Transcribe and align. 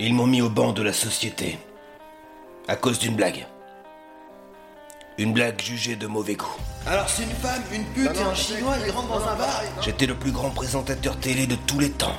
Ils 0.00 0.14
m'ont 0.14 0.28
mis 0.28 0.42
au 0.42 0.48
banc 0.48 0.72
de 0.72 0.82
la 0.82 0.92
société. 0.92 1.58
À 2.68 2.76
cause 2.76 3.00
d'une 3.00 3.16
blague. 3.16 3.46
Une 5.18 5.32
blague 5.32 5.60
jugée 5.60 5.96
de 5.96 6.06
mauvais 6.06 6.36
goût. 6.36 6.56
Alors 6.86 7.08
c'est 7.08 7.24
une 7.24 7.30
femme, 7.30 7.62
une 7.72 7.84
pute 7.86 8.16
et 8.16 8.22
un 8.22 8.34
chinois, 8.34 8.76
ils 8.86 8.92
rentrent 8.92 9.08
dans 9.08 9.26
un 9.26 9.34
bar 9.34 9.60
J'étais 9.82 10.06
le 10.06 10.14
plus 10.14 10.30
grand 10.30 10.50
présentateur 10.50 11.18
télé 11.18 11.48
de 11.48 11.56
tous 11.66 11.80
les 11.80 11.90
temps. 11.90 12.16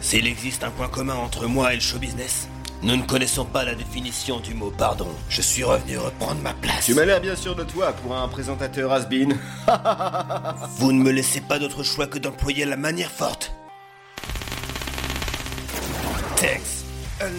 S'il 0.00 0.28
existe 0.28 0.62
un 0.62 0.70
point 0.70 0.86
commun 0.86 1.16
entre 1.16 1.46
moi 1.46 1.72
et 1.72 1.76
le 1.76 1.80
show 1.80 1.98
business, 1.98 2.46
nous 2.82 2.96
ne 2.96 3.02
connaissons 3.02 3.44
pas 3.44 3.64
la 3.64 3.74
définition 3.74 4.38
du 4.38 4.54
mot 4.54 4.70
pardon. 4.70 5.08
Je 5.28 5.42
suis 5.42 5.64
revenu 5.64 5.98
reprendre 5.98 6.40
ma 6.42 6.54
place. 6.54 6.84
Tu 6.84 6.94
m'as 6.94 7.04
l'air 7.04 7.20
bien 7.20 7.34
sûr 7.34 7.56
de 7.56 7.64
toi 7.64 7.92
pour 7.92 8.16
un 8.16 8.28
présentateur 8.28 8.92
has-been. 8.92 9.36
Vous 10.76 10.92
ne 10.92 11.02
me 11.02 11.10
laissez 11.10 11.40
pas 11.40 11.58
d'autre 11.58 11.82
choix 11.82 12.06
que 12.06 12.20
d'employer 12.20 12.64
la 12.64 12.76
manière 12.76 13.10
forte. 13.10 13.52
Tex, 16.36 16.85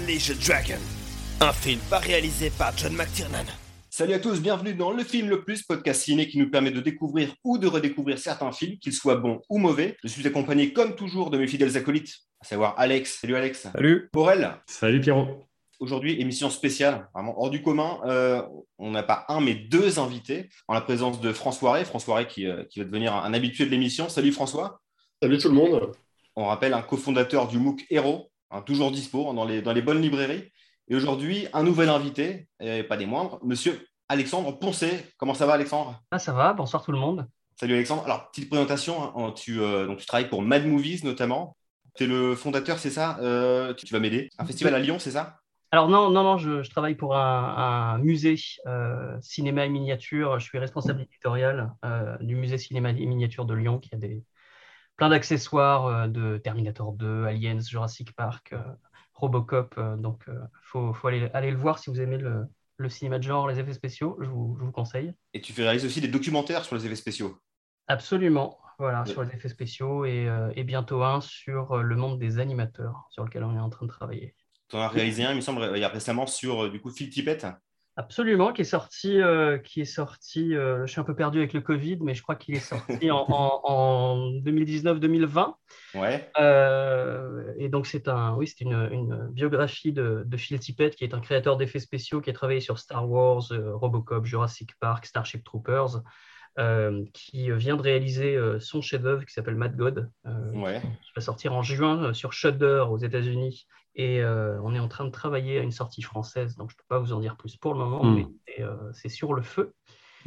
Unleash 0.07 0.29
the 0.29 0.47
Dragon. 0.47 0.79
Un 1.41 1.51
film 1.51 1.81
pas 1.89 1.99
réalisé 1.99 2.49
par 2.49 2.75
John 2.77 2.93
McTiernan. 2.93 3.43
Salut 3.89 4.13
à 4.13 4.19
tous, 4.19 4.39
bienvenue 4.39 4.73
dans 4.73 4.91
Le 4.91 5.03
Film 5.03 5.27
Le 5.27 5.43
Plus, 5.43 5.63
podcast 5.63 6.03
ciné 6.03 6.29
qui 6.29 6.37
nous 6.37 6.49
permet 6.49 6.71
de 6.71 6.79
découvrir 6.79 7.33
ou 7.43 7.57
de 7.57 7.67
redécouvrir 7.67 8.17
certains 8.17 8.53
films, 8.53 8.77
qu'ils 8.77 8.93
soient 8.93 9.17
bons 9.17 9.41
ou 9.49 9.57
mauvais. 9.57 9.97
Je 10.03 10.07
suis 10.07 10.25
accompagné 10.25 10.71
comme 10.71 10.95
toujours 10.95 11.29
de 11.29 11.37
mes 11.37 11.47
fidèles 11.47 11.75
acolytes, 11.75 12.13
à 12.39 12.45
savoir 12.45 12.75
Alex. 12.77 13.19
Salut 13.19 13.35
Alex. 13.35 13.67
Salut. 13.73 14.09
Aurel. 14.15 14.53
Salut 14.67 15.01
Pierrot. 15.01 15.45
Aujourd'hui, 15.81 16.21
émission 16.21 16.49
spéciale, 16.49 17.09
vraiment 17.13 17.37
hors 17.37 17.49
du 17.49 17.61
commun. 17.61 17.99
Euh, 18.05 18.41
on 18.77 18.91
n'a 18.91 19.03
pas 19.03 19.25
un, 19.27 19.41
mais 19.41 19.55
deux 19.55 19.99
invités 19.99 20.47
en 20.69 20.73
la 20.73 20.81
présence 20.81 21.19
de 21.19 21.33
François 21.33 21.73
Ray. 21.73 21.83
François 21.83 22.15
Ray 22.15 22.27
qui, 22.27 22.47
euh, 22.47 22.63
qui 22.69 22.79
va 22.79 22.85
devenir 22.85 23.13
un, 23.13 23.23
un 23.23 23.33
habitué 23.33 23.65
de 23.65 23.71
l'émission. 23.71 24.07
Salut 24.07 24.31
François. 24.31 24.79
Salut 25.21 25.37
tout 25.37 25.49
le 25.49 25.55
monde. 25.55 25.91
On 26.37 26.45
rappelle 26.45 26.73
un 26.73 26.81
cofondateur 26.81 27.49
du 27.49 27.57
MOOC 27.57 27.87
Hero, 27.89 28.29
hein, 28.51 28.61
toujours 28.61 28.91
dispo 28.91 29.29
hein, 29.29 29.33
dans, 29.33 29.45
les, 29.45 29.61
dans 29.61 29.73
les 29.73 29.81
bonnes 29.81 30.01
librairies. 30.01 30.51
Et 30.89 30.95
aujourd'hui, 30.95 31.47
un 31.53 31.63
nouvel 31.63 31.89
invité, 31.89 32.47
et 32.59 32.83
pas 32.83 32.97
des 32.97 33.05
moindres, 33.05 33.39
monsieur 33.43 33.85
Alexandre 34.09 34.57
Poncet. 34.57 35.05
Comment 35.17 35.33
ça 35.33 35.45
va 35.45 35.53
Alexandre? 35.53 36.01
Ah, 36.11 36.19
ça 36.19 36.31
va, 36.31 36.53
bonsoir 36.53 36.83
tout 36.83 36.93
le 36.93 36.97
monde. 36.97 37.27
Salut 37.59 37.73
Alexandre. 37.73 38.03
Alors, 38.05 38.29
petite 38.29 38.49
présentation, 38.49 39.17
hein, 39.17 39.33
tu, 39.33 39.59
euh, 39.59 39.85
donc, 39.87 39.97
tu 39.97 40.05
travailles 40.05 40.29
pour 40.29 40.41
Mad 40.41 40.65
Movies 40.65 41.03
notamment. 41.03 41.57
Tu 41.95 42.03
es 42.03 42.07
le 42.07 42.35
fondateur, 42.35 42.77
c'est 42.77 42.91
ça? 42.91 43.17
Euh, 43.19 43.73
tu, 43.73 43.85
tu 43.85 43.93
vas 43.93 43.99
m'aider. 43.99 44.29
Un 44.37 44.45
festival 44.45 44.75
à 44.75 44.79
Lyon, 44.79 44.99
c'est 44.99 45.11
ça? 45.11 45.39
Alors 45.71 45.89
non, 45.89 46.09
non, 46.09 46.23
non, 46.23 46.37
je, 46.37 46.63
je 46.63 46.69
travaille 46.69 46.95
pour 46.95 47.17
un, 47.17 47.55
un 47.57 47.97
musée 47.97 48.35
euh, 48.67 49.17
cinéma 49.19 49.65
et 49.65 49.69
miniature. 49.69 50.39
Je 50.39 50.45
suis 50.45 50.59
responsable 50.59 51.01
éditorial 51.01 51.73
euh, 51.83 52.15
du 52.21 52.35
musée 52.35 52.57
cinéma 52.57 52.91
et 52.91 53.05
miniature 53.05 53.43
de 53.43 53.53
Lyon 53.53 53.79
qui 53.79 53.93
a 53.93 53.97
des, 53.97 54.23
plein 54.97 55.09
d'accessoires 55.09 55.85
euh, 55.87 56.07
de 56.07 56.37
Terminator 56.37 56.93
2, 56.93 57.25
Aliens, 57.25 57.59
Jurassic 57.59 58.13
Park, 58.13 58.53
euh, 58.53 58.59
Robocop. 59.13 59.75
euh, 59.77 59.95
donc, 59.95 60.23
il 60.27 60.33
faut, 60.63 60.93
faut 60.93 61.07
aller, 61.07 61.29
aller 61.33 61.51
le 61.51 61.57
voir 61.57 61.79
si 61.79 61.89
vous 61.89 62.01
aimez 62.01 62.17
le, 62.17 62.45
le 62.77 62.89
cinéma 62.89 63.17
de 63.19 63.23
genre, 63.23 63.47
les 63.47 63.59
effets 63.59 63.73
spéciaux, 63.73 64.17
je 64.21 64.27
vous, 64.29 64.55
je 64.59 64.65
vous 64.65 64.71
conseille. 64.71 65.13
Et 65.33 65.41
tu 65.41 65.53
réalises 65.53 65.85
aussi 65.85 66.01
des 66.01 66.07
documentaires 66.07 66.65
sur 66.65 66.75
les 66.75 66.85
effets 66.85 66.95
spéciaux. 66.95 67.39
Absolument, 67.87 68.59
voilà, 68.79 69.05
sur 69.05 69.23
les 69.23 69.33
effets 69.33 69.49
spéciaux 69.49 70.05
et, 70.05 70.27
euh, 70.27 70.51
et 70.55 70.63
bientôt 70.63 71.03
un 71.03 71.21
sur 71.21 71.77
le 71.77 71.95
monde 71.95 72.19
des 72.19 72.39
animateurs, 72.39 73.07
sur 73.11 73.23
lequel 73.23 73.43
on 73.43 73.55
est 73.55 73.59
en 73.59 73.69
train 73.69 73.85
de 73.85 73.91
travailler. 73.91 74.35
Tu 74.69 74.75
en 74.75 74.81
as 74.81 74.89
réalisé 74.89 75.23
un, 75.23 75.31
il 75.31 75.37
me 75.37 75.41
semble, 75.41 75.71
il 75.75 75.79
y 75.79 75.83
a 75.85 75.89
récemment 75.89 76.27
sur 76.27 76.69
du 76.69 76.81
coup 76.81 76.91
Phil 76.91 77.09
Tippett. 77.09 77.45
Absolument, 77.99 78.53
qui 78.53 78.61
est 78.61 78.63
sorti, 78.63 79.19
euh, 79.19 79.57
qui 79.57 79.81
est 79.81 79.85
sorti. 79.85 80.53
euh, 80.55 80.85
je 80.85 80.91
suis 80.91 81.01
un 81.01 81.03
peu 81.03 81.15
perdu 81.15 81.39
avec 81.39 81.53
le 81.53 81.61
Covid, 81.61 81.97
mais 82.01 82.13
je 82.13 82.21
crois 82.21 82.35
qu'il 82.35 82.53
est 82.55 82.59
sorti 82.59 83.09
en, 83.09 83.25
en- 83.27 83.61
en 83.63 84.31
2019-2020. 84.43 85.55
Ouais. 85.95 86.29
Euh, 86.39 87.53
et 87.57 87.69
donc 87.69 87.87
c'est 87.87 88.07
un, 88.07 88.35
oui, 88.35 88.45
c'est 88.47 88.61
une, 88.63 88.87
une 88.91 89.27
biographie 89.31 89.93
de, 89.93 90.23
de 90.27 90.37
Phil 90.37 90.59
Tippett, 90.59 90.95
qui 90.95 91.05
est 91.05 91.15
un 91.15 91.19
créateur 91.19 91.57
d'effets 91.57 91.79
spéciaux, 91.79 92.21
qui 92.21 92.29
a 92.29 92.33
travaillé 92.33 92.59
sur 92.59 92.77
Star 92.77 93.09
Wars, 93.09 93.43
Robocop, 93.51 94.25
Jurassic 94.25 94.77
Park, 94.79 95.07
Starship 95.07 95.43
Troopers, 95.43 96.03
qui 97.13 97.51
vient 97.51 97.77
de 97.77 97.81
réaliser 97.81 98.37
son 98.59 98.81
chef-d'œuvre 98.81 99.25
qui 99.25 99.33
s'appelle 99.33 99.55
Mad 99.55 99.75
God, 99.75 100.09
Ouais. 100.53 100.81
qui 100.81 101.11
va 101.15 101.21
sortir 101.21 101.53
en 101.53 101.61
juin 101.61 102.13
sur 102.13 102.31
Shudder 102.33 102.83
aux 102.89 102.97
États-Unis. 102.97 103.67
Et 103.99 104.21
euh, 104.21 104.59
on 104.61 104.73
est 104.75 104.79
en 104.79 104.87
train 104.87 105.05
de 105.05 105.09
travailler 105.09 105.59
à 105.59 105.63
une 105.63 105.71
sortie 105.71 106.01
française, 106.03 106.55
donc 106.55 106.69
je 106.69 106.75
ne 106.75 106.77
peux 106.77 106.85
pas 106.87 106.99
vous 106.99 107.13
en 107.13 107.19
dire 107.19 107.35
plus 107.35 107.55
pour 107.57 107.73
le 107.73 107.79
moment, 107.79 108.03
Hmm. 108.03 108.15
mais 108.15 108.27
c'est, 108.47 108.61
euh, 108.63 108.75
c'est 108.93 109.09
sur 109.09 109.33
le 109.33 109.41
feu. 109.41 109.73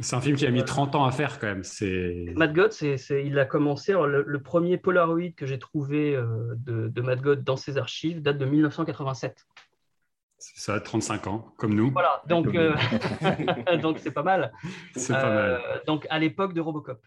C'est 0.01 0.15
un 0.15 0.21
film 0.21 0.35
qui 0.35 0.45
a 0.45 0.51
mis 0.51 0.63
30 0.65 0.95
ans 0.95 1.05
à 1.05 1.11
faire 1.11 1.39
quand 1.39 1.47
même. 1.47 1.63
C'est 1.63 2.33
Mad 2.35 2.53
God, 2.53 2.71
c'est, 2.73 2.97
c'est- 2.97 3.25
il 3.25 3.37
a 3.39 3.45
commencé. 3.45 3.91
alors, 3.91 4.07
le, 4.07 4.23
le 4.27 4.41
premier 4.41 4.77
Polaroid 4.77 5.31
que 5.37 5.45
j'ai 5.45 5.59
trouvé 5.59 6.15
euh, 6.15 6.53
de, 6.57 6.87
de 6.87 7.01
Mad 7.01 7.21
God 7.21 7.43
dans 7.43 7.55
ses 7.55 7.77
archives 7.77 8.21
date 8.21 8.37
de 8.39 8.45
1987. 8.45 9.45
ça 10.39 10.73
a 10.73 10.79
35 10.79 11.27
ans, 11.27 11.53
comme 11.57 11.75
nous. 11.75 11.91
Voilà, 11.91 12.21
donc 12.27 12.53
euh, 12.55 12.75
c'est 13.99 14.11
pas 14.11 14.23
mal. 14.23 14.51
C'est 14.95 15.13
pas 15.13 15.25
Euh, 15.29 15.59
mal. 15.59 15.81
Donc 15.87 16.07
à 16.09 16.19
l'époque 16.19 16.53
de 16.53 16.61
Robocop, 16.61 16.99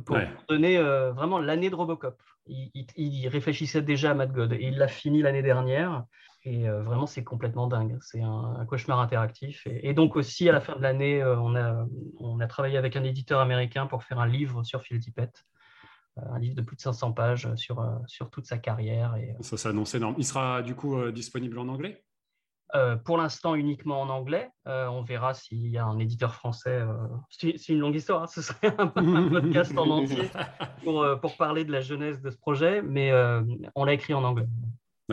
pour 0.00 0.16
Ouais. 0.16 0.28
donner 0.48 0.78
euh, 0.78 1.12
vraiment 1.12 1.38
l'année 1.38 1.70
de 1.70 1.74
Robocop. 1.74 2.20
Il, 2.46 2.70
il- 2.74 2.86
il 2.96 3.28
réfléchissait 3.28 3.82
déjà 3.82 4.10
à 4.12 4.14
Mad 4.14 4.32
God 4.32 4.52
et 4.52 4.62
il 4.62 4.76
l'a 4.78 4.88
fini 4.88 5.22
l'année 5.22 5.42
dernière. 5.42 6.04
Et 6.44 6.68
euh, 6.68 6.82
vraiment, 6.82 7.06
c'est 7.06 7.22
complètement 7.22 7.68
dingue. 7.68 7.98
C'est 8.00 8.20
un, 8.20 8.56
un 8.58 8.66
cauchemar 8.66 8.98
interactif. 9.00 9.66
Et, 9.66 9.88
et 9.88 9.94
donc 9.94 10.16
aussi, 10.16 10.48
à 10.48 10.52
la 10.52 10.60
fin 10.60 10.74
de 10.76 10.82
l'année, 10.82 11.22
euh, 11.22 11.38
on, 11.38 11.54
a, 11.54 11.86
on 12.18 12.40
a 12.40 12.46
travaillé 12.48 12.76
avec 12.76 12.96
un 12.96 13.04
éditeur 13.04 13.40
américain 13.40 13.86
pour 13.86 14.02
faire 14.02 14.18
un 14.18 14.26
livre 14.26 14.62
sur 14.64 14.82
Phil 14.82 14.98
Tippett. 14.98 15.44
Un 16.16 16.38
livre 16.38 16.56
de 16.56 16.62
plus 16.62 16.76
de 16.76 16.80
500 16.82 17.12
pages 17.12 17.54
sur, 17.54 17.82
sur 18.06 18.28
toute 18.28 18.44
sa 18.46 18.58
carrière. 18.58 19.16
Et, 19.16 19.34
Ça 19.40 19.56
s'annonce 19.56 19.94
énorme. 19.94 20.16
Il 20.18 20.26
sera 20.26 20.60
du 20.62 20.74
coup 20.74 21.10
disponible 21.10 21.58
en 21.58 21.68
anglais? 21.68 22.04
Euh, 22.74 22.96
pour 22.96 23.18
l'instant 23.18 23.54
uniquement 23.54 24.00
en 24.00 24.08
anglais. 24.08 24.48
Euh, 24.66 24.86
on 24.86 25.02
verra 25.02 25.34
s'il 25.34 25.66
y 25.68 25.76
a 25.76 25.84
un 25.84 25.98
éditeur 25.98 26.34
français. 26.34 26.70
euh, 26.80 26.94
C'est 27.28 27.68
une 27.68 27.80
longue 27.80 27.96
histoire, 27.96 28.22
hein, 28.22 28.26
ce 28.26 28.40
serait 28.40 28.74
un, 28.78 28.90
un 28.96 29.28
podcast 29.28 29.76
en 29.76 29.90
entier 29.90 30.30
pour, 30.82 31.06
pour 31.20 31.36
parler 31.36 31.66
de 31.66 31.72
la 31.72 31.82
jeunesse 31.82 32.22
de 32.22 32.30
ce 32.30 32.38
projet, 32.38 32.80
mais 32.80 33.12
on 33.74 33.84
l'a 33.84 33.92
écrit 33.92 34.14
en 34.14 34.24
anglais. 34.24 34.46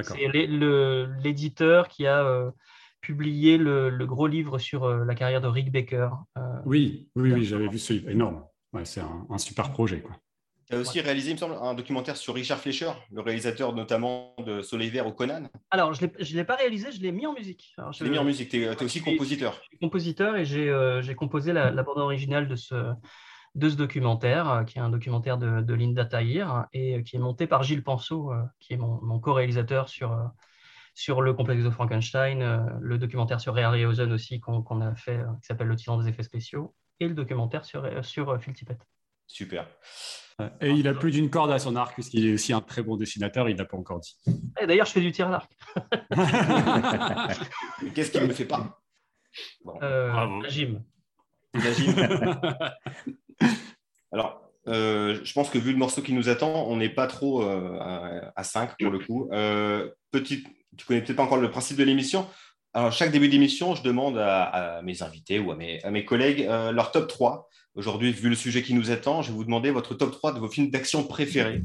C'est 0.03 0.27
l'éditeur 0.27 1.89
qui 1.89 2.07
a 2.07 2.49
publié 3.01 3.57
le, 3.57 3.89
le 3.89 4.05
gros 4.05 4.27
livre 4.27 4.57
sur 4.57 4.87
la 4.87 5.15
carrière 5.15 5.41
de 5.41 5.47
Rick 5.47 5.69
Baker. 5.71 6.09
Oui, 6.65 7.09
oui, 7.17 7.33
oui, 7.33 7.43
j'avais 7.43 7.67
vu 7.67 7.77
ce 7.77 7.91
livre. 7.91 8.09
Énorme. 8.09 8.45
Ouais, 8.71 8.85
c'est 8.85 9.01
un, 9.01 9.25
un 9.29 9.37
super 9.37 9.71
projet. 9.73 10.01
Quoi. 10.01 10.15
Tu 10.69 10.75
as 10.75 10.79
aussi 10.79 11.01
réalisé, 11.01 11.31
il 11.31 11.33
me 11.33 11.39
semble, 11.39 11.55
un 11.59 11.73
documentaire 11.73 12.15
sur 12.15 12.35
Richard 12.35 12.59
Fleischer, 12.59 12.91
le 13.11 13.21
réalisateur 13.21 13.73
notamment 13.73 14.35
de 14.45 14.61
Soleil 14.61 14.89
Vert 14.89 15.07
ou 15.07 15.11
Conan. 15.11 15.49
Alors, 15.71 15.93
je 15.95 16.05
ne 16.05 16.37
l'ai 16.37 16.43
pas 16.43 16.55
réalisé, 16.55 16.91
je 16.91 17.01
l'ai 17.01 17.11
mis 17.11 17.25
en 17.25 17.33
musique. 17.33 17.73
Alors, 17.79 17.89
Tu 17.89 18.03
l'as 18.03 18.09
mis 18.11 18.19
en 18.19 18.23
musique, 18.23 18.49
tu 18.49 18.63
es, 18.63 18.83
aussi 18.83 18.99
je 18.99 19.03
compositeur. 19.03 19.53
Je 19.63 19.67
suis 19.69 19.77
compositeur 19.79 20.35
et 20.35 20.45
j'ai 20.45 20.69
euh, 20.69 21.01
composé 21.15 21.53
la, 21.53 21.71
la 21.71 21.81
bande 21.81 21.97
originale 21.97 22.47
de 22.47 22.55
ce, 22.55 22.93
de 23.55 23.69
ce 23.69 23.75
documentaire, 23.75 24.51
euh, 24.51 24.63
qui 24.63 24.77
est 24.77 24.81
un 24.81 24.91
documentaire 24.91 25.39
de, 25.39 25.61
de 25.61 25.73
Linda 25.73 26.05
Tahir 26.05 26.67
et 26.71 26.97
euh, 26.97 27.01
qui 27.01 27.15
est 27.15 27.19
monté 27.19 27.47
par 27.47 27.63
Gilles 27.63 27.83
Penseau, 27.83 28.31
qui 28.59 28.73
est 28.73 28.77
mon, 28.77 29.01
mon 29.01 29.19
co-réalisateur 29.19 29.89
sur, 29.89 30.15
sur 30.93 31.23
le 31.23 31.33
complexe 31.33 31.63
de 31.63 31.69
Frankenstein, 31.71 32.77
le 32.79 32.97
documentaire 32.99 33.41
sur 33.41 33.55
Ray 33.55 33.63
Harryhausen 33.63 34.11
aussi 34.13 34.39
qu'on 34.39 34.81
a 34.81 34.93
fait, 34.93 35.19
qui 35.41 35.47
s'appelle 35.47 35.67
Le 35.67 35.75
tyran 35.75 35.97
des 35.97 36.07
effets 36.09 36.21
spéciaux, 36.21 36.75
et 36.99 37.07
le 37.07 37.15
documentaire 37.15 37.65
sur, 37.65 38.05
sur 38.05 38.39
Phil 38.39 38.53
Tippett. 38.53 38.77
Super. 39.29 39.67
Et 40.61 40.71
il 40.71 40.87
a 40.87 40.93
plus 40.93 41.11
d'une 41.11 41.29
corde 41.29 41.51
à 41.51 41.59
son 41.59 41.75
arc, 41.75 41.93
puisqu'il 41.93 42.27
est 42.27 42.33
aussi 42.33 42.51
un 42.53 42.61
très 42.61 42.81
bon 42.81 42.95
dessinateur, 42.97 43.47
il 43.49 43.53
ne 43.53 43.59
l'a 43.59 43.65
pas 43.65 43.77
encore 43.77 43.99
dit. 43.99 44.17
Et 44.59 44.67
D'ailleurs, 44.67 44.85
je 44.85 44.91
fais 44.93 45.01
du 45.01 45.11
tir 45.11 45.27
à 45.27 45.31
l'arc. 45.31 45.51
Qu'est-ce 47.95 48.11
qu'il 48.11 48.25
ne 48.25 48.33
fait 48.33 48.45
pas? 48.45 48.81
Bon. 49.63 49.77
Euh, 49.83 50.11
Bravo. 50.11 50.41
la 50.41 50.49
gym. 50.49 50.81
Imagine. 51.53 51.93
Alors, 54.11 54.49
euh, 54.67 55.19
je 55.23 55.33
pense 55.33 55.49
que 55.49 55.57
vu 55.57 55.71
le 55.71 55.77
morceau 55.77 56.01
qui 56.01 56.13
nous 56.13 56.29
attend, 56.29 56.67
on 56.67 56.77
n'est 56.77 56.89
pas 56.89 57.07
trop 57.07 57.43
euh, 57.43 58.21
à 58.35 58.43
5 58.43 58.77
pour 58.79 58.91
le 58.91 58.99
coup. 58.99 59.29
Euh, 59.33 59.89
petite, 60.11 60.47
tu 60.77 60.85
connais 60.85 61.01
peut-être 61.01 61.17
pas 61.17 61.23
encore 61.23 61.37
le 61.37 61.51
principe 61.51 61.77
de 61.77 61.83
l'émission. 61.83 62.27
Alors, 62.73 62.91
chaque 62.91 63.11
début 63.11 63.29
d'émission, 63.29 63.75
je 63.75 63.83
demande 63.83 64.17
à, 64.17 64.43
à 64.43 64.81
mes 64.83 65.03
invités 65.03 65.39
ou 65.39 65.51
à 65.51 65.55
mes, 65.55 65.83
à 65.83 65.91
mes 65.91 66.05
collègues 66.05 66.43
euh, 66.43 66.71
leur 66.71 66.91
top 66.91 67.07
3. 67.07 67.49
Aujourd'hui, 67.79 68.11
vu 68.11 68.27
le 68.27 68.35
sujet 68.35 68.61
qui 68.61 68.73
nous 68.73 68.91
attend, 68.91 69.21
je 69.21 69.31
vais 69.31 69.37
vous 69.37 69.45
demander 69.45 69.71
votre 69.71 69.95
top 69.95 70.11
3 70.11 70.33
de 70.33 70.39
vos 70.39 70.49
films 70.49 70.69
d'action 70.69 71.01
préférés. 71.07 71.59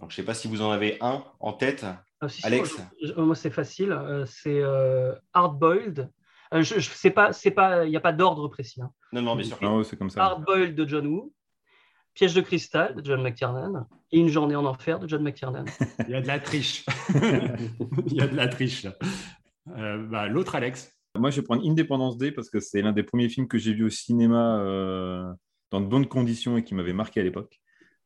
Donc, 0.00 0.08
je 0.10 0.14
ne 0.14 0.16
sais 0.16 0.22
pas 0.22 0.32
si 0.32 0.48
vous 0.48 0.62
en 0.62 0.70
avez 0.70 0.96
un 1.02 1.22
en 1.38 1.52
tête. 1.52 1.84
Si, 2.28 2.40
si, 2.40 2.46
Alex 2.46 2.78
moi, 3.18 3.34
c'est 3.34 3.50
facile. 3.50 3.92
euh, 3.92 4.24
c'est 4.24 4.58
euh, 4.62 5.14
Hard 5.34 5.58
Boiled. 5.58 6.10
Euh, 6.54 6.62
je, 6.62 6.76
je 6.76 6.88
sais 6.88 7.10
pas, 7.10 7.34
c'est 7.34 7.50
pas, 7.50 7.84
il 7.84 7.90
n'y 7.90 7.96
a 7.98 8.00
pas 8.00 8.14
d'ordre 8.14 8.48
précis. 8.48 8.80
hein. 8.80 8.90
Non, 9.12 9.20
non, 9.20 9.36
bien 9.36 9.44
sûr. 9.44 9.58
Non, 9.60 9.84
c'est 9.84 9.98
comme 9.98 10.08
ça. 10.08 10.24
Hard 10.24 10.46
Boiled 10.46 10.74
de 10.74 10.88
John 10.88 11.06
Woo, 11.08 11.34
Piège 12.14 12.32
de 12.32 12.40
cristal 12.40 12.94
de 12.94 13.04
John 13.04 13.20
McTiernan 13.22 13.86
et 14.12 14.18
Une 14.20 14.28
journée 14.28 14.56
en 14.56 14.64
enfer 14.64 14.98
de 14.98 15.06
John 15.06 15.22
McTiernan. 15.22 15.66
il 16.08 16.10
y 16.10 16.14
a 16.14 16.22
de 16.22 16.26
la 16.26 16.40
triche. 16.40 16.86
il 17.14 18.14
y 18.14 18.22
a 18.22 18.28
de 18.28 18.34
la 18.34 18.48
triche. 18.48 18.84
là. 18.84 18.94
Euh, 19.76 20.06
bah, 20.06 20.26
L'autre, 20.26 20.54
Alex. 20.54 20.93
Moi, 21.16 21.30
je 21.30 21.36
vais 21.36 21.42
prendre 21.42 21.64
Indépendance 21.64 22.18
Day 22.18 22.32
parce 22.32 22.50
que 22.50 22.58
c'est 22.58 22.82
l'un 22.82 22.92
des 22.92 23.04
premiers 23.04 23.28
films 23.28 23.46
que 23.46 23.56
j'ai 23.56 23.72
vu 23.72 23.84
au 23.84 23.90
cinéma 23.90 24.58
euh, 24.58 25.32
dans 25.70 25.80
de 25.80 25.86
bonnes 25.86 26.08
conditions 26.08 26.56
et 26.56 26.64
qui 26.64 26.74
m'avait 26.74 26.92
marqué 26.92 27.20
à 27.20 27.22
l'époque. 27.22 27.60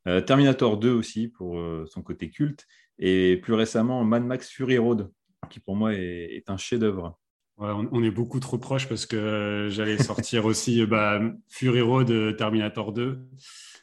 Euh, 0.06 0.20
Terminator 0.20 0.76
2 0.76 0.92
aussi 0.92 1.28
pour 1.28 1.58
euh, 1.58 1.86
son 1.88 2.02
côté 2.02 2.28
culte. 2.28 2.66
Et 2.98 3.38
plus 3.38 3.54
récemment, 3.54 4.04
Mad 4.04 4.24
Max 4.24 4.50
Fury 4.50 4.76
Road 4.76 5.10
qui 5.48 5.60
pour 5.60 5.76
moi 5.76 5.94
est, 5.94 6.44
un 6.48 6.58
chef-d'œuvre. 6.58 7.18
On, 7.56 8.02
est 8.04 8.10
beaucoup 8.10 8.40
trop 8.40 8.58
proches 8.58 8.88
parce 8.88 9.06
que 9.06 9.68
j'allais 9.70 9.96
sortir 9.98 10.44
aussi 10.44 10.84
bah, 10.84 11.20
Fury 11.48 11.80
Road 11.80 12.36
Terminator 12.36 12.92
2. 12.92 13.18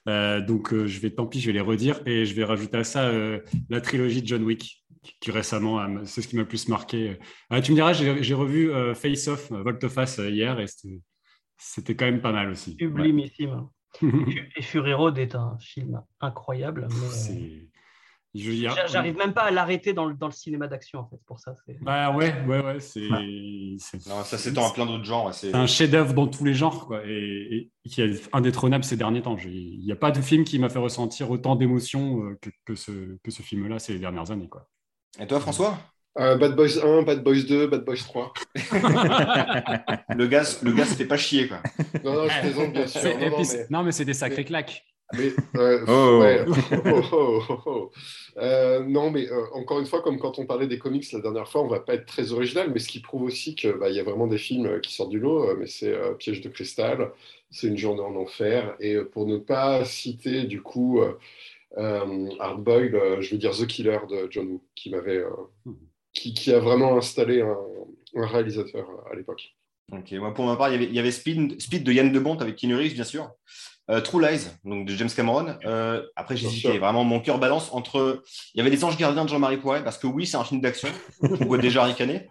Euh, 0.08 0.42
donc, 0.42 0.74
je 0.74 1.00
vais, 1.00 1.10
tant 1.10 1.26
pis, 1.26 1.40
je 1.40 1.48
vais 1.48 1.54
les 1.54 1.62
redire. 1.62 2.02
Et 2.06 2.26
je 2.26 2.36
vais 2.36 2.44
rajouter 2.44 2.78
à 2.78 2.84
ça 2.84 3.12
la 3.70 3.82
trilogie 3.82 4.22
de 4.22 4.28
John 4.28 4.44
Wick, 4.44 4.85
qui, 5.06 5.14
qui 5.22 5.32
récemment, 5.32 5.80
euh, 5.80 6.02
c'est 6.06 6.22
ce 6.22 6.28
qui 6.28 6.36
m'a 6.36 6.42
le 6.42 6.48
plus 6.48 6.68
marqué. 6.68 7.18
Ah, 7.50 7.62
tu 7.62 7.72
me 7.72 7.76
diras, 7.76 7.94
j'ai 7.94 8.34
revu 8.34 8.72
euh, 8.72 8.94
Face 8.96 9.28
Off, 9.28 9.52
euh, 9.52 9.62
Volte-Face 9.64 10.20
euh, 10.20 10.30
hier, 10.30 10.60
et 10.60 10.66
c'était- 11.58 11.96
quand 11.96 12.06
même 12.06 12.22
pas 12.22 12.32
mal 12.34 12.50
aussi. 12.50 12.72
Ouais. 12.72 12.86
Sublimissime. 12.88 13.68
Et 14.58 14.62
Fury 14.62 14.94
Road 14.94 15.18
est 15.18 15.36
un 15.36 15.58
film 15.60 16.02
incroyable. 16.20 16.88
mais, 16.92 16.98
euh, 16.98 18.88
J'arrive 18.88 19.16
même 19.16 19.34
pas 19.34 19.44
à 19.44 19.52
l'arrêter 19.52 19.94
dans 19.94 20.04
le, 20.04 20.14
dans 20.14 20.28
le 20.28 20.34
cinéma 20.34 20.68
d'action, 20.68 21.00
en 21.00 21.08
fait, 21.08 21.16
pour 21.26 21.40
ça. 21.40 21.56
Bah 21.82 22.12
ouais, 22.14 22.34
ouais, 22.46 22.62
ouais, 22.62 22.80
c'est. 22.82 23.08
ça 23.80 24.38
s'étend 24.38 24.68
à 24.70 24.74
plein 24.74 24.86
d'autres 24.86 25.06
genres. 25.06 25.28
ouais, 25.28 25.32
c'est- 25.32 25.56
un 25.56 25.66
chef-d'œuvre 25.68 26.14
dans 26.14 26.28
tous 26.28 26.44
les 26.44 26.54
genres, 26.54 26.88
quoi, 26.88 27.02
et, 27.06 27.72
et 27.86 27.90
qui 27.90 28.02
est 28.02 28.28
indétrônable 28.34 28.84
ces 28.84 28.98
derniers 28.98 29.22
temps. 29.22 29.38
Il 29.46 29.80
n'y 29.80 29.92
a 29.94 29.96
pas 29.96 30.12
de 30.12 30.20
film 30.20 30.44
qui 30.44 30.60
m'a 30.60 30.68
fait 30.68 30.80
ressentir 30.80 31.32
autant 31.32 31.56
d'émotions 31.56 32.22
euh, 32.26 32.38
que, 32.42 32.50
que 32.66 32.76
ce, 32.76 32.92
que 33.24 33.32
ce 33.32 33.42
film-là 33.42 33.80
ces 33.80 33.98
dernières 33.98 34.30
années. 34.32 34.50
Quoi. 34.50 34.68
Et 35.20 35.28
toi, 35.28 35.40
François? 35.40 35.78
Euh, 36.18 36.38
Bad 36.38 36.56
Boys 36.56 36.80
1, 36.82 37.02
Bad 37.04 37.24
Boys 37.24 37.44
2, 37.48 37.68
Bad 37.68 37.84
Boys 37.84 37.98
3. 37.98 38.34
Le 40.16 40.28
gars, 40.28 40.44
le 40.64 40.72
gars 40.72 40.86
se 40.86 40.96
fait 40.96 41.06
pas 41.06 41.18
chier, 41.18 41.48
quoi. 41.48 41.58
Non, 42.04 42.14
non, 42.14 42.30
je 42.30 42.40
plaisante, 42.40 42.72
bien 42.74 42.88
sûr. 42.88 43.02
C'est- 43.02 43.18
Non, 43.18 43.38
mais- 43.38 43.44
c'est- 43.44 43.70
non, 43.70 43.84
mais 43.84 43.92
c'est 43.92 44.06
des 44.06 44.14
sacrés 44.14 44.46
claques. 44.46 44.86
Mais, 45.14 45.32
euh, 45.58 45.86
Oh. 45.88 46.20
ouais. 46.22 46.46
Oh, 46.86 47.02
oh, 47.12 47.42
oh, 47.50 47.58
oh. 47.66 47.92
Euh, 48.38 48.84
non, 48.86 49.12
mais 49.12 49.30
euh, 49.30 49.44
encore 49.54 49.80
une 49.80 49.86
fois, 49.86 50.02
comme 50.02 50.18
quand 50.18 50.40
on 50.40 50.46
parlait 50.46 50.68
des 50.68 50.80
comics 50.80 51.10
la 51.12 51.20
dernière 51.20 51.48
fois, 51.48 51.62
on 51.62 51.68
va 51.68 51.80
pas 51.80 51.94
être 51.94 52.06
très 52.08 52.32
original, 52.32 52.72
mais 52.74 52.80
ce 52.80 52.88
qui 52.88 53.02
prouve 53.02 53.24
aussi 53.24 53.54
qu'il 53.54 53.74
bah, 53.74 53.90
y 53.90 54.00
a 54.00 54.04
vraiment 54.04 54.26
des 54.28 54.38
films 54.40 54.66
euh, 54.66 54.80
qui 54.80 54.94
sortent 54.94 55.12
du 55.12 55.20
lot. 55.20 55.56
Mais 55.58 55.68
c'est 55.68 55.94
euh, 55.94 56.14
Piège 56.14 56.42
de 56.42 56.50
cristal, 56.50 57.12
c'est 57.52 57.68
Une 57.68 57.78
journée 57.78 58.02
en 58.02 58.16
enfer, 58.16 58.76
et 58.80 58.98
pour 58.98 59.28
ne 59.28 59.38
pas 59.38 59.86
citer 59.86 60.44
du 60.46 60.62
coup 60.62 61.02
euh, 61.78 62.30
Hard 62.40 62.68
euh, 62.70 63.22
je 63.22 63.32
veux 63.32 63.38
dire 63.38 63.52
The 63.52 63.68
Killer 63.68 64.00
de 64.10 64.28
John 64.30 64.48
Woo, 64.48 64.64
qui 64.76 64.90
m'avait, 64.90 65.18
euh, 65.18 65.30
Mhm. 65.66 65.78
qui, 66.14 66.34
qui 66.34 66.54
a 66.54 66.60
vraiment 66.60 66.98
installé 66.98 67.42
un, 67.42 67.58
un 68.16 68.26
réalisateur 68.28 68.88
euh, 68.90 69.12
à 69.12 69.16
l'époque. 69.16 69.56
Ok, 69.92 70.12
moi 70.14 70.34
pour 70.34 70.46
ma 70.46 70.56
part, 70.56 70.70
il 70.70 70.74
y 70.74 70.76
avait, 70.76 70.86
il 70.86 70.94
y 70.96 71.00
avait 71.00 71.12
Speed, 71.12 71.62
Speed 71.62 71.84
de 71.84 71.92
Yann 71.92 72.12
Debont 72.12 72.38
avec 72.38 72.56
Keanu 72.56 72.76
Reeves, 72.76 72.94
bien 72.94 73.04
sûr. 73.04 73.30
True 74.04 74.20
Lies, 74.20 74.48
donc 74.64 74.88
de 74.88 74.96
James 74.96 75.12
Cameron. 75.16 75.60
Après, 76.16 76.36
j'hésitais 76.36 76.80
vraiment, 76.80 77.04
mon 77.04 77.20
cœur 77.20 77.38
balance 77.38 77.72
entre. 77.72 78.24
Il 78.56 78.58
y 78.58 78.62
avait 78.62 78.72
Les 78.72 78.84
Anges 78.84 78.98
Gardiens 78.98 79.26
de 79.26 79.30
Jean-Marie 79.30 79.58
Poiret, 79.58 79.84
parce 79.84 80.00
que 80.00 80.08
oui, 80.08 80.26
c'est 80.26 80.38
un 80.38 80.44
film 80.44 80.60
d'action. 80.60 80.90
On 81.22 81.46
voit 81.46 81.60
déjà 81.60 81.84
ricaner? 81.84 82.28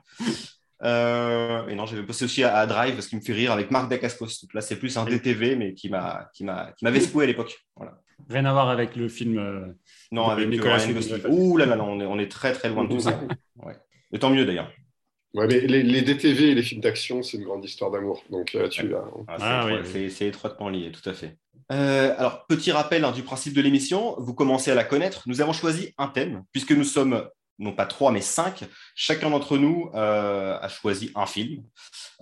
Euh, 0.82 1.67
et 1.69 1.75
non, 1.75 1.87
j'avais 1.87 2.03
passé 2.03 2.25
aussi 2.25 2.43
à, 2.44 2.56
à 2.56 2.67
Drive, 2.67 2.94
parce 2.94 3.06
qu'il 3.06 3.19
me 3.19 3.23
fait 3.25 3.32
rire 3.32 3.53
avec 3.53 3.71
Marc 3.71 3.88
Dacascos. 3.88 4.26
Donc 4.43 4.55
là, 4.55 4.61
c'est 4.61 4.76
plus 4.79 4.97
un 4.99 5.05
DTV, 5.05 5.56
mais 5.56 5.75
qui 5.75 5.88
m'a 5.88 6.29
qui 6.35 6.44
m'a 6.44 6.73
qui 6.76 6.85
m'avait 6.85 7.00
secoué 7.00 7.25
à 7.25 7.26
l'époque. 7.26 7.56
Voilà. 7.76 7.99
Rien 8.29 8.44
à 8.44 8.53
voir 8.53 8.69
avec 8.71 8.97
le 8.97 9.09
film. 9.09 9.38
euh, 9.38 9.67
Non, 10.12 10.29
avec 10.29 10.49
Nicolas 10.49 10.76
Ryan. 10.76 10.97
Ouh 11.31 11.56
là 11.56 11.67
là, 11.67 11.76
là, 11.76 11.85
on 11.85 12.00
est, 12.00 12.06
on 12.06 12.19
est 12.19 12.31
très 12.31 12.53
très 12.53 12.69
loin 12.69 12.85
de 12.85 12.91
tout 12.91 13.00
ça. 13.00 13.21
Ouais. 13.65 13.76
Et 14.12 14.19
tant 14.19 14.31
mieux 14.31 14.44
d'ailleurs. 14.44 14.71
Ouais, 15.32 15.47
mais 15.47 15.61
les, 15.61 15.82
les 15.82 16.03
DTV 16.03 16.50
et 16.50 16.55
les 16.55 16.62
films 16.62 16.81
d'action, 16.81 17.23
c'est 17.23 17.38
une 17.38 17.44
grande 17.44 17.65
histoire 17.65 17.91
d'amour. 17.91 18.23
Donc 18.31 18.55
euh, 18.55 18.69
tu 18.69 18.87
l'as. 18.88 19.05
Ah, 19.29 19.35
c'est 19.38 19.44
Ah, 19.44 19.61
étroit- 19.62 19.73
oui, 19.73 19.79
oui. 19.85 19.91
c'est- 19.93 20.09
c'est 20.11 20.26
étroitement 20.26 20.69
lié, 20.69 20.93
tout 20.93 21.09
à 21.09 21.12
fait. 21.12 21.37
Euh, 21.73 22.15
alors, 22.19 22.47
petit 22.47 22.71
rappel 22.73 23.05
hein, 23.05 23.12
du 23.12 23.23
principe 23.23 23.55
de 23.55 23.62
l'émission, 23.62 24.15
vous 24.19 24.35
commencez 24.35 24.71
à 24.71 24.75
la 24.75 24.85
connaître. 24.85 25.23
Nous 25.26 25.41
avons 25.41 25.53
choisi 25.55 25.94
un 25.99 26.09
thème, 26.09 26.44
puisque 26.53 26.73
nous 26.73 26.85
sommes 26.85 27.26
non 27.58 27.72
pas 27.72 27.86
trois, 27.86 28.12
mais 28.12 28.20
cinq. 28.20 28.64
Chacun 28.94 29.30
d'entre 29.30 29.58
nous 29.58 29.90
euh, 29.94 30.58
a 30.60 30.68
choisi 30.68 31.10
un 31.14 31.26
film. 31.26 31.62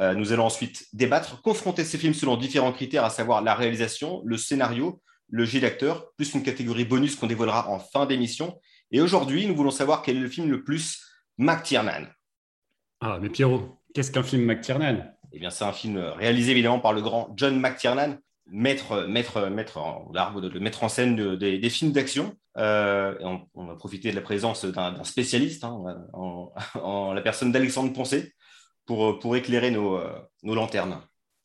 Euh, 0.01 0.15
nous 0.15 0.33
allons 0.33 0.45
ensuite 0.47 0.87
débattre, 0.93 1.41
confronter 1.43 1.85
ces 1.85 1.99
films 1.99 2.15
selon 2.15 2.37
différents 2.37 2.73
critères, 2.73 3.05
à 3.05 3.11
savoir 3.11 3.43
la 3.43 3.55
réalisation, 3.55 4.23
le 4.25 4.37
scénario, 4.37 5.01
le 5.29 5.45
jeu 5.45 5.61
d'acteur, 5.61 6.13
plus 6.17 6.35
une 6.35 6.43
catégorie 6.43 6.85
bonus 6.85 7.17
qu'on 7.17 7.27
dévoilera 7.27 7.71
en 7.71 7.79
fin 7.79 8.07
d'émission. 8.07 8.61
Et 8.91 9.01
aujourd'hui, 9.01 9.47
nous 9.47 9.57
voulons 9.57 9.71
savoir 9.71 10.03
quel 10.03 10.17
est 10.17 10.21
le 10.21 10.29
film 10.29 10.51
le 10.51 10.63
plus 10.63 11.01
McTiernan. 11.39 12.07
Ah, 13.01 13.19
mais 13.21 13.31
Pierrot, 13.31 13.79
qu'est-ce 13.95 14.13
qu'un 14.13 14.23
film 14.23 14.45
McTiernan? 14.45 15.15
Eh 15.33 15.39
bien, 15.39 15.51
c'est 15.51 15.65
un 15.65 15.73
film 15.73 15.99
réalisé 15.99 16.51
évidemment 16.51 16.79
par 16.79 16.93
le 16.93 17.01
grand 17.01 17.33
John 17.37 17.59
McTiernan, 17.59 18.19
maître, 18.53 19.07
maître, 19.09 19.49
maître 19.49 19.79
en 19.79 20.11
de, 20.41 20.59
mettre 20.59 20.85
en 20.85 20.89
scène 20.89 21.17
de- 21.17 21.35
des, 21.35 21.71
films 21.71 21.93
d'action. 21.93 22.35
Euh, 22.59 23.17
on, 23.21 23.41
on 23.55 23.71
a 23.71 23.75
profité 23.75 24.11
de 24.11 24.15
la 24.17 24.21
présence 24.23 24.65
d'un 24.65 25.03
spécialiste, 25.05 25.65
hein, 25.65 25.83
en, 26.13 27.13
la 27.15 27.21
personne 27.23 27.51
d'Alexandre 27.51 27.93
Poncé, 27.93 28.33
pour, 28.87 29.19
pour 29.19 29.37
éclairer 29.37 29.71
nos, 29.71 29.97
euh, 29.97 30.13
nos 30.43 30.55
lanternes. 30.55 31.01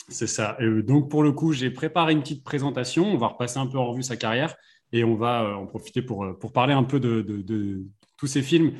C'est 0.09 0.27
ça. 0.27 0.57
Euh, 0.62 0.83
donc, 0.83 1.09
pour 1.09 1.24
le 1.24 1.31
coup, 1.31 1.54
j'ai 1.54 1.71
préparé 1.71 2.13
une 2.13 2.21
petite 2.21 2.44
présentation. 2.44 3.06
On 3.06 3.18
va 3.18 3.27
repasser 3.27 3.57
un 3.59 3.68
peu 3.68 3.77
en 3.77 3.88
revue 3.88 4.04
sa 4.04 4.18
carrière 4.18 4.56
et 4.92 5.04
on 5.04 5.15
va 5.15 5.57
en 5.57 5.65
profiter 5.68 6.01
pour, 6.01 6.25
pour 6.39 6.51
parler 6.54 6.74
un 6.74 6.83
peu 6.83 7.00
de- 7.00 7.21
de 7.21 7.86
tous 8.18 8.27
ces 8.27 8.42
films. 8.42 8.74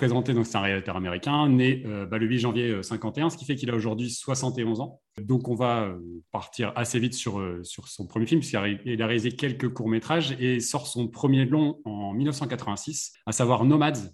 Le 0.00 0.44
c'est 0.44 0.56
un 0.56 0.60
réalisateur 0.60 0.96
américain, 0.96 1.48
né 1.48 1.82
euh, 1.86 2.06
bah, 2.06 2.18
le 2.18 2.26
8 2.26 2.38
janvier 2.38 2.70
euh, 2.70 2.82
51, 2.82 3.30
ce 3.30 3.36
qui 3.36 3.44
fait 3.44 3.54
qu'il 3.54 3.70
a 3.70 3.74
aujourd'hui 3.74 4.10
71 4.10 4.80
ans. 4.80 5.00
Donc 5.20 5.48
on 5.48 5.54
va 5.54 5.82
euh, 5.82 5.98
partir 6.30 6.72
assez 6.76 6.98
vite 6.98 7.14
sur, 7.14 7.38
euh, 7.38 7.62
sur 7.62 7.88
son 7.88 8.06
premier 8.06 8.26
film, 8.26 8.40
puisqu'il 8.40 9.02
a 9.02 9.06
réalisé 9.06 9.32
quelques 9.32 9.72
courts-métrages 9.72 10.34
et 10.40 10.60
sort 10.60 10.86
son 10.86 11.08
premier 11.08 11.44
long 11.44 11.80
en 11.84 12.12
1986, 12.14 13.12
à 13.26 13.32
savoir 13.32 13.64
Nomads, 13.64 14.08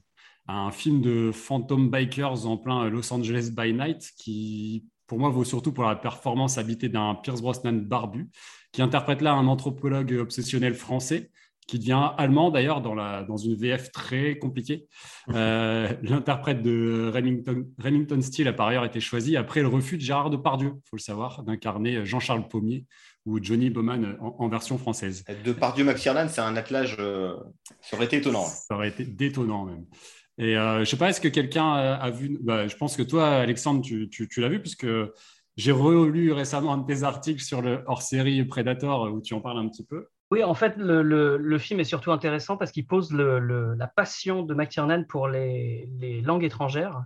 un 0.48 0.70
film 0.70 1.00
de 1.00 1.30
Phantom 1.32 1.90
Bikers 1.90 2.46
en 2.46 2.56
plein 2.56 2.88
Los 2.88 3.12
Angeles 3.12 3.50
by 3.52 3.72
Night, 3.72 4.10
qui 4.16 4.86
pour 5.06 5.19
moi 5.19 5.30
vaut 5.30 5.44
surtout 5.44 5.72
pour 5.72 5.84
la 5.84 5.96
performance 5.96 6.58
habitée 6.58 6.88
d'un 6.88 7.14
Pierce 7.14 7.40
Brosnan 7.40 7.72
barbu, 7.72 8.28
qui 8.72 8.82
interprète 8.82 9.22
là 9.22 9.32
un 9.34 9.46
anthropologue 9.46 10.12
obsessionnel 10.20 10.75
français 10.75 11.30
qui 11.68 11.78
devient 11.78 12.10
allemand 12.18 12.50
d'ailleurs 12.50 12.80
dans, 12.80 12.94
la, 12.96 13.22
dans 13.22 13.37
une 13.37 13.54
VF 13.54 13.92
très 13.92 14.37
compliquée. 14.38 14.88
Euh, 15.34 15.87
L'interprète 16.02 16.62
de 16.62 17.10
Remington, 17.14 17.66
Remington 17.78 18.20
Steele 18.22 18.48
a 18.48 18.52
par 18.52 18.66
ailleurs 18.68 18.84
été 18.87 18.98
choisi 19.00 19.37
après 19.37 19.60
le 19.60 19.68
refus 19.68 19.96
de 19.98 20.02
Gérard 20.02 20.30
Depardieu, 20.30 20.72
il 20.75 20.88
faut 20.88 20.96
le 20.96 21.00
savoir, 21.02 21.42
d'incarner 21.44 22.04
Jean-Charles 22.04 22.48
Pommier 22.48 22.87
ou 23.26 23.38
Johnny 23.40 23.68
Bowman 23.70 24.16
en, 24.20 24.34
en 24.38 24.48
version 24.48 24.78
française. 24.78 25.25
De 25.44 25.52
par 25.52 25.75
Dieu 25.75 25.84
McTiernan, 25.84 26.26
c'est 26.28 26.40
un 26.40 26.56
attelage, 26.56 26.96
euh, 26.98 27.37
ça 27.82 27.96
aurait 27.96 28.06
été 28.06 28.16
étonnant. 28.16 28.44
Ça 28.46 28.75
aurait 28.75 28.88
été 28.88 29.04
détonnant 29.04 29.64
même. 29.66 29.84
Et 30.38 30.56
euh, 30.56 30.76
je 30.76 30.80
ne 30.80 30.84
sais 30.87 30.96
pas, 30.96 31.10
est-ce 31.10 31.20
que 31.20 31.28
quelqu'un 31.28 31.70
a, 31.70 31.94
a 31.96 32.10
vu 32.10 32.38
bah, 32.42 32.66
Je 32.66 32.76
pense 32.76 32.96
que 32.96 33.02
toi, 33.02 33.28
Alexandre, 33.28 33.82
tu, 33.82 34.08
tu- 34.08 34.26
tu 34.28 34.40
l'as 34.40 34.48
vu, 34.48 34.60
puisque 34.62 34.87
j'ai 35.58 35.72
relu 35.72 36.32
récemment 36.32 36.72
un 36.72 36.78
de 36.78 36.87
tes 36.87 37.02
articles 37.02 37.42
sur 37.42 37.60
le 37.60 37.82
hors-série 37.88 38.42
Predator 38.46 39.12
où 39.12 39.20
tu 39.20 39.34
en 39.34 39.40
parles 39.42 39.58
un 39.58 39.68
petit 39.68 39.84
peu. 39.84 40.06
Oui, 40.30 40.44
en 40.44 40.54
fait, 40.54 40.76
le, 40.76 41.02
le- 41.02 41.37
le 41.38 41.58
film 41.58 41.80
est 41.80 41.85
surtout 41.85 42.12
intéressant 42.12 42.56
parce 42.56 42.70
qu'il 42.70 42.87
pose 42.87 43.12
le- 43.12 43.75
la 43.75 43.87
passion 43.87 44.42
de 44.42 44.54
McTiernan 44.54 45.04
pour 45.04 45.26
les, 45.28 45.88
les 45.99 46.20
langues 46.20 46.44
étrangères 46.44 47.02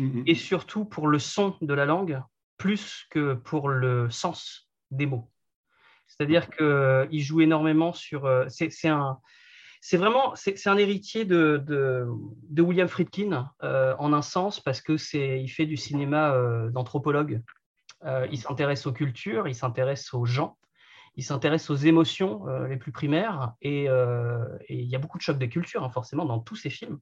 Mhm. 0.00 0.24
et 0.26 0.34
surtout 0.34 0.84
pour 0.84 1.06
le 1.06 1.20
son 1.20 1.56
de 1.60 1.72
la 1.72 1.84
langue 1.86 2.20
plus 2.56 3.06
que 3.10 3.34
pour 3.34 3.68
le 3.68 4.10
sens 4.10 4.68
des 4.90 5.06
mots. 5.06 5.30
C'est-à-dire 6.08 6.48
qu'il 6.50 7.22
joue 7.22 7.40
énormément 7.40 7.92
sur. 7.92 8.26
euh, 8.26 8.44
C'est 8.48 8.70
c'est 8.70 8.88
un. 8.88 9.18
C'est 9.80 9.96
vraiment, 9.98 10.34
c'est 10.34 10.56
c'est 10.56 10.70
un 10.70 10.78
héritier 10.78 11.24
de, 11.26 11.62
de, 11.64 12.06
de 12.48 12.62
William 12.62 12.88
Friedkin 12.88 13.50
euh, 13.62 13.94
en 13.98 14.12
un 14.14 14.22
sens 14.22 14.58
parce 14.58 14.80
que 14.80 14.96
c'est, 14.96 15.42
il 15.42 15.48
fait 15.48 15.66
du 15.66 15.76
cinéma 15.76 16.32
euh, 16.32 16.70
d'anthropologue. 16.70 17.42
Euh, 18.04 18.26
il 18.32 18.38
s'intéresse 18.38 18.86
aux 18.86 18.92
cultures, 18.92 19.46
il 19.46 19.54
s'intéresse 19.54 20.12
aux 20.14 20.24
gens, 20.24 20.56
il 21.16 21.22
s'intéresse 21.24 21.70
aux 21.70 21.76
émotions 21.76 22.48
euh, 22.48 22.66
les 22.68 22.76
plus 22.76 22.92
primaires 22.92 23.52
et, 23.62 23.88
euh, 23.88 24.44
et 24.68 24.74
il 24.80 24.88
y 24.88 24.96
a 24.96 24.98
beaucoup 24.98 25.18
de 25.18 25.22
chocs 25.22 25.38
de 25.38 25.46
culture 25.46 25.84
hein, 25.84 25.90
forcément 25.90 26.24
dans 26.24 26.38
tous 26.40 26.56
ces 26.56 26.70
films. 26.70 26.98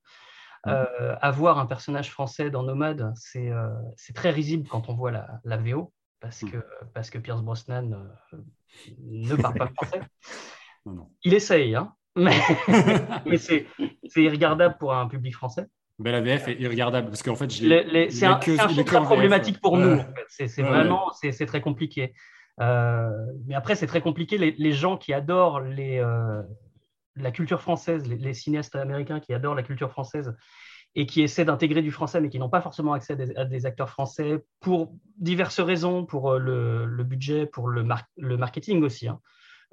Euh, 0.69 1.16
avoir 1.21 1.59
un 1.59 1.66
personnage 1.66 2.11
français 2.11 2.49
dans 2.50 2.62
Nomade, 2.62 3.12
c'est 3.16 3.50
c'est 3.97 4.12
très 4.12 4.31
risible 4.31 4.69
quand 4.69 4.88
on 4.88 4.95
voit 4.95 5.11
la, 5.11 5.40
la 5.45 5.57
VO 5.57 5.92
parce 6.21 6.45
que, 6.45 6.59
parce 6.95 7.11
que 7.11 7.19
Pierce 7.19 7.42
Brosnan 7.42 7.99
ne 9.00 9.35
parle 9.35 9.54
pas 9.54 9.69
français. 9.75 10.00
Il 11.25 11.35
essaye, 11.35 11.75
hein, 11.75 11.92
mais, 12.16 12.37
mais 13.26 13.38
c'est 13.38 13.66
irregardable 14.16 14.76
pour 14.78 14.95
un 14.95 15.09
public 15.09 15.35
français. 15.35 15.66
Ben, 15.99 16.11
la 16.12 16.21
VF 16.21 16.49
est 16.49 16.61
irregardable 16.61 17.09
parce 17.09 17.23
qu'en 17.23 17.35
fait, 17.37 17.50
C'est 17.50 17.64
est 17.66 18.25
un, 18.25 18.37
que- 18.37 18.52
un 18.52 18.85
très 18.85 18.99
VF. 18.99 19.04
problématique 19.04 19.61
pour 19.61 19.73
Ouais. 19.75 19.81
nous. 19.85 19.95
en 19.95 20.04
fait. 20.28 20.47
C'est 20.49 20.62
Ouais, 20.62 20.69
vraiment 20.69 21.11
c'est 21.12 21.33
c'est 21.33 21.47
très 21.47 21.61
compliqué. 21.61 22.14
Euh, 22.61 23.11
mais 23.47 23.54
après, 23.54 23.75
c'est 23.75 23.87
très 23.87 24.00
compliqué. 24.00 24.38
Les, 24.38 24.52
les 24.52 24.73
gens 24.73 24.97
qui 24.97 25.12
adorent 25.12 25.61
les, 25.61 25.99
euh, 25.99 26.42
la 27.16 27.30
culture 27.30 27.61
française, 27.61 28.06
les, 28.06 28.35
cinéastes 28.35 28.76
américains 28.76 29.21
qui 29.21 29.35
adorent 29.35 29.54
la 29.54 29.62
culture 29.62 29.90
française 29.90 30.35
et 30.94 31.06
qui 31.06 31.23
essaient 31.23 31.47
d'intégrer 31.47 31.80
du 31.80 31.90
français, 31.90 32.21
mais 32.21 32.28
qui 32.28 32.38
n'ont 32.38 32.50
pas 32.50 32.61
forcément 32.61 32.92
accès 32.92 33.16
à 33.37 33.44
des, 33.47 33.66
acteurs 33.66 33.88
français 33.88 34.44
pour 34.61 34.92
diverses 35.16 35.61
raisons, 35.61 36.04
pour 36.04 36.35
le, 36.35 37.02
budget, 37.02 37.47
pour 37.47 37.68
le, 37.68 37.87
le 38.18 38.37
marketing 38.37 38.82
aussi. 38.82 39.09
Hein. 39.09 39.18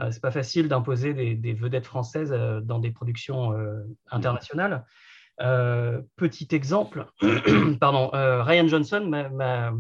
Euh, 0.01 0.11
c'est 0.11 0.21
pas 0.21 0.31
facile 0.31 0.67
d'imposer 0.67 1.13
des, 1.13 1.53
vedettes 1.53 1.85
françaises 1.85 2.31
euh, 2.31 2.61
dans 2.61 2.79
des 2.79 2.91
productions 2.91 3.53
euh, 3.53 3.83
internationales. 4.11 4.85
petit 6.15 6.47
exemple, 6.51 7.05
pardon, 7.79 8.09
Ryan 8.13 8.67
Johnson 8.67 9.29
m'a 9.31 9.73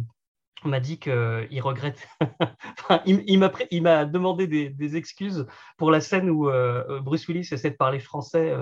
dit 0.79 0.99
qu'il 0.99 1.61
regrette. 1.61 2.07
il, 3.05 3.81
m'a 3.81 4.05
demandé 4.05 4.47
des, 4.47 4.95
excuses 4.95 5.45
pour 5.77 5.91
la 5.91 6.01
scène 6.01 6.29
où 6.29 6.49
Bruce 7.01 7.27
Willis 7.27 7.49
essaie 7.51 7.71
de 7.71 7.75
parler 7.75 7.99
français 7.99 8.53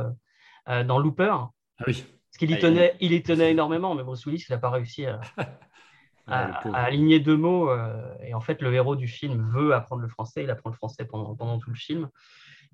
dans 0.68 1.00
Looper. 1.00 1.34
Ah 1.80 1.84
oui. 1.88 2.04
Parce 2.04 2.38
qu'il 2.39 2.51
y, 2.51 2.60
tenait, 2.60 2.96
il 3.00 3.13
y 3.13 3.24
tenait 3.24 3.51
énormément, 3.51 3.96
mais 3.96 4.04
Bruce 4.04 4.25
Willis, 4.25 4.46
il 4.48 4.51
n'a 4.51 4.60
pas 4.60 4.70
réussi 4.70 5.06
à, 5.06 5.22
à, 6.27 6.84
aligner 6.84 7.20
deux 7.20 7.38
mots. 7.38 7.70
Euh, 7.70 8.13
et 8.24 8.34
en 8.34 8.42
fait, 8.42 8.62
le 8.62 8.74
héros 8.74 8.96
du 8.96 9.08
film 9.08 9.50
veut 9.51 9.74
apprendre 9.74 10.01
le 10.01 10.08
français. 10.08 10.44
Il 10.44 10.50
apprend 10.50 10.70
le 10.70 10.75
français 10.75 11.06
pendant, 11.06 11.36
pendant 11.36 11.58
tout 11.58 11.70
le 11.70 11.75
film. 11.75 12.10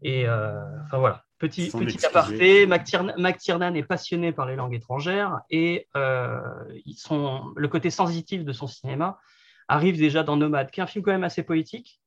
Et 0.01 0.27
euh, 0.27 0.61
enfin 0.83 0.97
voilà, 0.97 1.23
petit, 1.47 1.69
petit 1.69 2.05
aparté, 2.05 2.65
McTiernan 2.67 3.75
est 3.75 3.83
passionné 3.83 4.31
par 4.31 4.45
les 4.45 4.55
langues 4.55 4.75
étrangères 4.75 5.39
et 5.49 5.87
euh, 5.95 6.39
ils 6.85 6.95
sont, 6.95 7.53
le 7.55 7.67
côté 7.67 7.89
sensitif 7.89 8.43
de 8.43 8.53
son 8.53 8.67
cinéma 8.67 9.19
arrive 9.67 9.97
déjà 9.97 10.23
dans 10.23 10.37
Nomade, 10.37 10.71
qui 10.71 10.79
est 10.79 10.83
un 10.83 10.87
film 10.87 11.03
quand 11.03 11.11
même 11.11 11.23
assez 11.23 11.43
poétique, 11.43 12.01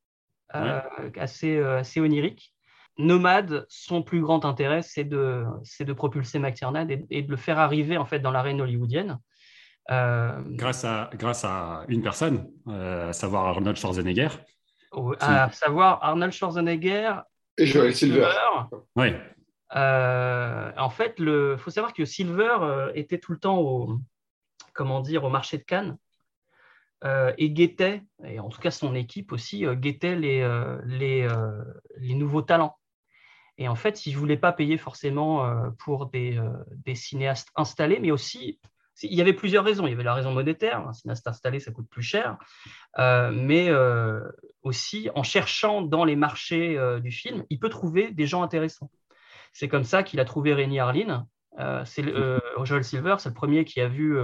assez, 0.50 1.59
assez 1.59 2.00
onirique. 2.00 2.55
Nomade, 2.99 3.66
son 3.69 4.02
plus 4.02 4.21
grand 4.21 4.45
intérêt, 4.45 4.83
c'est 4.83 5.05
de, 5.05 5.45
de 5.81 5.93
propulser 5.93 6.38
McTiernan 6.38 6.88
et, 6.88 7.05
et, 7.11 7.23
de 7.23 7.31
le 7.31 7.37
faire 7.37 7.59
arriver 7.59 7.99
en 7.99 8.07
fait 8.07 8.21
dans 8.21 8.31
l'arène 8.31 8.61
hollywoodienne. 8.61 9.19
Euh, 9.90 10.43
grâce, 10.47 10.85
à, 10.85 11.11
grâce 11.14 11.45
à 11.45 11.85
une 11.88 12.02
personne, 12.02 12.50
euh, 12.69 13.11
à 13.11 13.12
savoir 13.12 13.47
Arnold 13.47 13.76
Schwarzenegger. 13.76 14.28
à 15.21 15.50
savoir 15.52 16.02
Arnold 16.02 16.33
Schwarzenegger 16.33 17.14
et 17.58 17.66
Joel 17.66 17.94
Silver. 17.94 18.30
Oui. 18.96 19.08
Euh, 19.75 20.72
en 20.76 20.90
fait, 20.90 21.16
il 21.18 21.56
faut 21.58 21.70
savoir 21.70 21.92
que 21.92 22.04
Silver 22.04 22.90
était 22.94 23.18
tout 23.18 23.32
le 23.32 23.38
temps 23.38 23.58
au, 23.58 23.98
comment 24.72 25.00
dire, 25.00 25.25
au 25.25 25.30
marché 25.30 25.58
de 25.58 25.64
Cannes 25.64 25.96
et 27.38 27.50
guettait, 27.50 28.02
et 28.25 28.40
en 28.40 28.48
tout 28.48 28.60
cas 28.60 28.72
son 28.72 28.94
équipe 28.96 29.30
aussi, 29.30 29.64
guettait 29.75 30.16
les, 30.16 30.42
les, 30.86 31.28
les, 31.98 32.14
nouveaux 32.14 32.42
talents. 32.42 32.76
Et 33.58 33.68
en 33.68 33.76
fait, 33.76 34.06
il 34.06 34.14
ne 34.14 34.18
voulait 34.18 34.36
pas 34.36 34.52
payer 34.52 34.76
forcément 34.76 35.70
pour 35.78 36.06
des, 36.06 36.40
des, 36.84 36.96
cinéastes 36.96 37.50
installés, 37.54 38.00
mais 38.00 38.10
aussi 38.10 38.58
il 39.03 39.15
y 39.15 39.21
avait 39.21 39.33
plusieurs 39.33 39.65
raisons. 39.65 39.87
Il 39.87 39.91
y 39.91 39.93
avait 39.95 40.03
la 40.03 40.15
raison 40.15 40.33
monétaire, 40.33 40.87
un 40.88 40.93
cinéaste 40.93 41.26
installé, 41.26 41.61
ça 41.61 41.73
coûte 41.73 41.88
plus 41.88 42.03
cher, 42.03 42.38
euh, 42.99 43.31
mais 43.33 43.69
euh, 43.69 44.21
aussi 44.62 45.11
en 45.15 45.23
cherchant 45.23 45.83
dans 45.83 46.05
les 46.05 46.17
marchés 46.17 46.79
euh, 46.79 47.00
du 47.00 47.11
film, 47.11 47.45
il 47.50 47.59
peut 47.59 47.69
trouver 47.69 48.11
des 48.11 48.26
gens 48.26 48.43
intéressants. 48.43 48.91
C'est 49.53 49.69
comme 49.69 49.85
ça 49.85 50.03
qu'il 50.03 50.21
a 50.21 50.25
trouvé 50.25 50.55
Rémi 50.55 50.79
Harlin. 50.79 51.26
c'est 51.85 52.05
Joel 52.65 52.85
Silver, 52.85 53.17
c'est 53.19 53.31
le 53.31 53.35
premier 53.35 53.65
qui 53.65 53.81
a 53.81 53.88
vu 53.88 54.15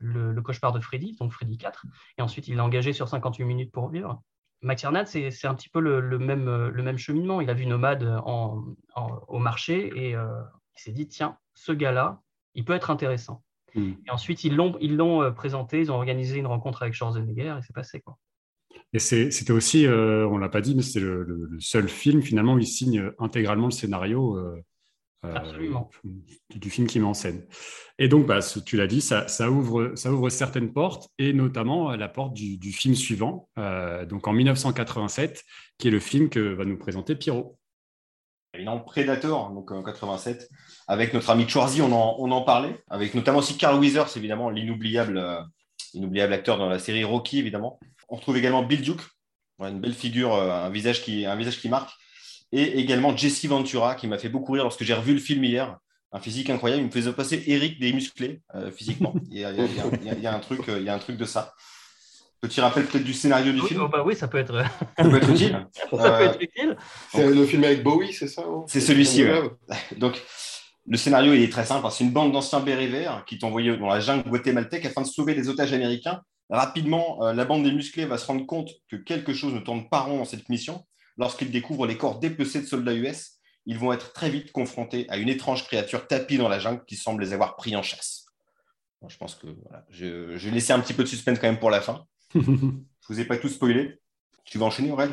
le, 0.00 0.40
cauchemar 0.42 0.72
de 0.72 0.80
Freddy, 0.80 1.16
donc 1.18 1.32
Freddy 1.32 1.56
4, 1.56 1.86
et 2.18 2.22
ensuite 2.22 2.48
il 2.48 2.56
l'a 2.56 2.64
engagé 2.64 2.92
sur 2.92 3.08
58 3.08 3.44
minutes 3.44 3.72
pour 3.72 3.88
vivre. 3.88 4.22
McTiernan, 4.60 5.04
c'est 5.06 5.46
un 5.46 5.54
petit 5.54 5.70
peu 5.70 5.80
le, 5.80 6.18
même, 6.18 6.68
le 6.68 6.82
même 6.82 6.98
cheminement. 6.98 7.40
Il 7.40 7.48
a 7.48 7.54
vu 7.54 7.64
Nomade 7.64 8.20
au 8.26 9.38
marché 9.38 9.90
et 9.96 10.10
il 10.10 10.78
s'est 10.78 10.92
dit, 10.92 11.08
tiens, 11.08 11.38
ce 11.54 11.72
gars-là, 11.72 12.20
il 12.54 12.66
peut 12.66 12.74
être 12.74 12.90
intéressant. 12.90 13.42
Hmm. 13.74 13.92
Et 14.06 14.10
ensuite, 14.10 14.44
ils 14.44 14.54
l'ont, 14.54 14.76
ils 14.80 14.96
l'ont 14.96 15.22
euh, 15.22 15.30
présenté, 15.30 15.80
ils 15.80 15.90
ont 15.90 15.96
organisé 15.96 16.38
une 16.38 16.46
rencontre 16.46 16.82
avec 16.82 16.94
Schwarzenegger 16.94 17.56
et 17.58 17.62
c'est 17.66 17.74
passé. 17.74 18.00
Quoi. 18.00 18.18
Et 18.92 18.98
c'était 18.98 19.52
aussi, 19.52 19.86
euh, 19.86 20.26
on 20.28 20.36
ne 20.36 20.40
l'a 20.40 20.48
pas 20.48 20.60
dit, 20.60 20.74
mais 20.74 20.82
c'est 20.82 21.00
le, 21.00 21.48
seul 21.58 21.88
film 21.88 22.22
finalement 22.22 22.54
où 22.54 22.58
il 22.58 22.66
signe 22.66 23.10
intégralement 23.18 23.66
le 23.66 23.72
scénario 23.72 24.36
euh, 24.36 24.62
du 26.54 26.68
film 26.68 26.86
qui 26.86 26.98
met 26.98 27.06
en 27.06 27.14
scène. 27.14 27.46
Et 27.98 28.08
donc, 28.08 28.26
bah, 28.26 28.40
tu 28.64 28.76
l'as 28.76 28.86
dit, 28.86 29.00
ça, 29.00 29.26
ouvre, 29.50 29.92
ça 29.94 30.12
ouvre 30.12 30.28
certaines 30.30 30.72
portes, 30.72 31.08
et 31.18 31.32
notamment 31.32 31.94
la 31.94 32.08
porte 32.08 32.34
du, 32.34 32.58
du 32.58 32.72
film 32.72 32.94
suivant, 32.94 33.48
donc 34.08 34.26
en 34.26 34.32
1987, 34.32 35.44
qui 35.78 35.88
est 35.88 35.92
le 35.92 36.00
film 36.00 36.28
que 36.28 36.40
va 36.40 36.64
nous 36.64 36.76
présenter 36.76 37.14
Pierrot. 37.14 37.56
Évidemment, 38.54 38.80
Predator, 38.80 39.50
donc 39.50 39.70
en 39.70 39.82
87, 39.82 40.50
avec 40.86 41.14
notre 41.14 41.30
ami 41.30 41.48
Schwarzy, 41.48 41.80
on 41.80 41.90
en, 41.90 42.16
on 42.18 42.30
en 42.30 42.42
parlait, 42.42 42.76
avec 42.90 43.14
notamment 43.14 43.38
aussi 43.38 43.56
Carl 43.56 43.80
Weathers, 43.80 44.14
évidemment, 44.16 44.50
l'inoubliable 44.50 45.16
euh, 45.16 46.30
acteur 46.30 46.58
dans 46.58 46.68
la 46.68 46.78
série 46.78 47.02
Rocky, 47.02 47.38
évidemment. 47.38 47.80
On 48.10 48.16
retrouve 48.16 48.36
également 48.36 48.62
Bill 48.62 48.82
Duke, 48.82 49.00
une 49.60 49.80
belle 49.80 49.94
figure, 49.94 50.34
euh, 50.34 50.50
un 50.50 50.68
visage 50.68 51.02
qui, 51.02 51.24
un 51.24 51.36
visage 51.36 51.60
qui 51.60 51.70
marque, 51.70 51.92
et 52.52 52.78
également 52.78 53.16
Jesse 53.16 53.46
Ventura, 53.46 53.94
qui 53.94 54.06
m'a 54.06 54.18
fait 54.18 54.28
beaucoup 54.28 54.52
rire 54.52 54.64
lorsque 54.64 54.82
j'ai 54.82 54.94
revu 54.94 55.14
le 55.14 55.20
film 55.20 55.42
hier. 55.44 55.78
Un 56.14 56.20
physique 56.20 56.50
incroyable, 56.50 56.82
il 56.82 56.86
me 56.88 56.90
faisait 56.90 57.12
passer 57.14 57.42
Eric 57.46 57.80
des 57.80 57.94
musclés 57.94 58.42
euh, 58.54 58.70
physiquement. 58.70 59.14
Il 59.30 59.38
y 59.38 59.44
a 59.46 60.34
un 60.34 60.98
truc 60.98 61.16
de 61.16 61.24
ça. 61.24 61.54
Petit 62.42 62.60
rappel 62.60 62.84
peut-être 62.86 63.04
du 63.04 63.14
scénario 63.14 63.52
du 63.52 63.60
oui, 63.60 63.68
film. 63.68 63.82
Oh 63.84 63.88
bah 63.88 64.02
oui, 64.04 64.16
ça 64.16 64.26
peut 64.26 64.38
être, 64.38 64.64
ça 64.98 65.04
peut 65.04 65.16
être 65.16 65.30
utile. 65.30 65.64
ça 65.92 66.10
peut 66.10 66.24
être 66.24 66.42
utile. 66.42 66.76
C'est 67.12 67.30
le 67.30 67.46
film 67.46 67.62
avec 67.62 67.84
Bowie, 67.84 68.12
c'est 68.12 68.26
ça 68.26 68.42
hein? 68.42 68.64
C'est 68.66 68.80
celui-ci. 68.80 69.24
Donc, 69.96 70.20
le 70.84 70.96
scénario 70.96 71.34
il 71.34 71.42
est 71.42 71.52
très 71.52 71.64
simple. 71.64 71.86
C'est 71.92 72.02
une 72.02 72.10
bande 72.10 72.32
d'anciens 72.32 72.58
bérets 72.58 72.88
verts 72.88 73.24
qui 73.26 73.36
est 73.36 73.44
envoyée 73.44 73.76
dans 73.76 73.86
la 73.86 74.00
jungle 74.00 74.28
guatémaltèque 74.28 74.84
afin 74.84 75.02
de 75.02 75.06
sauver 75.06 75.34
les 75.34 75.48
otages 75.48 75.72
américains. 75.72 76.20
Rapidement, 76.50 77.24
euh, 77.24 77.32
la 77.32 77.44
bande 77.44 77.62
des 77.62 77.70
musclés 77.70 78.06
va 78.06 78.18
se 78.18 78.26
rendre 78.26 78.44
compte 78.44 78.70
que 78.88 78.96
quelque 78.96 79.32
chose 79.32 79.54
ne 79.54 79.60
tourne 79.60 79.88
pas 79.88 80.00
rond 80.00 80.18
dans 80.18 80.24
cette 80.24 80.48
mission. 80.48 80.84
Lorsqu'ils 81.18 81.52
découvrent 81.52 81.86
les 81.86 81.96
corps 81.96 82.18
dépecés 82.18 82.60
de 82.60 82.66
soldats 82.66 82.94
US, 82.94 83.38
ils 83.66 83.78
vont 83.78 83.92
être 83.92 84.12
très 84.12 84.30
vite 84.30 84.50
confrontés 84.50 85.06
à 85.08 85.16
une 85.16 85.28
étrange 85.28 85.64
créature 85.64 86.08
tapie 86.08 86.38
dans 86.38 86.48
la 86.48 86.58
jungle 86.58 86.84
qui 86.86 86.96
semble 86.96 87.22
les 87.22 87.32
avoir 87.32 87.54
pris 87.54 87.76
en 87.76 87.82
chasse. 87.82 88.26
je 89.06 89.16
pense 89.16 89.36
que 89.36 89.46
voilà, 89.62 89.86
je, 89.90 90.36
je 90.36 90.48
vais 90.48 90.54
laisser 90.54 90.72
un 90.72 90.80
petit 90.80 90.94
peu 90.94 91.04
de 91.04 91.08
suspense 91.08 91.38
quand 91.38 91.46
même 91.46 91.60
pour 91.60 91.70
la 91.70 91.80
fin. 91.80 92.04
je 92.40 93.08
vous 93.08 93.20
ai 93.20 93.24
pas 93.24 93.36
tout 93.36 93.48
spoilé. 93.48 93.98
Tu 94.44 94.58
vas 94.58 94.66
enchaîner, 94.66 94.90
Aurèle 94.90 95.12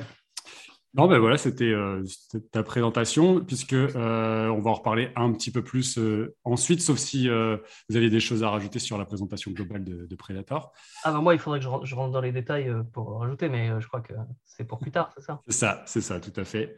non, 0.96 1.08
ben 1.08 1.20
voilà, 1.20 1.38
c'était 1.38 1.66
euh, 1.66 2.04
ta 2.52 2.64
présentation, 2.64 3.42
puisque 3.46 3.74
euh, 3.74 4.48
on 4.48 4.60
va 4.60 4.72
en 4.72 4.74
reparler 4.74 5.12
un 5.16 5.32
petit 5.34 5.52
peu 5.52 5.64
plus 5.64 6.00
euh, 6.00 6.36
ensuite, 6.44 6.82
sauf 6.82 6.98
si 6.98 7.30
vous 7.30 7.96
avez 7.96 8.10
des 8.10 8.20
choses 8.20 8.44
à 8.44 8.50
rajouter 8.50 8.80
sur 8.80 8.98
la 8.98 9.06
présentation 9.06 9.52
globale 9.52 9.84
de, 9.84 10.16
Predator. 10.16 10.74
Ah 11.04 11.12
ben 11.12 11.22
moi, 11.22 11.34
il 11.34 11.40
faudrait 11.40 11.60
que 11.60 11.66
je, 11.66 11.96
rentre 11.96 12.12
dans 12.12 12.22
les 12.22 12.32
détails 12.32 12.74
pour 12.92 13.20
rajouter, 13.20 13.48
mais 13.48 13.70
je 13.80 13.88
crois 13.88 14.02
que 14.02 14.14
c'est 14.44 14.66
pour 14.66 14.80
plus 14.80 14.92
tard, 14.92 15.12
c'est 15.16 15.24
ça? 15.24 15.42
C'est 15.48 15.54
ça, 15.54 15.84
c'est 15.86 16.02
ça, 16.02 16.20
tout 16.20 16.34
à 16.36 16.44
fait. 16.44 16.76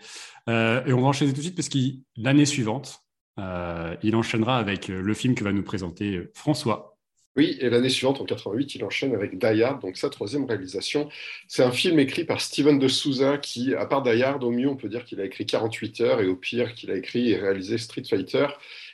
et 0.47 0.93
on 0.93 1.01
va 1.01 1.07
enchaîner 1.07 1.31
tout 1.31 1.37
de 1.37 1.43
suite, 1.43 1.55
parce 1.55 1.69
que 1.69 1.79
l'année 2.17 2.45
suivante, 2.45 3.03
il 3.37 4.15
enchaînera 4.15 4.57
avec 4.57 4.89
le 4.89 5.13
film 5.13 5.33
que 5.33 5.43
va 5.43 5.53
nous 5.53 5.63
présenter 5.63 6.29
François, 6.35 6.90
oui, 7.37 7.57
et 7.61 7.69
l'année 7.69 7.89
suivante, 7.89 8.19
en 8.19 8.25
88, 8.25 8.75
il 8.75 8.83
enchaîne 8.83 9.15
avec 9.15 9.37
Die 9.37 9.63
Hard, 9.63 9.81
donc 9.81 9.95
sa 9.95 10.09
troisième 10.09 10.43
réalisation. 10.43 11.09
C'est 11.47 11.63
un 11.63 11.71
film 11.71 11.97
écrit 11.99 12.25
par 12.25 12.41
Steven 12.41 12.77
de 12.77 12.89
Souza, 12.89 13.37
qui, 13.37 13.73
à 13.73 13.85
part 13.85 14.03
Die 14.03 14.21
Hard, 14.21 14.43
au 14.43 14.51
mieux, 14.51 14.67
on 14.67 14.75
peut 14.75 14.89
dire 14.89 15.05
qu'il 15.05 15.21
a 15.21 15.25
écrit 15.25 15.45
48 15.45 16.01
heures, 16.01 16.21
et 16.21 16.27
au 16.27 16.35
pire, 16.35 16.73
qu'il 16.73 16.91
a 16.91 16.95
écrit 16.97 17.31
et 17.31 17.37
réalisé 17.37 17.77
Street 17.77 18.03
Fighter. 18.09 18.47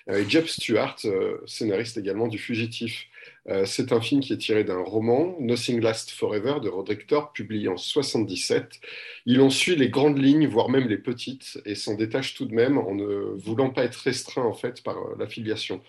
Euh, 0.10 0.20
et 0.22 0.30
Jeff 0.30 0.48
Stewart, 0.48 0.98
euh, 1.06 1.38
scénariste 1.48 1.98
également 1.98 2.28
du 2.28 2.38
Fugitif. 2.38 3.08
Euh, 3.50 3.66
c'est 3.66 3.92
un 3.94 4.02
film 4.02 4.22
qui 4.22 4.34
est 4.34 4.38
tiré 4.38 4.64
d'un 4.64 4.80
roman, 4.80 5.36
Nothing 5.40 5.82
Lasts 5.82 6.12
Forever, 6.12 6.56
de 6.62 6.70
Roderick 6.70 7.08
Thorpe, 7.08 7.36
publié 7.36 7.70
en 7.70 7.78
77. 7.78 8.80
Il 9.26 9.42
en 9.42 9.50
suit 9.50 9.76
les 9.76 9.90
grandes 9.90 10.18
lignes, 10.18 10.48
voire 10.48 10.70
même 10.70 10.88
les 10.88 10.98
petites, 10.98 11.60
et 11.66 11.76
s'en 11.76 11.96
détache 11.96 12.34
tout 12.36 12.46
de 12.46 12.54
même 12.54 12.78
en 12.78 12.94
ne 12.94 13.06
voulant 13.36 13.70
pas 13.70 13.84
être 13.84 13.96
restreint 13.96 14.44
en 14.44 14.54
fait 14.54 14.84
par 14.84 14.98
l'affiliation. 15.18 15.82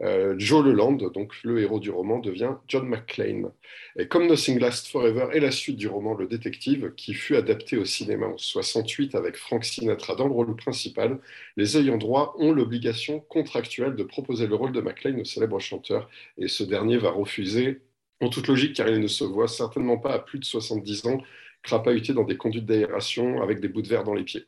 Euh, 0.00 0.34
Joe 0.38 0.64
Leland, 0.64 0.92
donc 0.92 1.32
le 1.44 1.60
héros 1.60 1.78
du 1.78 1.90
roman, 1.90 2.18
devient 2.18 2.54
John 2.68 2.88
McClane. 2.88 3.50
Et 3.96 4.08
comme 4.08 4.26
Nothing 4.26 4.58
Lasts 4.58 4.88
Forever 4.88 5.28
est 5.32 5.40
la 5.40 5.50
suite 5.50 5.76
du 5.76 5.88
roman 5.88 6.14
Le 6.14 6.26
Détective, 6.26 6.92
qui 6.96 7.14
fut 7.14 7.36
adapté 7.36 7.76
au 7.76 7.84
cinéma 7.84 8.26
en 8.26 8.38
68 8.38 9.14
avec 9.14 9.36
Frank 9.36 9.64
Sinatra 9.64 10.14
dans 10.14 10.26
le 10.26 10.32
rôle 10.32 10.56
principal, 10.56 11.18
les 11.56 11.76
ayants 11.76 11.98
droit 11.98 12.34
ont 12.38 12.52
l'obligation 12.52 13.20
contractuelle 13.20 13.94
de 13.94 14.02
proposer 14.02 14.46
le 14.46 14.54
rôle 14.54 14.72
de 14.72 14.80
McClane 14.80 15.20
au 15.20 15.24
célèbre 15.24 15.58
chanteur, 15.60 16.08
et 16.38 16.48
ce 16.48 16.62
dernier 16.64 16.96
va 16.98 17.10
refuser, 17.10 17.80
en 18.20 18.28
toute 18.28 18.48
logique, 18.48 18.76
car 18.76 18.88
il 18.88 19.00
ne 19.00 19.08
se 19.08 19.24
voit 19.24 19.48
certainement 19.48 19.98
pas 19.98 20.12
à 20.14 20.18
plus 20.18 20.38
de 20.38 20.44
70 20.44 21.06
ans 21.06 21.20
crapahuté 21.62 22.12
dans 22.12 22.24
des 22.24 22.36
conduites 22.36 22.66
d'aération 22.66 23.42
avec 23.42 23.60
des 23.60 23.68
bouts 23.68 23.82
de 23.82 23.88
verre 23.88 24.04
dans 24.04 24.14
les 24.14 24.24
pieds. 24.24 24.46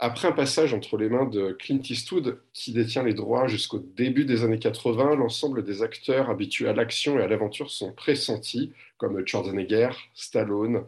Après 0.00 0.28
un 0.28 0.32
passage 0.32 0.74
entre 0.74 0.96
les 0.96 1.08
mains 1.08 1.26
de 1.26 1.52
Clint 1.52 1.80
Eastwood, 1.82 2.40
qui 2.52 2.72
détient 2.72 3.02
les 3.02 3.14
droits 3.14 3.48
jusqu'au 3.48 3.80
début 3.80 4.24
des 4.24 4.44
années 4.44 4.60
80, 4.60 5.16
l'ensemble 5.16 5.64
des 5.64 5.82
acteurs 5.82 6.30
habitués 6.30 6.68
à 6.68 6.72
l'action 6.72 7.18
et 7.18 7.22
à 7.22 7.26
l'aventure 7.26 7.70
sont 7.70 7.92
pressentis, 7.92 8.72
comme 8.96 9.26
Schwarzenegger, 9.26 9.90
Stallone, 10.14 10.84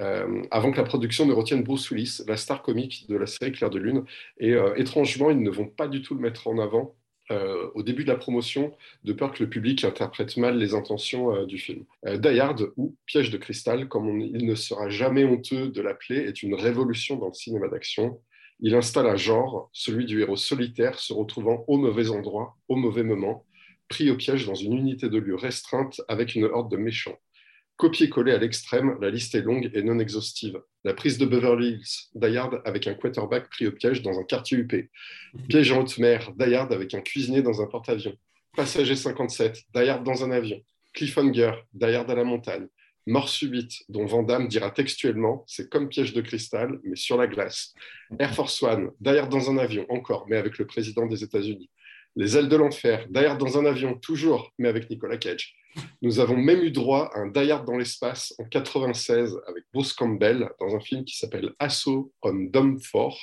euh, 0.00 0.42
avant 0.50 0.72
que 0.72 0.78
la 0.78 0.84
production 0.84 1.26
ne 1.26 1.32
retienne 1.34 1.62
Bruce 1.62 1.90
Willis, 1.90 2.22
la 2.26 2.38
star 2.38 2.62
comique 2.62 3.06
de 3.08 3.16
la 3.16 3.26
série 3.26 3.52
Claire 3.52 3.70
de 3.70 3.78
Lune. 3.78 4.04
Et 4.38 4.52
euh, 4.52 4.74
étrangement, 4.76 5.30
ils 5.30 5.42
ne 5.42 5.50
vont 5.50 5.68
pas 5.68 5.86
du 5.86 6.00
tout 6.00 6.14
le 6.14 6.20
mettre 6.20 6.46
en 6.46 6.58
avant 6.58 6.94
euh, 7.30 7.70
au 7.74 7.82
début 7.82 8.04
de 8.04 8.08
la 8.08 8.16
promotion, 8.16 8.74
de 9.04 9.12
peur 9.14 9.32
que 9.32 9.42
le 9.42 9.48
public 9.48 9.82
interprète 9.84 10.36
mal 10.36 10.58
les 10.58 10.74
intentions 10.74 11.46
du 11.46 11.56
film. 11.56 11.84
Euh, 12.06 12.18
Die 12.18 12.38
Hard, 12.38 12.70
ou 12.76 12.96
Piège 13.06 13.30
de 13.30 13.38
cristal, 13.38 13.88
comme 13.88 14.20
il 14.20 14.44
ne 14.44 14.54
sera 14.54 14.90
jamais 14.90 15.24
honteux 15.24 15.68
de 15.68 15.80
l'appeler, 15.80 16.18
est 16.18 16.42
une 16.42 16.54
révolution 16.54 17.16
dans 17.16 17.28
le 17.28 17.34
cinéma 17.34 17.68
d'action. 17.68 18.20
Il 18.60 18.74
installe 18.74 19.06
un 19.06 19.16
genre, 19.16 19.68
celui 19.72 20.04
du 20.04 20.20
héros 20.20 20.36
solitaire 20.36 20.98
se 20.98 21.12
retrouvant 21.12 21.64
au 21.66 21.76
mauvais 21.76 22.10
endroit, 22.10 22.56
au 22.68 22.76
mauvais 22.76 23.02
moment, 23.02 23.44
pris 23.88 24.10
au 24.10 24.16
piège 24.16 24.46
dans 24.46 24.54
une 24.54 24.72
unité 24.72 25.08
de 25.08 25.18
lieu 25.18 25.34
restreinte 25.34 26.00
avec 26.08 26.34
une 26.34 26.44
horde 26.44 26.70
de 26.70 26.76
méchants. 26.76 27.18
Copier-coller 27.76 28.32
à 28.32 28.38
l'extrême, 28.38 28.96
la 29.00 29.10
liste 29.10 29.34
est 29.34 29.42
longue 29.42 29.68
et 29.74 29.82
non 29.82 29.98
exhaustive. 29.98 30.62
La 30.84 30.94
prise 30.94 31.18
de 31.18 31.26
Beverly 31.26 31.70
Hills, 31.70 32.10
Die 32.14 32.36
Hard 32.36 32.62
avec 32.64 32.86
un 32.86 32.94
quarterback 32.94 33.50
pris 33.50 33.66
au 33.66 33.72
piège 33.72 34.00
dans 34.02 34.18
un 34.18 34.22
quartier 34.22 34.58
UP. 34.58 34.88
Piège 35.48 35.72
en 35.72 35.80
haute 35.80 35.98
mer, 35.98 36.32
Die 36.38 36.54
Hard 36.54 36.72
avec 36.72 36.94
un 36.94 37.00
cuisinier 37.00 37.42
dans 37.42 37.60
un 37.60 37.66
porte-avions. 37.66 38.16
Passager 38.56 38.94
57, 38.94 39.64
Die 39.74 39.88
Hard 39.88 40.04
dans 40.04 40.22
un 40.22 40.30
avion. 40.30 40.60
Cliffhanger, 40.92 41.52
Die 41.72 41.84
Hard 41.86 42.08
à 42.08 42.14
la 42.14 42.22
montagne. 42.22 42.68
Mort 43.06 43.28
subite, 43.28 43.82
dont 43.88 44.06
Van 44.06 44.22
Damme 44.22 44.48
dira 44.48 44.70
textuellement 44.70 45.44
c'est 45.46 45.68
comme 45.68 45.88
piège 45.88 46.14
de 46.14 46.22
cristal, 46.22 46.80
mais 46.84 46.96
sur 46.96 47.18
la 47.18 47.26
glace. 47.26 47.74
Air 48.18 48.34
Force 48.34 48.62
One, 48.62 48.90
Hard 49.04 49.30
dans 49.30 49.50
un 49.50 49.58
avion, 49.58 49.84
encore, 49.90 50.26
mais 50.28 50.36
avec 50.36 50.58
le 50.58 50.66
président 50.66 51.06
des 51.06 51.22
États-Unis. 51.22 51.70
Les 52.16 52.36
ailes 52.36 52.48
de 52.48 52.56
l'enfer, 52.56 53.06
Hard 53.14 53.38
dans 53.38 53.58
un 53.58 53.66
avion, 53.66 53.98
toujours, 53.98 54.52
mais 54.58 54.68
avec 54.68 54.88
Nicolas 54.88 55.18
Cage. 55.18 55.54
Nous 56.00 56.20
avons 56.20 56.36
même 56.36 56.62
eu 56.62 56.70
droit 56.70 57.10
à 57.12 57.18
un 57.20 57.26
Die 57.26 57.50
Hard 57.50 57.66
dans 57.66 57.76
l'espace 57.76 58.34
en 58.38 58.44
96 58.44 59.36
avec 59.48 59.64
Bruce 59.72 59.92
Campbell 59.92 60.48
dans 60.60 60.74
un 60.74 60.80
film 60.80 61.04
qui 61.04 61.18
s'appelle 61.18 61.52
Assault 61.58 62.12
on 62.22 62.34
Dome 62.34 62.80
4, 62.80 63.16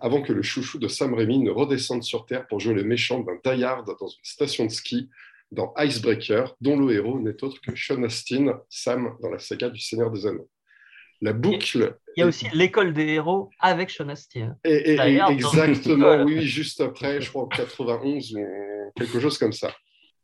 avant 0.00 0.20
que 0.20 0.32
le 0.32 0.42
chouchou 0.42 0.78
de 0.78 0.88
Sam 0.88 1.14
Raimi 1.14 1.38
ne 1.38 1.50
redescende 1.50 2.02
sur 2.02 2.26
Terre 2.26 2.46
pour 2.48 2.60
jouer 2.60 2.74
le 2.74 2.84
méchant 2.84 3.20
d'un 3.20 3.38
Die 3.44 3.62
Hard 3.62 3.86
dans 3.86 4.08
une 4.08 4.24
station 4.24 4.66
de 4.66 4.70
ski 4.70 5.08
dans 5.54 5.72
Icebreaker, 5.78 6.54
dont 6.60 6.78
le 6.78 6.92
héros 6.94 7.20
n'est 7.20 7.42
autre 7.42 7.60
que 7.60 7.74
Sean 7.74 8.02
Astin, 8.02 8.60
Sam 8.68 9.16
dans 9.22 9.30
la 9.30 9.38
saga 9.38 9.70
du 9.70 9.80
Seigneur 9.80 10.10
des 10.10 10.26
Anneaux. 10.26 10.48
La 11.20 11.32
boucle 11.32 11.96
Il 12.16 12.20
y 12.20 12.22
a 12.22 12.26
aussi 12.26 12.46
l'école 12.52 12.92
des 12.92 13.06
héros 13.06 13.48
avec 13.60 13.90
Sean 13.90 14.08
Astin. 14.08 14.56
et, 14.64 14.98
exactement, 15.30 16.22
oui, 16.24 16.42
juste 16.42 16.80
après, 16.80 17.20
je 17.20 17.30
crois 17.30 17.44
en 17.44 17.48
91 17.48 18.34
ou 18.34 18.46
quelque 18.96 19.20
chose 19.20 19.38
comme 19.38 19.52
ça. 19.52 19.74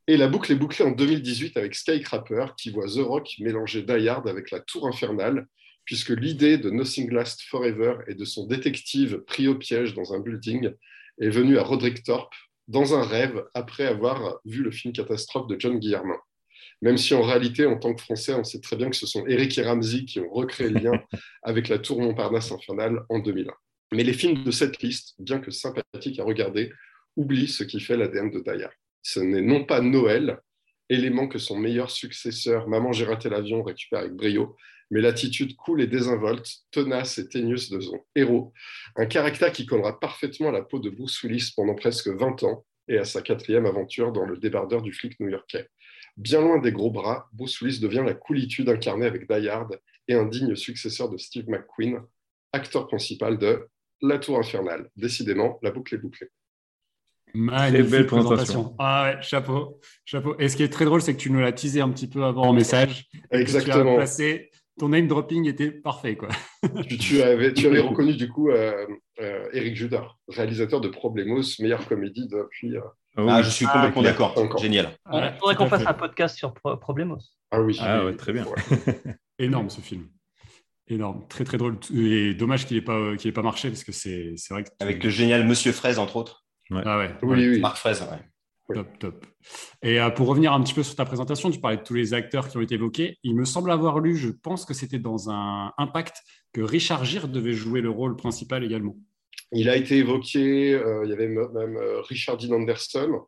Et 0.07 0.17
la 0.17 0.27
boucle 0.27 0.51
est 0.51 0.57
bouclée 0.57 0.85
en 0.85 0.91
2018 0.91 1.57
avec 1.57 1.75
Skycrapper 1.75 2.47
qui 2.57 2.71
voit 2.71 2.87
The 2.87 2.99
Rock 2.99 3.31
mélanger 3.39 3.83
Die 3.83 4.09
Hard 4.09 4.29
avec 4.29 4.51
la 4.51 4.61
Tour 4.61 4.89
Infernale, 4.89 5.47
puisque 5.85 6.11
l'idée 6.11 6.59
de 6.59 6.71
Nothing 6.71 7.13
Lasts 7.13 7.43
Forever 7.43 7.99
et 8.09 8.15
de 8.15 8.25
son 8.25 8.47
détective 8.47 9.19
pris 9.27 9.47
au 9.47 9.55
piège 9.55 9.95
dans 9.95 10.13
un 10.13 10.19
building 10.19 10.73
est 11.21 11.31
venue 11.31 11.59
à 11.59 11.63
Roderick 11.63 12.03
Thorpe 12.03 12.35
dans 12.71 12.95
un 12.95 13.03
rêve 13.03 13.45
après 13.53 13.85
avoir 13.85 14.39
vu 14.45 14.63
le 14.63 14.71
film 14.71 14.95
catastrophe 14.95 15.49
de 15.49 15.59
John 15.59 15.81
Guillermin. 15.81 16.19
Même 16.83 16.97
si 16.97 17.15
en 17.15 17.23
réalité, 17.23 17.67
en 17.67 17.77
tant 17.77 17.93
que 17.93 18.01
Français, 18.01 18.33
on 18.33 18.45
sait 18.45 18.61
très 18.61 18.77
bien 18.77 18.89
que 18.89 18.97
ce 18.97 19.07
sont 19.07 19.27
Eric 19.27 19.59
et 19.59 19.63
Ramsey 19.63 20.05
qui 20.05 20.21
ont 20.21 20.31
recréé 20.31 20.71
le 20.71 20.79
lien 20.79 20.93
avec 21.43 21.69
la 21.69 21.79
Tour 21.79 22.01
Montparnasse 22.01 22.53
infernale 22.53 23.01
en 23.09 23.19
2001. 23.19 23.53
Mais 23.93 24.05
les 24.05 24.13
films 24.13 24.45
de 24.45 24.51
cette 24.53 24.81
liste, 24.83 25.17
bien 25.19 25.41
que 25.41 25.51
sympathiques 25.51 26.21
à 26.21 26.25
regarder, 26.25 26.71
oublient 27.17 27.49
ce 27.49 27.65
qui 27.65 27.81
fait 27.81 27.97
l'ADN 27.97 28.31
de 28.31 28.43
Hard. 28.49 28.73
Ce 29.03 29.19
n'est 29.19 29.43
non 29.43 29.65
pas 29.65 29.81
Noël, 29.81 30.39
élément 30.91 31.29
que 31.29 31.39
son 31.39 31.57
meilleur 31.57 31.91
successeur, 31.91 32.69
Maman 32.69 32.93
j'ai 32.93 33.07
raté 33.07 33.31
l'avion, 33.31 33.63
récupère 33.63 34.01
avec 34.01 34.13
brio, 34.13 34.57
mais 34.91 35.01
l'attitude 35.01 35.57
cool 35.57 35.81
et 35.81 35.87
désinvolte, 35.87 36.49
tenace 36.73 37.19
et 37.19 37.29
teigneuse 37.29 37.71
de 37.71 37.81
son 37.81 38.05
héros. 38.17 38.53
Un 38.97 39.07
caractère 39.07 39.53
qui 39.53 39.65
collera 39.65 39.99
parfaitement 39.99 40.49
à 40.49 40.53
la 40.53 40.63
peau 40.63 40.81
de 40.81 40.91
Bruce 40.91 41.23
Willis 41.23 41.53
pendant 41.57 41.77
presque 41.77 42.09
20 42.09 42.43
ans 42.43 42.67
et 42.89 42.99
à 42.99 43.05
sa 43.05 43.23
quatrième 43.23 43.67
aventure 43.67 44.13
dans 44.13 44.27
le 44.27 44.37
débardeur 44.37 44.83
du 44.83 44.93
flic 44.93 45.19
new-yorkais. 45.21 45.69
Bien 46.17 46.41
loin 46.41 46.59
des 46.59 46.73
gros 46.73 46.91
bras, 46.91 47.29
Bruce 47.33 47.61
Willis 47.61 47.79
devient 47.79 48.03
la 48.05 48.15
coolitude 48.15 48.69
incarnée 48.69 49.07
avec 49.07 49.31
Die 49.31 49.49
Hard 49.49 49.81
et 50.09 50.15
un 50.15 50.27
digne 50.27 50.57
successeur 50.57 51.09
de 51.09 51.17
Steve 51.17 51.49
McQueen, 51.49 52.01
acteur 52.53 52.89
principal 52.89 53.39
de 53.39 53.69
La 54.03 54.19
Tour 54.19 54.39
Infernale. 54.39 54.91
Décidément, 54.97 55.61
la 55.63 55.71
boucle 55.71 55.95
est 55.95 55.99
bouclée. 55.99 56.31
Magnifique 57.35 57.91
belle 57.91 58.07
présentation. 58.07 58.35
présentation. 58.65 58.77
Ah 58.79 59.05
ouais, 59.17 59.23
chapeau, 59.23 59.81
chapeau. 60.05 60.37
Et 60.39 60.49
ce 60.49 60.57
qui 60.57 60.63
est 60.63 60.69
très 60.69 60.85
drôle, 60.85 61.03
c'est 61.03 61.15
que 61.15 61.21
tu 61.21 61.31
nous 61.31 61.41
l'as 61.41 61.53
teasé 61.53 61.81
un 61.81 61.89
petit 61.91 62.09
peu 62.09 62.25
avant 62.25 62.43
en 62.43 62.53
message. 62.53 63.07
et 63.15 63.19
que 63.19 63.27
Tu 63.29 63.37
as 63.37 63.41
Exactement. 63.41 63.97
placé, 63.97 64.51
ton 64.79 64.89
name 64.91 65.07
dropping 65.07 65.47
était 65.47 65.71
parfait, 65.71 66.17
quoi. 66.17 66.29
tu, 66.89 66.99
tu 66.99 67.23
avais, 67.23 67.53
tu 67.53 67.67
avais 67.67 67.81
reconnu 67.81 68.15
du 68.17 68.29
coup 68.29 68.51
euh, 68.51 68.87
euh, 69.21 69.49
Eric 69.53 69.77
Judor, 69.77 70.19
réalisateur 70.29 70.81
de 70.81 70.89
Problemos, 70.89 71.43
meilleure 71.61 71.87
comédie 71.87 72.27
depuis. 72.29 72.77
euh, 72.77 72.81
Ah 73.17 73.25
oui. 73.25 73.29
Ah, 73.31 73.43
je 73.43 73.51
suis 73.51 73.67
complètement 73.67 74.03
d'accord. 74.03 74.35
Génial. 74.59 74.91
Il 75.13 75.19
Ouais, 75.19 75.33
faudrait 75.39 75.57
qu'on 75.57 75.67
fasse 75.69 75.87
un 75.87 75.95
podcast 75.95 76.37
sur 76.37 76.55
Pro- 76.55 76.77
Problemos. 76.77 77.19
Ah 77.51 77.61
oui. 77.61 77.77
Ah 77.81 78.05
ouais, 78.05 78.15
très 78.17 78.33
bien. 78.33 78.47
Énorme 79.39 79.71
ce 79.71 79.81
film. 79.81 80.07
Énorme, 80.89 81.25
très 81.29 81.45
très 81.45 81.57
drôle. 81.57 81.77
Et 81.95 82.35
dommage 82.35 82.67
qu'il 82.67 82.77
n'ait 82.77 82.83
pas, 82.83 82.97
euh, 82.99 83.17
qu'il 83.17 83.29
ait 83.29 83.33
pas 83.33 83.43
marché 83.43 83.69
parce 83.69 83.85
que 83.85 83.93
c'est 83.93 84.35
c'est 84.37 84.53
vrai 84.55 84.65
que. 84.65 84.71
Avec 84.81 85.03
le 85.05 85.09
génial 85.11 85.47
Monsieur 85.47 85.71
Fraise, 85.73 85.99
entre 86.01 86.17
autres. 86.17 86.45
Ah 86.71 86.99
ouais. 86.99 87.11
Oui, 87.23 87.49
oui. 87.49 87.61
Marc 87.61 87.77
Fraise, 87.77 88.03
ouais. 88.03 88.19
Oui. 88.69 88.77
Top, 88.77 88.99
top. 88.99 89.27
Et 89.83 90.01
euh, 90.01 90.11
pour 90.11 90.29
revenir 90.29 90.53
un 90.53 90.63
petit 90.63 90.75
peu 90.75 90.83
sur 90.83 90.95
ta 90.95 91.05
présentation, 91.05 91.51
tu 91.51 91.61
parlais 91.61 91.79
de 91.79 91.83
tous 91.83 91.95
les 91.95 92.15
acteurs 92.15 92.49
qui 92.49 92.57
ont 92.57 92.61
été 92.61 92.77
évoqués. 92.77 93.19
Il 93.25 93.35
me 93.35 93.45
semble 93.45 93.71
avoir 93.71 93.99
lu, 93.99 94.17
je 94.17 94.29
pense 94.29 94.65
que 94.65 94.75
c'était 94.75 94.99
dans 94.99 95.31
un 95.31 95.73
Impact, 95.79 96.17
que 96.53 96.61
Richard 96.61 97.05
Gere 97.05 97.29
devait 97.29 97.53
jouer 97.53 97.81
le 97.81 97.91
rôle 97.91 98.17
principal 98.17 98.63
également. 98.63 98.97
Il 99.53 99.69
a 99.69 99.77
été 99.77 99.97
évoqué, 99.97 100.75
euh, 100.75 101.05
il 101.05 101.11
y 101.11 101.13
avait 101.13 101.27
même 101.27 101.77
euh, 101.77 102.01
Richard 102.03 102.37
Dean 102.37 102.55
Anderson. 102.55 103.23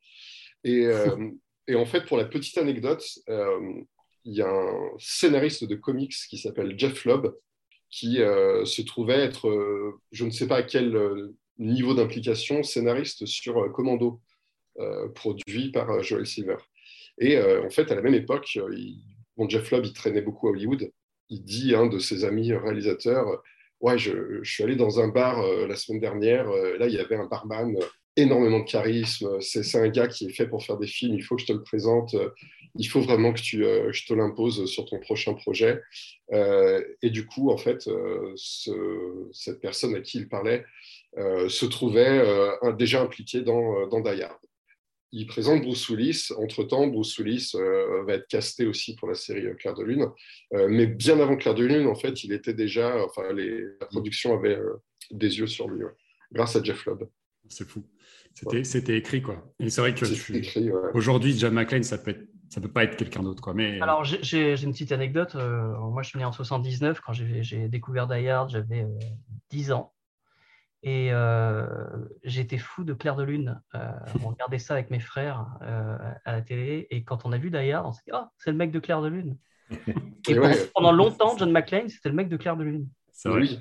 Et, 0.63 0.87
euh, 0.87 1.31
et 1.67 1.75
en 1.75 1.87
fait, 1.87 2.05
pour 2.07 2.17
la 2.17 2.25
petite 2.25 2.59
anecdote, 2.59 3.05
euh, 3.29 3.83
il 4.25 4.35
y 4.35 4.43
a 4.43 4.49
un 4.49 4.91
scénariste 4.99 5.65
de 5.65 5.75
comics 5.75 6.15
qui 6.29 6.39
s'appelle 6.39 6.75
Jeff 6.79 7.05
Lobb 7.05 7.35
qui 7.93 8.23
euh, 8.23 8.65
se 8.65 8.83
trouvait 8.83 9.21
être, 9.21 9.49
euh, 9.49 10.01
je 10.13 10.25
ne 10.25 10.31
sais 10.31 10.49
pas 10.49 10.57
à 10.57 10.63
quel 10.63 10.97
euh, 10.97 11.37
niveau 11.59 11.95
d'implication, 11.95 12.62
scénariste 12.62 13.27
sur 13.27 13.59
euh, 13.59 13.69
Commando, 13.69 14.21
euh, 14.79 15.09
produit 15.09 15.71
par 15.71 15.91
euh, 15.91 16.03
Joel 16.03 16.27
Silver. 16.27 16.57
Et 17.19 17.38
en 17.38 17.69
fait, 17.69 17.93
à 17.93 17.95
la 17.95 18.01
même 18.01 18.15
époque, 18.15 18.59
bon, 19.37 19.47
Jeff 19.49 19.71
Lobb, 19.71 19.85
il 19.85 19.93
traînait 19.93 20.23
beaucoup 20.23 20.49
à 20.49 20.51
Hollywood. 20.51 20.91
Il 21.29 21.45
dit 21.45 21.75
à 21.75 21.81
un 21.81 21.87
de 21.87 21.99
ses 21.99 22.25
amis 22.25 22.53
réalisateurs 22.55 23.43
Ouais, 23.81 23.99
je, 23.99 24.43
suis 24.45 24.65
allé 24.65 24.77
dans 24.77 24.99
un 24.99 25.09
bar 25.09 25.43
la 25.69 25.77
semaine 25.77 26.01
dernière. 26.01 26.51
là, 26.51 26.87
il 26.87 26.95
y 26.95 26.99
avait 26.99 27.17
un 27.17 27.27
barman, 27.27 27.77
énormément 28.17 28.61
de 28.61 28.65
charisme. 28.65 29.41
C'est 29.41 29.77
un 29.77 29.88
gars 29.88 30.09
qui 30.09 30.25
est 30.25 30.33
fait 30.33 30.47
pour 30.47 30.65
faire 30.65 30.79
des 30.79 30.87
films. 30.87 31.15
Il 31.15 31.23
faut 31.23 31.37
que 31.37 31.43
je 31.43 31.49
te 31.49 31.53
le 31.53 31.62
présente. 31.62 32.17
il 32.77 32.88
faut 32.88 33.03
vraiment 33.03 33.35
que 33.35 33.41
tu, 33.43 33.59
je 33.59 34.07
te 34.07 34.15
l'impose 34.15 34.65
sur 34.65 34.87
ton 34.87 34.99
prochain 34.99 35.35
projet. 35.35 35.83
Et 36.33 37.11
du 37.11 37.27
coup, 37.27 37.51
en 37.51 37.59
fait, 37.59 37.83
ce- 38.37 39.29
cette 39.33 39.61
personne 39.61 39.95
à 39.95 40.01
qui 40.01 40.17
il 40.17 40.31
parlait 40.31 40.65
se 41.16 41.66
trouvait 41.66 42.18
euh, 42.18 42.72
déjà 42.72 43.03
impliqué 43.03 43.42
dans, 43.42 43.81
euh, 43.81 43.87
dans 43.87 44.01
Die 44.01 44.22
Hard. 44.22 44.38
Il 45.14 45.27
présente 45.27 45.61
Bruce 45.61 45.88
Willis. 45.90 46.29
Entre-temps, 46.38 46.87
Bruce 46.87 47.18
Willis 47.18 47.53
euh, 47.55 48.03
va 48.05 48.14
être 48.14 48.27
casté 48.29 48.64
aussi 48.66 48.96
pour 48.96 49.09
la 49.09 49.14
série 49.14 49.44
euh, 49.46 49.55
Claire 49.55 49.75
de 49.75 49.85
Lune. 49.85 50.07
Euh, 50.55 50.68
mais 50.70 50.87
bien 50.87 51.20
avant 51.20 51.37
Claire 51.37 51.55
de 51.55 51.64
Lune, 51.66 51.87
en 51.87 51.94
fait, 51.94 52.25
il 52.25 52.33
était 52.33 52.55
déjà. 52.55 52.96
Enfin, 53.05 53.31
les, 53.35 53.61
la 53.79 53.87
production 53.87 54.35
avait 54.35 54.57
euh, 54.57 54.83
des 55.11 55.38
yeux 55.38 55.46
sur 55.46 55.68
lui, 55.68 55.85
ouais, 55.85 55.90
grâce 56.33 56.57
à 56.57 56.62
Jeff 56.62 56.87
Lobb. 56.87 57.07
C'est 57.48 57.68
fou. 57.68 57.85
C'était 58.64 58.96
écrit, 58.96 59.20
quoi. 59.20 59.44
Et 59.61 59.68
c'est 59.68 59.83
vrai 59.83 59.94
que 59.94 60.07
ouais. 60.07 60.90
aujourd'hui, 60.94 61.38
John 61.38 61.53
McClane, 61.53 61.83
ça 61.83 61.98
peut, 61.98 62.12
être- 62.12 62.27
ça 62.48 62.62
peut 62.62 62.72
pas 62.72 62.85
être 62.85 62.96
quelqu'un 62.96 63.22
d'autre, 63.22 63.42
quoi. 63.42 63.53
Mais 63.53 63.79
Alors, 63.83 64.05
j'ai- 64.05 64.55
une 64.62 64.72
petite 64.72 64.92
anecdote. 64.92 65.35
Euh, 65.35 65.77
moi, 65.79 66.03
je 66.03 66.09
suis 66.09 66.18
né 66.18 66.25
en 66.25 66.33
79. 66.33 67.01
Quand 67.03 67.12
j'ai 67.12 67.42
j'ai 67.42 67.68
découvert 67.68 68.07
Die 68.09 68.27
Hard, 68.29 68.48
j'avais 68.48 68.85
euh, 68.85 68.98
10 69.51 69.72
ans. 69.72 69.92
Et 70.85 71.12
euh, 71.12 71.66
j'étais 72.25 72.59
fou 72.59 72.83
de 72.85 72.92
Claire 72.92 73.14
de 73.16 73.23
Lune. 73.23 73.61
Euh, 73.75 73.90
on 74.25 74.29
regardait 74.29 74.59
ça 74.59 74.75
avec 74.75 74.90
mes 74.90 75.01
frères 75.01 75.47
euh, 75.62 75.97
à 76.25 76.33
la 76.33 76.42
télé. 76.42 76.87
Et 76.90 77.05
quand 77.05 77.25
on 77.25 77.33
a 77.33 77.38
vu 77.38 77.51
Die 77.51 77.71
Hard, 77.73 77.87
on 77.87 77.92
s'est 77.92 78.03
dit 78.07 78.12
Oh, 78.14 78.25
c'est 78.38 78.51
le 78.51 78.57
mec 78.57 78.71
de 78.73 78.79
Claire 78.81 79.01
de 79.03 79.09
Lune. 79.09 79.37
Et 80.29 80.35
pendant, 80.35 80.49
ouais. 80.49 80.71
pendant 80.75 80.92
longtemps, 80.92 81.37
John 81.38 81.51
McClane, 81.51 81.88
c'était 81.88 82.09
le 82.09 82.14
mec 82.14 82.29
de 82.29 82.37
Claire 82.37 82.57
de 82.57 82.64
Lune. 82.64 82.88
c'est 83.12 83.29
vrai. 83.29 83.40
Oui. 83.42 83.59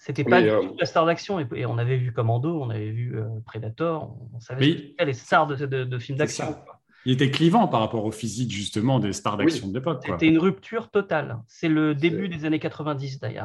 C'était 0.00 0.22
pas 0.22 0.40
du 0.40 0.48
euh, 0.48 0.60
tout 0.62 0.76
la 0.78 0.86
star 0.86 1.06
d'action. 1.06 1.40
Et, 1.40 1.46
et 1.56 1.66
on 1.66 1.76
avait 1.76 1.96
vu 1.96 2.12
Commando, 2.12 2.62
on 2.62 2.70
avait 2.70 2.90
vu 2.92 3.18
euh, 3.18 3.26
Predator. 3.46 4.16
On, 4.32 4.36
on 4.36 4.40
savait 4.40 4.76
c'était, 4.90 5.04
les 5.04 5.12
stars 5.12 5.48
de, 5.48 5.56
de- 5.66 5.82
de 5.84 5.98
films 5.98 6.18
d'action. 6.18 6.56
Il 7.04 7.12
était 7.14 7.30
clivant 7.32 7.66
par 7.68 7.80
rapport 7.80 8.04
au 8.04 8.12
physique, 8.12 8.50
justement, 8.52 9.00
des 9.00 9.12
stars 9.12 9.36
Oui. 9.38 9.44
d'action 9.46 9.66
de 9.68 9.74
l'époque. 9.74 10.02
C'était 10.06 10.28
une 10.28 10.38
rupture 10.38 10.90
totale. 10.90 11.38
C'est 11.48 11.68
le 11.68 11.94
début 11.96 12.28
des 12.28 12.44
années 12.44 12.58
90, 12.60 13.20
Die 13.20 13.38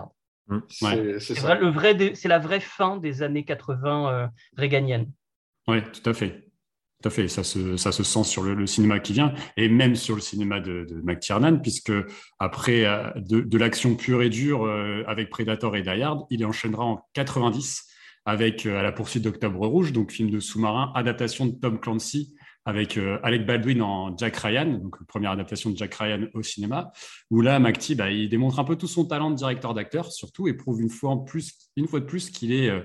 Hard. 0.50 0.62
C'est 0.70 0.86
Ouais. 0.86 1.20
c'est 1.20 1.20
C'est 1.20 1.36
ça. 1.36 1.48
vrai, 1.48 1.60
le 1.60 1.70
vrai 1.70 2.16
c'est 2.16 2.28
la 2.28 2.40
vraie 2.40 2.60
fin 2.60 2.98
des 2.98 3.24
années 3.24 3.46
80 3.46 4.10
euh, 4.10 4.28
réganiennes. 4.58 5.12
Oui, 5.68 5.78
tout 5.84 6.10
à 6.10 6.14
fait. 6.14 6.50
Tout 7.02 7.10
à 7.10 7.12
fait, 7.12 7.28
ça 7.28 7.44
se, 7.44 7.76
ça 7.76 7.92
se 7.92 8.04
sent 8.04 8.24
sur 8.24 8.44
le, 8.44 8.66
cinéma 8.66 9.00
qui 9.00 9.12
vient 9.12 9.34
et 9.58 9.68
même 9.68 9.96
sur 9.96 10.16
le 10.16 10.22
cinéma 10.22 10.62
de, 10.62 10.86
de 10.90 11.02
McTiernan, 11.04 11.60
puisque 11.62 11.92
après 12.40 12.86
euh, 12.86 13.10
de, 13.18 13.58
l'action 13.58 13.96
pure 13.96 14.22
et 14.22 14.30
dure 14.30 14.66
euh, 14.66 15.04
avec 15.08 15.30
Predator 15.30 15.76
et 15.76 15.82
Die 15.82 16.02
Hard, 16.02 16.26
il 16.30 16.46
enchaînera 16.46 16.86
en 16.86 17.06
90 17.14 17.90
avec 18.26 18.66
À 18.66 18.82
la 18.82 18.94
poursuite 18.94 19.22
d'Octobre 19.22 19.68
Rouge, 19.68 19.92
donc 19.92 20.14
film 20.14 20.30
de 20.30 20.40
sous-marin, 20.40 20.94
adaptation 20.96 21.46
de 21.46 21.60
Tom 21.60 21.78
Clancy 21.78 22.34
avec 22.66 22.98
Alec 23.24 23.46
Baldwin 23.46 23.82
en 23.82 24.18
Jack 24.18 24.38
Ryan, 24.38 24.66
donc 24.66 25.04
première 25.06 25.32
adaptation 25.32 25.70
de 25.70 25.78
Jack 25.78 25.96
Ryan 25.96 26.28
au 26.34 26.44
cinéma, 26.44 26.92
où 27.30 27.42
là, 27.42 27.60
McTie, 27.60 27.96
bah, 27.96 28.10
il 28.10 28.30
démontre 28.30 28.60
un 28.60 28.64
peu 28.64 28.76
tout 28.76 28.88
son 28.88 29.06
talent 29.06 29.32
de 29.32 29.36
directeur 29.36 29.74
d'acteur, 29.74 30.12
surtout, 30.12 30.48
et 30.48 30.54
prouve 30.54 30.82
une 30.82 30.90
fois, 30.90 31.12
en 31.12 31.18
plus, 31.18 31.54
une 31.76 31.88
fois 31.88 32.00
de 32.00 32.06
plus 32.06 32.30
qu'il 32.30 32.54
est 32.54 32.70
euh, 32.70 32.82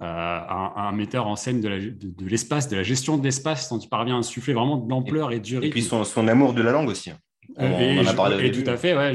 un, 0.00 0.92
metteur 0.92 1.26
en 1.26 1.34
scène 1.34 1.60
de 1.60 2.24
l'espace, 2.24 2.68
de, 2.68 2.76
la 2.76 2.84
gestion 2.84 3.18
de 3.18 3.24
l'espace, 3.24 3.68
dont 3.68 3.78
il 3.78 3.88
parvient 3.88 4.14
à 4.14 4.18
insuffler 4.18 4.54
vraiment 4.54 4.76
de 4.76 4.88
l'ampleur 4.88 5.32
et, 5.32 5.40
du 5.40 5.56
rythme. 5.56 5.66
Et 5.66 5.70
puis 5.70 5.82
son, 5.82 6.28
amour 6.28 6.54
de 6.54 6.62
la 6.62 6.70
langue 6.70 6.88
aussi. 6.88 7.10
Hein. 7.10 7.18
On, 7.56 7.98
en 7.98 8.06
a 8.06 8.14
parlé 8.14 8.46
et 8.46 8.52
tout 8.52 8.68
à 8.70 8.76
fait, 8.76 8.96
ouais, 8.96 9.14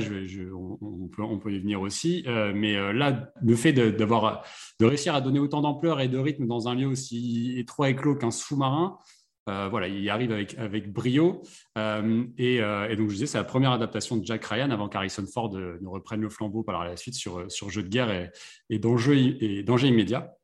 on, 0.54 1.08
peut, 1.08 1.22
on, 1.22 1.40
peut, 1.40 1.54
y 1.54 1.60
venir 1.60 1.80
aussi. 1.80 2.26
Euh, 2.28 2.52
mais 2.54 2.76
euh, 2.76 2.92
là, 2.92 3.32
le 3.42 3.56
fait 3.56 3.72
d'avoir 3.72 4.44
de, 4.82 4.86
réussir 4.86 5.16
à 5.16 5.22
donner 5.22 5.40
autant 5.40 5.62
d'ampleur 5.62 6.02
et 6.02 6.10
de 6.10 6.18
rythme 6.18 6.48
dans 6.48 6.68
un 6.68 6.76
lieu 6.76 6.88
aussi 6.88 7.54
étroit 7.58 7.90
et 7.90 7.96
clos 7.96 8.16
qu'un 8.16 8.32
sous-marin, 8.32 8.98
voilà, 9.46 9.88
il 9.88 10.10
arrive 10.10 10.32
avec, 10.32 10.58
avec 10.58 10.92
brio. 10.92 11.42
et, 11.76 12.60
donc, 12.98 13.10
je 13.10 13.14
disais, 13.14 13.26
c'est 13.26 13.38
la 13.38 13.44
première 13.44 13.72
adaptation 13.72 14.18
de 14.18 14.26
Jack 14.26 14.46
Ryan 14.46 14.72
avant 14.72 14.90
qu'Harrison 14.90 15.26
Ford 15.32 15.54
ne 15.54 15.88
reprenne 15.88 16.22
le 16.22 16.30
flambeau 16.30 16.64
par 16.64 16.84
la 16.84 16.96
suite 16.98 17.16
sur, 17.16 17.52
sur 17.52 17.70
jeu 17.70 17.84
de 17.84 17.90
guerre 17.90 18.12
et, 18.12 18.32
et 18.70 18.80
danger 18.80 19.88
immédiat. 19.88 20.36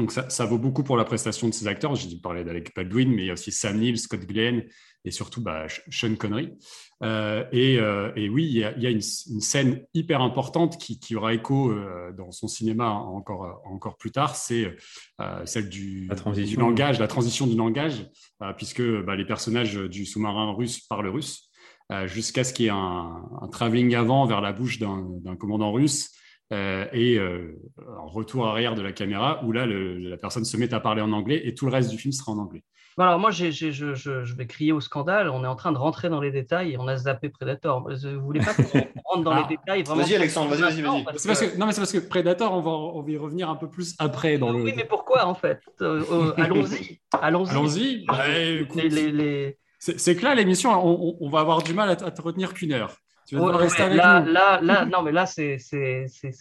Donc 0.00 0.10
ça, 0.10 0.44
vaut 0.46 0.58
beaucoup 0.58 0.82
pour 0.82 0.96
la 0.96 1.04
prestation 1.04 1.48
de 1.48 1.54
ces 1.54 1.68
acteurs. 1.68 1.94
J'ai 1.94 2.16
parlé 2.16 2.42
d'Alec 2.42 2.74
Baldwin, 2.74 3.14
mais 3.14 3.22
il 3.22 3.26
y 3.26 3.30
a 3.30 3.34
aussi 3.34 3.52
Sam 3.52 3.78
Neill, 3.78 3.96
Scott 3.96 4.26
Glenn 4.26 4.64
et 5.04 5.10
surtout 5.12 5.40
bah, 5.40 5.66
Sean 5.88 6.16
Connery. 6.16 6.52
Euh, 7.04 7.44
euh, 7.54 8.12
et, 8.16 8.28
oui, 8.28 8.44
il 8.44 8.56
y 8.56 8.64
a, 8.64 8.90
une, 8.90 9.00
scène 9.00 9.84
hyper 9.94 10.20
importante 10.20 10.78
qui, 10.78 11.14
aura 11.14 11.32
écho 11.32 11.70
euh, 11.70 12.12
dans 12.12 12.32
son 12.32 12.48
cinéma 12.48 12.90
encore, 12.90 13.62
encore 13.66 13.96
plus 13.96 14.10
tard, 14.10 14.34
c'est 14.34 14.74
celle 15.44 15.68
du, 15.68 16.08
langage, 16.56 16.98
la 16.98 17.08
transition 17.08 17.46
du 17.46 17.56
langage, 17.56 18.10
puisque 18.56 18.82
bah, 18.82 19.14
les 19.14 19.26
personnages 19.26 19.76
du 19.76 20.06
sous-marin 20.06 20.54
russe 20.54 20.80
parlent 20.80 21.08
russe, 21.08 21.50
jusqu'à 22.06 22.42
ce 22.42 22.52
qu'il 22.52 22.64
y 22.64 22.68
ait 22.68 22.72
un, 22.72 23.22
un 23.42 23.48
travelling 23.48 23.94
avant 23.94 24.26
vers 24.26 24.40
la 24.40 24.52
bouche 24.52 24.80
d'un 24.80 25.36
commandant 25.38 25.70
russe 25.70 26.10
euh, 26.52 26.86
et 26.92 27.18
euh, 27.18 27.58
un 27.78 28.06
retour 28.06 28.46
arrière 28.46 28.74
de 28.74 28.82
la 28.82 28.92
caméra 28.92 29.42
où 29.44 29.52
là, 29.52 29.66
la 29.66 30.16
personne 30.18 30.44
se 30.44 30.56
met 30.58 30.74
à 30.74 30.80
parler 30.80 31.00
en 31.00 31.12
anglais 31.12 31.40
et 31.44 31.54
tout 31.54 31.64
le 31.64 31.72
reste 31.72 31.90
du 31.90 31.96
film 31.96 32.12
sera 32.12 32.32
en 32.32 32.38
anglais. 32.38 32.62
alors 32.98 33.18
moi, 33.18 33.30
je, 33.30 33.50
je, 33.50 34.34
vais 34.36 34.46
crier 34.46 34.72
au 34.72 34.80
scandale. 34.80 35.30
On 35.30 35.42
est 35.42 35.48
en 35.48 35.56
train 35.56 35.72
de 35.72 35.78
rentrer 35.78 36.10
dans 36.10 36.20
les 36.20 36.30
détails 36.30 36.72
et 36.72 36.78
on 36.78 36.86
a 36.86 36.96
zappé 36.96 37.30
Predator. 37.30 37.88
Vous 37.88 38.20
voulez 38.20 38.40
pas 38.40 38.52
qu'on 38.52 38.62
rentre 39.06 39.24
dans 39.24 39.34
les 39.34 39.42
ah. 39.44 39.48
détails 39.48 39.82
Vas-y, 39.84 40.14
Alexandre, 40.16 40.54
vas-y, 40.54 40.82
vas-y. 40.82 41.02
Vas 41.02 41.56
non, 41.56 41.66
mais 41.66 41.72
c'est 41.72 41.80
parce 41.80 41.92
que 41.92 41.98
Predator, 41.98 42.52
on 42.52 42.60
va, 42.60 42.70
on 42.70 43.02
va 43.02 43.10
y 43.10 43.16
revenir 43.16 43.48
un 43.48 43.56
peu 43.56 43.70
plus 43.70 43.94
après. 43.98 44.36
Dans 44.36 44.54
oui, 44.54 44.74
mais 44.76 44.84
pourquoi 44.84 45.26
en 45.26 45.34
fait? 45.34 45.60
Euh, 45.80 46.34
Allons-y. 46.36 47.00
Allons-y. 47.20 48.04
C'est 49.78 50.16
que 50.16 50.22
là, 50.22 50.34
l'émission, 50.34 50.70
on, 51.20 51.28
va 51.30 51.40
avoir 51.40 51.62
du 51.62 51.72
mal 51.72 51.88
à, 51.88 51.92
à 51.92 52.10
te 52.10 52.20
retenir 52.20 52.52
qu'une 52.52 52.72
heure 52.72 52.94
là, 53.32 54.20
là, 54.20 54.60
là, 54.60 54.84
non, 54.92 55.02
mais 55.02 55.12
là, 55.12 55.26
c'est 55.26 55.58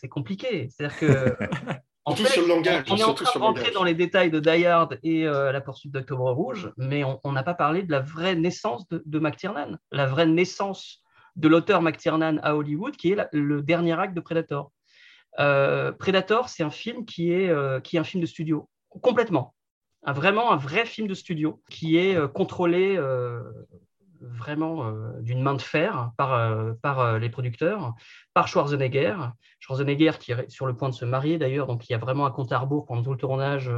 compliqué. 0.10 0.70
C'est-à-dire 0.70 0.98
que. 0.98 1.38
En 2.06 2.16
fait, 2.18 2.28
sur 2.28 2.42
le 2.42 2.50
langage, 2.50 2.84
on 2.90 2.98
est 2.98 3.04
en 3.04 3.14
train 3.14 3.32
de 3.34 3.40
rentrer 3.40 3.72
dans 3.72 3.86
les 3.86 3.94
détails 3.94 4.30
de 4.30 4.42
Die 4.42 4.66
Hard 4.66 5.00
et 5.04 5.26
euh, 5.26 5.54
la 5.54 5.62
poursuite 5.62 5.94
d'Octobre 5.94 6.34
Rouge, 6.34 6.70
mais 6.76 7.04
on 7.24 7.32
n'a 7.32 7.44
pas 7.44 7.54
parlé 7.54 7.82
de 7.82 7.92
la 7.92 8.02
vraie 8.02 8.36
naissance 8.36 8.86
de, 8.90 9.02
de 9.06 9.20
McTiernan, 9.20 9.78
la 9.90 10.06
vraie 10.06 10.26
naissance 10.26 11.02
de 11.38 11.48
l'auteur 11.48 11.82
McTiernan 11.82 12.40
à 12.44 12.58
Hollywood, 12.58 12.98
qui 12.98 13.14
est 13.14 13.28
le 13.32 13.62
dernier 13.62 13.98
acte 13.98 14.14
de 14.16 14.20
Predator. 14.20 14.74
Euh, 15.40 15.94
Predator, 15.94 16.50
c'est 16.50 16.64
un 16.64 16.70
film 16.70 17.06
qui 17.06 17.32
est, 17.32 17.48
euh, 17.48 17.80
qui 17.80 17.96
est 17.96 18.00
un 18.00 18.04
film 18.04 18.20
de 18.20 18.28
studio, 18.28 18.68
complètement. 18.90 19.56
Un, 20.04 20.12
vraiment 20.12 20.52
un 20.52 20.58
vrai 20.58 20.86
film 20.86 21.08
de 21.08 21.14
studio 21.14 21.64
qui 21.70 21.96
est 21.96 22.18
contrôlé 22.34 23.00
vraiment 24.24 24.86
euh, 24.86 25.20
d'une 25.22 25.42
main 25.42 25.54
de 25.54 25.62
fer 25.62 26.12
par, 26.18 26.34
euh, 26.34 26.74
par 26.82 27.00
euh, 27.00 27.20
les 27.20 27.30
producteurs, 27.30 27.94
par 28.34 28.48
Schwarzenegger. 28.48 29.16
Schwarzenegger 29.60 30.14
qui 30.20 30.32
est 30.32 30.50
sur 30.50 30.66
le 30.66 30.76
point 30.76 30.90
de 30.90 30.94
se 30.94 31.06
marier 31.06 31.38
d'ailleurs, 31.38 31.68
donc 31.68 31.90
il 31.90 31.92
y 31.92 31.96
a 31.96 32.00
vraiment 32.00 32.26
un 32.26 32.32
compte 32.32 32.52
à 32.52 32.60
rebours 32.60 32.86
pendant 32.86 33.04
tout 33.04 33.12
le 33.12 33.18
tournage 33.18 33.72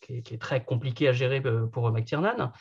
qui 0.00 0.16
est, 0.16 0.40
très 0.40 0.64
compliqué 0.64 1.08
à 1.08 1.12
gérer 1.12 1.42
pour 1.72 1.90
McTiernan. 1.90 2.52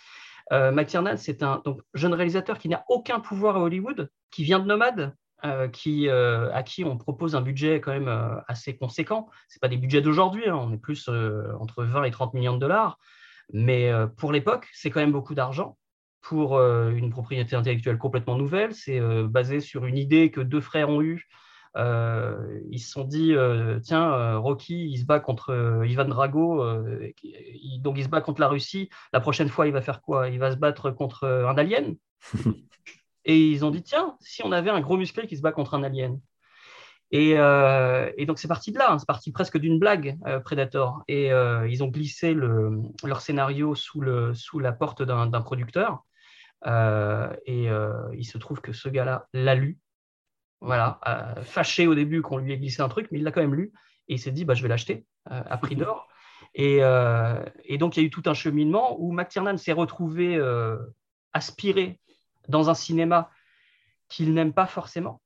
McTiernan, 0.52 1.16
c'est 1.16 1.44
un 1.44 1.62
donc, 1.64 1.82
jeune 1.94 2.14
réalisateur 2.14 2.58
qui 2.58 2.68
n'a 2.68 2.84
aucun 2.90 3.22
pouvoir 3.22 3.56
à 3.56 3.62
Hollywood, 3.62 4.10
qui 4.30 4.44
vient 4.44 4.60
de 4.60 4.66
Nomade, 4.66 5.16
qui, 5.72 6.10
à 6.10 6.64
qui 6.64 6.84
on 6.84 6.98
propose 6.98 7.34
un 7.36 7.42
budget 7.42 7.80
quand 7.80 7.94
même 7.94 8.42
assez 8.50 8.76
conséquent. 8.76 9.30
Ce 9.48 9.60
pas 9.60 9.70
des 9.70 9.78
budgets 9.78 10.02
d'aujourd'hui, 10.02 10.50
hein, 10.50 10.56
on 10.56 10.74
est 10.74 10.78
plus 10.78 11.08
entre 11.08 11.86
20 11.86 12.04
et 12.04 12.12
30 12.12 12.34
millions 12.34 12.56
de 12.56 12.60
dollars, 12.60 13.00
mais 13.54 13.90
pour 14.18 14.34
l'époque, 14.34 14.68
c'est 14.74 14.90
quand 14.90 15.00
même 15.00 15.14
beaucoup 15.14 15.34
d'argent 15.34 15.78
pour 16.22 16.58
euh, 16.58 16.92
une 16.92 17.10
propriété 17.10 17.56
intellectuelle 17.56 17.98
complètement 17.98 18.38
nouvelle. 18.38 18.74
C'est 18.74 19.00
euh, 19.00 19.28
basé 19.28 19.60
sur 19.60 19.86
une 19.86 19.98
idée 19.98 20.32
que 20.32 20.42
deux 20.42 20.62
frères 20.62 20.90
ont 20.90 21.02
eue. 21.02 21.28
Euh, 21.76 22.60
ils 22.72 22.80
se 22.80 22.92
sont 22.92 23.04
dit, 23.04 23.36
tiens, 23.84 24.38
Rocky, 24.38 24.90
il 24.90 24.98
se 24.98 25.06
bat 25.06 25.20
contre 25.20 25.84
Ivan 25.86 26.06
Drago, 26.06 26.64
donc 27.82 27.98
il 27.98 28.04
se 28.04 28.10
bat 28.10 28.22
contre 28.22 28.42
la 28.42 28.48
Russie. 28.48 28.90
La 29.14 29.20
prochaine 29.20 29.50
fois, 29.50 29.68
il 29.68 29.74
va 29.74 29.82
faire 29.82 30.02
quoi? 30.02 30.28
Il 30.30 30.40
va 30.40 30.52
se 30.52 30.58
battre 30.58 30.90
contre 30.90 31.28
un 31.28 31.56
alien? 31.56 31.96
et 33.26 33.38
ils 33.38 33.64
ont 33.64 33.70
dit, 33.70 33.84
tiens, 33.84 34.18
si 34.22 34.42
on 34.44 34.52
avait 34.52 34.72
un 34.72 34.82
gros 34.82 34.98
musclé 34.98 35.28
qui 35.28 35.38
se 35.38 35.44
bat 35.44 35.52
contre 35.52 35.76
un 35.76 35.84
alien. 35.84 36.20
Et, 37.12 37.36
donc 38.26 38.40
c'est 38.40 38.48
parti 38.48 38.72
de 38.72 38.78
là, 38.78 38.92
hein. 38.92 39.00
c'est 39.00 39.08
parti 39.08 39.32
presque 39.32 39.58
d'une 39.58 39.80
blague, 39.80 40.18
Predator. 40.44 41.04
Et 41.08 41.28
ils 41.28 41.84
ont 41.84 41.88
glissé 41.88 42.36
leur 43.04 43.22
scénario 43.22 43.76
sous, 43.76 44.02
le, 44.02 44.34
sous 44.34 44.60
la 44.60 44.72
porte 44.72 45.04
d'un 45.04 45.42
producteur. 45.42 46.04
Euh, 46.66 47.34
et 47.46 47.70
euh, 47.70 48.10
il 48.16 48.26
se 48.26 48.38
trouve 48.38 48.62
que 48.62 48.74
ce 48.74 48.90
gars-là 48.90 49.28
l'a 49.34 49.56
lu. 49.56 49.78
Voilà, 50.60 51.00
euh, 51.08 51.44
fâché 51.44 51.86
au 51.86 51.94
début 51.94 52.22
qu'on 52.22 52.38
lui 52.38 52.52
ait 52.52 52.58
glissé 52.58 52.82
un 52.82 52.90
truc, 52.90 53.08
mais 53.12 53.20
il 53.20 53.24
l'a 53.24 53.32
quand 53.32 53.42
même 53.42 53.54
lu 53.54 53.72
et 54.08 54.16
il 54.16 54.20
s'est 54.20 54.32
dit 54.32 54.44
bah, 54.44 54.56
je 54.56 54.64
vais 54.64 54.70
l'acheter 54.70 55.06
à 55.26 55.58
prix 55.58 55.76
d'or. 55.76 56.08
Et, 56.56 56.80
donc 57.78 57.98
il 57.98 58.00
y 58.00 58.04
a 58.04 58.08
eu 58.08 58.10
tout 58.10 58.24
un 58.26 58.34
cheminement 58.34 58.96
où 59.00 59.12
McTiernan 59.12 59.58
s'est 59.58 59.74
retrouvé 59.74 60.42
aspiré 61.34 62.00
dans 62.48 62.70
un 62.70 62.74
cinéma 62.74 63.30
qu'il 64.08 64.34
n'aime 64.34 64.54
pas 64.54 64.66
forcément. 64.66 65.22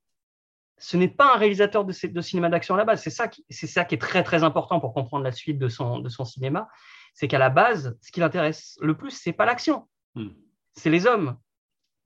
Ce 0.81 0.97
n'est 0.97 1.07
pas 1.07 1.35
un 1.35 1.37
réalisateur 1.37 1.85
de, 1.85 1.93
de 2.07 2.21
cinéma 2.21 2.49
d'action 2.49 2.75
à 2.75 2.77
la 2.77 2.85
base. 2.85 3.01
C'est 3.01 3.09
ça, 3.09 3.27
qui, 3.29 3.45
ça 3.49 3.85
qui 3.85 3.95
est 3.95 3.99
très 3.99 4.23
très 4.23 4.43
important 4.43 4.79
pour 4.79 4.93
comprendre 4.93 5.23
la 5.23 5.31
suite 5.31 5.59
de 5.59 5.69
son, 5.69 5.99
de 5.99 6.09
son 6.09 6.25
cinéma. 6.25 6.67
C'est 7.13 7.27
qu'à 7.27 7.39
la 7.39 7.49
base, 7.49 7.97
ce 8.01 8.11
qui 8.11 8.19
l'intéresse 8.19 8.77
le 8.81 8.97
plus, 8.97 9.11
c'est 9.11 9.33
pas 9.33 9.45
l'action. 9.45 9.87
Hmm 10.15 10.31
c'est 10.73 10.89
les 10.89 11.07
hommes, 11.07 11.37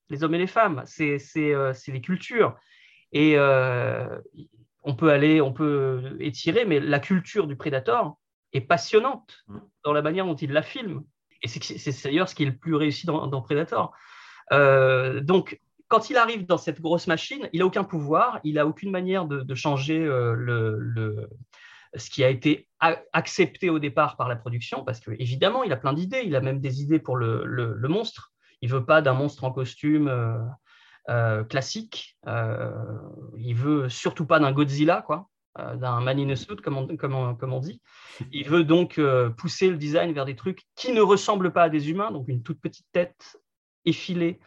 les 0.10 0.24
hommes 0.24 0.36
et 0.36 0.40
les 0.40 0.48
femmes, 0.48 0.84
c'est 0.86 1.20
euh, 1.38 1.74
les 1.88 2.02
cultures. 2.02 2.56
Et 3.12 3.38
euh, 3.38 4.20
on 4.84 4.96
peut 4.96 5.12
aller, 5.12 5.42
on 5.42 5.54
peut 5.54 6.18
étirer, 6.20 6.66
mais 6.66 6.80
la 6.80 7.00
culture 7.00 7.48
du 7.48 7.56
prédateur 7.56 8.16
est 8.54 8.62
passionnante 8.62 9.44
mm. 9.48 9.58
dans 9.84 9.94
la 9.94 10.02
manière 10.02 10.26
dont 10.26 10.36
il 10.36 10.52
la 10.52 10.62
filme. 10.62 11.04
Et 11.42 11.48
c'est 11.48 12.04
d'ailleurs 12.04 12.30
ce 12.30 12.36
qui 12.36 12.44
est 12.44 12.48
le 12.48 12.58
plus 12.58 12.76
réussi 12.76 13.06
dans, 13.06 13.28
dans 13.28 13.42
Predator. 13.42 13.94
Euh, 14.52 15.22
donc, 15.22 15.60
quand 15.88 16.10
il 16.10 16.18
arrive 16.18 16.46
dans 16.46 16.58
cette 16.58 16.82
grosse 16.82 17.08
machine, 17.08 17.50
il 17.54 17.60
n'a 17.60 17.66
aucun 17.66 17.84
pouvoir, 17.84 18.40
il 18.44 18.56
n'a 18.56 18.66
aucune 18.66 18.92
manière 18.92 19.26
de, 19.26 19.56
changer 19.56 20.00
le, 20.00 21.30
ce 21.98 22.10
qui 22.10 22.24
a 22.24 22.30
été 22.30 22.68
accepté 22.80 23.70
au 23.70 23.80
départ 23.80 24.18
par 24.18 24.28
la 24.28 24.36
production, 24.36 24.84
parce 24.84 25.00
qu'évidemment, 25.00 25.64
il 25.64 25.72
a 25.72 25.78
plein 25.78 25.94
d'idées, 25.94 26.24
il 26.26 26.36
a 26.36 26.42
même 26.42 26.60
des 26.60 26.82
idées 26.82 27.00
pour 27.00 27.16
le, 27.18 27.88
monstre. 27.88 28.32
Il 28.62 28.70
veut 28.70 28.86
pas 28.86 29.02
d'un 29.02 29.14
monstre 29.14 29.44
en 29.44 29.52
costume 29.52 30.08
euh, 30.08 30.38
euh, 31.10 31.44
classique. 31.44 32.18
Euh, 32.28 32.72
il 33.38 33.56
veut 33.56 33.90
surtout 33.90 34.26
pas 34.26 34.40
d'un 34.40 34.52
Godzilla, 34.52 35.02
quoi, 35.02 35.30
d'un 35.58 36.02
man 36.02 36.20
in 36.20 36.30
a 36.30 36.36
suit, 36.36 36.56
comme 36.58 36.78
on, 36.78 37.60
dit. 37.60 37.82
Il 38.32 38.48
veut 38.50 38.64
donc 38.64 39.00
pousser 39.38 39.70
le 39.70 39.78
design 39.78 40.14
vers 40.14 40.26
des 40.26 40.36
trucs 40.36 40.64
qui 40.76 40.92
ne 40.92 41.02
ressemblent 41.02 41.54
pas 41.54 41.64
à 41.64 41.70
des 41.70 41.90
humains, 41.90 42.12
donc 42.12 42.28
une 42.28 42.44
toute 42.44 42.60
petite 42.60 42.88
tête 42.92 43.38
effilée, 43.86 44.40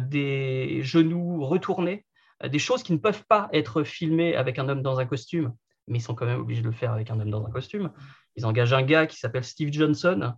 des 0.00 0.80
genoux 0.82 1.44
retournés, 1.44 2.04
des 2.44 2.58
choses 2.58 2.82
qui 2.82 2.92
ne 2.92 2.98
peuvent 2.98 3.24
pas 3.28 3.48
être 3.52 3.82
filmées 3.84 4.36
avec 4.36 4.58
un 4.58 4.68
homme 4.68 4.82
dans 4.82 4.98
un 4.98 5.06
costume, 5.06 5.54
mais 5.88 5.98
ils 5.98 6.02
sont 6.02 6.14
quand 6.14 6.26
même 6.26 6.40
obligés 6.40 6.62
de 6.62 6.66
le 6.66 6.72
faire 6.72 6.92
avec 6.92 7.10
un 7.10 7.18
homme 7.20 7.30
dans 7.30 7.44
un 7.44 7.50
costume. 7.50 7.90
Ils 8.36 8.46
engagent 8.46 8.72
un 8.72 8.82
gars 8.82 9.06
qui 9.06 9.18
s'appelle 9.18 9.44
Steve 9.44 9.72
Johnson, 9.72 10.32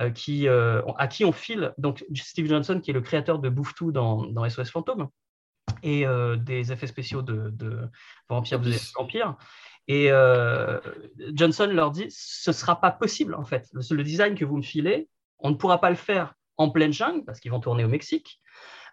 euh, 0.00 0.10
qui, 0.10 0.46
euh, 0.48 0.82
à 0.98 1.08
qui 1.08 1.24
on 1.24 1.32
file, 1.32 1.74
donc 1.78 2.04
Steve 2.14 2.46
Johnson, 2.46 2.80
qui 2.80 2.90
est 2.90 2.94
le 2.94 3.00
créateur 3.00 3.38
de 3.38 3.48
Bouffetou 3.48 3.92
dans, 3.92 4.24
dans 4.26 4.48
SOS 4.48 4.70
Fantôme, 4.70 5.08
et 5.82 6.06
euh, 6.06 6.36
des 6.36 6.72
effets 6.72 6.86
spéciaux 6.86 7.22
de, 7.22 7.50
de 7.50 7.88
Vampire 8.28 8.60
Vampire. 8.96 9.36
Et 9.88 10.10
Johnson 11.34 11.66
leur 11.66 11.90
dit 11.90 12.06
ce 12.10 12.50
ne 12.50 12.54
sera 12.54 12.80
pas 12.80 12.92
possible, 12.92 13.34
en 13.34 13.44
fait. 13.44 13.68
Le, 13.72 14.04
design 14.04 14.36
que 14.36 14.44
vous 14.44 14.56
me 14.56 14.62
filez, 14.62 15.08
on 15.38 15.50
ne 15.50 15.56
pourra 15.56 15.80
pas 15.80 15.90
le 15.90 15.96
faire 15.96 16.34
en 16.60 16.68
pleine 16.68 16.92
jungle, 16.92 17.24
parce 17.24 17.40
qu'ils 17.40 17.50
vont 17.50 17.58
tourner 17.58 17.84
au 17.84 17.88
Mexique. 17.88 18.38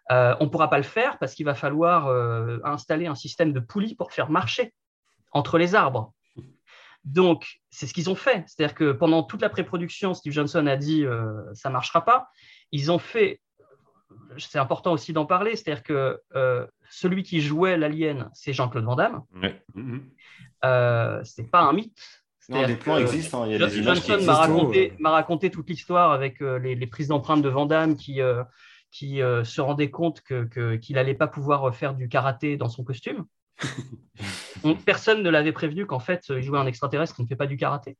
Euh, 0.09 0.35
on 0.39 0.45
ne 0.45 0.49
pourra 0.49 0.69
pas 0.69 0.77
le 0.77 0.83
faire 0.83 1.19
parce 1.19 1.35
qu'il 1.35 1.45
va 1.45 1.53
falloir 1.53 2.07
euh, 2.07 2.59
installer 2.63 3.07
un 3.07 3.15
système 3.15 3.51
de 3.51 3.59
poulies 3.59 3.93
pour 3.93 4.13
faire 4.13 4.29
marcher 4.29 4.73
entre 5.33 5.57
les 5.57 5.75
arbres. 5.75 6.13
Donc, 7.03 7.59
c'est 7.69 7.85
ce 7.87 7.93
qu'ils 7.93 8.09
ont 8.09 8.15
fait. 8.15 8.45
C'est-à-dire 8.47 8.73
que 8.73 8.93
pendant 8.93 9.21
toute 9.21 9.41
la 9.41 9.49
pré-production, 9.49 10.13
Steve 10.13 10.31
Johnson 10.31 10.65
a 10.65 10.77
dit 10.77 11.05
euh, 11.05 11.41
ça 11.53 11.67
ne 11.67 11.73
marchera 11.73 12.05
pas. 12.05 12.29
Ils 12.71 12.89
ont 12.89 12.99
fait, 12.99 13.41
c'est 14.37 14.59
important 14.59 14.93
aussi 14.93 15.11
d'en 15.11 15.25
parler, 15.25 15.57
c'est-à-dire 15.57 15.83
que 15.83 16.21
celui 16.89 17.23
qui 17.23 17.41
jouait 17.41 17.75
l'alien, 17.75 18.29
c'est 18.33 18.53
Jean-Claude 18.53 18.85
Van 18.85 18.95
Damme. 18.95 19.23
Ouais. 19.35 19.61
Mhm. 19.75 20.09
ce 20.63 21.41
n'est 21.41 21.47
pas 21.49 21.63
un 21.63 21.73
mythe. 21.73 22.26
Non, 22.49 22.65
les 22.65 22.75
plans 22.75 22.97
existent. 22.97 23.43
hein, 23.43 23.47
Il 23.47 23.51
y 23.53 23.55
a 23.55 23.67
des 23.67 23.79
images 23.79 24.01
qui 24.01 24.07
Johnson 24.11 24.25
m'a 24.99 25.09
raconté, 25.11 25.51
toute 25.51 25.69
l'histoire 25.69 26.11
avec 26.11 26.41
euh, 26.41 26.57
les, 26.59 26.75
les 26.75 26.87
prises 26.87 27.09
d'empreintes 27.09 27.41
de 27.41 27.49
Van 27.49 27.65
Damme 27.65 27.95
qui, 27.95 28.21
euh, 28.21 28.43
qui 28.91 29.21
euh, 29.21 29.43
se 29.43 29.59
rendait 29.61 29.91
compte 29.91 30.21
que- 30.21 30.75
qu'il 30.75 30.95
n'allait 30.95 31.13
pas 31.13 31.27
pouvoir 31.27 31.75
faire 31.75 31.93
du 31.93 32.07
karaté 32.07 32.55
dans 32.57 32.69
son 32.69 32.83
costume. 32.83 33.25
On- 34.63 34.75
personne 34.75 35.21
ne 35.21 35.29
l'avait 35.29 35.51
prévenu 35.51 35.85
qu'en 35.85 35.99
fait, 35.99 36.25
il 36.29 36.41
jouait 36.41 36.57
un 36.57 36.65
extraterrestre 36.65 37.15
qui 37.15 37.21
ne 37.21 37.27
fait 37.27 37.35
pas 37.35 37.45
du 37.45 37.57
karaté. 37.57 37.97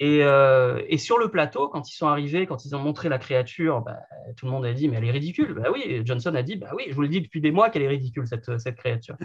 Et, 0.00 0.20
euh, 0.22 0.82
et 0.88 0.96
sur 0.96 1.18
le 1.18 1.30
plateau, 1.30 1.68
quand 1.68 1.88
ils 1.90 1.94
sont 1.94 2.06
arrivés, 2.08 2.46
quand 2.46 2.64
ils 2.64 2.74
ont 2.74 2.78
montré 2.78 3.10
la 3.10 3.18
créature, 3.18 3.82
bah, 3.82 3.98
tout 4.36 4.46
le 4.46 4.52
monde 4.52 4.64
a 4.64 4.72
dit 4.72 4.88
Mais 4.88 4.96
elle 4.96 5.04
est 5.04 5.10
ridicule. 5.10 5.52
Bah 5.54 5.68
oui, 5.72 6.00
Johnson 6.04 6.34
a 6.34 6.42
dit 6.42 6.56
Bah 6.56 6.70
oui, 6.74 6.84
je 6.88 6.94
vous 6.94 7.02
le 7.02 7.08
dis 7.08 7.20
depuis 7.20 7.40
des 7.42 7.50
mois 7.50 7.68
qu'elle 7.68 7.82
est 7.82 7.88
ridicule, 7.88 8.26
cette, 8.26 8.58
cette 8.58 8.76
créature. 8.76 9.16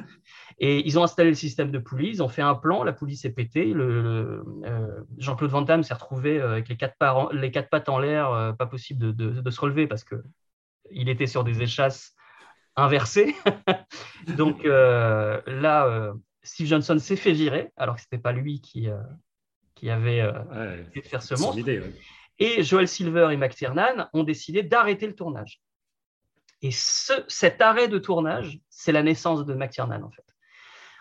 Et 0.60 0.86
ils 0.86 1.00
ont 1.00 1.04
installé 1.04 1.30
le 1.30 1.36
système 1.36 1.72
de 1.72 1.80
poulies, 1.80 2.10
ils 2.10 2.24
ont 2.24 2.28
fait 2.28 2.42
un 2.42 2.56
plan, 2.56 2.84
la 2.84 2.94
poulie 2.94 3.16
s'est 3.16 3.32
pétée. 3.32 3.74
Euh, 3.74 4.42
Jean-Claude 5.18 5.52
Van 5.52 5.62
Damme 5.62 5.84
s'est 5.84 5.94
retrouvé 5.94 6.40
euh, 6.40 6.52
avec 6.54 6.68
les 6.70 6.76
quatre, 6.78 6.96
pattes 7.70 7.90
en 7.90 8.00
l'air, 8.00 8.32
euh, 8.32 8.52
pas 8.52 8.66
possible 8.66 9.00
de, 9.00 9.12
de- 9.12 9.42
de 9.42 9.50
se 9.50 9.62
relever 9.62 9.88
parce 9.88 10.04
que 10.04 10.16
il 10.92 11.08
était 11.08 11.28
sur 11.28 11.44
des 11.44 11.62
échasses 11.62 12.16
inversées. 12.80 13.36
Donc 14.38 14.66
euh, 14.66 15.42
là, 15.48 15.86
euh, 15.88 16.14
Steve 16.44 16.68
Johnson 16.68 16.98
s'est 17.00 17.16
fait 17.16 17.32
virer, 17.32 17.72
alors 17.78 17.96
que 17.96 18.02
ce 18.02 18.08
n'était 18.12 18.22
pas 18.22 18.32
lui 18.32 18.62
qui, 18.62 18.90
euh, 18.90 18.98
qui 19.76 19.90
avait 19.90 20.24
Ouais, 20.52 20.86
faire 21.04 21.22
ce 21.24 21.36
monstre. 21.36 21.62
ouais. 21.64 21.94
Et 22.40 22.64
Joel 22.64 22.88
Silver 22.88 23.30
et 23.32 23.38
McTiernan 23.38 24.08
ont 24.14 24.24
décidé 24.24 24.64
d'arrêter 24.64 25.08
le 25.08 25.16
tournage. 25.16 25.62
Et 26.62 26.72
ce- 26.72 27.24
cet 27.28 27.62
arrêt 27.62 27.88
de 27.88 27.98
tournage, 27.98 28.60
c'est 28.70 28.92
la 28.92 29.04
naissance 29.04 29.46
de 29.46 29.54
McTiernan, 29.54 30.04
en 30.04 30.10
fait. 30.12 30.24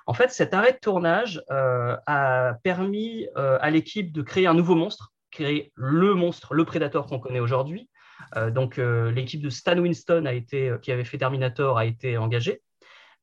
En 0.06 0.14
fait, 0.14 0.30
cet 0.30 0.54
arrêt 0.54 0.72
de 0.72 0.78
tournage 0.78 1.42
a 1.50 2.54
permis 2.62 3.26
à 3.36 3.70
l'équipe 3.70 4.10
de 4.12 4.22
créer 4.22 4.46
un 4.46 4.54
nouveau 4.54 4.74
monstre, 4.74 5.12
créer 5.30 5.70
le 5.74 6.14
monstre, 6.14 6.54
le 6.54 6.64
Predator 6.64 7.06
qu'on 7.06 7.18
connaît 7.20 7.40
aujourd'hui. 7.40 7.88
Euh, 8.36 8.50
donc, 8.50 8.78
euh, 8.78 9.10
l'équipe 9.10 9.42
de 9.42 9.50
Stan 9.50 9.78
Winston, 9.78 10.26
été, 10.26 10.74
qui 10.82 10.92
avait 10.92 11.04
fait 11.04 11.18
Terminator, 11.18 11.78
a 11.78 11.84
été 11.86 12.16
engagée. 12.18 12.62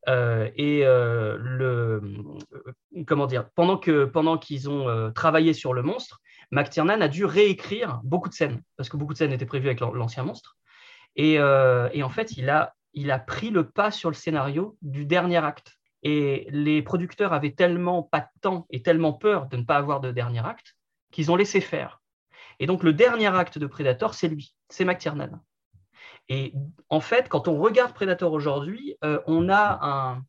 Euh, 0.08 0.50
et 0.56 0.86
euh, 0.86 1.36
le, 1.40 2.02
euh, 2.54 3.04
comment 3.08 3.26
dire, 3.26 3.50
pendant 3.56 3.80
pendant 4.14 4.38
qu'ils 4.38 4.70
ont 4.70 4.88
euh, 4.88 5.10
travaillé 5.10 5.54
sur 5.54 5.74
le 5.74 5.82
monstre, 5.82 6.20
McTiernan 6.52 7.02
a 7.02 7.08
dû 7.08 7.26
réécrire 7.26 8.02
beaucoup 8.04 8.30
de 8.30 8.36
scènes 8.36 8.62
parce 8.78 8.88
que 8.88 8.98
beaucoup 8.98 9.14
de 9.14 9.18
scènes 9.18 9.34
étaient 9.34 9.48
prévues 9.48 9.66
avec 9.68 9.80
l'an- 9.80 9.94
l'ancien 9.94 10.24
monstre. 10.24 10.58
Et, 11.16 11.40
euh, 11.40 11.90
et 11.92 12.04
en 12.04 12.10
fait, 12.10 12.38
il 12.38 12.50
a 12.50 12.76
il 12.94 13.12
a 13.12 13.20
pris 13.20 13.50
le 13.50 13.70
pas 13.70 13.92
sur 13.92 14.10
le 14.10 14.16
scénario 14.16 14.78
du 14.82 15.06
dernier 15.06 15.38
acte. 15.38 15.74
Et 16.04 16.48
les 16.52 16.84
producteurs 16.84 17.34
avaient 17.34 17.52
tellement 17.52 18.04
pas 18.04 18.20
de 18.22 18.28
temps 18.42 18.68
et 18.70 18.84
tellement 18.84 19.12
peur 19.14 19.48
de 19.48 19.58
ne 19.58 19.64
pas 19.64 19.76
avoir 19.76 20.00
de 20.02 20.12
dernier 20.12 20.46
acte 20.46 20.76
qu'ils 21.12 21.32
ont 21.32 21.36
laissé 21.36 21.62
faire. 21.62 22.00
Et 22.60 22.68
donc 22.68 22.84
le 22.84 22.94
dernier 22.94 23.28
acte 23.28 23.58
de 23.58 23.68
Predator, 23.68 24.14
c'est 24.14 24.28
lui, 24.28 24.56
c'est 24.70 24.86
McTiernan. 24.86 25.30
Et 26.30 26.54
en 26.90 27.00
fait, 27.02 27.30
quand 27.30 27.48
on 27.48 27.58
regarde 27.60 27.94
Predator 27.94 28.34
aujourd'hui, 28.34 28.96
euh, 29.04 29.20
on 29.28 29.50
a 29.50 29.80
un, 29.82 30.24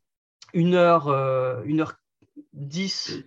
une 0.53 0.75
heure, 0.75 1.09
euh, 1.09 1.63
une 1.65 1.81
heure 1.81 1.95
dix 2.53 3.23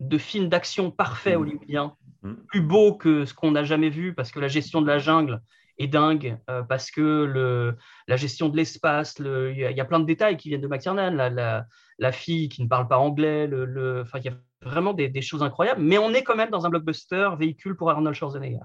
de 0.00 0.18
film 0.18 0.48
d'action 0.48 0.90
parfait 0.90 1.36
hollywoodien, 1.36 1.96
Mm. 2.22 2.34
plus 2.46 2.60
beau 2.60 2.94
que 2.94 3.24
ce 3.24 3.34
qu'on 3.34 3.50
n'a 3.50 3.64
jamais 3.64 3.90
vu 3.90 4.14
parce 4.14 4.30
que 4.30 4.38
la 4.38 4.46
gestion 4.46 4.80
de 4.80 4.86
la 4.86 4.98
jungle 4.98 5.40
est 5.78 5.88
dingue, 5.88 6.38
euh, 6.50 6.62
parce 6.62 6.92
que 6.92 7.24
le, 7.24 7.76
la 8.06 8.16
gestion 8.16 8.48
de 8.48 8.56
l'espace, 8.56 9.18
le- 9.18 9.50
il 9.52 9.58
y, 9.58 9.64
a- 9.64 9.70
il 9.72 9.76
y 9.76 9.80
a 9.80 9.84
plein 9.84 9.98
de 9.98 10.04
détails 10.04 10.36
qui 10.36 10.48
viennent 10.48 10.60
de 10.60 10.68
McTiernan, 10.68 11.10
la, 11.10 11.30
la, 11.30 11.66
la 11.98 12.12
fille 12.12 12.48
qui 12.48 12.62
ne 12.62 12.68
parle 12.68 12.86
pas 12.86 12.98
anglais, 12.98 13.48
le, 13.48 14.04
il 14.14 14.24
y 14.24 14.28
a 14.28 14.34
vraiment 14.62 14.92
des, 14.92 15.08
des 15.08 15.22
choses 15.22 15.42
incroyables, 15.42 15.82
mais 15.82 15.98
on 15.98 16.12
est 16.12 16.22
quand 16.22 16.36
même 16.36 16.50
dans 16.50 16.66
un 16.66 16.70
blockbuster 16.70 17.30
véhicule 17.38 17.76
pour 17.76 17.90
Arnold 17.90 18.16
Schwarzenegger. 18.16 18.64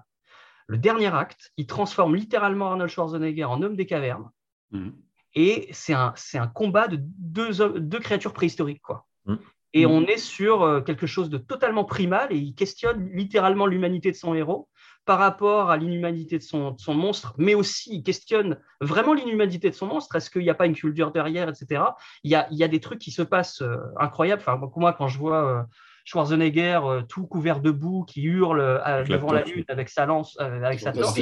Le 0.67 0.77
dernier 0.77 1.13
acte, 1.13 1.51
il 1.57 1.65
transforme 1.65 2.15
littéralement 2.15 2.71
Arnold 2.71 2.89
Schwarzenegger 2.89 3.45
en 3.45 3.61
homme 3.61 3.75
des 3.75 3.85
cavernes. 3.85 4.29
Mhm. 4.71 4.93
Et 5.35 5.67
c'est 5.71 5.93
un, 5.93 6.13
un 6.33 6.47
combat 6.47 6.87
de 6.87 6.97
deux, 6.99 7.79
deux 7.79 7.99
créatures 7.99 8.33
préhistoriques. 8.33 8.81
Quoi. 8.81 9.05
Mm. 9.25 9.35
Et 9.73 9.85
Mm. 9.85 9.91
on 9.91 10.05
est 10.05 10.17
sur 10.17 10.63
euh, 10.63 10.81
quelque 10.81 11.05
chose 11.05 11.29
de 11.29 11.37
totalement 11.37 11.83
primal 11.83 12.29
et 12.31 12.37
il 12.37 12.55
questionne 12.55 13.09
littéralement 13.13 13.67
l'humanité 13.67 14.09
de 14.11 14.15
son 14.15 14.33
héros 14.33 14.67
par 15.05 15.19
rapport 15.19 15.69
à 15.69 15.77
l'inhumanité 15.77 16.37
de 16.37 16.43
son, 16.43 16.71
de 16.71 16.79
son 16.79 16.93
monstre, 16.93 17.33
mais 17.37 17.53
aussi 17.53 17.95
il 17.97 18.03
questionne 18.03 18.59
vraiment 18.81 19.13
l'inhumanité 19.13 19.69
de 19.69 19.75
son 19.75 19.85
monstre. 19.85 20.15
Est-ce 20.15 20.29
qu'il 20.29 20.41
n'y 20.41 20.49
a 20.49 20.55
pas 20.55 20.65
une 20.65 20.75
culture 20.75 21.11
derrière, 21.11 21.47
etc. 21.47 21.83
Il 22.23 22.31
y 22.31 22.35
a, 22.35 22.47
il 22.51 22.57
y 22.57 22.63
a 22.63 22.67
des 22.67 22.79
trucs 22.79 22.99
qui 22.99 23.11
se 23.11 23.21
passent 23.21 23.61
euh, 23.61 23.77
incroyables. 23.99 24.41
Enfin, 24.41 24.59
moi, 24.75 24.93
quand 24.93 25.07
je 25.07 25.17
vois 25.19 25.45
euh, 25.45 25.63
Schwarzenegger 26.07 26.79
euh, 26.83 27.01
tout 27.01 27.27
couvert 27.27 27.59
de 27.59 27.69
boue 27.69 28.05
qui 28.05 28.21
hurle 28.23 28.61
euh, 28.61 28.81
Avec 28.81 29.09
la 29.09 29.17
devant 29.17 29.33
la 29.33 29.41
torche. 29.41 29.53
lune 29.53 29.65
avec 29.67 29.89
sa 29.89 30.05
lance, 30.05 30.37
euh, 30.39 30.63
avec 30.63 30.79
sa 30.79 30.93
torche. 30.93 31.19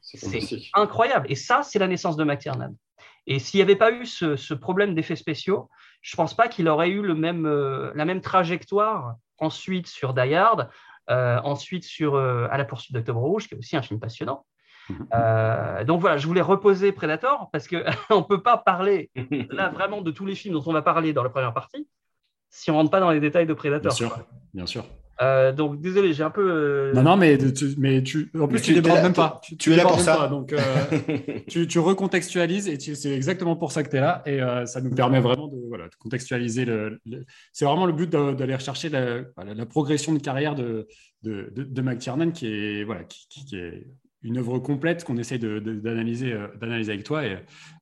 C'est 0.00 0.62
incroyable. 0.74 1.26
Et 1.30 1.34
ça, 1.34 1.62
c'est 1.62 1.78
la 1.78 1.86
naissance 1.86 2.16
de 2.16 2.24
McTiernan. 2.24 2.74
Et 3.26 3.38
s'il 3.38 3.58
n'y 3.58 3.62
avait 3.62 3.76
pas 3.76 3.92
eu 3.92 4.06
ce, 4.06 4.36
ce 4.36 4.54
problème 4.54 4.94
d'effets 4.94 5.16
spéciaux, 5.16 5.68
je 6.00 6.14
ne 6.14 6.16
pense 6.16 6.34
pas 6.34 6.48
qu'il 6.48 6.66
aurait 6.68 6.88
eu 6.88 7.02
le 7.02 7.14
même, 7.14 7.44
euh, 7.44 7.92
la 7.94 8.06
même 8.06 8.22
trajectoire 8.22 9.16
ensuite 9.38 9.86
sur 9.86 10.14
Die 10.14 10.34
Hard, 10.34 10.70
euh, 11.10 11.38
ensuite 11.44 11.84
sur 11.84 12.14
euh, 12.14 12.48
À 12.50 12.56
la 12.56 12.64
poursuite 12.64 12.94
d'Octobre 12.94 13.20
Rouge, 13.20 13.48
qui 13.48 13.54
est 13.54 13.58
aussi 13.58 13.76
un 13.76 13.82
film 13.82 14.00
passionnant. 14.00 14.46
Mhm. 14.88 15.08
Euh, 15.14 15.84
donc 15.84 16.00
voilà, 16.00 16.16
je 16.16 16.26
voulais 16.26 16.40
reposer 16.40 16.90
Predator 16.90 17.50
parce 17.52 17.68
qu'on 17.68 17.76
ne 18.18 18.24
peut 18.24 18.42
pas 18.42 18.56
parler 18.56 19.10
là 19.50 19.68
vraiment 19.68 20.00
de 20.00 20.10
tous 20.10 20.24
les 20.24 20.34
films 20.34 20.54
dont 20.54 20.64
on 20.64 20.72
va 20.72 20.82
parler 20.82 21.12
dans 21.12 21.22
la 21.22 21.30
première 21.30 21.52
partie 21.52 21.86
si 22.52 22.70
on 22.70 22.74
ne 22.74 22.78
rentre 22.78 22.90
pas 22.92 23.00
dans 23.00 23.10
les 23.10 23.18
détails 23.18 23.46
de 23.46 23.52
Bien 23.54 23.56
Predator. 23.56 23.92
sûr, 23.92 24.12
quoi. 24.14 24.26
bien 24.54 24.66
sûr. 24.66 24.84
Euh, 25.20 25.52
donc 25.52 25.80
désolé, 25.80 26.12
j'ai 26.14 26.22
un 26.24 26.30
peu. 26.30 26.50
euh, 26.50 26.92
Non, 26.94 27.02
non, 27.02 27.16
mais 27.16 27.36
tu, 27.38 27.74
mais 27.78 28.02
tu, 28.02 28.30
en 28.34 28.48
plus, 28.48 28.54
Mais 28.56 28.60
tu 28.60 28.74
tu- 28.74 28.74
débordes 28.80 29.02
même 29.02 29.12
pas. 29.12 29.40
tu 29.58 29.72
es 29.72 29.76
là 29.76 29.84
pour 29.84 30.00
ça. 30.00 30.16
pas, 30.16 30.26
donc, 30.28 30.52
euh, 30.52 30.58
tu, 31.48 31.66
tu 31.68 31.78
recontextualises 31.78 32.66
et 32.68 32.76
tu- 32.78 32.96
c'est 32.96 33.12
exactement 33.14 33.54
pour 33.54 33.70
ça 33.72 33.82
que 33.84 33.90
tu 33.90 33.96
es 33.96 34.00
là. 34.00 34.22
Et 34.26 34.42
euh, 34.42 34.66
ça 34.66 34.80
nous 34.80 34.90
permet 34.90 35.20
vraiment 35.20 35.46
de, 35.48 35.58
voilà, 35.68 35.84
de 35.84 35.94
contextualiser. 35.98 36.64
Le, 36.64 36.98
le- 37.06 37.24
c'est 37.52 37.64
vraiment 37.66 37.86
le 37.86 37.92
but 37.92 38.10
d'aller 38.10 38.54
rechercher 38.54 38.88
la, 38.88 39.24
progression 39.66 40.12
de 40.12 40.18
carrière 40.18 40.54
de, 40.56 40.88
de, 41.22 41.52
de, 41.54 41.62
de 41.62 41.82
McTiernan, 41.82 42.32
qui 42.32 42.46
est, 42.48 42.82
voilà, 42.84 43.04
qui, 43.04 43.26
qui- 43.28 43.44
qui 43.44 43.56
est 43.56 43.86
une 44.22 44.38
œuvre 44.38 44.58
complète 44.58 45.04
qu'on 45.04 45.18
de- 45.58 45.74
d'analyser 45.74 46.32
euh, 46.32 46.46
avec 46.92 47.04
toi. 47.04 47.24
Et, 47.26 47.38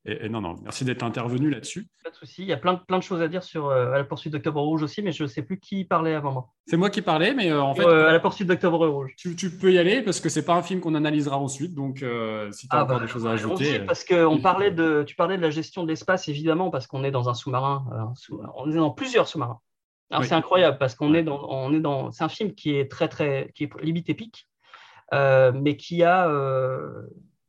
et- 0.06 0.24
et 0.24 0.28
non, 0.28 0.40
non, 0.40 0.56
merci 0.62 0.84
d'être 0.84 1.02
intervenu 1.02 1.50
là-dessus. 1.50 1.86
Pas 2.02 2.10
de 2.10 2.14
souci. 2.14 2.42
Il 2.42 2.48
y 2.48 2.52
a 2.52 2.56
plein 2.56 2.74
de, 2.74 2.78
plein 2.78 2.98
de 2.98 3.02
choses 3.02 3.20
à 3.20 3.28
dire 3.28 3.42
sur 3.42 3.68
euh, 3.68 3.92
À 3.92 3.98
la 3.98 4.04
poursuite 4.04 4.32
d'Octobre 4.32 4.60
Rouge 4.62 4.82
aussi, 4.82 5.02
mais 5.02 5.12
je 5.12 5.22
ne 5.24 5.28
sais 5.28 5.42
plus 5.42 5.58
qui 5.60 5.84
parlait 5.84 6.14
avant 6.14 6.32
moi. 6.32 6.48
C'est 6.66 6.76
moi 6.76 6.88
qui 6.90 7.02
parlais, 7.02 7.34
mais 7.34 7.50
euh, 7.50 7.60
en 7.62 7.74
fait, 7.74 7.84
Euh, 7.84 8.08
à 8.08 8.12
la 8.12 8.20
poursuite 8.20 8.48
d'Octobre 8.48 8.86
Rouge. 8.88 9.12
tu, 9.16 9.36
tu 9.36 9.50
peux 9.50 9.72
y 9.72 9.78
aller 9.78 10.02
parce 10.02 10.20
que 10.20 10.28
c'est 10.28 10.44
pas 10.44 10.54
un 10.54 10.62
film 10.62 10.80
qu'on 10.80 10.94
analysera 10.94 11.38
ensuite. 11.38 11.74
Donc, 11.74 12.02
euh, 12.02 12.50
si 12.52 12.68
tu 12.68 12.74
as 12.74 12.80
Ah 12.80 12.84
encore 12.84 12.98
bah, 13.00 13.04
des 13.04 13.10
choses 13.10 13.26
à 13.26 13.32
ajouter. 13.32 13.80
parce 13.80 14.04
que 14.04 14.24
on 14.24 14.40
parlait 14.40 14.70
de, 14.70 15.02
tu 15.06 15.14
parlais 15.16 15.36
de 15.36 15.42
la 15.42 15.50
gestion 15.50 15.82
de 15.82 15.88
l'espace, 15.88 16.28
évidemment, 16.28 16.70
parce 16.70 16.86
qu'on 16.86 17.04
est 17.04 17.10
dans 17.10 17.28
un 17.28 17.34
sous-marin. 17.34 17.84
sous- 18.16 18.40
on 18.56 18.70
est 18.70 18.74
dans 18.76 18.90
plusieurs 18.90 19.28
sous-marins. 19.28 19.60
Oui. 20.12 20.26
c'est 20.26 20.34
incroyable 20.34 20.76
parce 20.78 20.96
qu'on 20.96 21.14
est 21.14 21.22
dans, 21.22 21.40
on 21.48 21.72
est 21.72 21.78
dans, 21.78 22.10
c'est 22.10 22.24
un 22.24 22.28
film 22.28 22.52
qui 22.54 22.74
est 22.74 22.90
très 22.90 23.06
très, 23.06 23.52
qui 23.54 23.62
est 23.64 23.70
limite 23.80 24.08
épique, 24.10 24.48
mais 25.12 25.76
qui 25.76 26.02
a, 26.04 26.28
euh, 26.28 27.02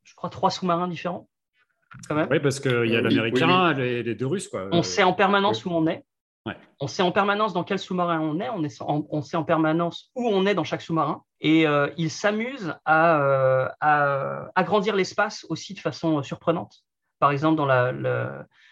je 0.03 0.15
crois, 0.15 0.29
trois 0.29 0.49
sous-marins 0.51 0.87
différents, 0.87 1.27
quand 2.07 2.15
même. 2.15 2.27
Oui, 2.31 2.39
parce 2.39 2.59
qu'il 2.59 2.71
y 2.71 2.75
a 2.95 2.99
Euh, 2.99 3.03
oui, 3.07 3.15
l'américain, 3.15 3.73
les, 3.73 4.03
les 4.03 4.15
deux 4.15 4.27
russes. 4.27 4.47
Quoi. 4.47 4.67
On 4.71 4.83
sait 4.83 5.03
en 5.03 5.13
permanence 5.13 5.65
où 5.65 5.69
on 5.71 5.87
est. 5.87 6.03
Ouais. 6.47 6.57
On 6.79 6.87
sait 6.87 7.03
en 7.03 7.11
permanence 7.11 7.53
dans 7.53 7.63
quel 7.63 7.77
sous-marin 7.77 8.19
on 8.19 8.39
est. 8.39 8.49
On, 8.49 8.63
est 8.63 8.81
en- 8.81 9.05
on 9.11 9.21
sait 9.21 9.37
en 9.37 9.43
permanence 9.43 10.09
où 10.15 10.25
on 10.27 10.45
est 10.47 10.55
dans 10.55 10.63
chaque 10.63 10.81
sous-marin. 10.81 11.23
Et 11.39 11.67
euh, 11.67 11.87
ils 11.97 12.09
s'amusent 12.09 12.73
à, 12.85 13.21
euh, 13.21 13.67
à 13.79 14.49
agrandir 14.55 14.95
l'espace 14.95 15.45
aussi 15.49 15.75
de 15.75 15.79
façon 15.79 16.23
surprenante. 16.23 16.77
Par 17.19 17.29
exemple, 17.31 17.57
dans 17.57 17.67
la, 17.67 17.91
le, 17.91 18.27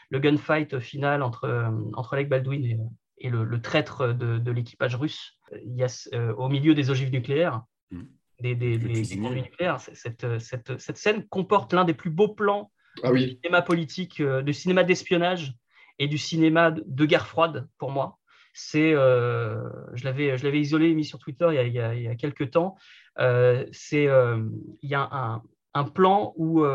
le 0.10 0.20
gunfight 0.20 0.80
final 0.80 1.22
entre, 1.22 1.44
euh, 1.44 1.70
entre 1.94 2.16
Alec 2.16 2.28
Baldwin 2.30 2.66
et, 2.66 2.80
et 3.20 3.30
le, 3.30 3.44
le 3.44 3.62
traître 3.62 4.08
de, 4.14 4.40
de 4.40 4.52
l'équipage 4.52 4.96
russe, 4.96 5.38
il 5.64 5.76
y 5.76 5.84
a 5.84 6.08
euh, 6.16 6.34
au 6.36 6.48
milieu 6.50 6.74
des 6.74 6.90
ogives 6.90 7.12
nucléaires, 7.12 7.62
Mm. 7.92 8.04
Des, 8.42 8.56
des, 8.56 8.78
des- 8.78 9.16
nucléaires. 9.18 9.80
Cette, 9.80 10.40
cette, 10.40 10.80
cette 10.80 10.98
scène 10.98 11.28
comporte 11.28 11.74
l'un 11.74 11.86
des 11.86 11.94
plus 11.94 12.10
beaux 12.10 12.30
plans 12.30 12.72
Ah 13.04 13.12
oui, 13.12 13.40
cinéma 13.44 13.62
politique, 13.62 14.20
euh, 14.22 14.42
du 14.42 14.54
cinéma 14.54 14.84
d'espionnage 14.84 15.54
et 16.00 16.08
du 16.08 16.18
cinéma 16.18 16.72
de- 16.72 17.06
guerre 17.06 17.28
froide 17.28 17.68
pour 17.78 17.92
moi. 17.92 18.18
C'est, 18.54 18.94
euh, 18.94 19.62
je 19.94 20.04
l'avais, 20.06 20.38
je 20.38 20.44
l'avais 20.44 20.60
isolé, 20.60 20.94
mis 20.94 21.06
sur 21.06 21.20
Twitter 21.20 21.48
il 21.52 21.56
y 21.56 21.60
a, 21.60 21.64
il 21.64 21.74
y 21.74 21.80
a- 21.80 21.96
il 21.96 22.02
y 22.04 22.08
a 22.08 22.16
quelques 22.16 22.52
temps. 22.52 22.76
Euh, 23.20 23.66
c'est, 23.72 24.08
euh, 24.08 24.44
il 24.82 24.90
y 24.90 24.96
a 24.96 25.08
un, 25.12 25.42
un 25.74 25.84
plan 25.84 26.34
où, 26.36 26.66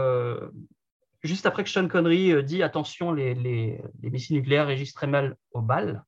juste 1.22 1.46
après 1.46 1.64
que 1.64 1.70
Sean 1.70 1.88
Connery 1.88 2.44
dit 2.44 2.62
attention, 2.62 3.12
les, 3.12 3.34
les, 3.34 3.80
les, 4.02 4.10
missiles 4.10 4.36
nucléaires 4.36 4.66
régissent 4.66 4.94
très 4.94 5.06
mal 5.06 5.36
aux 5.52 5.62
balles 5.62 6.04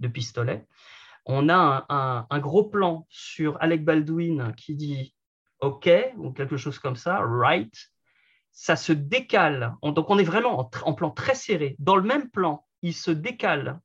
de 0.00 0.08
pistolet, 0.08 0.64
on 1.26 1.48
a 1.48 1.86
un, 1.88 2.26
un, 2.28 2.38
gros 2.38 2.64
plan 2.64 3.06
sur 3.08 3.56
Alec 3.60 3.84
Baldwin 3.84 4.52
qui 4.56 4.74
dit 4.74 5.14
OK, 5.60 5.88
ou 6.16 6.32
quelque 6.32 6.56
chose 6.56 6.78
comme 6.78 6.96
ça, 6.96 7.20
right. 7.22 7.74
Ça 8.52 8.76
se 8.76 8.92
décale. 8.92 9.74
donc 9.82 10.10
on 10.10 10.18
est 10.18 10.24
vraiment 10.24 10.70
en, 10.84 10.94
plan 10.94 11.10
très 11.10 11.34
serré. 11.34 11.76
Dans 11.78 11.96
le 11.96 12.02
même 12.02 12.30
plan, 12.30 12.66
il 12.82 12.94
se 12.94 13.10
décale 13.10 13.80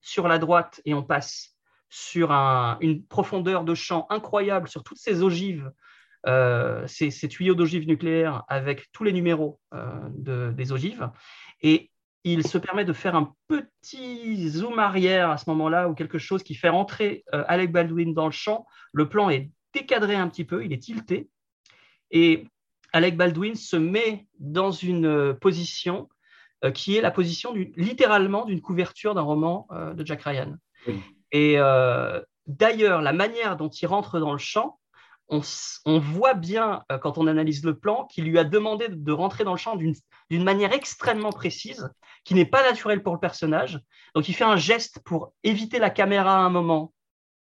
sur 0.00 0.28
la 0.28 0.38
droite 0.38 0.80
et 0.84 0.94
on 0.94 1.02
passe 1.02 1.56
sur 1.90 2.30
une 2.30 3.04
profondeur 3.06 3.64
de 3.64 3.74
champ 3.74 4.06
incroyable 4.10 4.68
sur 4.68 4.84
toutes 4.84 4.98
ces 4.98 5.22
ogives, 5.22 5.72
euh, 6.26 6.86
ces, 6.86 7.10
tuyaux 7.28 7.54
d'ogives 7.54 7.88
nucléaires 7.88 8.44
avec 8.48 8.92
tous 8.92 9.04
les 9.04 9.12
numéros 9.12 9.58
euh, 9.74 10.52
des 10.52 10.72
ogives. 10.72 11.10
Et 11.62 11.90
il 12.24 12.46
se 12.46 12.58
permet 12.58 12.84
de 12.84 12.92
faire 12.92 13.14
un 13.14 13.34
petit 13.48 14.48
zoom 14.48 14.78
arrière 14.78 15.30
à 15.30 15.38
ce 15.38 15.48
moment-là 15.50 15.88
ou 15.88 15.94
quelque 15.94 16.18
chose 16.18 16.42
qui 16.42 16.54
fait 16.54 16.68
rentrer 16.68 17.24
euh, 17.32 17.44
Alec 17.48 17.72
Baldwin 17.72 18.12
dans 18.12 18.26
le 18.26 18.32
champ. 18.32 18.66
Le 18.92 19.08
plan 19.08 19.30
est 19.30 19.50
décadré 19.72 20.16
un 20.16 20.28
petit 20.28 20.44
peu, 20.44 20.64
il 20.64 20.72
est 20.72 20.82
tilté. 20.82 21.28
Et 22.10 22.46
Alec 22.92 23.16
Baldwin 23.16 23.54
se 23.54 23.76
met 23.76 24.26
dans 24.38 24.70
une 24.70 25.34
position 25.40 26.08
qui 26.74 26.96
est 26.96 27.00
la 27.02 27.12
position 27.12 27.52
littéralement 27.76 28.44
d'une 28.44 28.60
couverture 28.60 29.14
d'un 29.14 29.22
roman 29.22 29.68
de 29.70 30.06
Jack 30.06 30.22
Ryan. 30.22 30.56
Et 31.32 31.54
euh, 31.58 32.20
d'ailleurs, 32.46 33.02
la 33.02 33.12
manière 33.12 33.56
dont 33.56 33.68
il 33.68 33.86
rentre 33.86 34.18
dans 34.20 34.32
le 34.32 34.38
champ, 34.38 34.78
on, 35.28 35.98
voit 35.98 36.34
bien, 36.34 36.82
euh, 36.90 36.98
quand 36.98 37.18
on 37.18 37.26
analyse 37.26 37.64
le 37.64 37.76
plan, 37.76 38.06
qu'il 38.06 38.24
lui 38.24 38.38
a 38.38 38.44
demandé 38.44 38.88
de, 38.88 39.12
rentrer 39.12 39.44
dans 39.44 39.52
le 39.52 39.58
champ 39.58 39.76
d'une 39.76 40.44
manière 40.44 40.72
extrêmement 40.72 41.32
précise, 41.32 41.90
qui 42.24 42.34
n'est 42.34 42.46
pas 42.46 42.62
naturelle 42.62 43.02
pour 43.02 43.14
le 43.14 43.20
personnage. 43.20 43.80
Donc, 44.14 44.28
il 44.28 44.34
fait 44.34 44.44
un 44.44 44.56
geste 44.56 45.00
pour 45.04 45.32
éviter 45.44 45.78
la 45.78 45.90
caméra 45.90 46.36
à 46.36 46.40
un 46.40 46.50
moment, 46.50 46.92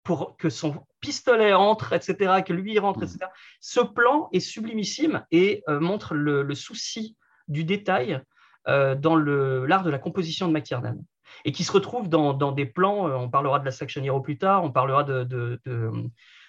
pour 0.04 0.38
que 0.38 0.50
son 0.50 0.86
pistolet 1.02 1.54
entre, 1.54 1.94
etc., 1.94 2.42
que 2.46 2.54
lui 2.54 2.80
rentre, 2.80 3.04
etc. 3.04 3.20
Ce 3.60 3.80
plan 3.80 4.30
est 4.34 4.40
sublimissime 4.40 5.26
et 5.32 5.64
euh, 5.70 5.80
montre 5.80 6.16
le, 6.16 6.56
souci 6.56 7.16
du 7.48 7.64
détail 7.64 8.22
dans 8.66 9.16
l'art 9.16 9.84
de 9.84 9.90
la 9.90 9.98
composition 9.98 10.50
de 10.50 10.52
McTiernan 10.52 10.98
et 11.46 11.52
qui 11.52 11.64
se 11.64 11.72
retrouvent 11.72 12.10
dans, 12.10 12.52
des 12.52 12.66
plans. 12.66 13.08
Euh, 13.08 13.16
on 13.16 13.30
parlera 13.30 13.60
de 13.60 13.66
la 13.66 13.72
Section 13.72 14.04
Hero 14.04 14.22
plus 14.22 14.38
tard, 14.38 14.64
on 14.64 14.72
parlera 14.72 15.04
de. 15.04 15.60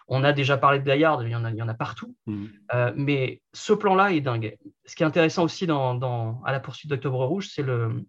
On 0.09 0.25
a 0.25 0.33
déjà 0.33 0.57
parlé 0.57 0.79
de 0.79 0.85
Gaillard, 0.85 1.23
il 1.23 1.31
y 1.31 1.37
en 1.37 1.45
a, 1.45 1.51
il 1.51 1.57
y 1.57 1.63
en 1.63 1.69
a 1.69 1.75
partout. 1.75 2.17
Mm. 2.27 2.47
Euh, 2.75 2.93
mais 2.97 3.43
ce 3.53 3.75
plan-là 3.75 4.13
est 4.13 4.23
dingue. 4.23 4.57
Ce 4.87 4.97
qui 4.97 5.03
est 5.03 5.07
intéressant 5.07 5.45
aussi 5.45 5.67
dans, 5.67 6.43
à 6.45 6.53
la 6.53 6.61
poursuite 6.61 6.91
d'Octobre 6.91 7.25
Rouge, 7.27 7.49
c'est, 7.53 7.63
le, 7.63 8.05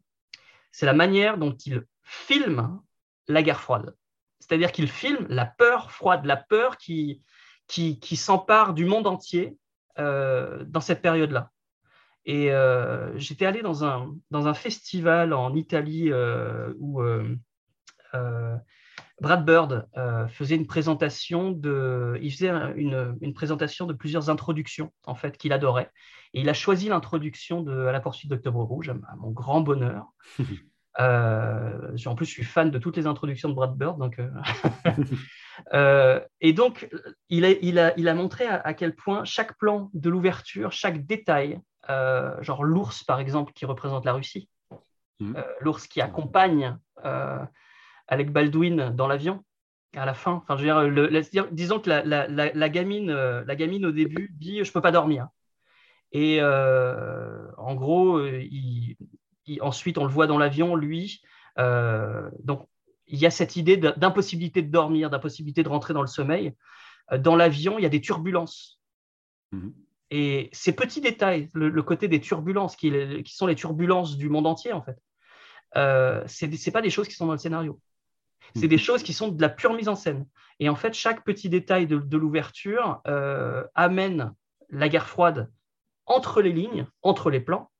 c'est 0.71 0.85
la 0.85 0.93
manière 0.93 1.37
dont 1.37 1.55
il 1.65 1.83
filme 2.03 2.79
la 3.27 3.43
guerre 3.43 3.59
froide. 3.59 3.93
C'est-à-dire 4.39 4.71
qu'il 4.71 4.87
filme 4.87 5.27
la 5.29 5.45
peur 5.45 5.91
froide, 5.91 6.23
la 6.25 6.37
peur 6.37 6.77
qui, 6.77 7.21
qui, 7.67 7.99
qui 7.99 8.15
s'empare 8.15 8.73
du 8.73 8.85
monde 8.85 9.05
entier 9.05 9.57
euh, 9.99 10.63
dans 10.65 10.81
cette 10.81 11.01
période-là. 11.01 11.51
Et 12.25 12.51
euh, 12.51 13.17
j'étais 13.17 13.45
allé 13.45 13.61
dans 13.61 13.83
un, 13.83 14.15
dans 14.31 14.47
un 14.47 14.53
festival 14.53 15.33
en 15.33 15.53
Italie 15.53 16.11
où 16.79 17.01
Brad 19.21 19.45
Bird 19.45 19.87
faisait 20.29 20.55
une 20.55 20.67
présentation 20.67 21.51
de, 21.51 22.17
il 22.21 22.31
faisait 22.31 22.49
une, 22.75 23.17
une, 23.21 23.33
présentation 23.33 23.85
de 23.85 23.93
plusieurs 23.93 24.29
introductions 24.29 24.91
en 25.05 25.15
fait 25.15 25.37
qu'il 25.37 25.53
adorait. 25.53 25.91
Et 26.33 26.41
il 26.41 26.49
a 26.49 26.53
choisi 26.53 26.89
l'introduction 26.89 27.61
de 27.61 27.85
À 27.87 27.91
la 27.91 27.99
poursuite 27.99 28.29
d'Octobre 28.29 28.63
Rouge, 28.63 28.89
à 28.89 29.15
mon 29.17 29.31
grand 29.31 29.61
bonheur. 29.61 30.07
en 30.97 32.15
plus, 32.15 32.25
je 32.25 32.31
suis 32.31 32.43
fan 32.43 32.71
de 32.71 32.77
toutes 32.77 32.97
les 32.97 33.07
introductions 33.07 33.49
de 33.49 33.53
Brad 33.53 33.75
Bird. 33.75 33.97
Donc, 33.97 34.19
et 36.41 36.53
donc, 36.53 36.89
il 37.29 37.45
a, 37.45 37.49
il, 37.49 37.79
a, 37.79 37.97
il 37.97 38.07
a 38.07 38.13
montré 38.13 38.47
à, 38.47 38.73
quel 38.73 38.95
point 38.95 39.23
chaque 39.25 39.57
plan 39.57 39.89
de 39.93 40.09
l'ouverture, 40.09 40.71
chaque 40.71 41.05
détail, 41.05 41.59
euh, 41.89 42.41
genre 42.41 42.63
l'ours, 42.63 43.03
par 43.03 43.19
exemple, 43.19 43.53
qui 43.53 43.65
représente 43.65 44.05
la 44.05 44.13
Russie, 44.13 44.49
mmh. 45.19 45.35
euh, 45.35 45.43
l'ours 45.61 45.87
qui 45.87 46.01
accompagne 46.01 46.77
euh, 47.05 47.39
Alec 48.09 48.31
Baldwin 48.31 48.89
dans 48.89 49.07
l'avion 49.07 49.43
à 49.95 50.05
la 50.05 50.13
fin. 50.13 50.33
Enfin, 50.33 50.57
je 50.57 50.65
veux 50.65 51.21
dire, 51.21 51.47
disons 51.51 51.79
que 51.79 51.89
la, 51.89 52.03
la, 52.03 52.27
la, 52.27 52.69
gamine, 52.69 53.11
la 53.11 53.55
gamine 53.55 53.85
au 53.85 53.91
début 53.91 54.35
dit 54.37 54.63
je 54.63 54.71
peux 54.71 54.81
pas 54.81 54.91
dormir. 54.91 55.29
Et 56.11 56.41
en 56.43 57.75
gros, 57.75 58.23
il, 58.25 58.97
ensuite 59.61 59.97
on 59.97 60.05
le 60.05 60.11
voit 60.11 60.27
dans 60.27 60.37
l'avion, 60.37 60.75
lui. 60.75 61.21
donc 61.57 62.67
il 63.07 63.17
y 63.17 63.25
a 63.25 63.31
cette 63.31 63.55
idée 63.55 63.77
d'impossibilité 63.77 64.61
de 64.61 64.71
dormir, 64.71 65.09
d'impossibilité 65.09 65.63
de 65.63 65.69
rentrer 65.69 65.93
dans 65.93 66.01
le 66.01 66.07
sommeil. 66.07 66.53
Dans 67.17 67.35
l'avion, 67.35 67.79
il 67.79 67.81
y 67.81 67.87
a 67.87 67.89
des 67.89 68.01
turbulences. 68.01 68.79
Mmh. 69.51 69.69
Et 70.11 70.49
ces 70.51 70.73
petits 70.73 71.01
détails, 71.01 71.49
le, 71.53 71.83
côté 71.83 72.07
des 72.07 72.19
turbulences, 72.19 72.75
qui, 72.75 72.91
sont 73.27 73.47
les 73.47 73.55
turbulences 73.55 74.17
du 74.17 74.29
monde 74.29 74.47
entier, 74.47 74.73
en 74.73 74.81
fait, 74.81 74.97
euh, 75.77 76.23
ce 76.27 76.45
n'est 76.45 76.71
pas 76.71 76.81
des 76.81 76.89
choses 76.89 77.07
qui 77.07 77.13
sont 77.13 77.27
dans 77.27 77.33
le 77.33 77.37
scénario. 77.37 77.79
C'est 78.55 78.67
des 78.67 78.77
choses 78.77 79.03
qui 79.03 79.13
sont 79.13 79.29
de 79.29 79.41
la 79.41 79.49
pure 79.49 79.73
mise 79.73 79.89
en 79.89 79.95
scène. 79.95 80.25
Et 80.59 80.69
en 80.69 80.75
fait, 80.75 80.93
chaque 80.93 81.23
petit 81.23 81.49
détail 81.49 81.87
de, 81.87 82.17
l'ouverture 82.17 83.01
euh, 83.07 83.63
amène 83.75 84.33
la 84.69 84.89
guerre 84.89 85.07
froide 85.07 85.51
entre 86.05 86.41
les 86.41 86.51
lignes, 86.51 86.87
entre 87.01 87.29
les 87.29 87.39
plans. 87.39 87.71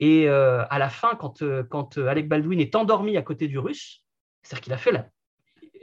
Et 0.00 0.28
euh, 0.28 0.64
à 0.70 0.78
la 0.78 0.90
fin, 0.90 1.14
quand, 1.16 1.42
quand 1.68 1.98
Alec 1.98 2.28
Baldwin 2.28 2.60
est 2.60 2.76
endormi 2.76 3.16
à 3.16 3.22
côté 3.22 3.48
du 3.48 3.58
russe, 3.58 4.04
c'est-à-dire 4.42 4.62
qu'il 4.62 4.72
a 4.72 4.78
fait 4.78 4.92
la, 4.92 5.08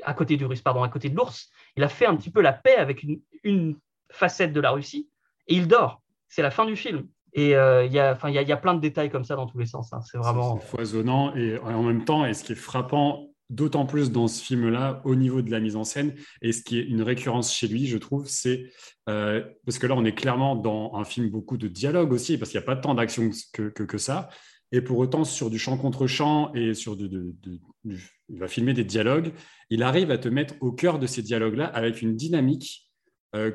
à 0.03 0.13
côté 0.13 0.37
du 0.37 0.45
russe, 0.45 0.61
pardon, 0.61 0.83
à 0.83 0.89
côté 0.89 1.09
de 1.09 1.15
l'ours, 1.15 1.49
il 1.75 1.83
a 1.83 1.89
fait 1.89 2.05
un 2.05 2.15
petit 2.15 2.31
peu 2.31 2.41
la 2.41 2.53
paix 2.53 2.75
avec 2.75 3.03
une, 3.03 3.19
une 3.43 3.77
facette 4.09 4.53
de 4.53 4.61
la 4.61 4.71
Russie 4.71 5.09
et 5.47 5.55
il 5.55 5.67
dort. 5.67 6.01
C'est 6.27 6.41
la 6.41 6.51
fin 6.51 6.65
du 6.65 6.75
film. 6.75 7.07
Et 7.33 7.55
euh, 7.55 7.85
il 7.85 7.91
y, 7.91 7.99
a, 7.99 8.17
y, 8.29 8.51
a, 8.51 8.57
plein 8.57 8.73
de 8.73 8.79
détails 8.79 9.09
comme 9.09 9.25
ça 9.25 9.35
dans 9.35 9.45
tous 9.45 9.57
les 9.57 9.65
sens. 9.65 9.91
Hein. 9.91 9.99
C'est 10.01 10.17
vraiment 10.17 10.57
foisonnant. 10.57 11.35
Et 11.35 11.59
en 11.59 11.83
même 11.83 12.05
temps, 12.05 12.25
et 12.25 12.33
ce 12.33 12.45
qui 12.45 12.53
est 12.53 12.55
frappant, 12.55 13.27
d'autant 13.49 13.85
plus 13.85 14.11
dans 14.11 14.27
ce 14.27 14.43
film-là, 14.43 15.01
au 15.05 15.15
niveau 15.15 15.41
de 15.41 15.51
la 15.51 15.59
mise 15.59 15.75
en 15.75 15.83
scène, 15.83 16.15
et 16.41 16.51
ce 16.51 16.63
qui 16.63 16.79
est 16.79 16.83
une 16.83 17.01
récurrence 17.01 17.53
chez 17.53 17.67
lui, 17.67 17.85
je 17.85 17.97
trouve, 17.97 18.27
c'est 18.27 18.71
euh, 19.07 19.43
parce 19.65 19.77
que 19.77 19.87
là, 19.87 19.95
on 19.95 20.03
est 20.03 20.15
clairement 20.15 20.55
dans 20.55 20.95
un 20.95 21.03
film 21.03 21.29
beaucoup 21.29 21.57
de 21.57 21.67
dialogue 21.67 22.11
aussi, 22.11 22.37
parce 22.37 22.51
qu'il 22.51 22.59
n'y 22.59 22.63
a 22.63 22.65
pas 22.65 22.75
tant 22.75 22.95
d'action 22.95 23.29
que, 23.53 23.69
que, 23.69 23.97
ça. 23.97 24.29
Et 24.71 24.81
pour 24.81 24.97
autant, 24.97 25.23
sur 25.23 25.49
du 25.49 25.59
chant 25.59 25.77
contre 25.77 26.07
chant 26.07 26.51
et 26.53 26.73
sur 26.73 26.97
de, 26.97 27.07
de, 27.07 27.59
il 27.83 28.39
va 28.39 28.47
filmer 28.47 28.73
des 28.73 28.83
dialogues, 28.83 29.31
il 29.69 29.83
arrive 29.83 30.09
à 30.09 30.17
te 30.17 30.27
mettre 30.27 30.55
au 30.59 30.71
cœur 30.71 30.97
de 30.97 31.05
ces 31.05 31.21
dialogues-là 31.21 31.67
avec 31.67 32.01
une 32.01 32.15
dynamique 32.15 32.89
euh, 33.35 33.51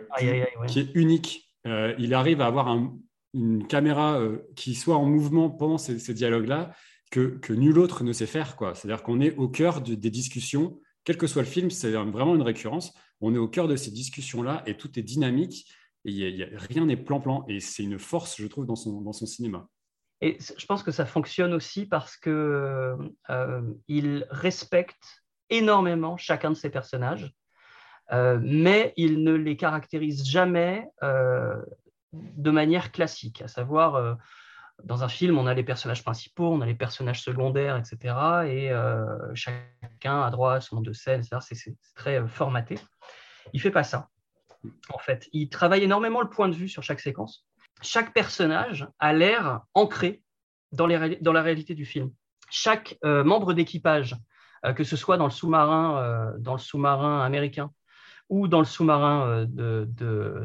qui 0.68 0.78
est 0.78 0.90
unique. 0.94 1.50
Euh, 1.66 1.94
il 1.98 2.14
arrive 2.14 2.40
à 2.40 2.46
avoir 2.46 2.68
une 3.34 3.66
caméra 3.66 4.20
qui 4.54 4.74
soit 4.74 4.96
en 4.96 5.04
mouvement 5.04 5.50
pendant 5.50 5.78
ces, 5.78 6.14
dialogues-là 6.14 6.72
que, 7.10 7.52
nul 7.52 7.78
autre 7.78 8.04
ne 8.04 8.12
sait 8.12 8.26
faire. 8.26 8.56
C'est-à-dire 8.74 9.02
qu'on 9.02 9.20
est 9.20 9.34
au 9.36 9.48
cœur 9.48 9.80
des 9.80 10.10
discussions, 10.10 10.80
quel 11.04 11.16
que 11.16 11.26
soit 11.26 11.42
le 11.42 11.48
film, 11.48 11.70
c'est 11.70 11.92
vraiment 11.92 12.34
une 12.34 12.42
récurrence. 12.42 12.94
On 13.20 13.34
est 13.34 13.38
au 13.38 13.48
cœur 13.48 13.68
de 13.68 13.76
ces 13.76 13.90
discussions-là 13.90 14.62
et 14.66 14.76
tout 14.76 14.98
est 14.98 15.02
dynamique 15.02 15.70
et 16.04 16.46
rien 16.54 16.86
n'est 16.86 16.96
plan-plan. 16.96 17.44
Et 17.48 17.60
c'est 17.60 17.82
une 17.82 17.98
force, 17.98 18.40
je 18.40 18.46
trouve, 18.46 18.66
dans 18.66 18.76
son, 18.76 19.00
dans 19.00 19.12
son 19.12 19.26
cinéma. 19.26 19.68
Et 20.22 20.38
je 20.56 20.66
pense 20.66 20.82
que 20.82 20.90
ça 20.90 21.06
fonctionne 21.06 21.54
aussi 21.54 21.86
parce 21.86 22.16
qu'il 22.16 22.32
euh, 22.32 24.24
respecte 24.30 25.24
énormément 25.48 26.16
chacun 26.16 26.50
de 26.50 26.56
ses 26.56 26.70
personnages. 26.70 27.34
Euh, 28.12 28.38
mais 28.42 28.92
il 28.96 29.22
ne 29.22 29.32
les 29.32 29.56
caractérise 29.56 30.24
jamais 30.24 30.88
euh, 31.02 31.56
de 32.12 32.50
manière 32.50 32.90
classique, 32.92 33.42
à 33.42 33.48
savoir, 33.48 33.94
euh, 33.94 34.14
dans 34.84 35.04
un 35.04 35.08
film, 35.08 35.38
on 35.38 35.46
a 35.46 35.54
les 35.54 35.62
personnages 35.62 36.02
principaux, 36.02 36.52
on 36.52 36.60
a 36.60 36.66
les 36.66 36.74
personnages 36.74 37.22
secondaires, 37.22 37.76
etc. 37.76 38.14
Et 38.46 38.70
chacun 39.34 40.22
a 40.22 40.30
droit 40.30 40.54
à 40.54 40.60
son 40.60 40.76
nom 40.76 40.82
de 40.82 40.92
scène, 40.92 41.22
c'est 41.22 41.76
très 41.94 42.26
formaté. 42.26 42.78
Il 43.52 43.60
fait 43.60 43.70
pas 43.70 43.84
ça, 43.84 44.08
en 44.92 44.98
fait. 44.98 45.28
Il 45.32 45.48
travaille 45.48 45.84
énormément 45.84 46.20
le 46.20 46.28
point 46.28 46.48
de 46.48 46.54
vue 46.54 46.68
sur 46.68 46.82
chaque 46.82 47.00
séquence. 47.00 47.46
Chaque 47.82 48.12
personnage 48.12 48.86
a 48.98 49.12
l'air 49.12 49.62
ancré 49.74 50.22
dans, 50.72 50.86
la 50.86 51.42
réalité 51.42 51.74
du 51.74 51.84
film. 51.84 52.10
Chaque 52.50 52.96
membre 53.02 53.54
d'équipage, 53.54 54.16
que 54.76 54.84
ce 54.84 54.96
soit 54.96 55.16
dans 55.16 55.26
le 55.26 55.30
sous-marin, 55.30 56.34
sous-marin 56.58 57.22
américain, 57.22 57.70
ou 58.30 58.46
dans 58.48 58.60
le 58.60 58.64
sous-marin 58.64 59.46
euh, 59.58 59.84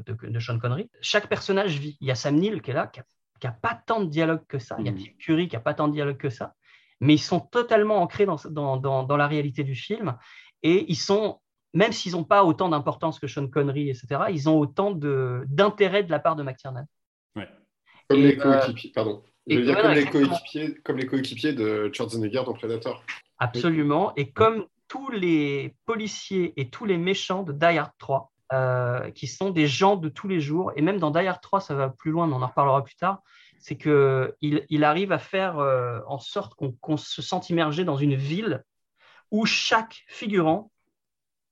de, 0.04 0.40
Sean 0.40 0.60
Connery, 0.60 0.90
chaque 1.02 1.30
personnage 1.30 1.80
vit. 1.80 1.98
Il 2.02 2.08
y 2.08 2.12
a 2.12 2.16
Sam 2.16 2.36
Neill 2.36 2.62
qui 2.62 2.72
est 2.72 2.74
là, 2.74 2.92
n'a 3.46 3.52
pas 3.54 3.80
tant 3.86 4.02
de 4.02 4.10
dialogue 4.10 4.46
que 4.48 4.60
ça. 4.60 4.76
Il 4.80 4.86
y 4.86 4.90
a. 4.90 4.94
Tim 4.94 5.12
Curry 5.20 5.48
qui 5.48 5.56
n'a 5.56 5.62
pas 5.62 5.74
tant 5.74 5.88
de 5.88 5.94
dialogue 5.94 6.18
que 6.18 6.30
ça. 6.30 6.54
Mais 7.02 7.16
ils 7.16 7.20
sont 7.20 7.40
totalement 7.40 8.02
ancrés 8.02 8.26
dans, 8.26 8.38
dans, 8.50 9.04
dans, 9.04 9.18
la 9.18 9.28
réalité 9.28 9.64
du 9.64 9.76
film. 9.76 10.16
Et 10.64 10.86
ils 10.90 10.98
sont, 10.98 11.40
même 11.74 11.92
s'ils 11.92 12.14
n'ont 12.14 12.24
pas 12.24 12.44
autant 12.44 12.70
d'importance 12.70 13.20
que 13.20 13.28
Sean 13.28 13.48
Connery, 13.48 13.90
etc., 13.90 14.24
ils 14.30 14.48
ont 14.48 14.58
autant 14.58 14.92
d'intérêt 14.92 16.04
de, 16.04 16.12
la 16.12 16.20
part 16.20 16.36
de 16.36 16.44
McTiernan. 16.44 16.86
Ouais. 17.36 17.50
Comme 18.10 18.20
Et, 18.20 18.28
les 18.28 18.38
coéquipiers, 18.38 18.92
pardon. 18.94 19.24
Je 19.48 19.54
et 19.54 19.58
veux 19.58 19.66
dire 19.66 19.74
voilà, 19.74 19.88
comme 19.88 19.96
les 19.96 20.02
exactement. 20.02 20.28
coéquipiers, 20.30 20.76
comme 20.84 20.98
les 20.98 21.06
coéquipiers 21.06 21.54
de 21.54 21.92
Schwarzenegger 21.94 22.44
dans 22.46 22.54
Predator. 22.54 23.04
Absolument. 23.38 24.14
Et 24.16 24.32
comme 24.32 24.66
tous 24.88 25.12
les 25.12 25.76
policiers 25.86 26.54
et 26.60 26.70
tous 26.70 26.86
les 26.86 26.98
méchants 26.98 27.44
de 27.44 27.52
Die 27.52 27.78
Hard 27.78 27.92
3, 28.00 28.32
euh, 28.54 29.10
qui 29.12 29.28
sont 29.28 29.50
des 29.50 29.68
gens 29.68 29.96
de 29.96 30.10
tous 30.10 30.28
les 30.28 30.40
jours, 30.40 30.72
et 30.76 30.82
même 30.82 31.00
dans 31.00 31.12
Die 31.12 31.26
Hard 31.26 31.42
3, 31.42 31.62
ça 31.62 31.74
va 31.76 31.90
plus 31.90 32.12
loin, 32.12 32.28
mais 32.28 32.34
on 32.36 32.42
en 32.42 32.48
reparlera 32.48 32.84
plus 32.84 32.96
tard, 32.96 33.22
c'est 33.60 33.76
qu'il 33.78 34.66
il 34.70 34.84
arrive 34.84 35.12
à 35.12 35.18
faire 35.18 35.58
euh, 35.58 36.00
en 36.08 36.20
sorte 36.20 36.54
qu'on 36.56 36.98
se 36.98 37.22
sente 37.22 37.50
immergé 37.50 37.84
dans 37.84 37.98
une 37.98 38.16
ville 38.16 38.64
où 39.32 39.46
chaque 39.46 40.04
figurant 40.08 40.72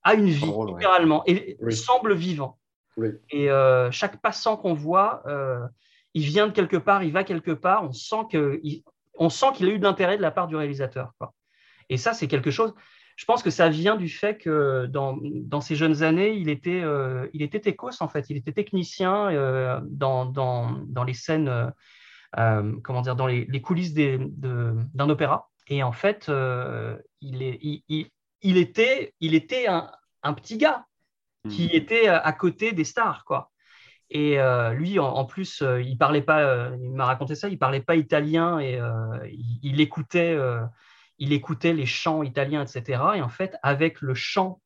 a 0.03 0.13
une 0.13 0.29
vie, 0.29 0.45
ouais. 0.45 0.71
littéralement, 0.73 1.23
et 1.25 1.57
Oui. 1.61 1.75
semble 1.75 2.13
vivant. 2.13 2.59
Oui. 2.97 3.09
Et 3.31 3.49
euh, 3.49 3.89
chaque 3.89 4.21
passant 4.21 4.55
qu'on 4.57 4.73
voit, 4.75 5.23
il 6.13 6.23
vient 6.23 6.45
de 6.47 6.51
quelque 6.51 6.77
part, 6.77 7.03
il 7.03 7.11
va 7.11 7.23
quelque 7.23 7.51
part, 7.51 7.83
on 7.83 7.91
sent 7.93 8.27
qu'il 8.29 9.67
a 9.67 9.71
eu 9.71 9.79
de 9.79 9.83
l'intérêt 9.83 10.17
de 10.17 10.21
la 10.21 10.31
part 10.31 10.47
du 10.47 10.55
réalisateur. 10.55 11.13
quoi. 11.17 11.33
Et 11.89 11.97
ça, 11.97 12.13
c'est 12.13 12.27
quelque 12.27 12.51
chose. 12.51 12.73
Je 13.15 13.25
pense 13.25 13.43
que 13.43 13.49
ça 13.49 13.69
vient 13.69 13.95
du 13.95 14.09
fait 14.09 14.37
que 14.37 14.87
dans, 14.87 15.17
dans 15.21 15.61
ses 15.61 15.75
jeunes 15.75 16.03
années, 16.03 16.33
il 16.33 16.49
était, 16.49 16.81
euh, 16.81 17.27
il 17.33 17.41
était 17.43 17.59
techos, 17.59 18.01
en 18.01 18.07
fait. 18.07 18.29
Il 18.29 18.37
était 18.37 18.53
technicien 18.53 19.29
euh, 19.29 19.79
dans, 19.83 20.25
dans, 20.25 20.71
dans 20.87 21.03
les 21.03 21.13
scènes, 21.13 21.47
euh, 21.47 21.67
euh, 22.39 22.73
comment 22.83 23.01
dire, 23.01 23.15
dans 23.15 23.27
les, 23.27 23.45
les 23.45 23.61
coulisses 23.61 23.93
des- 23.93 24.17
de- 24.19 24.75
d'un 24.93 25.09
opéra. 25.09 25.49
Et 25.67 25.83
en 25.83 25.91
fait, 25.91 26.27
euh, 26.29 26.97
il, 27.21 27.43
est, 27.43 27.59
il, 27.61 27.83
il- 27.89 28.09
il 28.41 28.57
était, 28.57 29.13
il 29.19 29.35
était 29.35 29.67
un, 29.67 29.91
un 30.23 30.33
petit 30.33 30.57
gars 30.57 30.85
qui 31.49 31.65
était 31.67 32.09
euh, 32.09 32.19
à 32.21 32.33
côté 32.33 32.71
des 32.73 32.83
stars, 32.85 33.23
quoi. 33.25 33.51
Et 34.09 34.39
euh, 34.39 34.73
lui, 34.73 34.99
en, 34.99 35.05
en 35.07 35.25
plus, 35.25 35.61
euh, 35.61 35.81
il 35.81 35.97
parlait 35.97 36.21
pas, 36.21 36.41
euh, 36.41 36.77
il 36.81 36.91
m'a 36.91 37.05
raconté 37.05 37.35
ça, 37.35 37.49
il 37.49 37.57
parlait 37.59 37.81
pas 37.81 37.95
italien 37.95 38.59
et 38.59 38.79
il, 39.31 39.59
il 39.63 39.81
écoutait, 39.81 40.33
il 41.19 41.33
écoutait 41.33 41.73
les 41.73 41.85
chants 41.85 42.23
italiens, 42.23 42.63
etc. 42.63 43.01
Et 43.15 43.21
en 43.21 43.29
fait, 43.29 43.55
avec 43.63 44.01
le 44.01 44.13
chant, 44.13 44.61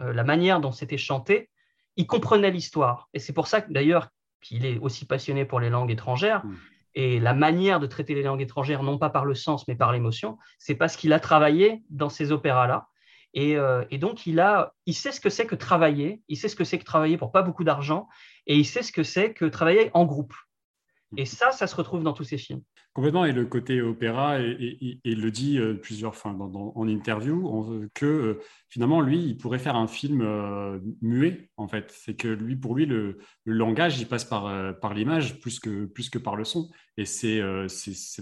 euh, 0.00 0.12
la 0.12 0.24
manière 0.24 0.60
dont 0.60 0.72
c'était 0.72 0.98
chanté, 0.98 1.50
il 1.96 2.06
comprenait 2.06 2.50
l'histoire. 2.50 3.08
Et 3.14 3.18
c'est 3.18 3.32
pour 3.32 3.46
ça 3.46 3.60
que 3.60 3.72
d'ailleurs 3.72 4.08
qu'il 4.40 4.64
est 4.64 4.78
aussi 4.78 5.04
passionné 5.04 5.44
pour 5.44 5.60
les 5.60 5.70
langues 5.70 5.90
étrangères. 5.90 6.44
Mm. 6.44 6.56
Et 6.94 7.20
la 7.20 7.34
manière 7.34 7.78
de 7.78 7.86
traiter 7.86 8.14
les 8.14 8.22
langues 8.22 8.42
étrangères, 8.42 8.82
non 8.82 8.98
pas 8.98 9.10
par 9.10 9.24
le 9.24 9.34
sens, 9.34 9.68
mais 9.68 9.76
par 9.76 9.92
l'émotion, 9.92 10.38
c'est 10.58 10.74
parce 10.74 10.96
qu'il 10.96 11.12
a 11.12 11.20
travaillé 11.20 11.82
dans 11.90 12.08
ces 12.08 12.32
opéras-là. 12.32 12.88
Et, 13.32 13.56
euh, 13.56 13.84
et 13.90 13.98
donc, 13.98 14.26
il, 14.26 14.40
a, 14.40 14.74
il 14.86 14.94
sait 14.94 15.12
ce 15.12 15.20
que 15.20 15.30
c'est 15.30 15.46
que 15.46 15.54
travailler, 15.54 16.20
il 16.28 16.36
sait 16.36 16.48
ce 16.48 16.56
que 16.56 16.64
c'est 16.64 16.78
que 16.78 16.84
travailler 16.84 17.16
pour 17.16 17.30
pas 17.30 17.42
beaucoup 17.42 17.62
d'argent, 17.62 18.08
et 18.46 18.56
il 18.56 18.64
sait 18.64 18.82
ce 18.82 18.90
que 18.90 19.04
c'est 19.04 19.32
que 19.32 19.44
travailler 19.44 19.90
en 19.94 20.04
groupe. 20.04 20.34
Et 21.16 21.24
ça, 21.24 21.50
ça 21.50 21.66
se 21.66 21.74
retrouve 21.74 22.02
dans 22.04 22.12
tous 22.12 22.24
ces 22.24 22.38
films. 22.38 22.62
Complètement, 22.92 23.24
et 23.24 23.32
le 23.32 23.44
côté 23.46 23.82
opéra, 23.82 24.40
et, 24.40 25.00
il 25.04 25.20
le 25.20 25.30
dit 25.30 25.58
euh, 25.58 25.74
plusieurs 25.74 26.14
fois 26.14 26.32
dans, 26.32 26.48
dans- 26.48 26.72
en 26.76 26.86
interview, 26.88 27.88
que 27.94 28.06
euh, 28.06 28.40
finalement, 28.68 29.00
lui, 29.00 29.18
il 29.24 29.36
pourrait 29.36 29.58
faire 29.58 29.76
un 29.76 29.86
film 29.86 30.20
euh, 30.22 30.78
muet, 31.02 31.50
en 31.56 31.66
fait. 31.68 31.90
C'est 31.90 32.14
que 32.14 32.28
lui, 32.28 32.54
pour 32.56 32.74
lui, 32.76 32.86
le, 32.86 33.18
le 33.44 33.54
langage, 33.54 34.00
il 34.00 34.06
passe 34.06 34.24
par, 34.24 34.46
euh, 34.46 34.72
par 34.72 34.94
l'image 34.94 35.40
plus 35.40 35.58
que, 35.60 35.86
plus 35.86 36.10
que 36.10 36.18
par 36.18 36.36
le 36.36 36.44
son. 36.44 36.70
Et 36.96 37.04
c'est 37.04 37.40
euh, 37.40 37.66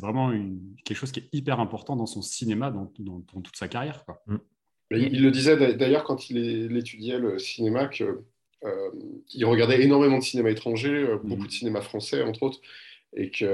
vraiment 0.00 0.32
une- 0.32 0.60
quelque 0.84 0.96
chose 0.96 1.12
qui 1.12 1.20
est 1.20 1.28
hyper 1.32 1.60
important 1.60 1.96
dans 1.96 2.06
son 2.06 2.22
cinéma, 2.22 2.70
dans, 2.70 2.92
dans- 2.98 3.22
dans 3.34 3.40
toute 3.42 3.56
sa 3.56 3.68
carrière. 3.68 4.04
Quoi. 4.06 4.22
Mais 4.90 5.00
il, 5.02 5.14
il 5.14 5.22
le 5.22 5.30
disait 5.30 5.56
d'a- 5.58 5.74
d'ailleurs 5.74 6.04
quand 6.04 6.30
il, 6.30 6.38
est- 6.38 6.64
il 6.64 6.76
étudiait 6.76 7.18
le 7.18 7.38
cinéma 7.38 7.88
que 7.88 8.04
euh, 8.04 8.26
il 9.34 9.44
regardait 9.44 9.82
énormément 9.82 10.18
de 10.18 10.22
cinéma 10.22 10.50
étranger, 10.50 10.90
euh, 10.90 11.16
beaucoup 11.22 11.42
Mhm. 11.42 11.46
de 11.46 11.52
cinéma 11.52 11.80
français 11.80 12.22
entre 12.22 12.42
autres, 12.42 12.60
et 13.16 13.30
qu'il 13.30 13.46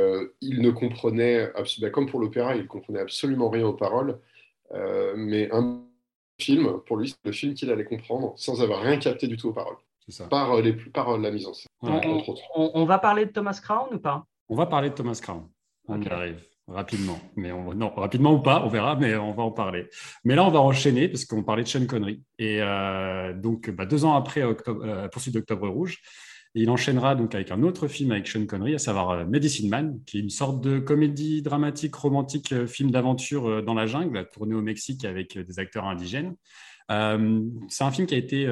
ne 0.61 0.71
comprenait 0.71 1.51
absolument, 1.55 1.93
comme 1.93 2.07
pour 2.07 2.21
l'opéra, 2.21 2.57
il 2.57 2.67
comprenait 2.67 3.01
absolument 3.01 3.51
rien 3.51 3.67
aux 3.67 3.75
paroles. 3.75 4.19
Euh, 4.73 5.15
mais 5.17 5.49
un 5.53 5.83
film, 6.41 6.81
pour 6.87 6.97
lui, 6.97 7.09
c'est 7.11 7.17
le 7.25 7.33
film 7.33 7.55
qu'il 7.55 7.71
allait 7.71 7.85
comprendre 7.85 8.33
sans 8.37 8.63
avoir 8.63 8.81
rien 8.83 8.97
capté 8.97 9.29
du 9.29 9.37
tout 9.37 9.49
aux 9.51 9.53
paroles, 9.53 9.77
ça. 10.09 10.27
par, 10.27 10.53
euh, 10.53 10.63
les, 10.63 10.73
par 10.73 11.11
euh, 11.11 11.19
la 11.19 11.31
mise 11.31 11.47
en 11.47 11.55
scène, 11.55 11.69
Ouais. 11.83 12.05
entre 12.07 12.31
autres. 12.31 12.43
On, 12.57 12.71
on 12.75 12.85
va 12.85 12.99
parler 12.99 13.27
de 13.27 13.31
Thomas 13.31 13.61
Crown 13.63 13.95
ou 13.95 13.99
pas? 13.99 14.27
On 14.49 14.57
va 14.57 14.67
parler 14.67 14.91
de 14.91 14.95
Thomas 14.95 15.19
Crown. 15.23 15.49
On 15.87 16.01
y 16.01 16.09
arrive 16.09 16.43
rapidement. 16.69 17.19
Mais 17.37 17.53
on, 17.53 17.75
non, 17.75 17.91
rapidement 17.95 18.33
ou 18.33 18.41
pas, 18.41 18.65
on 18.65 18.69
verra, 18.69 18.97
mais 18.97 19.17
on 19.17 19.33
va 19.33 19.43
en 19.43 19.51
parler. 19.51 19.89
Mais 20.25 20.35
là, 20.35 20.45
on 20.45 20.51
va 20.51 20.61
enchaîner 20.61 21.09
parce 21.09 21.25
qu'on 21.25 21.43
parlait 21.43 21.63
de 21.63 21.69
Sean 21.69 21.87
Connery. 21.87 22.23
Et 22.39 22.59
euh, 22.61 23.33
donc, 23.35 23.71
bah, 23.71 23.87
deux 23.87 24.05
ans 24.05 24.15
après 24.15 24.43
Octobre, 24.43 24.83
euh, 24.85 25.09
Poursuite 25.09 25.35
d'Octobre 25.35 25.69
Rouge, 25.69 25.99
il 26.55 26.71
enchaînera 26.71 27.17
donc 27.17 27.35
avec 27.35 27.51
un 27.51 27.63
autre 27.65 27.89
film 27.89 28.13
avec 28.13 28.29
Sean 28.29 28.47
Connery, 28.47 28.77
à 28.77 28.79
savoir 28.79 29.11
euh, 29.11 29.25
Medicine 29.27 29.69
Man, 29.69 30.01
qui 30.07 30.19
est 30.19 30.21
une 30.21 30.31
sorte 30.31 30.61
de 30.63 30.79
comédie 30.79 31.43
dramatique, 31.43 31.95
romantique, 31.95 32.67
film 32.67 32.91
d'aventure 32.91 33.63
dans 33.63 33.75
la 33.75 33.87
jungle, 33.87 34.29
tourné 34.33 34.55
au 34.55 34.63
Mexique 34.63 35.05
avec 35.05 35.39
des 35.39 35.59
acteurs 35.59 35.85
indigènes. 35.85 36.35
C'est 36.89 37.85
un 37.85 37.91
film 37.91 38.07
qui 38.07 38.15
a 38.15 38.19
été 38.19 38.47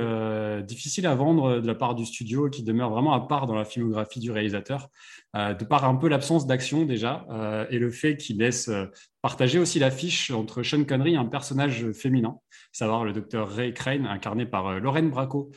difficile 0.65 1.07
à 1.07 1.15
vendre 1.15 1.61
de 1.61 1.67
la 1.67 1.75
part 1.75 1.95
du 1.95 2.07
studio, 2.07 2.49
qui 2.49 2.63
demeure 2.63 2.89
vraiment 2.89 3.13
à 3.13 3.21
part 3.21 3.47
dans 3.47 3.55
la 3.55 3.67
filmographie 3.67 4.21
du 4.21 4.31
réalisateur, 4.31 4.89
euh, 5.35 5.55
de 5.55 5.64
par 5.64 5.85
un 5.85 5.95
peu 5.97 6.09
l'absence 6.09 6.47
d'action 6.47 6.85
déjà, 6.85 7.24
euh, 7.30 7.64
et 7.70 7.78
le 7.78 7.91
fait 7.91 8.16
qu'il 8.16 8.39
laisse 8.39 8.68
euh, 8.68 8.87
partager 9.22 9.59
aussi 9.59 9.78
l'affiche 9.78 10.30
entre 10.30 10.62
Sean 10.62 10.85
Connery 10.85 11.14
et 11.14 11.16
un 11.16 11.24
personnage 11.24 11.91
féminin, 11.93 12.37
savoir 12.72 13.05
le 13.05 13.12
docteur 13.12 13.49
Ray 13.49 13.72
Crane, 13.72 14.05
incarné 14.07 14.47
par 14.47 14.80
Lorraine 14.80 15.11
Bracco, 15.11 15.51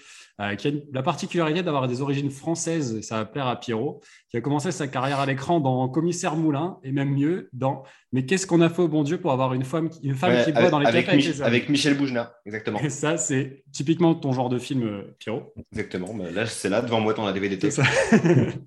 qui 0.59 0.67
a 0.67 0.71
la 0.93 1.01
particularité 1.01 1.63
d'avoir 1.63 1.87
des 1.87 2.01
origines 2.01 2.29
françaises, 2.29 2.93
et 2.95 3.01
ça 3.01 3.15
va 3.17 3.25
plaire 3.25 3.47
à 3.47 3.59
Pierrot, 3.59 4.01
qui 4.29 4.37
a 4.37 4.41
commencé 4.41 4.71
sa 4.71 4.87
carrière 4.87 5.19
à 5.19 5.25
l'écran 5.25 5.59
dans 5.61 5.89
Commissaire 5.89 6.35
Moulin, 6.35 6.77
et 6.83 6.91
même 6.91 7.09
mieux, 7.15 7.49
dans 7.53 7.83
Mais 8.11 8.25
qu'est-ce 8.27 8.45
qu'on 8.45 8.61
a 8.61 8.69
fait 8.69 8.83
au 8.83 8.87
bon 8.87 9.01
Dieu 9.01 9.19
pour 9.19 9.31
avoir 9.31 9.53
une 9.55 9.63
femme, 9.63 9.89
qui- 9.89 10.05
une 10.07 10.13
femme 10.13 10.33
Ouais, 10.33 10.43
qui 10.43 10.51
boit 10.51 10.69
dans 10.69 10.77
les 10.79 10.85
avec, 10.85 11.07
avec 11.09 11.65
Mich- 11.67 11.69
Michel 11.69 11.97
Boujna, 11.97 12.35
exactement. 12.45 12.79
et 12.81 12.89
ça, 12.89 13.17
c'est 13.17 13.63
typiquement 13.71 14.13
ton 14.13 14.31
genre 14.31 14.49
de 14.49 14.59
film, 14.59 15.05
Pierrot. 15.17 15.53
Exactement. 15.71 16.13
Mais 16.13 16.31
là, 16.31 16.45
c'est 16.45 16.69
là 16.69 16.81
devant 16.83 16.99
moi 16.99 17.15
ton 17.15 17.31
DVD. 17.31 17.57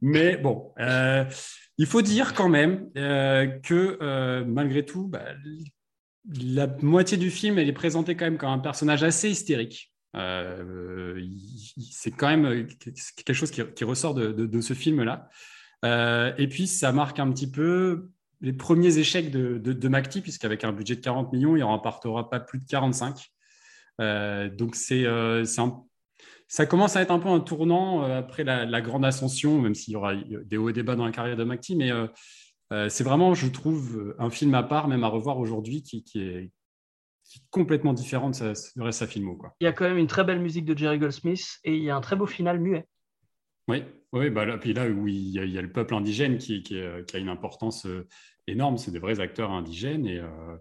Mais 0.00 0.36
bon, 0.36 0.72
euh, 0.78 1.24
il 1.78 1.86
faut 1.86 2.02
dire 2.02 2.34
quand 2.34 2.48
même 2.48 2.90
euh, 2.96 3.46
que 3.46 3.98
euh, 4.02 4.44
malgré 4.44 4.84
tout, 4.84 5.08
bah, 5.08 5.24
la 6.40 6.66
moitié 6.82 7.16
du 7.16 7.30
film, 7.30 7.58
elle 7.58 7.68
est 7.68 7.72
présentée 7.72 8.16
quand 8.16 8.26
même 8.26 8.38
comme 8.38 8.50
un 8.50 8.58
personnage 8.58 9.02
assez 9.02 9.30
hystérique. 9.30 9.92
C'est 10.14 12.10
quand 12.16 12.28
même 12.28 12.66
quelque 13.16 13.34
chose 13.34 13.50
qui, 13.50 13.84
ressort 13.84 14.14
de, 14.14 14.60
ce 14.62 14.72
film-là. 14.72 15.28
Et 16.38 16.48
puis, 16.48 16.66
ça 16.66 16.90
marque 16.92 17.18
un 17.18 17.30
petit 17.30 17.50
peu 17.50 18.08
les 18.40 18.52
premiers 18.52 18.98
échecs 18.98 19.30
de, 19.30 19.58
de, 19.58 19.88
McTee, 19.88 20.22
puisqu'avec 20.22 20.64
un 20.64 20.72
budget 20.72 20.96
de 20.96 21.00
40 21.00 21.32
millions, 21.32 21.54
il 21.56 21.62
en 21.62 21.68
remportera 21.68 22.30
pas 22.30 22.40
plus 22.40 22.58
de 22.58 22.64
45. 22.64 23.30
Euh, 24.00 24.48
donc, 24.50 24.74
c'est 24.74 25.06
un 25.06 25.84
ça 26.48 26.66
commence 26.66 26.96
à 26.96 27.02
être 27.02 27.10
un 27.10 27.18
peu 27.18 27.28
un 27.28 27.40
tournant 27.40 28.04
euh, 28.04 28.18
après 28.18 28.44
la, 28.44 28.64
la 28.64 28.80
grande 28.80 29.04
ascension, 29.04 29.60
même 29.60 29.74
s'il 29.74 29.94
y 29.94 29.96
aura 29.96 30.14
des 30.14 30.56
hauts 30.56 30.68
et 30.68 30.72
des 30.72 30.82
bas 30.82 30.96
dans 30.96 31.04
la 31.04 31.12
carrière 31.12 31.36
de 31.36 31.44
McTee, 31.44 31.76
mais 31.76 31.90
euh, 31.90 32.06
euh, 32.72 32.88
c'est 32.88 33.04
vraiment, 33.04 33.34
je 33.34 33.46
trouve, 33.48 34.14
un 34.18 34.30
film 34.30 34.54
à 34.54 34.62
part, 34.62 34.88
même 34.88 35.04
à 35.04 35.08
revoir 35.08 35.38
aujourd'hui, 35.38 35.82
qui, 35.82 36.02
qui 36.04 36.20
est, 36.20 36.50
qui 37.24 37.38
est 37.38 37.42
complètement 37.50 37.92
différent 37.92 38.30
de 38.30 38.34
sa, 38.34 38.48
reste 38.48 38.78
de 38.78 38.90
sa 38.90 39.06
filmo. 39.06 39.36
Quoi. 39.36 39.54
Il 39.60 39.64
y 39.64 39.68
a 39.68 39.72
quand 39.72 39.88
même 39.88 39.98
une 39.98 40.06
très 40.06 40.24
belle 40.24 40.40
musique 40.40 40.64
de 40.64 40.76
Jerry 40.76 40.98
Goldsmith 40.98 41.58
et 41.64 41.76
il 41.76 41.82
y 41.82 41.90
a 41.90 41.96
un 41.96 42.00
très 42.00 42.16
beau 42.16 42.26
final 42.26 42.60
muet. 42.60 42.86
Oui, 43.68 43.82
oui 44.12 44.30
bah 44.30 44.44
là, 44.44 44.58
puis 44.58 44.72
là 44.72 44.88
où 44.88 45.08
il 45.08 45.30
y, 45.30 45.40
a, 45.40 45.44
il 45.44 45.52
y 45.52 45.58
a 45.58 45.62
le 45.62 45.72
peuple 45.72 45.94
indigène 45.94 46.38
qui, 46.38 46.62
qui, 46.62 46.80
qui 47.06 47.16
a 47.16 47.18
une 47.18 47.28
importance 47.28 47.86
énorme, 48.46 48.78
c'est 48.78 48.90
des 48.90 48.98
vrais 48.98 49.20
acteurs 49.20 49.50
indigènes 49.50 50.06
et, 50.06 50.18
euh, 50.18 50.56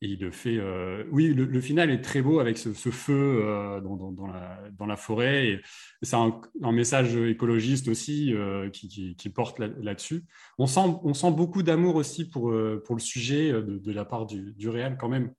et 0.00 0.08
il 0.08 0.20
le 0.20 0.30
fait. 0.30 0.56
euh, 0.58 1.04
oui, 1.10 1.34
le, 1.34 1.44
le, 1.44 1.60
final 1.60 1.90
est 1.90 2.00
très 2.00 2.22
beau 2.22 2.38
avec 2.38 2.56
ce, 2.56 2.72
ce 2.72 2.90
feu 2.90 3.42
euh, 3.42 3.80
dans, 3.80 3.96
dans, 3.96 4.12
dans, 4.12 4.26
la, 4.28 4.60
dans, 4.78 4.86
la, 4.86 4.96
forêt. 4.96 5.48
Et 5.48 5.60
c'est 6.02 6.14
un, 6.16 6.40
un, 6.62 6.72
message 6.72 7.16
écologiste 7.16 7.88
aussi 7.88 8.32
euh, 8.32 8.70
qui, 8.70 8.88
qui, 8.88 9.16
qui, 9.16 9.28
porte 9.28 9.58
là-dessus. 9.58 10.18
Là 10.18 10.22
on, 10.58 10.66
sent, 10.66 10.80
on 11.02 11.14
sent 11.14 11.32
beaucoup 11.32 11.64
d'amour 11.64 11.96
aussi 11.96 12.28
pour, 12.28 12.54
pour 12.84 12.94
le 12.94 13.00
sujet 13.00 13.52
de, 13.52 13.78
de 13.78 13.92
la 13.92 14.04
part 14.04 14.26
du, 14.26 14.52
du 14.52 14.68
réel 14.68 14.96
quand 14.98 15.08
même. 15.08 15.32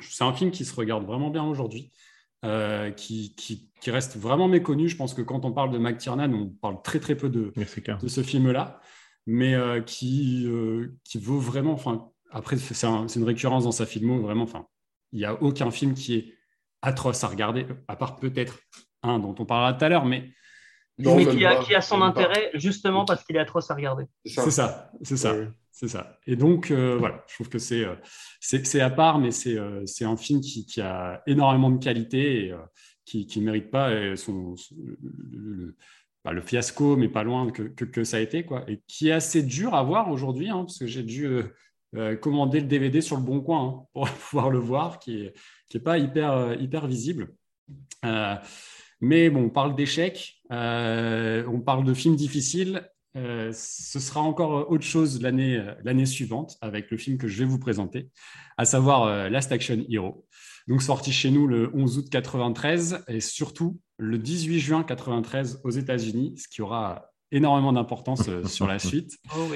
C'est 0.00 0.24
un 0.24 0.34
film 0.34 0.50
qui 0.50 0.66
se 0.66 0.74
regarde 0.74 1.06
vraiment 1.06 1.30
bien 1.30 1.44
aujourd'hui. 1.44 1.90
Qui, 2.96 3.34
reste 3.86 4.16
vraiment 4.16 4.46
méconnu. 4.46 4.88
Je 4.88 4.96
pense 4.96 5.14
que 5.14 5.22
quand 5.22 5.44
on 5.44 5.52
parle 5.52 5.70
de 5.72 5.78
McTiernan, 5.78 6.32
on 6.32 6.48
parle 6.48 6.82
très 6.82 7.00
très 7.00 7.16
peu 7.16 7.28
de, 7.28 7.52
de 7.56 8.08
ce 8.08 8.22
film-là, 8.22 8.80
mais 9.26 9.56
qui, 9.86 10.46
qui 11.02 11.18
vaut 11.18 11.38
vraiment. 11.38 11.72
Enfin, 11.72 12.10
après, 12.30 12.56
c'est 12.56 12.86
un, 12.86 13.06
une 13.06 13.24
récurrence 13.24 13.64
dans 13.64 13.72
sa 13.72 13.86
filmo, 13.86 14.20
vraiment. 14.20 14.44
Enfin, 14.44 14.66
il 15.12 15.18
n'y 15.18 15.24
a 15.24 15.40
aucun 15.42 15.70
film 15.70 15.94
qui 15.94 16.14
est 16.14 16.34
atroce 16.82 17.24
à 17.24 17.28
regarder, 17.28 17.66
à 17.88 17.96
part 17.96 18.16
peut-être 18.16 18.58
un 19.02 19.18
dont 19.18 19.34
on 19.38 19.44
parlera 19.44 19.74
tout 19.74 19.84
à 19.84 19.88
l'heure, 19.88 20.04
mais. 20.04 20.30
Non, 20.98 21.16
mais 21.16 21.26
qui 21.26 21.44
a, 21.44 21.56
qui 21.56 21.74
a, 21.74 21.82
son 21.82 22.00
intérêt 22.00 22.50
pas. 22.52 22.58
justement 22.58 23.04
parce 23.04 23.22
qu'il 23.22 23.36
est 23.36 23.40
atroce 23.40 23.70
à 23.70 23.74
regarder. 23.74 24.04
C'est 24.24 24.50
ça, 24.50 24.90
c'est 25.02 25.18
ça. 25.18 25.34
C'est 25.78 25.88
ça. 25.88 26.18
Et 26.26 26.36
donc, 26.36 26.70
euh, 26.70 26.96
voilà, 26.98 27.22
je 27.28 27.34
trouve 27.34 27.50
que 27.50 27.58
c'est, 27.58 27.84
euh, 27.84 27.96
c'est, 28.40 28.80
à 28.80 28.88
part, 28.88 29.18
mais 29.18 29.30
c'est, 29.30 29.58
euh, 29.58 29.84
c'est 29.84 30.06
un 30.06 30.16
film 30.16 30.40
qui, 30.40 30.64
qui, 30.64 30.80
a 30.80 31.22
énormément 31.26 31.68
de 31.70 31.76
qualité 31.76 32.46
et 32.46 32.52
euh, 32.52 32.56
qui 33.04 33.28
ne 33.36 33.44
mérite 33.44 33.70
pas 33.70 33.90
son, 34.16 34.56
son 34.56 34.74
le, 34.74 34.96
le, 35.32 35.76
bah, 36.24 36.32
le 36.32 36.40
fiasco, 36.40 36.96
mais 36.96 37.10
pas 37.10 37.24
loin 37.24 37.50
que, 37.50 37.62
que, 37.64 38.04
ça 38.04 38.16
a 38.16 38.20
été, 38.20 38.46
quoi, 38.46 38.64
et 38.68 38.80
qui 38.88 39.08
est 39.08 39.12
assez 39.12 39.42
dur 39.42 39.74
à 39.74 39.82
voir 39.82 40.10
aujourd'hui, 40.10 40.48
hein, 40.48 40.64
parce 40.64 40.78
que 40.78 40.86
j'ai 40.86 41.02
dû 41.02 41.28
commander 42.20 42.60
le 42.60 42.66
DVD 42.66 43.00
sur 43.00 43.16
le 43.16 43.22
bon 43.22 43.40
coin 43.40 43.62
hein, 43.64 43.86
pour 43.92 44.08
pouvoir 44.08 44.50
le 44.50 44.58
voir, 44.58 44.98
qui 44.98 45.24
n'est 45.24 45.32
qui 45.68 45.76
est 45.76 45.80
pas 45.80 45.98
hyper, 45.98 46.60
hyper 46.60 46.86
visible. 46.86 47.34
mais 49.00 49.30
bon, 49.30 49.44
on 49.44 49.50
parle 49.50 49.74
d'échecs, 49.74 50.40
on 50.50 51.62
parle 51.64 51.84
de 51.84 51.94
films 51.94 52.16
difficiles, 52.16 52.82
euh, 53.16 53.50
ce 53.54 53.98
sera 53.98 54.20
encore 54.20 54.70
autre 54.70 54.84
chose 54.84 55.20
euh, 55.24 55.74
l'année 55.84 56.06
suivante 56.06 56.58
avec 56.60 56.90
le 56.90 56.98
film 56.98 57.16
que 57.16 57.28
je 57.28 57.38
vais 57.38 57.44
vous 57.46 57.58
présenter, 57.58 58.10
à 58.58 58.66
savoir 58.66 59.04
euh, 59.04 59.28
Last 59.30 59.52
Action 59.52 59.82
Hero. 59.88 60.26
Donc 60.68 60.82
sorti 60.82 61.12
chez 61.12 61.30
nous 61.30 61.46
le 61.46 61.70
11 61.74 61.98
août 61.98 62.08
93 62.10 63.04
et 63.08 63.20
surtout 63.20 63.80
le 63.98 64.18
18 64.18 64.58
juin 64.58 64.82
93 64.82 65.60
aux 65.64 65.70
États-Unis, 65.70 66.34
ce 66.36 66.48
qui 66.48 66.60
aura 66.60 67.06
énormément 67.30 67.72
d'importance 67.72 68.28
sur 68.44 68.66
la 68.66 68.78
suite. 68.80 69.16
Oh 69.34 69.48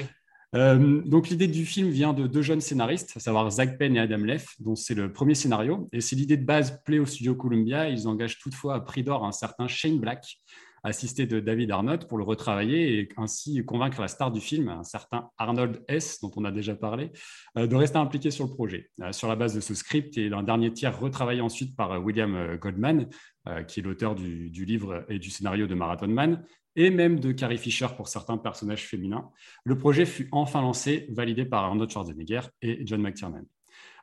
donc 0.53 1.29
l'idée 1.29 1.47
du 1.47 1.65
film 1.65 1.89
vient 1.89 2.13
de 2.13 2.27
deux 2.27 2.41
jeunes 2.41 2.61
scénaristes, 2.61 3.13
à 3.15 3.19
savoir 3.19 3.49
Zach 3.49 3.77
Penn 3.77 3.95
et 3.95 3.99
Adam 3.99 4.17
Leff, 4.17 4.55
dont 4.59 4.75
c'est 4.75 4.95
le 4.95 5.11
premier 5.13 5.35
scénario. 5.35 5.89
Et 5.93 6.01
c'est 6.01 6.15
l'idée 6.15 6.37
de 6.37 6.45
base 6.45 6.81
plaît 6.83 6.99
au 6.99 7.05
studio 7.05 7.35
Columbia. 7.35 7.89
Ils 7.89 8.07
engagent 8.07 8.39
toutefois 8.39 8.75
à 8.75 8.79
prix 8.81 9.03
d'or 9.03 9.25
un 9.25 9.31
certain 9.31 9.67
Shane 9.67 9.99
Black, 9.99 10.39
assisté 10.83 11.25
de 11.25 11.39
David 11.39 11.71
Arnott 11.71 12.07
pour 12.07 12.17
le 12.17 12.23
retravailler 12.23 12.99
et 12.99 13.09
ainsi 13.17 13.63
convaincre 13.65 14.01
la 14.01 14.07
star 14.07 14.31
du 14.31 14.41
film, 14.41 14.69
un 14.69 14.83
certain 14.83 15.29
Arnold 15.37 15.83
S, 15.87 16.19
dont 16.21 16.31
on 16.35 16.45
a 16.45 16.51
déjà 16.51 16.75
parlé, 16.75 17.11
euh, 17.57 17.67
de 17.67 17.75
rester 17.75 17.97
impliqué 17.97 18.31
sur 18.31 18.45
le 18.45 18.51
projet. 18.51 18.89
Euh, 19.01 19.11
sur 19.11 19.27
la 19.27 19.35
base 19.35 19.53
de 19.53 19.59
ce 19.59 19.73
script 19.73 20.17
et 20.17 20.29
d'un 20.29 20.43
dernier 20.43 20.73
tiers 20.73 20.99
retravaillé 20.99 21.41
ensuite 21.41 21.75
par 21.75 21.91
euh, 21.91 21.99
William 21.99 22.57
Goldman, 22.57 23.07
qui 23.67 23.79
est 23.79 23.83
l'auteur 23.83 24.13
du, 24.13 24.49
livre 24.49 25.03
et 25.09 25.17
du 25.17 25.31
scénario 25.31 25.65
de 25.65 25.73
Marathon 25.73 26.07
Man, 26.07 26.43
et 26.75 26.89
même 26.89 27.19
de 27.19 27.31
Carrie 27.31 27.57
Fisher 27.57 27.87
pour 27.95 28.07
certains 28.07 28.37
personnages 28.37 28.85
féminins, 28.85 29.29
le 29.63 29.77
projet 29.77 30.05
fut 30.05 30.27
enfin 30.31 30.61
lancé, 30.61 31.07
validé 31.11 31.45
par 31.45 31.63
Arnold 31.63 31.89
Schwarzenegger 31.89 32.41
et 32.61 32.85
John 32.85 33.01
McTiernan. 33.01 33.43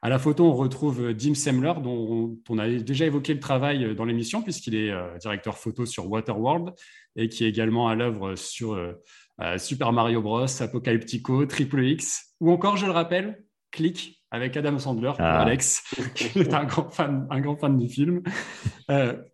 À 0.01 0.09
la 0.09 0.19
photo, 0.19 0.45
on 0.45 0.55
retrouve 0.55 1.12
Dim 1.12 1.35
Semler, 1.35 1.75
dont 1.83 2.39
on 2.49 2.59
a 2.59 2.69
déjà 2.69 3.07
évoqué 3.07 3.35
le 3.35 3.41
travail 3.41 3.97
dans 3.97 4.05
l'émission, 4.05 4.43
puisqu'il 4.43 4.77
est 4.77 4.91
euh, 4.91 5.19
directeur 5.19 5.59
photo 5.59 5.87
sur 5.87 6.09
Waterworld 6.09 6.73
et 7.16 7.29
qui 7.29 7.45
est 7.45 7.49
également 7.49 7.89
à 7.89 7.97
l'œuvre 7.97 8.37
sur 8.37 8.75
euh, 8.75 8.93
euh, 9.41 9.59
Super 9.59 9.93
Mario 9.93 10.23
Bros, 10.23 10.47
Apocalyptico, 10.62 11.47
Triple 11.47 11.85
X, 11.85 12.37
ou 12.39 12.53
encore, 12.53 12.77
je 12.77 12.87
le 12.87 12.93
rappelle, 12.93 13.45
Click 13.73 14.18
avec 14.31 14.57
Adam 14.57 14.79
Sandler, 14.79 15.12
ah. 15.18 15.43
Alex, 15.43 15.83
qui 16.14 16.41
est 16.41 16.55
un 16.55 16.64
grand 16.64 16.91
fan, 16.91 17.26
un 17.31 17.41
grand 17.41 17.57
fan 17.57 17.76
du 17.79 17.89
film. 17.89 18.22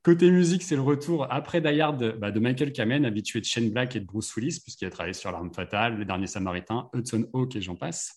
côté 0.02 0.30
musique, 0.30 0.62
c'est 0.62 0.76
le 0.76 0.82
retour 0.82 1.26
après 1.30 1.60
Die 1.60 1.80
Hard 1.80 2.18
bah, 2.18 2.30
de 2.30 2.40
Michael 2.40 2.72
Kamen, 2.72 3.04
habitué 3.04 3.40
de 3.40 3.44
Shane 3.44 3.70
Black 3.70 3.96
et 3.96 4.00
de 4.00 4.06
Bruce 4.06 4.34
Willis, 4.36 4.60
puisqu'il 4.62 4.86
a 4.86 4.90
travaillé 4.90 5.14
sur 5.14 5.32
L'Arme 5.32 5.52
Fatale, 5.52 5.96
Le 5.96 6.04
Dernier 6.04 6.26
Samaritain, 6.26 6.88
Hudson 6.94 7.26
Hawk 7.32 7.56
et 7.56 7.60
j'en 7.60 7.76
passe. 7.76 8.16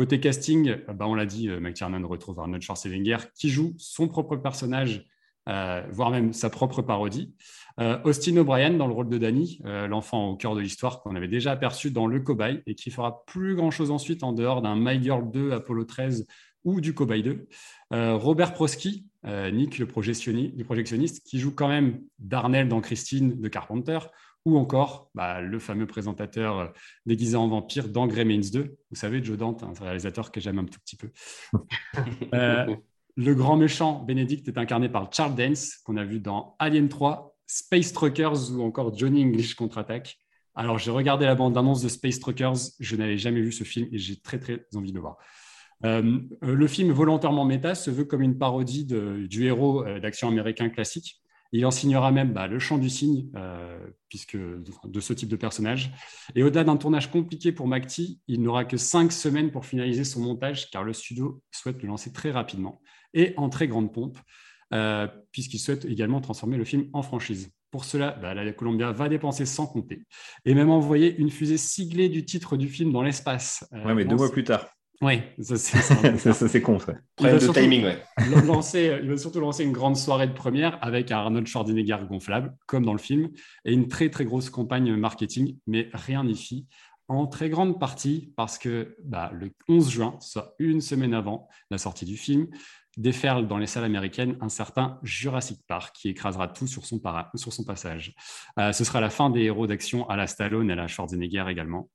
Côté 0.00 0.18
casting, 0.18 0.76
bah, 0.88 1.06
on 1.06 1.14
l'a 1.14 1.26
dit, 1.26 1.48
euh, 1.48 1.60
McTiernan 1.60 2.02
retrouve 2.06 2.40
Arnold 2.40 2.62
Schwarzenegger 2.62 3.18
qui 3.34 3.50
joue 3.50 3.74
son 3.76 4.08
propre 4.08 4.36
personnage, 4.36 5.04
euh, 5.48 5.82
voire 5.90 6.10
même 6.10 6.32
sa 6.32 6.48
propre 6.48 6.80
parodie. 6.80 7.34
Euh, 7.80 7.98
Austin 8.04 8.36
O'Brien 8.36 8.70
dans 8.70 8.86
le 8.86 8.92
rôle 8.92 9.08
de 9.08 9.18
Danny, 9.18 9.60
l'enfant 9.64 10.30
au 10.30 10.36
cœur 10.36 10.54
de 10.54 10.60
l'histoire 10.60 11.02
qu'on 11.02 11.14
avait 11.16 11.28
déjà 11.28 11.52
aperçu 11.52 11.90
dans 11.90 12.06
Le 12.06 12.20
Cobaye 12.20 12.62
et 12.66 12.74
qui 12.74 12.90
fera 12.90 13.24
plus 13.24 13.54
grand-chose 13.54 13.90
ensuite 13.90 14.22
en 14.22 14.32
dehors 14.32 14.62
d'un 14.62 14.76
My 14.76 15.02
Girl 15.02 15.30
2, 15.30 15.52
Apollo 15.52 15.84
13 15.84 16.26
ou 16.64 16.80
du 16.80 16.92
Cobaye 16.92 17.22
2. 17.22 17.48
Robert 17.92 18.52
Prosky, 18.52 19.06
Nick 19.24 19.78
le 19.78 19.86
projectionniste, 19.86 21.26
qui 21.26 21.38
joue 21.38 21.54
quand 21.54 21.68
même 21.68 22.00
Darnell 22.18 22.68
dans 22.68 22.80
Christine 22.80 23.40
de 23.40 23.48
Carpenter, 23.48 23.98
ou 24.44 24.56
encore 24.56 25.10
bah, 25.14 25.40
le 25.40 25.58
fameux 25.58 25.86
présentateur 25.86 26.58
euh, 26.58 26.66
déguisé 27.06 27.36
en 27.36 27.48
vampire 27.48 27.88
dans 27.88 28.06
Gremlins 28.06 28.50
2. 28.52 28.76
Vous 28.90 28.96
savez, 28.96 29.22
Joe 29.22 29.36
Dante, 29.36 29.62
un 29.62 29.72
réalisateur 29.80 30.32
que 30.32 30.40
j'aime 30.40 30.58
un 30.58 30.64
tout 30.64 30.80
petit 30.80 30.96
peu. 30.96 31.10
Euh, 32.32 32.76
le 33.16 33.34
grand 33.34 33.56
méchant 33.56 34.04
Benedict 34.04 34.46
est 34.46 34.56
incarné 34.56 34.88
par 34.88 35.12
Charles 35.12 35.34
Dance, 35.34 35.78
qu'on 35.84 35.96
a 35.96 36.04
vu 36.04 36.20
dans 36.20 36.54
Alien 36.60 36.88
3, 36.88 37.29
Space 37.52 37.92
Truckers 37.92 38.52
ou 38.52 38.62
encore 38.62 38.96
Johnny 38.96 39.24
English 39.24 39.54
contre-attaque. 39.54 40.18
Alors, 40.54 40.78
j'ai 40.78 40.90
regardé 40.90 41.26
la 41.26 41.34
bande-annonce 41.34 41.82
de 41.82 41.88
Space 41.88 42.20
Truckers, 42.20 42.56
je 42.78 42.96
n'avais 42.96 43.18
jamais 43.18 43.40
vu 43.40 43.52
ce 43.52 43.64
film 43.64 43.88
et 43.92 43.98
j'ai 43.98 44.20
très 44.20 44.38
très 44.38 44.64
envie 44.74 44.90
de 44.90 44.96
le 44.96 45.00
voir. 45.00 45.16
Euh, 45.84 46.20
le 46.42 46.66
film 46.66 46.92
volontairement 46.92 47.44
méta 47.44 47.74
se 47.74 47.90
veut 47.90 48.04
comme 48.04 48.22
une 48.22 48.36
parodie 48.38 48.84
du 48.84 49.46
héros 49.46 49.84
d'action 50.00 50.28
américain 50.28 50.68
classique, 50.68 51.20
il 51.52 51.66
enseignera 51.66 52.12
même 52.12 52.32
bah, 52.32 52.46
le 52.46 52.58
chant 52.58 52.78
du 52.78 52.88
cygne, 52.88 53.28
euh, 53.34 53.78
puisque 54.08 54.36
de 54.36 55.00
ce 55.00 55.12
type 55.12 55.28
de 55.28 55.36
personnage. 55.36 55.90
Et 56.36 56.42
au-delà 56.42 56.64
d'un 56.64 56.76
tournage 56.76 57.10
compliqué 57.10 57.50
pour 57.50 57.66
McTee, 57.66 58.20
il 58.28 58.42
n'aura 58.42 58.64
que 58.64 58.76
cinq 58.76 59.10
semaines 59.10 59.50
pour 59.50 59.66
finaliser 59.66 60.04
son 60.04 60.20
montage, 60.20 60.70
car 60.70 60.84
le 60.84 60.92
studio 60.92 61.42
souhaite 61.50 61.82
le 61.82 61.88
lancer 61.88 62.12
très 62.12 62.30
rapidement 62.30 62.80
et 63.14 63.34
en 63.36 63.48
très 63.48 63.66
grande 63.66 63.92
pompe, 63.92 64.18
euh, 64.72 65.06
puisqu'il 65.32 65.58
souhaite 65.58 65.84
également 65.84 66.20
transformer 66.20 66.56
le 66.56 66.64
film 66.64 66.88
en 66.92 67.02
franchise. 67.02 67.50
Pour 67.70 67.84
cela, 67.84 68.18
bah, 68.20 68.34
la 68.34 68.52
Columbia 68.52 68.90
va 68.92 69.08
dépenser 69.08 69.46
sans 69.46 69.66
compter 69.66 70.02
et 70.44 70.54
même 70.54 70.70
envoyer 70.70 71.16
une 71.16 71.30
fusée 71.30 71.56
siglée 71.56 72.08
du 72.08 72.24
titre 72.24 72.56
du 72.56 72.68
film 72.68 72.92
dans 72.92 73.02
l'espace. 73.02 73.64
Euh, 73.72 73.82
oui, 73.86 73.94
mais 73.94 74.04
deux 74.04 74.16
mois 74.16 74.30
plus 74.30 74.44
tard. 74.44 74.66
Oui, 75.02 75.22
ça 75.40 75.56
c'est 75.56 76.60
con. 76.60 76.78
Ça. 76.78 76.94
Problème 77.16 77.38
de 77.38 77.52
timing, 77.52 77.84
ouais. 77.84 78.02
lancer, 78.46 78.98
il 79.02 79.08
va 79.08 79.16
surtout 79.16 79.40
lancer 79.40 79.64
une 79.64 79.72
grande 79.72 79.96
soirée 79.96 80.26
de 80.26 80.34
première 80.34 80.78
avec 80.84 81.10
un 81.10 81.18
Arnold 81.18 81.46
Schwarzenegger 81.46 81.98
gonflable, 82.08 82.54
comme 82.66 82.84
dans 82.84 82.92
le 82.92 82.98
film, 82.98 83.30
et 83.64 83.72
une 83.72 83.88
très 83.88 84.10
très 84.10 84.26
grosse 84.26 84.50
campagne 84.50 84.94
marketing, 84.96 85.56
mais 85.66 85.88
rien 85.94 86.24
n'y 86.24 86.36
fit. 86.36 86.66
En 87.08 87.26
très 87.26 87.48
grande 87.48 87.80
partie 87.80 88.32
parce 88.36 88.56
que 88.58 88.94
bah, 89.02 89.32
le 89.34 89.50
11 89.68 89.90
juin, 89.90 90.16
soit 90.20 90.54
une 90.60 90.80
semaine 90.80 91.14
avant 91.14 91.48
la 91.70 91.78
sortie 91.78 92.04
du 92.04 92.16
film, 92.16 92.46
déferle 93.00 93.46
dans 93.48 93.58
les 93.58 93.66
salles 93.66 93.84
américaines 93.84 94.36
un 94.40 94.48
certain 94.48 94.98
Jurassic 95.02 95.60
Park 95.66 95.94
qui 95.96 96.08
écrasera 96.08 96.48
tout 96.48 96.66
sur 96.66 96.84
son, 96.84 97.00
sur 97.34 97.52
son 97.52 97.64
passage. 97.64 98.14
Euh, 98.58 98.72
ce 98.72 98.84
sera 98.84 99.00
la 99.00 99.10
fin 99.10 99.30
des 99.30 99.42
héros 99.42 99.66
d'action 99.66 100.08
à 100.08 100.16
la 100.16 100.26
Stallone 100.26 100.70
et 100.70 100.72
à 100.72 100.76
la 100.76 100.88
Schwarzenegger 100.88 101.44
également. 101.48 101.90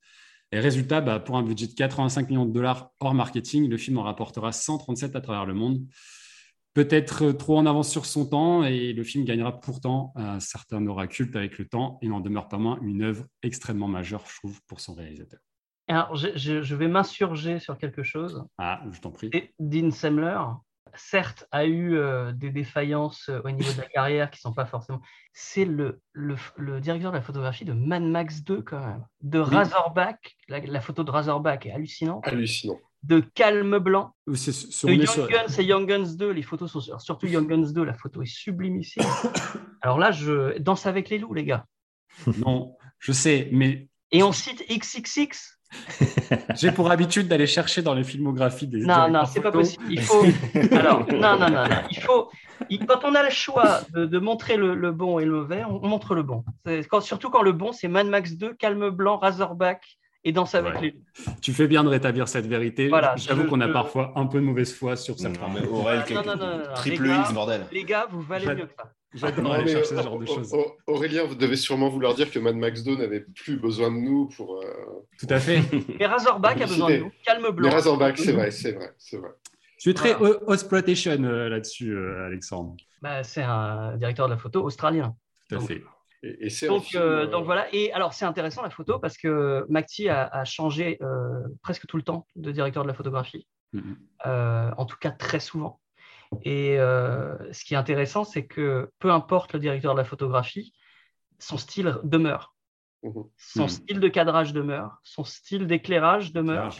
Et 0.51 0.59
résultat, 0.59 1.01
bah, 1.01 1.19
pour 1.19 1.37
un 1.37 1.43
budget 1.43 1.67
de 1.67 1.73
85 1.73 2.29
millions 2.29 2.45
de 2.45 2.53
dollars 2.53 2.91
hors 2.99 3.13
marketing, 3.13 3.69
le 3.69 3.77
film 3.77 3.97
en 3.97 4.03
rapportera 4.03 4.51
137 4.51 5.15
à 5.15 5.21
travers 5.21 5.45
le 5.45 5.53
monde. 5.53 5.81
Peut-être 6.73 7.31
trop 7.31 7.57
en 7.57 7.65
avance 7.65 7.89
sur 7.89 8.05
son 8.05 8.25
temps, 8.25 8.63
et 8.63 8.91
le 8.91 9.03
film 9.03 9.23
gagnera 9.23 9.59
pourtant 9.59 10.11
un 10.15 10.39
certain 10.39 10.85
aura 10.87 11.07
culte 11.07 11.35
avec 11.35 11.57
le 11.57 11.65
temps, 11.65 11.97
et 12.01 12.07
n'en 12.07 12.19
demeure 12.19 12.49
pas 12.49 12.57
moins 12.57 12.79
une 12.81 13.01
œuvre 13.01 13.25
extrêmement 13.43 13.87
majeure, 13.87 14.23
je 14.27 14.35
trouve, 14.35 14.59
pour 14.67 14.81
son 14.81 14.93
réalisateur. 14.93 15.39
Alors, 15.87 16.15
je, 16.15 16.75
vais 16.75 16.87
m'insurger 16.87 17.59
sur 17.59 17.77
quelque 17.77 18.03
chose. 18.03 18.43
Ah, 18.57 18.83
je 18.91 18.99
t'en 18.99 19.11
prie. 19.11 19.29
Dean 19.59 19.91
Semler, 19.91 20.39
certes, 20.97 21.47
a 21.51 21.65
eu 21.65 21.97
euh, 21.97 22.31
des 22.31 22.49
défaillances 22.49 23.29
euh, 23.29 23.41
au 23.43 23.51
niveau 23.51 23.71
de 23.71 23.77
la 23.77 23.87
carrière 23.87 24.29
qui 24.29 24.37
ne 24.37 24.41
sont 24.49 24.53
pas 24.53 24.65
forcément. 24.65 25.01
C'est 25.33 25.65
le, 25.65 26.01
le, 26.13 26.79
directeur 26.79 27.11
de 27.11 27.17
la 27.17 27.21
photographie 27.21 27.65
de 27.65 27.73
Mad 27.73 28.03
Max 28.03 28.43
2, 28.43 28.61
quand 28.61 28.79
même. 28.79 29.05
De 29.21 29.39
Razorback. 29.39 30.35
La, 30.47 30.81
photo 30.81 31.03
de 31.03 31.11
Razorback 31.11 31.65
est 31.65 31.71
hallucinante. 31.71 32.27
Hallucinant. 32.27 32.79
De 33.03 33.19
Calme 33.19 33.77
Blanc. 33.79 34.15
de 34.27 34.33
Young 34.33 35.29
Guns 35.29 35.59
et 35.59 35.63
Young 35.63 35.87
Guns 35.87 36.15
2. 36.15 36.31
Les 36.31 36.41
photos 36.41 36.71
sont. 36.71 36.99
Surtout 36.99 37.27
Young 37.27 37.47
Guns 37.47 37.71
2, 37.71 37.83
la 37.83 37.93
photo 37.93 38.21
est 38.21 38.25
sublime 38.25 38.79
ici. 38.79 38.99
Alors 39.81 39.99
là, 39.99 40.11
je 40.11 40.57
danse 40.59 40.85
avec 40.85 41.09
les 41.09 41.19
loups, 41.19 41.33
les 41.33 41.45
gars. 41.45 41.65
Non, 42.39 42.75
je 42.99 43.11
sais, 43.11 43.49
mais. 43.51 43.87
Et 44.11 44.23
on 44.23 44.31
cite 44.31 44.63
XXX 44.69 45.54
J'ai 46.55 46.71
pour 46.71 46.91
habitude 46.91 47.27
d'aller 47.27 47.47
chercher 47.47 47.81
dans 47.81 47.93
les 47.93 48.03
filmographies 48.03 48.67
des. 48.67 48.79
Non, 48.79 49.09
non, 49.09 49.25
c'est 49.25 49.41
pas 49.41 49.51
possible. 49.51 49.83
Il 49.89 50.01
faut. 50.01 50.23
Alors, 50.71 51.05
non, 51.11 51.37
non, 51.37 51.49
non, 51.49 51.63
Il 51.91 51.99
faut. 51.99 52.29
Quand 52.87 53.03
on 53.03 53.15
a 53.15 53.23
le 53.23 53.29
choix 53.29 53.81
de, 53.93 54.19
montrer 54.19 54.57
le, 54.57 54.91
bon 54.91 55.19
et 55.19 55.25
le 55.25 55.31
mauvais, 55.31 55.63
on, 55.65 55.85
montre 55.87 56.15
le 56.15 56.23
bon. 56.23 56.43
Quand, 56.89 57.01
surtout 57.01 57.29
quand 57.29 57.41
le 57.41 57.51
bon, 57.51 57.71
c'est 57.71 57.87
Mad 57.87 58.07
Max 58.07 58.33
2, 58.33 58.53
Calme 58.53 58.89
Blanc, 58.89 59.17
Razorback 59.17 59.97
et 60.23 60.31
Danse 60.31 60.55
avec 60.55 60.81
les. 60.81 60.95
Tu 61.41 61.53
fais 61.53 61.67
bien 61.67 61.83
de 61.83 61.89
rétablir 61.89 62.27
cette 62.27 62.47
vérité. 62.47 62.87
Voilà, 62.87 63.15
J'avoue 63.17 63.45
qu'on 63.45 63.61
a 63.61 63.67
parfois 63.67 64.13
un 64.15 64.25
peu 64.25 64.39
de 64.39 64.45
mauvaise 64.45 64.73
foi 64.73 64.95
sur 64.95 65.19
certains. 65.19 65.47
Non, 65.47 65.53
mais 65.53 65.67
Aurel, 65.67 66.03
triple 66.75 67.07
X, 67.07 67.33
bordel. 67.33 67.65
Les 67.71 67.83
gars, 67.83 68.07
vous 68.09 68.21
valez 68.21 68.47
mieux 68.47 68.65
que 68.65 68.73
ça. 68.77 68.91
J'adore 69.15 69.53
aller 69.53 69.71
chercher 69.71 69.95
ce 69.95 70.01
genre 70.01 70.19
de 70.19 70.25
choses. 70.25 70.55
Aurélien, 70.87 71.23
vous 71.23 71.35
devez 71.35 71.55
sûrement 71.55 71.89
vouloir 71.89 72.13
dire 72.15 72.29
que 72.29 72.37
Mad 72.37 72.55
Max 72.55 72.83
2 72.83 72.97
n'avait 72.97 73.21
plus 73.21 73.57
besoin 73.57 73.89
de 73.89 73.95
nous 73.95 74.27
pour. 74.27 74.61
Euh, 74.61 75.07
Tout 75.17 75.27
à 75.29 75.39
fait. 75.39 75.61
Mais 75.99 76.05
Razorback 76.05 76.61
a 76.61 76.65
besoin 76.65 76.89
de 76.89 76.97
nous. 76.97 77.11
Calme 77.25 77.49
blanc. 77.51 77.69
Mais 77.69 77.73
Razorback, 77.73 78.17
c'est 78.17 78.33
vrai, 78.33 78.51
c'est 78.51 78.73
vrai, 78.73 78.93
c'est 78.97 79.17
vrai. 79.17 79.29
Tu 79.79 79.89
es 79.89 79.93
très 79.93 80.15
Osploitation 80.15 81.23
euh, 81.23 81.49
là-dessus, 81.49 81.91
euh, 81.91 82.25
Alexandre. 82.25 82.75
Bah, 83.01 83.23
c'est 83.23 83.43
un 83.43 83.95
directeur 83.97 84.27
de 84.27 84.33
la 84.33 84.37
photo 84.37 84.63
australien. 84.63 85.15
Tout 85.49 85.55
à 85.55 85.59
fait. 85.61 85.83
Et, 86.23 86.47
et 86.47 86.67
donc, 86.67 86.91
donc, 87.31 87.45
voilà. 87.45 87.67
Et 87.73 87.93
alors, 87.93 88.13
c'est 88.13 88.25
intéressant 88.25 88.63
la 88.63 88.69
photo 88.69 88.99
parce 88.99 89.17
que 89.17 89.65
McTee 89.69 90.09
a, 90.09 90.43
changé 90.43 90.99
presque 91.61 91.85
tout 91.87 91.97
le 91.97 92.03
temps 92.03 92.25
de 92.35 92.51
directeur 92.51 92.83
de 92.83 92.87
la 92.87 92.95
photographie. 92.95 93.47
Mm-hmm. 93.73 94.73
en 94.77 94.85
tout 94.85 94.97
cas, 94.99 95.11
très 95.11 95.39
souvent. 95.39 95.79
Et 96.43 96.79
euh, 96.79 97.35
ce 97.53 97.63
qui 97.63 97.73
est 97.73 97.77
intéressant, 97.77 98.23
c'est 98.23 98.45
que 98.45 98.89
peu 98.99 99.11
importe 99.11 99.53
le 99.53 99.59
directeur 99.59 99.93
de 99.93 99.99
la 99.99 100.05
photographie, 100.05 100.73
son 101.39 101.57
style 101.57 101.97
demeure. 102.03 102.55
son 103.37 103.63
Mhm. 103.63 103.69
style 103.69 103.99
de 103.99 104.07
cadrage 104.07 104.53
demeure, 104.53 104.97
son 105.03 105.23
style 105.23 105.67
d'éclairage 105.67 106.31
demeure, 106.33 106.75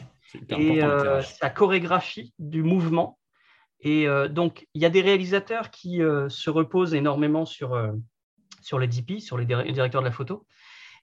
et 0.50 0.84
euh, 0.84 1.22
sa 1.22 1.50
chorégraphie 1.50 2.34
du 2.40 2.64
mouvement. 2.64 3.20
Et 3.82 4.08
euh, 4.08 4.28
donc, 4.28 4.68
il 4.74 4.82
y 4.82 4.86
a 4.86 4.90
des 4.90 5.02
réalisateurs 5.02 5.70
qui 5.70 6.02
euh, 6.02 6.30
se 6.30 6.50
reposent 6.50 6.94
énormément 6.94 7.46
sur, 7.46 7.74
euh, 7.74 7.92
sur 8.62 8.80
les 8.80 8.88
DP, 8.88 9.20
sur 9.20 9.38
les 9.38 9.46
dir- 9.46 9.64
directeurs 9.72 10.02
de 10.02 10.08
la 10.08 10.12
photo. 10.12 10.48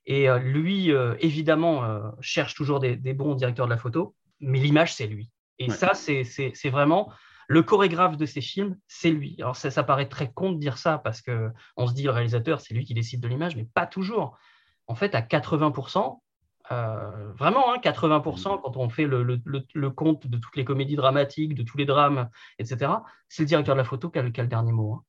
Et 0.07 0.29
euh, 0.29 0.39
lui, 0.39 0.91
euh, 0.91 1.15
évidemment, 1.21 1.85
euh, 1.85 2.01
cherche 2.21 2.55
toujours 2.55 2.81
des, 2.81 2.97
des 2.97 3.15
bons 3.15 3.35
directeurs 3.35 3.67
de 3.67 3.71
la 3.71 3.79
photo, 3.79 4.17
mais 4.41 4.59
l'image, 4.59 4.95
c'est 4.95 5.07
lui. 5.07 5.31
Et 5.59 5.69
Ouais. 5.69 5.77
ça, 5.77 5.95
c'est 5.95 6.71
vraiment 6.71 7.13
le 7.53 7.63
chorégraphe 7.63 8.17
de 8.17 8.25
ces 8.25 8.41
films, 8.41 8.79
c'est 8.89 9.11
lui. 9.11 9.37
Alors, 9.39 9.57
ça, 9.57 9.71
ça 9.71 9.83
paraît 9.83 10.09
très 10.09 10.33
con 10.33 10.53
de 10.53 10.59
dire 10.59 10.79
ça 10.79 10.97
parce 10.97 11.21
que 11.21 11.51
on 11.77 11.87
se 11.87 11.93
dit 11.93 12.03
le 12.03 12.11
réalisateur, 12.11 12.63
c'est 12.63 12.73
lui 12.73 12.87
qui 12.87 12.95
décide 12.95 13.21
de 13.21 13.29
l'image, 13.29 13.57
mais 13.57 13.65
pas 13.75 13.87
toujours. 13.87 14.39
En 14.87 14.95
fait, 14.95 15.15
à 15.15 15.21
80%, 15.21 16.23
euh, 16.71 17.33
vraiment, 17.35 17.75
hein, 17.75 17.79
80%, 17.79 18.59
quand 18.63 18.77
on 18.79 18.89
fait 18.89 19.05
le, 19.05 19.91
compte 19.91 20.27
de 20.27 20.39
toutes 20.39 20.57
les 20.57 20.65
comédies 20.65 20.97
dramatiques, 20.97 21.55
de 21.55 21.63
tous 21.63 21.77
les 21.77 21.85
drames, 21.85 22.31
etc., 22.59 22.91
c'est 23.29 23.43
le 23.43 23.49
directeur 23.49 23.75
de 23.75 23.81
la 23.81 23.85
photo 23.85 24.09
qui 24.09 24.19
a, 24.19 24.23
le- 24.23 24.31
qui 24.31 24.41
a 24.41 24.45
le 24.45 24.49
dernier 24.49 24.73
mot. 24.73 24.95
hein. 24.95 25.05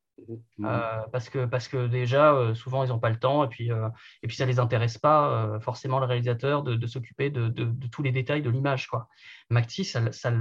Euh, 0.64 0.80
parce, 1.12 1.30
que, 1.30 1.46
parce 1.46 1.68
que 1.68 1.88
déjà, 1.88 2.34
euh, 2.34 2.54
souvent, 2.56 2.84
ils 2.84 2.90
n'ont 2.90 3.00
pas 3.00 3.10
le 3.10 3.18
temps 3.20 3.44
et 3.44 3.48
puis, 3.48 3.72
euh, 3.72 3.88
et 4.22 4.28
puis 4.28 4.36
ça 4.36 4.46
ne 4.46 4.52
les 4.52 4.60
intéresse 4.60 4.98
pas 4.98 5.60
forcément, 5.60 6.00
le 6.00 6.06
réalisateur, 6.06 6.64
de, 6.64 6.76
de 6.76 6.88
s'occuper 6.88 7.30
de, 7.30 7.48
de- 7.50 7.66
de 7.66 7.88
tous 7.88 8.04
les 8.04 8.12
détails 8.12 8.42
de 8.42 8.50
l'image. 8.50 8.90
Macti, 9.50 9.84
ça, 9.86 10.12
ça 10.12 10.32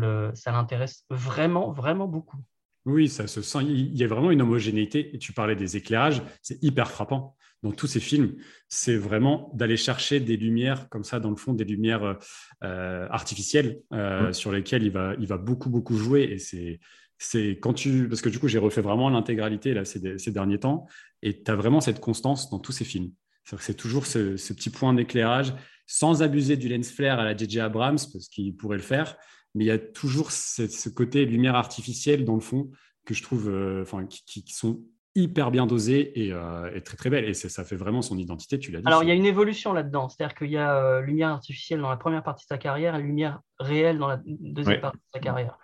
l'intéresse 0.52 1.04
vraiment, 1.10 1.72
vraiment 1.72 2.06
beaucoup. 2.08 2.38
Oui, 2.84 3.08
ça 3.08 3.26
se 3.26 3.42
sent. 3.42 3.60
Il 3.62 3.96
y 3.96 4.02
a 4.04 4.08
vraiment 4.08 4.30
une 4.30 4.42
homogénéité. 4.42 5.14
Et 5.14 5.18
tu 5.18 5.32
parlais 5.32 5.54
des 5.56 5.76
éclairages, 5.76 6.22
c'est 6.42 6.62
hyper 6.62 6.90
frappant 6.90 7.36
dans 7.62 7.70
tous 7.70 7.86
ces 7.86 8.00
films. 8.00 8.34
C'est 8.68 8.96
vraiment 8.96 9.50
d'aller 9.54 9.76
chercher 9.76 10.18
des 10.18 10.36
lumières 10.36 10.88
comme 10.88 11.04
ça 11.04 11.20
dans 11.20 11.30
le 11.30 11.36
fond, 11.36 11.52
des 11.54 11.64
lumières 11.64 12.18
euh, 12.64 13.06
artificielles 13.10 13.80
euh, 13.92 14.26
Ouais. 14.26 14.32
sur 14.32 14.50
lesquelles 14.50 14.82
il 14.82 14.90
va, 14.90 15.14
il 15.20 15.26
va 15.28 15.36
beaucoup 15.38 15.70
beaucoup 15.70 15.96
jouer. 15.96 16.22
Et 16.24 16.38
c'est, 16.38 16.80
c'est 17.24 17.58
quand 17.60 17.72
tu, 17.72 18.08
parce 18.08 18.20
que 18.20 18.28
du 18.28 18.38
coup 18.38 18.48
j'ai 18.48 18.58
refait 18.58 18.80
vraiment 18.80 19.08
l'intégralité 19.08 19.74
là 19.74 19.84
ces, 19.84 20.18
ces 20.18 20.30
derniers 20.30 20.58
temps, 20.58 20.86
et 21.22 21.42
tu 21.42 21.50
as 21.50 21.54
vraiment 21.54 21.80
cette 21.80 22.00
constance 22.00 22.50
dans 22.50 22.58
tous 22.58 22.72
ces 22.72 22.84
films. 22.84 23.12
C'est 23.58 23.76
toujours 23.76 24.06
ce, 24.06 24.36
ce 24.36 24.52
petit 24.52 24.70
point 24.70 24.94
d'éclairage, 24.94 25.52
sans 25.86 26.22
abuser 26.22 26.56
du 26.56 26.68
lens 26.68 26.90
flare 26.90 27.18
à 27.18 27.24
la 27.24 27.36
J.J. 27.36 27.60
Abrams 27.60 27.98
parce 28.12 28.28
qu'il 28.28 28.56
pourrait 28.56 28.76
le 28.76 28.82
faire, 28.82 29.16
mais 29.54 29.64
il 29.64 29.66
y 29.66 29.72
a 29.72 29.78
toujours 29.78 30.30
ce, 30.30 30.68
ce 30.68 30.88
côté 30.88 31.24
lumière 31.26 31.56
artificielle 31.56 32.24
dans 32.24 32.34
le 32.34 32.40
fond 32.40 32.70
que 33.04 33.14
je 33.14 33.22
trouve, 33.22 33.48
euh, 33.48 33.82
enfin, 33.82 34.06
qui, 34.06 34.44
sont 34.48 34.80
hyper 35.14 35.50
bien 35.50 35.66
dosées 35.66 36.24
et, 36.24 36.32
euh, 36.32 36.72
et 36.74 36.80
très 36.80 36.96
très 36.96 37.10
belles. 37.10 37.28
Et 37.28 37.34
ça, 37.34 37.64
fait 37.64 37.76
vraiment 37.76 38.00
son 38.00 38.16
identité, 38.16 38.58
tu 38.58 38.70
l'as 38.70 38.80
dit. 38.80 38.86
Alors, 38.86 39.02
il 39.02 39.08
y 39.08 39.12
a 39.12 39.14
une 39.14 39.26
évolution 39.26 39.72
là-dedans. 39.72 40.08
C'est-à-dire 40.08 40.34
qu'il 40.34 40.50
y 40.50 40.56
a 40.56 40.76
euh, 40.76 41.00
lumière 41.02 41.30
artificielle 41.30 41.80
dans 41.80 41.90
la 41.90 41.96
première 41.96 42.22
partie 42.22 42.44
de 42.44 42.48
sa 42.48 42.58
carrière 42.58 42.94
et 42.94 43.02
lumière 43.02 43.40
réelle 43.58 43.98
dans 43.98 44.08
la 44.08 44.20
deuxième 44.24 44.76
Ouais. 44.76 44.80
partie 44.80 44.98
de 44.98 45.12
sa 45.12 45.20
carrière. 45.20 45.58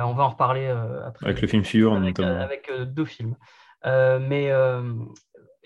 Euh, 0.00 0.04
on 0.04 0.14
va 0.14 0.24
en 0.24 0.30
reparler 0.30 0.66
euh, 0.66 1.06
après. 1.06 1.26
Avec 1.26 1.40
le 1.42 1.48
film 1.48 1.64
suivant, 1.64 1.94
avec, 1.96 2.18
notamment. 2.18 2.40
euh, 2.40 2.44
avec, 2.44 2.70
deux 2.86 3.04
films. 3.04 3.36
Mais 3.84 4.50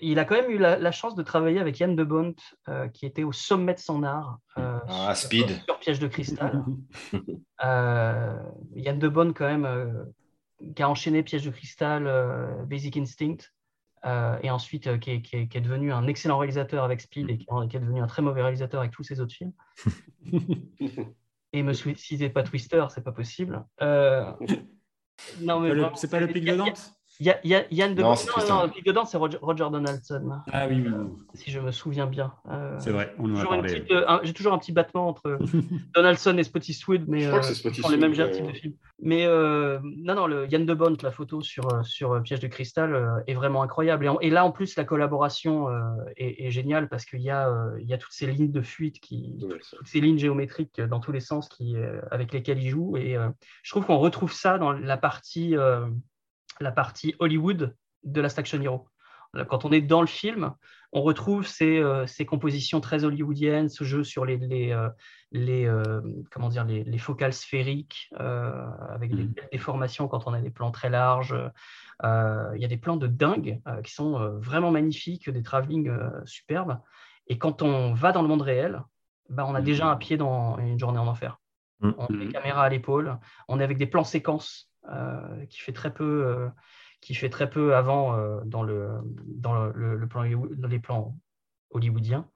il 0.01 0.17
a 0.17 0.23
quand 0.23 0.35
même 0.35 0.49
eu 0.49 0.57
la, 0.57 0.77
la 0.79 0.91
chance 0.91 1.13
de 1.15 1.23
travailler 1.23 1.59
avec 1.59 1.77
Yann 1.79 1.93
de 1.95 2.03
Bont, 2.05 2.33
euh, 2.69 2.87
qui 2.87 3.05
était 3.05 3.23
au 3.25 3.33
sommet 3.33 3.73
de 3.73 3.79
son 3.79 4.03
art 4.03 4.39
euh, 4.57 4.79
Ah, 4.87 5.13
sur, 5.13 5.27
Speed. 5.27 5.49
sur 5.65 5.77
Piège 5.79 5.99
de 5.99 6.07
cristal. 6.07 6.63
Euh, 7.65 8.37
Yann 8.75 8.97
de 8.99 9.07
Bont, 9.09 9.33
quand 9.33 9.45
même, 9.45 10.05
qui 10.73 10.81
a 10.81 10.89
enchaîné 10.89 11.23
Piège 11.23 11.43
de 11.43 11.49
cristal, 11.51 12.05
Basic 12.67 12.95
Instinct, 12.95 13.35
et 14.41 14.49
ensuite 14.49 14.97
qui, 15.01 15.11
est, 15.11 15.21
qui 15.21 15.35
est- 15.35 15.47
qui 15.49 15.57
est 15.57 15.61
devenu 15.61 15.91
un 15.91 16.07
excellent 16.07 16.37
réalisateur 16.37 16.85
avec 16.85 17.01
Speed 17.01 17.29
et 17.29 17.37
qui, 17.37 17.45
qui 17.69 17.75
est 17.75 17.79
devenu 17.81 17.99
un 18.01 18.07
très 18.07 18.21
mauvais 18.21 18.41
réalisateur 18.41 18.79
avec 18.79 18.91
tous 18.93 19.03
ses 19.03 19.19
autres 19.19 19.33
films. 19.33 19.51
Et 21.53 21.63
me 21.63 21.73
c'est 21.73 22.29
pas 22.29 22.43
Twister, 22.43 22.85
c'est 22.89 23.03
pas 23.03 23.11
possible. 23.11 23.65
Euh, 23.81 24.31
non, 25.41 25.59
mais 25.59 25.71
c'est 25.95 26.09
pas 26.09 26.19
le 26.19 26.27
pic 26.27 26.45
de 26.45 26.55
Nantes? 26.55 26.93
Y 27.25 27.29
a, 27.29 27.39
il 27.43 27.49
y 27.49 27.55
a- 27.55 27.65
Yann 27.71 27.93
de 27.95 28.01
Non, 28.01 28.13
non, 28.13 28.47
non, 28.47 28.63
le 28.63 28.69
pic 28.71 28.85
de 28.85 28.91
Dante, 28.91 29.07
c'est 29.07 29.17
Roger, 29.17 29.37
Roger 29.41 29.65
Donaldson, 29.71 30.29
Ah 30.53 30.67
oui, 30.69 30.81
oui, 30.85 30.91
oui. 30.95 31.07
si 31.33 31.51
je 31.51 31.59
me 31.59 31.71
souviens 31.71 32.05
bien. 32.05 32.31
Euh, 32.49 32.77
c'est 32.79 32.91
vrai, 32.91 33.13
on 33.19 33.33
en 33.35 33.39
a 33.39 33.45
parlé. 33.45 33.61
petite, 33.73 33.91
euh, 33.91 34.05
un- 34.07 34.21
J'ai 34.23 34.33
toujours 34.33 34.53
un 34.53 34.57
petit 34.57 34.71
battement 34.71 35.07
entre 35.09 35.37
Donaldson 35.95 36.37
et 36.37 36.43
Spottiswoode, 36.43 37.05
mais 37.07 37.19
Je 37.21 37.27
crois 37.27 37.39
euh, 37.39 37.41
que 37.41 37.47
c'est 37.53 37.73
ce 37.73 37.81
sont 37.81 37.89
les 37.89 37.97
mêmes 37.97 38.13
types 38.13 38.21
de 38.41 38.45
ouais. 38.47 38.53
films. 38.53 38.73
Mais 39.01 39.25
euh, 39.25 39.79
non, 39.83 40.15
non, 40.15 40.27
le 40.27 40.47
Yann 40.51 40.65
de 40.65 40.73
Bont, 40.73 40.97
la 41.01 41.11
photo 41.11 41.41
sur, 41.41 41.73
euh, 41.73 41.83
sur 41.83 42.13
euh, 42.13 42.19
Piège 42.21 42.39
de 42.41 42.47
cristal 42.47 42.93
euh, 42.93 43.07
est 43.27 43.33
vraiment 43.33 43.63
incroyable. 43.63 44.05
Et, 44.05 44.09
en- 44.09 44.19
et 44.19 44.29
là, 44.29 44.45
en 44.45 44.51
plus, 44.51 44.75
la 44.75 44.83
collaboration 44.83 45.69
euh, 45.69 45.79
est, 46.17 46.45
est 46.47 46.51
géniale 46.51 46.89
parce 46.89 47.05
qu'il 47.05 47.21
y, 47.21 47.29
a, 47.29 47.49
euh, 47.49 47.77
il 47.81 47.87
y 47.87 47.93
a 47.93 47.97
toutes 47.97 48.11
ces 48.13 48.27
lignes 48.27 48.51
de 48.51 48.61
fuite, 48.61 48.99
qui, 48.99 49.37
ça. 49.61 49.77
toutes 49.77 49.87
ces 49.87 50.01
lignes 50.01 50.17
géométriques 50.17 50.81
dans 50.81 50.99
tous 50.99 51.11
les 51.13 51.21
sens 51.21 51.47
qui, 51.49 51.75
euh, 51.77 52.01
avec 52.11 52.33
lesquelles 52.33 52.61
il 52.61 52.69
joue. 52.69 52.97
Et 52.97 53.15
euh, 53.15 53.29
je 53.63 53.71
trouve 53.71 53.85
qu'on 53.85 53.97
retrouve 53.97 54.33
ça 54.33 54.57
dans 54.57 54.71
la 54.73 54.97
partie, 54.97 55.55
euh, 55.55 55.85
la 56.59 56.71
partie 56.71 57.15
Hollywood 57.19 57.75
de 58.03 58.21
Last 58.21 58.39
Action 58.39 58.61
Hero. 58.61 58.87
Là, 59.33 59.45
Quand 59.45 59.63
on 59.65 59.71
est 59.71 59.81
dans 59.81 60.01
le 60.01 60.07
film, 60.07 60.53
on 60.91 61.01
retrouve 61.03 61.45
ces, 61.45 61.77
euh, 61.77 62.07
ces 62.07 62.25
compositions 62.25 62.81
très 62.81 63.03
hollywoodiennes, 63.03 63.69
ce 63.69 63.83
jeu 63.83 64.03
sur 64.03 64.25
les, 64.25 64.37
les, 64.37 64.71
euh, 64.71 64.89
les, 65.31 65.65
euh, 65.67 66.01
comment 66.31 66.49
dire, 66.49 66.65
les, 66.65 66.83
les 66.83 66.97
focales 66.97 67.33
sphériques, 67.33 68.09
euh, 68.19 68.65
avec 68.89 69.13
des 69.13 69.23
belles 69.23 69.49
déformations 69.51 70.07
quand 70.07 70.25
on 70.25 70.33
a 70.33 70.41
des 70.41 70.49
plans 70.49 70.71
très 70.71 70.89
larges. 70.89 71.35
Euh, 72.03 72.51
Il 72.55 72.61
y 72.61 72.65
a 72.65 72.67
des 72.67 72.77
plans 72.77 72.97
de 72.97 73.05
dingue 73.07 73.61
euh, 73.67 73.81
qui 73.83 73.93
sont 73.93 74.19
euh, 74.19 74.39
vraiment 74.39 74.71
magnifiques, 74.71 75.29
des 75.29 75.43
travelling 75.43 75.89
euh, 75.89 76.09
superbes. 76.25 76.79
Et 77.27 77.37
quand 77.37 77.61
on 77.61 77.93
va 77.93 78.11
dans 78.11 78.23
le 78.23 78.27
monde 78.27 78.41
réel, 78.41 78.81
bah, 79.29 79.45
on 79.47 79.53
a 79.53 79.59
Mhm. 79.59 79.65
déjà 79.65 79.85
un 79.91 79.95
pied 79.95 80.17
dans 80.17 80.57
une 80.57 80.79
journée 80.79 80.97
en 80.97 81.05
enfer. 81.07 81.37
Mhm. 81.81 81.93
On 81.99 82.05
a 82.05 82.17
des 82.17 82.29
caméras 82.29 82.63
à 82.63 82.69
l'épaule, 82.69 83.19
on 83.47 83.59
est 83.59 83.63
avec 83.63 83.77
des 83.77 83.85
plans 83.85 84.03
séquences 84.03 84.65
euh, 84.65 84.68
qui 85.49 85.59
fait 85.59 85.73
très 85.73 85.93
peu, 85.93 86.25
euh, 86.25 86.49
qui 87.01 87.15
fait 87.15 87.29
très 87.29 87.49
peu 87.49 87.75
avant 87.75 88.15
euh, 88.15 88.41
dans, 88.45 88.63
le, 88.63 88.89
dans 89.25 89.65
le, 89.65 90.07
plan, 90.07 90.23
dans 90.25 90.67
les 90.67 90.79
plans 90.79 91.15
hollywoodiens. 91.71 92.29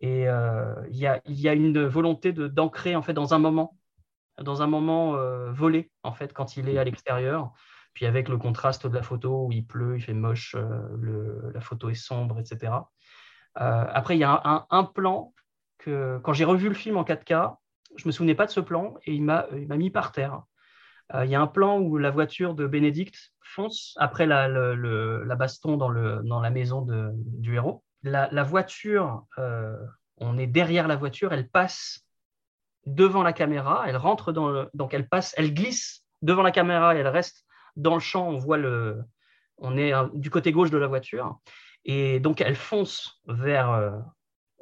Et 0.00 0.28
euh, 0.28 0.74
il 0.90 0.96
y, 0.96 1.06
a, 1.06 1.20
il 1.24 1.40
y 1.40 1.48
a 1.48 1.54
une 1.54 1.86
volonté 1.86 2.32
d'ancrer 2.32 2.96
en 2.96 3.02
fait 3.02 3.14
dans 3.14 3.32
un 3.32 3.38
moment, 3.38 3.78
dans 4.42 4.62
un 4.62 4.66
moment 4.66 5.16
euh, 5.16 5.50
volé 5.52 5.90
en 6.02 6.12
fait 6.12 6.32
quand 6.32 6.56
il 6.56 6.68
est 6.68 6.78
à 6.78 6.84
l'extérieur. 6.84 7.52
Puis 7.94 8.06
avec 8.06 8.28
le 8.28 8.36
contraste 8.36 8.88
de 8.88 8.94
la 8.94 9.02
photo 9.02 9.46
où 9.46 9.52
il 9.52 9.64
pleut, 9.64 9.96
il 9.96 10.02
fait 10.02 10.14
moche, 10.14 10.56
euh, 10.58 11.52
la 11.54 11.60
photo 11.60 11.88
est 11.90 11.94
sombre, 11.94 12.40
etc. 12.40 12.72
Euh, 13.60 13.84
après, 13.88 14.16
il 14.16 14.18
y 14.18 14.24
a 14.24 14.66
un, 14.68 14.84
plan 14.84 15.32
que 15.78 16.18
quand 16.24 16.32
j'ai 16.32 16.44
revu 16.44 16.68
le 16.68 16.74
film 16.74 16.96
en 16.96 17.04
4K, 17.04 17.56
je 17.96 18.08
me 18.08 18.12
souvenais 18.12 18.34
pas 18.34 18.46
de 18.46 18.50
ce 18.50 18.58
plan 18.58 18.94
et 19.04 19.14
il 19.14 19.22
m'a 19.22 19.46
mis 19.52 19.90
par 19.90 20.10
terre. 20.10 20.42
Euh, 21.12 21.24
il 21.24 21.30
y 21.30 21.34
a 21.34 21.40
un 21.40 21.46
plan 21.46 21.78
où 21.78 21.98
la 21.98 22.10
voiture 22.10 22.54
de 22.54 22.66
Bénédicte 22.66 23.32
fonce 23.42 23.94
après 23.98 24.26
la, 24.26 24.48
la 24.48 25.34
baston 25.36 25.76
dans, 25.76 25.88
le, 25.88 26.20
dans 26.24 26.40
la 26.40 26.50
maison 26.50 26.82
de- 26.82 27.10
du 27.14 27.56
héros. 27.56 27.84
La, 28.02 28.42
voiture, 28.42 29.24
euh, 29.38 29.76
on 30.18 30.36
est 30.38 30.46
derrière 30.46 30.88
la 30.88 30.96
voiture, 30.96 31.32
elle 31.32 31.48
passe 31.48 32.06
devant 32.86 33.22
la 33.22 33.32
caméra, 33.32 33.84
elle 33.86 33.96
rentre 33.96 34.30
dans 34.32 34.50
le, 34.50 34.68
donc 34.74 34.92
elle 34.92 35.08
passe, 35.08 35.34
elle 35.38 35.54
glisse 35.54 36.04
devant 36.20 36.42
la 36.42 36.50
caméra 36.50 36.94
et 36.94 36.98
elle 36.98 37.08
reste 37.08 37.44
dans 37.76 37.94
le 37.94 38.00
champ. 38.00 38.28
On 38.28 38.36
voit 38.36 38.58
le, 38.58 39.02
on 39.58 39.76
est 39.78 39.94
euh, 39.94 40.06
du 40.12 40.30
côté 40.30 40.52
gauche 40.52 40.70
de 40.70 40.76
la 40.78 40.86
voiture 40.86 41.38
et 41.86 42.20
donc 42.20 42.40
elle 42.40 42.56
fonce 42.56 43.20
vers 43.26 44.02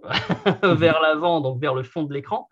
vers 0.63 1.01
l'avant, 1.01 1.41
donc 1.41 1.61
vers 1.61 1.75
le 1.75 1.83
fond 1.83 2.03
de 2.05 2.13
l'écran. 2.13 2.49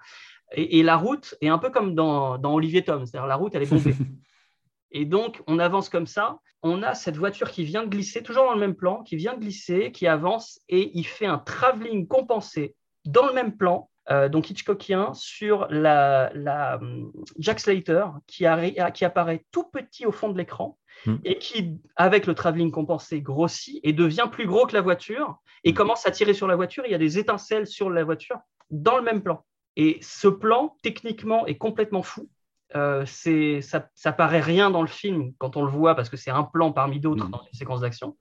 Et, 0.53 0.79
et 0.79 0.83
la 0.83 0.97
route 0.97 1.35
est 1.41 1.49
un 1.49 1.59
peu 1.59 1.71
comme 1.71 1.95
dans, 1.95 2.39
dans 2.39 2.55
Olivier 2.55 2.83
Tom, 2.83 3.07
c'est-à-dire 3.07 3.27
la 3.27 3.37
route 3.37 3.55
elle 3.55 3.63
est 3.63 3.71
bombée. 3.71 3.95
Et 4.93 5.05
donc, 5.05 5.41
on 5.47 5.61
avance 5.61 5.89
comme 5.89 6.09
ça. 6.09 6.41
On 6.63 6.83
a 6.83 6.95
cette 6.95 7.17
voiture 7.17 7.51
qui 7.53 7.63
vient 7.63 7.85
de 7.85 7.89
glisser, 7.89 8.25
toujours 8.25 8.47
dans 8.47 8.55
le 8.55 8.59
même 8.61 8.75
plan, 8.75 9.03
qui 9.05 9.15
vient 9.15 9.35
de 9.35 9.39
glisser, 9.41 9.93
qui 9.93 10.09
avance 10.09 10.61
et 10.69 10.91
il 10.99 11.05
fait 11.07 11.27
un 11.27 11.39
travelling 11.39 12.09
compensé 12.09 12.75
dans 13.05 13.27
le 13.29 13.33
même 13.33 13.57
plan, 13.57 13.89
euh, 14.11 14.29
donc 14.29 14.51
Hitchcockien, 14.51 15.15
sur 15.15 15.69
la, 15.71 16.33
la 16.35 16.79
hum, 16.79 17.13
Jack 17.39 17.61
Slater 17.61 18.05
qui, 18.27 18.45
arri- 18.45 18.93
qui 18.93 19.05
apparaît 19.05 19.47
tout 19.53 19.65
petit 19.71 20.07
au 20.07 20.13
fond 20.13 20.29
de 20.29 20.37
l'écran 20.39 20.77
Hmm. 21.07 21.17
et 21.25 21.39
qui, 21.39 21.79
avec 21.97 22.27
le 22.27 22.35
travelling 22.35 22.71
compensé, 22.71 23.23
grossit 23.23 23.81
et 23.85 23.95
devient 23.95 24.29
plus 24.31 24.47
gros 24.47 24.67
que 24.67 24.75
la 24.75 24.83
voiture 24.83 25.37
et 25.65 25.71
Hmm. 25.71 25.75
commence 25.77 26.07
à 26.07 26.11
tirer 26.11 26.35
sur 26.35 26.47
la 26.47 26.57
voiture. 26.57 26.83
Il 26.85 26.91
y 26.93 26.95
a 26.95 26.99
des 26.99 27.17
étincelles 27.19 27.67
sur 27.67 27.89
la 27.89 28.05
voiture 28.05 28.39
dans 28.71 28.97
le 28.99 29.03
même 29.03 29.23
plan. 29.23 29.43
Et 29.83 29.99
ce 30.03 30.29
plan, 30.29 30.77
techniquement, 30.83 31.47
est 31.47 31.57
complètement 31.57 32.03
fou. 32.03 32.29
Euh, 32.77 33.03
c'est, 33.07 33.63
ça, 33.63 33.89
ça 33.95 34.13
paraît 34.13 34.43
rien 34.43 34.71
dans 34.71 34.83
le 34.83 34.89
film 34.89 35.33
quand 35.39 35.57
on 35.57 35.65
le 35.65 35.71
voit 35.71 35.95
parce 35.95 36.11
que 36.11 36.19
c'est 36.19 36.31
un 36.31 36.45
plan 36.45 36.71
parmi 36.71 37.01
d'autres 37.01 37.25
Mhm. 37.25 37.31
dans 37.31 37.43
une 37.51 37.59
séquence 37.59 37.81
d'action. 37.81 38.19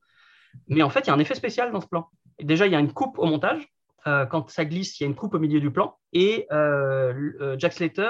Mais 0.69 0.83
en 0.83 0.89
fait, 0.89 1.01
il 1.01 1.07
y 1.07 1.09
a 1.09 1.13
un 1.13 1.19
effet 1.19 1.35
spécial 1.35 1.71
dans 1.73 1.81
ce 1.81 1.87
plan. 1.87 2.07
Déjà, 2.41 2.65
il 2.65 2.71
y 2.71 2.75
a 2.75 2.79
une 2.79 2.93
coupe 2.93 3.19
au 3.19 3.25
montage. 3.25 3.67
Euh, 4.07 4.25
quand 4.25 4.49
ça 4.49 4.63
glisse, 4.63 4.97
il 4.99 5.03
y 5.03 5.05
a 5.05 5.09
une 5.09 5.15
coupe 5.15 5.33
au 5.33 5.39
milieu 5.39 5.59
du 5.59 5.69
plan. 5.69 5.97
Et 6.13 6.47
euh, 6.53 7.55
Jack 7.59 7.73
Slater, 7.73 8.09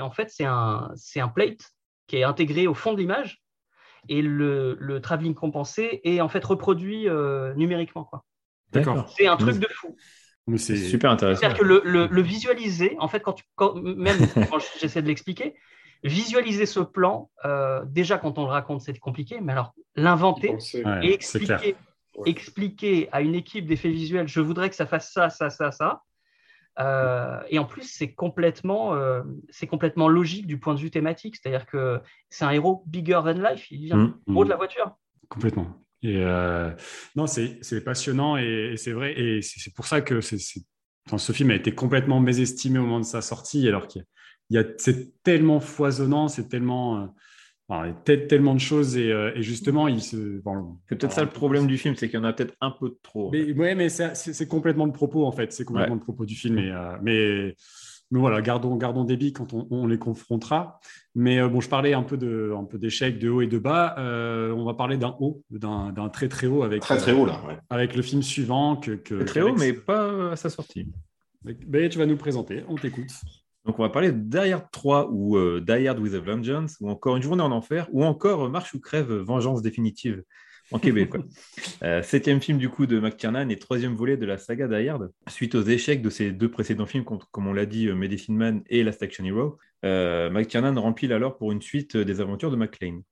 en 0.00 0.10
fait, 0.10 0.30
c'est 0.30 0.46
un, 0.46 0.90
c'est 0.96 1.20
un 1.20 1.28
plate 1.28 1.62
qui 2.06 2.16
est 2.16 2.24
intégré 2.24 2.66
au 2.66 2.74
fond 2.74 2.94
de 2.94 2.98
l'image. 2.98 3.42
Et 4.08 4.22
le, 4.22 4.78
le 4.80 5.02
travelling 5.02 5.34
compensé 5.34 6.00
est 6.04 6.22
en 6.22 6.30
fait 6.30 6.42
reproduit 6.42 7.06
numériquement. 7.54 8.04
Quoi. 8.04 8.24
D'accord. 8.72 9.12
C'est 9.14 9.26
un 9.26 9.36
truc 9.36 9.58
de 9.58 9.68
fou. 9.68 9.94
Mais 10.46 10.58
C'est 10.58 10.76
super 10.76 11.10
intéressant. 11.10 11.40
C'est-à-dire 11.40 11.58
que 11.58 11.64
le, 11.64 11.82
le- 11.84 12.06
le 12.08 12.22
visualiser, 12.22 12.96
en 12.98 13.08
fait, 13.08 13.20
quand 13.20 13.34
tu, 13.34 13.44
quand- 13.54 13.74
même 13.74 14.18
quand 14.50 14.58
j'essaie 14.80 15.02
de 15.02 15.06
l'expliquer, 15.06 15.54
visualiser 16.02 16.66
ce 16.66 16.80
plan, 16.80 17.30
euh, 17.44 17.84
déjà 17.86 18.18
quand 18.18 18.38
on 18.38 18.44
le 18.44 18.50
raconte, 18.50 18.80
c'est 18.80 18.98
compliqué, 18.98 19.38
mais 19.40 19.52
alors 19.52 19.74
l'inventer. 19.96 20.56
Ouais, 20.84 21.06
et 21.06 21.12
expliquer, 21.14 21.76
Ouais. 22.16 22.28
expliquer 22.30 23.08
à 23.12 23.20
une 23.20 23.36
équipe 23.36 23.66
d'effets 23.66 23.88
visuels, 23.90 24.26
je 24.26 24.40
voudrais 24.40 24.68
que 24.68 24.74
ça 24.74 24.84
fasse 24.86 25.12
ça, 25.12 25.30
ça, 25.30 25.48
ça, 25.48 25.70
ça. 25.70 26.02
Euh, 26.80 27.40
et 27.48 27.58
en 27.58 27.64
plus, 27.64 27.82
c'est 27.82 28.12
complètement, 28.12 28.94
euh, 28.94 29.22
c'est 29.50 29.66
complètement 29.68 30.08
logique 30.08 30.46
du 30.46 30.58
point 30.58 30.74
de 30.74 30.80
vue 30.80 30.90
thématique. 30.90 31.36
C'est-à-dire 31.36 31.66
que 31.66 32.00
c'est 32.28 32.44
un 32.44 32.50
héros 32.50 32.82
bigger 32.86 33.20
than 33.24 33.34
life. 33.34 33.70
Il 33.70 33.84
vient 33.84 33.96
Mm. 33.96 34.14
du 34.26 34.34
haut 34.34 34.44
de 34.44 34.50
la 34.50 34.56
voiture. 34.56 34.96
Complètement. 35.28 35.66
Et 36.02 36.16
euh, 36.24 36.70
non, 37.16 37.26
c'est 37.26 37.84
passionnant 37.84 38.36
et, 38.38 38.70
et 38.72 38.76
c'est 38.76 38.92
vrai. 38.92 39.18
Et 39.18 39.42
c'est 39.42 39.74
pour 39.74 39.86
ça 39.86 40.00
que 40.00 40.20
c'est 40.20 40.38
c'est- 40.38 40.62
enfin, 41.06 41.18
ce 41.18 41.32
film 41.32 41.50
a 41.50 41.54
été 41.54 41.72
complètement 41.74 42.20
mésestimé 42.20 42.78
au 42.78 42.82
moment 42.82 43.00
de 43.00 43.04
sa 43.04 43.20
sortie, 43.22 43.66
alors 43.68 43.86
qu'il 43.86 44.04
y 44.50 44.58
a, 44.58 44.64
c'est 44.78 45.22
tellement 45.22 45.60
foisonnant, 45.60 46.28
c'est 46.28 46.48
tellement, 46.48 47.02
euh, 47.02 47.06
enfin, 47.68 47.86
il 47.86 47.88
y 47.88 47.92
a 47.92 47.94
tel- 48.04 48.26
tellement 48.28 48.54
de 48.54 48.60
choses 48.60 48.96
et, 48.96 49.12
euh, 49.12 49.32
et 49.34 49.42
justement, 49.42 49.88
il 49.88 50.00
se. 50.02 50.40
bon, 50.40 50.78
C'est 50.88 50.96
peut-être 50.96 51.12
ça 51.12 51.22
le 51.24 51.30
problème 51.30 51.66
du 51.66 51.76
film, 51.78 51.94
c'est 51.96 52.08
qu'il 52.08 52.18
y 52.18 52.22
en 52.22 52.24
a 52.24 52.32
peut-être 52.32 52.54
un 52.60 52.70
peu 52.70 52.88
de 52.88 52.98
trop. 53.02 53.30
fait. 53.30 53.44
Mais, 53.46 53.52
ouais, 53.52 53.74
mais 53.74 53.88
c'est 53.90 54.48
complètement 54.48 54.86
le 54.86 54.92
propos 54.92 55.26
en 55.26 55.32
fait, 55.32 55.52
c'est 55.52 55.64
complètement 55.64 55.94
le 55.96 56.00
propos 56.00 56.24
du 56.24 56.34
film. 56.34 56.58
Et, 56.58 56.72
mais, 57.02 57.54
mais 58.10 58.18
voilà, 58.18 58.42
gardons, 58.42 58.76
gardons 58.76 59.04
des 59.04 59.16
billes 59.16 59.32
quand 59.32 59.52
on, 59.52 59.66
on 59.70 59.86
les 59.86 59.98
confrontera. 59.98 60.80
Mais 61.14 61.38
euh, 61.40 61.48
bon, 61.48 61.60
je 61.60 61.68
parlais 61.68 61.94
un 61.94 62.02
peu 62.02 62.16
de, 62.16 62.52
un 62.56 62.64
peu 62.64 62.78
d'échecs, 62.78 63.18
de 63.18 63.28
haut 63.28 63.40
et 63.40 63.46
de 63.46 63.58
bas. 63.58 63.94
Euh, 63.98 64.52
on 64.52 64.64
va 64.64 64.74
parler 64.74 64.96
d'un 64.96 65.16
haut, 65.20 65.42
d'un 65.50 65.92
d'un 65.92 66.08
très 66.08 66.28
très 66.28 66.46
haut 66.46 66.62
avec 66.62 66.82
Très 66.82 66.96
très 66.96 67.12
haut 67.12 67.26
là. 67.26 67.40
ouais. 67.46 67.58
avec 67.70 67.94
le 67.94 68.02
film 68.02 68.22
suivant 68.22 68.76
que, 68.76 68.92
très 69.24 69.42
haut, 69.42 69.54
mais 69.54 69.72
pas 69.72 70.32
à 70.32 70.36
sa 70.36 70.50
sortie. 70.50 70.88
Ben, 71.42 71.88
tu 71.88 71.98
vas 71.98 72.06
nous 72.06 72.16
présenter, 72.16 72.64
on 72.68 72.74
t'écoute. 72.74 73.10
Donc, 73.64 73.78
on 73.78 73.82
va 73.82 73.90
parler 73.90 74.10
de 74.12 74.18
Die 74.18 74.52
Hard 74.52 74.70
3 74.72 75.10
ou 75.10 75.36
euh, 75.36 75.60
Die 75.60 75.86
Hard 75.86 75.98
with 75.98 76.14
a 76.14 76.18
Vengeance 76.18 76.76
ou 76.80 76.88
encore 76.90 77.16
Une 77.16 77.22
journée 77.22 77.42
en 77.42 77.52
enfer 77.52 77.86
ou 77.92 78.04
encore 78.04 78.46
euh, 78.46 78.48
Marche 78.48 78.74
ou 78.74 78.80
crève, 78.80 79.10
euh, 79.12 79.22
Vengeance 79.22 79.62
définitive 79.62 80.22
en 80.72 80.78
Québec. 80.78 81.12
Euh, 81.82 82.02
septième 82.02 82.40
film 82.40 82.58
du 82.58 82.68
coup 82.68 82.86
de 82.86 82.98
McTiernan 83.00 83.48
et 83.50 83.56
troisième 83.56 83.94
volet 83.94 84.16
de 84.16 84.26
la 84.26 84.38
saga 84.38 84.68
Die 84.68 84.88
Hard. 84.88 85.10
Suite 85.28 85.54
aux 85.54 85.62
échecs 85.62 86.02
de 86.02 86.10
ses 86.10 86.32
deux 86.32 86.50
précédents 86.50 86.86
films, 86.86 87.04
comme 87.04 87.46
on 87.46 87.52
l'a 87.52 87.66
dit, 87.66 87.88
euh, 87.88 87.94
Medicine 87.94 88.36
Man 88.36 88.62
et 88.68 88.82
Last 88.82 89.02
Action 89.02 89.24
Hero, 89.24 89.58
euh, 89.84 90.30
McTiernan 90.30 90.78
remplit 90.78 91.12
alors 91.12 91.36
pour 91.36 91.52
une 91.52 91.62
suite 91.62 91.96
des 91.96 92.20
aventures 92.20 92.50
de 92.50 92.56
McClane. 92.56 93.02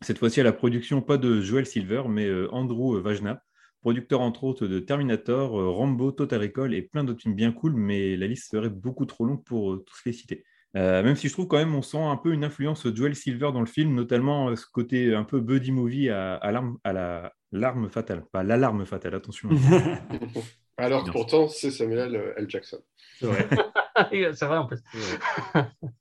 Cette 0.00 0.18
fois-ci 0.18 0.40
à 0.40 0.44
la 0.44 0.52
production 0.52 1.02
pas 1.02 1.16
de 1.16 1.40
Joel 1.40 1.66
Silver, 1.66 2.04
mais 2.08 2.30
Andrew 2.52 3.00
Vajna, 3.00 3.42
producteur 3.80 4.20
entre 4.20 4.44
autres 4.44 4.68
de 4.68 4.78
Terminator, 4.78 5.50
Rambo, 5.74 6.12
Total 6.12 6.40
Recall 6.40 6.72
et 6.72 6.82
plein 6.82 7.02
d'autres 7.02 7.22
films 7.22 7.34
bien 7.34 7.50
cool, 7.50 7.74
mais 7.74 8.16
la 8.16 8.28
liste 8.28 8.48
serait 8.48 8.68
beaucoup 8.68 9.06
trop 9.06 9.24
longue 9.24 9.42
pour 9.42 9.84
tous 9.84 10.00
les 10.06 10.12
citer. 10.12 10.44
Euh, 10.76 11.02
même 11.02 11.16
si 11.16 11.28
je 11.28 11.32
trouve 11.32 11.46
quand 11.48 11.56
même 11.56 11.74
on 11.74 11.80
sent 11.82 11.98
un 12.02 12.16
peu 12.16 12.32
une 12.32 12.44
influence 12.44 12.86
Joel 12.94 13.14
Silver 13.14 13.50
dans 13.52 13.60
le 13.60 13.66
film, 13.66 13.94
notamment 13.94 14.50
euh, 14.50 14.56
ce 14.56 14.66
côté 14.70 15.14
un 15.14 15.24
peu 15.24 15.40
buddy 15.40 15.72
movie 15.72 16.10
à, 16.10 16.34
à 16.34 16.52
l'arme 16.52 16.76
à 16.84 16.92
la 16.92 17.32
l'arme 17.52 17.88
fatale, 17.88 18.24
pas 18.32 18.42
l'alarme 18.42 18.84
fatale, 18.84 19.14
attention. 19.14 19.48
Alors 20.76 21.02
que 21.04 21.10
pourtant, 21.10 21.48
c'est 21.48 21.70
Samuel 21.70 22.14
euh, 22.14 22.34
L. 22.36 22.44
Jackson. 22.48 22.78
C'est 23.18 23.26
vrai. 23.26 23.48
c'est 24.34 24.44
vrai 24.46 24.58
en 24.58 24.66
plus. 24.66 24.78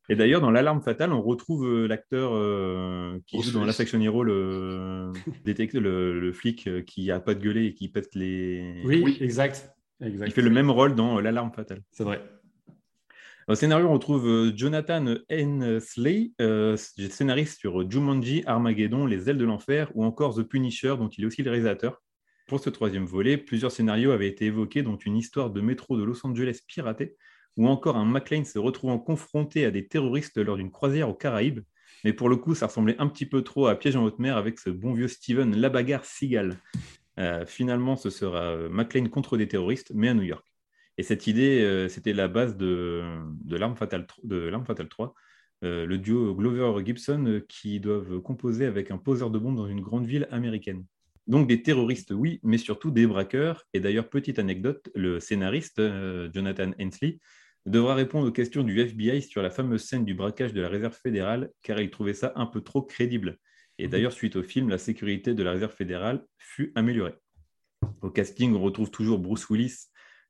Et 0.09 0.15
d'ailleurs 0.15 0.41
dans 0.41 0.51
l'alarme 0.51 0.81
fatale, 0.81 1.13
on 1.13 1.21
retrouve 1.21 1.85
l'acteur 1.85 2.31
euh, 2.35 3.17
qui 3.25 3.37
Bruce 3.37 3.47
joue 3.47 3.53
dans 3.53 3.59
Willis. 3.59 3.67
la 3.67 3.73
section 3.73 3.99
Hero, 4.01 4.23
le 4.23 5.11
le, 5.45 6.19
le 6.19 6.33
flic 6.33 6.69
qui 6.85 7.09
a 7.09 7.19
pas 7.19 7.33
de 7.33 7.39
gueuler 7.39 7.65
et 7.67 7.73
qui 7.73 7.87
pète 7.87 8.13
les. 8.15 8.81
Oui, 8.85 9.01
Oui. 9.03 9.17
exact. 9.21 9.71
exact. 10.01 10.27
Il 10.27 10.33
fait 10.33 10.41
le 10.41 10.49
même 10.51 10.69
rôle 10.69 10.93
dans 10.93 11.19
l'alarme 11.19 11.51
fatale. 11.53 11.81
C'est 11.91 12.03
vrai. 12.03 12.21
Au 13.47 13.55
scénario, 13.55 13.87
on 13.87 13.93
retrouve 13.93 14.27
euh, 14.27 14.51
Jonathan 14.53 15.15
Hensley, 15.31 16.33
euh, 16.41 16.75
scénariste 16.75 17.61
sur 17.61 17.89
Jumanji, 17.89 18.43
Armageddon, 18.45 19.05
Les 19.05 19.29
Ailes 19.29 19.37
de 19.37 19.45
l'Enfer 19.45 19.89
ou 19.95 20.03
encore 20.03 20.35
The 20.35 20.43
Punisher, 20.43 20.95
dont 20.97 21.07
il 21.07 21.23
est 21.23 21.27
aussi 21.27 21.43
le 21.43 21.51
réalisateur. 21.51 22.01
Pour 22.47 22.59
ce 22.59 22.69
troisième 22.69 23.05
volet, 23.05 23.37
plusieurs 23.37 23.71
scénarios 23.71 24.11
avaient 24.11 24.27
été 24.27 24.47
évoqués, 24.47 24.83
dont 24.83 24.97
une 24.97 25.15
histoire 25.15 25.49
de 25.49 25.61
métro 25.61 25.97
de 25.97 26.03
Los 26.03 26.27
Angeles 26.27 26.59
piratée, 26.67 27.15
ou 27.55 27.69
encore 27.69 27.95
un 27.95 28.03
McLean 28.03 28.43
se 28.43 28.59
retrouvant 28.59 28.99
confronté 28.99 29.63
à 29.63 29.71
des 29.71 29.87
terroristes 29.87 30.37
lors 30.37 30.57
d'une 30.57 30.71
croisière 30.71 31.07
aux 31.07 31.13
Caraïbes. 31.13 31.61
Mais 32.03 32.11
pour 32.11 32.27
le 32.27 32.35
coup, 32.35 32.53
ça 32.53 32.67
ressemblait 32.67 32.97
un 32.99 33.07
petit 33.07 33.25
peu 33.25 33.43
trop 33.43 33.67
à 33.67 33.75
Piège 33.75 33.95
en 33.95 34.03
haute 34.03 34.19
mer 34.19 34.35
avec 34.35 34.59
ce 34.59 34.69
bon 34.69 34.93
vieux 34.93 35.07
Steven 35.07 35.55
La 35.55 35.69
Bagarre 35.69 36.03
Seagal. 36.03 36.57
Euh, 37.17 37.45
finalement, 37.45 37.95
ce 37.95 38.09
sera 38.09 38.43
euh, 38.43 38.69
McLean 38.69 39.07
contre 39.07 39.37
des 39.37 39.47
terroristes, 39.47 39.93
mais 39.95 40.09
à 40.09 40.13
New 40.13 40.23
York. 40.23 40.46
Et 40.97 41.03
cette 41.03 41.27
idée, 41.27 41.61
euh, 41.61 41.87
c'était 41.89 42.13
la 42.13 42.27
base 42.27 42.57
de, 42.57 43.03
de 43.43 43.55
L'Arme 43.55 43.75
Fatale, 43.75 44.03
tr- 44.03 44.19
de 44.23 44.37
L'Arme 44.37 44.65
Fatale 44.65 44.89
3, 44.89 45.13
euh, 45.63 45.85
le 45.85 45.97
duo 45.97 46.35
Glover-Gibson 46.35 47.25
euh, 47.27 47.45
qui 47.47 47.79
doivent 47.79 48.19
composer 48.21 48.65
avec 48.65 48.91
un 48.91 48.97
poseur 48.97 49.29
de 49.29 49.37
bombes 49.37 49.55
dans 49.55 49.67
une 49.67 49.81
grande 49.81 50.05
ville 50.05 50.27
américaine. 50.31 50.85
Donc 51.27 51.47
des 51.47 51.61
terroristes, 51.61 52.11
oui, 52.11 52.39
mais 52.43 52.57
surtout 52.57 52.89
des 52.89 53.05
braqueurs. 53.05 53.65
Et 53.73 53.79
d'ailleurs, 53.79 54.09
petite 54.09 54.39
anecdote, 54.39 54.89
le 54.95 55.19
scénariste, 55.19 55.81
Jonathan 56.33 56.71
Hensley, 56.79 57.19
devra 57.65 57.95
répondre 57.95 58.29
aux 58.29 58.31
questions 58.31 58.63
du 58.63 58.79
FBI 58.79 59.21
sur 59.21 59.41
la 59.41 59.49
fameuse 59.49 59.83
scène 59.83 60.05
du 60.05 60.13
braquage 60.13 60.53
de 60.53 60.61
la 60.61 60.69
réserve 60.69 60.95
fédérale, 60.95 61.51
car 61.63 61.81
il 61.81 61.89
trouvait 61.89 62.13
ça 62.13 62.31
un 62.37 62.45
peu 62.45 62.61
trop 62.61 62.81
crédible. 62.81 63.39
Et 63.77 63.89
d'ailleurs, 63.89 64.13
suite 64.13 64.37
au 64.37 64.43
film, 64.43 64.69
la 64.69 64.77
sécurité 64.77 65.33
de 65.33 65.43
la 65.43 65.51
réserve 65.51 65.75
fédérale 65.75 66.25
fut 66.37 66.71
améliorée. 66.75 67.15
Au 68.01 68.09
casting, 68.09 68.55
on 68.55 68.61
retrouve 68.61 68.89
toujours 68.89 69.19
Bruce 69.19 69.49
Willis 69.49 69.87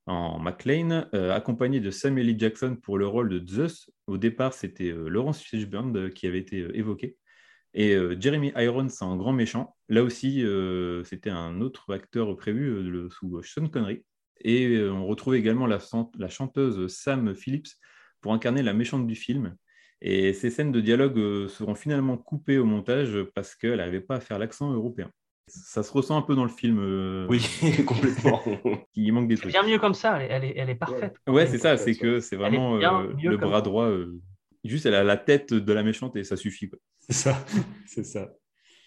en 0.07 0.39
McLean, 0.39 1.05
euh, 1.13 1.33
accompagné 1.33 1.79
de 1.79 1.91
Samuel 1.91 2.29
L. 2.29 2.39
Jackson 2.39 2.77
pour 2.81 2.97
le 2.97 3.05
rôle 3.05 3.29
de 3.29 3.45
Zeus. 3.45 3.91
Au 4.07 4.17
départ, 4.17 4.53
c'était 4.53 4.91
euh, 4.91 5.09
Laurence 5.09 5.41
Fishburne 5.41 5.95
euh, 5.97 6.09
qui 6.09 6.27
avait 6.27 6.39
été 6.39 6.65
évoqué. 6.73 7.17
Et 7.73 7.95
Jeremy 8.19 8.51
Irons 8.55 8.87
en 9.01 9.17
grand 9.17 9.33
méchant. 9.33 9.75
Là 9.87 10.01
aussi, 10.01 10.43
c'était 11.03 11.29
un 11.29 11.61
autre 11.61 11.93
acteur 11.93 12.35
prévu 12.35 13.07
sous 13.11 13.43
Sean 13.43 13.67
Connery. 13.67 14.03
Et 14.39 14.81
on 14.89 15.05
retrouve 15.05 15.35
également 15.35 15.67
la, 15.67 15.77
la 16.17 16.27
chanteuse 16.27 16.87
Sam 16.87 17.35
Phillips 17.35 17.67
pour 18.19 18.33
incarner 18.33 18.63
la 18.63 18.73
méchante 18.73 19.05
du 19.05 19.13
film. 19.13 19.55
Et 20.01 20.33
ces 20.33 20.49
scènes 20.49 20.71
de 20.71 20.81
dialogue 20.81 21.47
seront 21.49 21.75
finalement 21.75 22.17
coupées 22.17 22.57
au 22.57 22.65
montage 22.65 23.15
parce 23.35 23.53
qu'elle 23.53 23.77
n'arrivait 23.77 24.01
pas 24.01 24.15
à 24.15 24.21
faire 24.21 24.39
l'accent 24.39 24.73
européen. 24.73 25.11
Ça 25.47 25.81
se 25.81 25.91
ressent 25.91 26.17
un 26.17 26.21
peu 26.21 26.35
dans 26.35 26.43
le 26.43 26.49
film. 26.49 26.77
euh, 26.79 27.25
Oui, 27.29 27.41
complètement. 27.85 28.41
Il 28.95 29.11
manque 29.13 29.27
des 29.29 29.35
trucs. 29.37 29.51
bien 29.51 29.63
mieux 29.63 29.79
comme 29.79 29.93
ça, 29.93 30.17
elle 30.21 30.23
est, 30.23 30.33
elle 30.33 30.43
est, 30.43 30.53
elle 30.57 30.69
est 30.69 30.75
parfaite. 30.75 31.15
Ouais, 31.27 31.47
c'est 31.47 31.57
ça, 31.57 31.77
c'est 31.77 31.95
que 31.95 32.19
c'est 32.19 32.35
est 32.35 32.39
vraiment 32.39 32.75
euh, 32.77 33.13
le 33.23 33.37
bras 33.37 33.61
droit. 33.61 33.85
euh, 33.85 34.19
juste, 34.65 34.85
elle 34.85 34.95
a 34.95 35.03
la 35.03 35.17
tête 35.17 35.53
de 35.53 35.73
la 35.73 35.83
méchante 35.83 36.15
et 36.17 36.23
ça 36.23 36.35
suffit. 36.35 36.69
C'est 36.99 37.13
ça. 37.13 37.45
C'est 37.85 38.03
ça. 38.03 38.29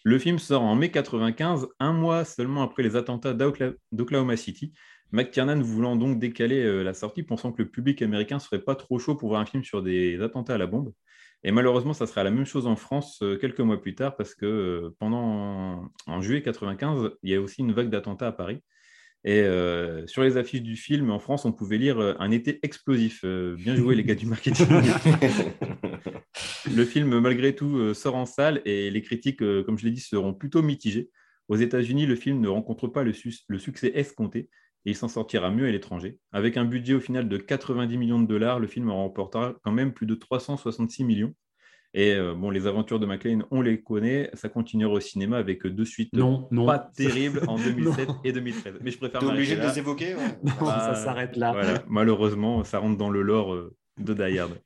Le 0.05 0.19
film 0.19 0.39
sort 0.39 0.63
en 0.63 0.75
mai 0.77 0.91
95, 0.91 1.69
un 1.79 1.93
mois 1.93 2.25
seulement 2.25 2.63
après 2.63 2.83
les 2.83 2.97
attentats 2.97 3.35
d'Okla- 3.35 3.75
d'Oklahoma 3.93 4.37
City. 4.37 4.73
McTiernan 5.13 5.61
voulant 5.61 5.97
donc 5.97 6.19
décaler 6.19 6.63
euh, 6.63 6.83
la 6.83 6.95
sortie, 6.95 7.23
pensant 7.23 7.53
que 7.53 7.63
le 7.63 7.69
public 7.71 8.01
américain 8.03 8.39
serait 8.39 8.61
pas 8.63 8.75
trop 8.77 8.99
chaud 8.99 9.15
pour 9.17 9.31
voir 9.31 9.41
un 9.41 9.47
film 9.47 9.65
sur 9.65 9.83
des 9.83 10.21
attentats 10.23 10.55
à 10.55 10.59
la 10.59 10.67
bombe. 10.67 10.93
Et 11.43 11.53
malheureusement, 11.53 11.95
ça 11.95 12.07
sera 12.07 12.23
la 12.23 12.31
même 12.31 12.45
chose 12.45 12.67
en 12.67 12.77
France 12.77 13.21
euh, 13.23 13.39
quelques 13.39 13.61
mois 13.61 13.81
plus 13.81 13.95
tard, 13.95 14.17
parce 14.17 14.35
que 14.35 14.47
euh, 14.47 14.97
pendant 14.99 15.91
en 16.07 16.21
juillet 16.21 16.43
95, 16.43 17.13
il 17.23 17.31
y 17.31 17.35
a 17.35 17.41
aussi 17.41 17.63
une 17.63 17.73
vague 17.73 17.89
d'attentats 17.89 18.29
à 18.29 18.33
Paris. 18.33 18.63
Et 19.23 19.41
euh, 19.41 20.07
sur 20.07 20.23
les 20.23 20.39
affiches 20.39 20.63
du 20.63 20.77
film 20.77 21.11
en 21.11 21.19
France, 21.19 21.45
on 21.45 21.53
pouvait 21.53 21.77
lire 21.77 21.99
euh, 21.99 22.15
un 22.19 22.31
été 22.31 22.59
explosif. 22.63 23.21
Euh, 23.25 23.55
bien 23.55 23.77
joué 23.77 23.95
les 23.95 24.05
gars 24.05 24.15
du 24.15 24.27
marketing. 24.27 24.67
Le 26.75 26.85
film, 26.85 27.19
malgré 27.21 27.55
tout, 27.55 27.95
sort 27.95 28.15
en 28.15 28.27
salle 28.27 28.63
et 28.65 28.91
les 28.91 29.03
critiques, 29.03 29.39
comme 29.39 29.79
je 29.79 29.85
l'ai 29.85 29.91
dit, 29.91 30.01
seront 30.01 30.35
plutôt 30.35 30.63
mitigées. 30.63 31.11
Aux 31.49 31.57
États-Unis, 31.57 32.07
le 32.07 32.15
film 32.15 32.41
ne 32.41 32.49
rencontre 32.49 32.87
pas 32.87 33.03
le 33.03 33.13
succès 33.13 33.91
escompté 33.95 34.49
et 34.87 34.91
il 34.91 34.97
s'en 34.97 35.09
sortira 35.09 35.51
mieux 35.51 35.67
à 35.67 35.71
l'étranger. 35.71 36.19
Avec 36.33 36.57
un 36.57 36.65
budget 36.65 36.95
au 36.95 37.01
final 37.01 37.29
de 37.29 37.37
90 37.37 37.97
millions 37.99 38.21
de 38.21 38.27
dollars, 38.27 38.59
le 38.61 38.67
film 38.67 38.91
en 38.91 38.97
remportera 38.97 39.55
quand 39.63 39.73
même 39.73 39.93
plus 39.93 40.07
de 40.07 40.15
366 40.15 41.05
millions. 41.05 41.35
Et 41.93 42.15
euh, 42.15 42.35
bon, 42.35 42.51
les 42.51 42.69
aventures 42.69 43.01
de 43.01 43.07
McLean, 43.07 43.41
on 43.51 43.61
les 43.63 43.83
connaît. 43.83 44.31
Ça 44.35 44.49
continuera 44.49 44.93
au 44.95 45.01
cinéma 45.01 45.39
avec 45.39 45.67
deux 45.67 45.85
suites 45.85 46.13
Non, 46.13 46.47
non. 46.53 46.65
pas 46.67 46.79
terribles 46.79 47.43
en 47.49 47.57
2007 47.63 48.09
Non. 48.09 48.21
et 48.23 48.33
2013. 48.33 48.75
Mais 48.81 48.91
je 48.93 48.99
préfère 48.99 49.21
T'es 49.21 49.27
obligé 49.27 49.57
de 49.57 49.61
là. 49.61 49.71
les 49.73 49.79
évoquer 49.81 50.15
ouais. 50.15 50.39
Non, 50.45 50.53
Bah, 50.61 50.79
ça 50.81 50.95
s'arrête 50.95 51.37
là. 51.37 51.51
Voilà, 51.53 51.83
malheureusement, 51.89 52.63
ça 52.65 52.79
rentre 52.79 52.97
dans 52.97 53.11
le 53.11 53.23
lore 53.23 53.55
euh, 53.55 53.75
de 53.99 54.15
Die 54.15 54.39
Hard. 54.39 54.61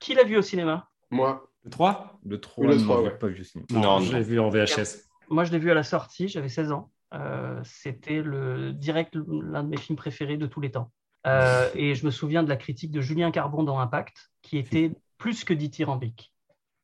Qui- 0.00 0.14
l'a 0.14 0.24
vu 0.24 0.36
au 0.36 0.42
cinéma? 0.42 0.88
Moi, 1.10 1.50
Le 1.64 1.70
3 1.70 2.20
Le 2.26 2.38
3, 2.40 2.66
Oui, 2.66 2.74
le 2.76 2.82
non, 2.82 3.02
ouais. 3.04 3.10
pas 3.18 3.28
vu 3.28 3.40
au 3.40 3.44
cinéma. 3.44 3.66
Non, 3.72 3.80
Non, 3.80 4.00
je 4.00 4.12
non. 4.12 4.18
l'ai 4.18 4.22
vu 4.24 4.38
en 4.38 4.50
VHS. 4.50 5.08
Moi, 5.30 5.44
je 5.44 5.52
l'ai 5.52 5.58
vu 5.58 5.70
à 5.70 5.74
la 5.74 5.82
sortie, 5.82 6.28
j'avais 6.28 6.48
16 6.50 6.72
ans. 6.72 6.90
Euh, 7.14 7.60
C'était 7.64 8.22
le 8.22 8.72
direct 8.72 9.14
l'un 9.14 9.64
de 9.64 9.68
mes 9.68 9.76
films 9.76 9.96
préférés 9.96 10.36
de 10.36 10.46
tous 10.46 10.60
les 10.60 10.70
temps. 10.70 10.92
Euh, 11.26 11.68
et 11.74 11.94
je 11.94 12.06
me 12.06 12.10
souviens 12.10 12.42
de 12.42 12.48
la 12.48 12.56
critique 12.56 12.90
de 12.92 13.00
Julien 13.00 13.30
Carbon 13.30 13.62
dans 13.64 13.78
Impact, 13.78 14.30
qui 14.42 14.58
était 14.58 14.92
plus 15.18 15.44
que 15.44 15.52
dithyrambique. 15.54 16.32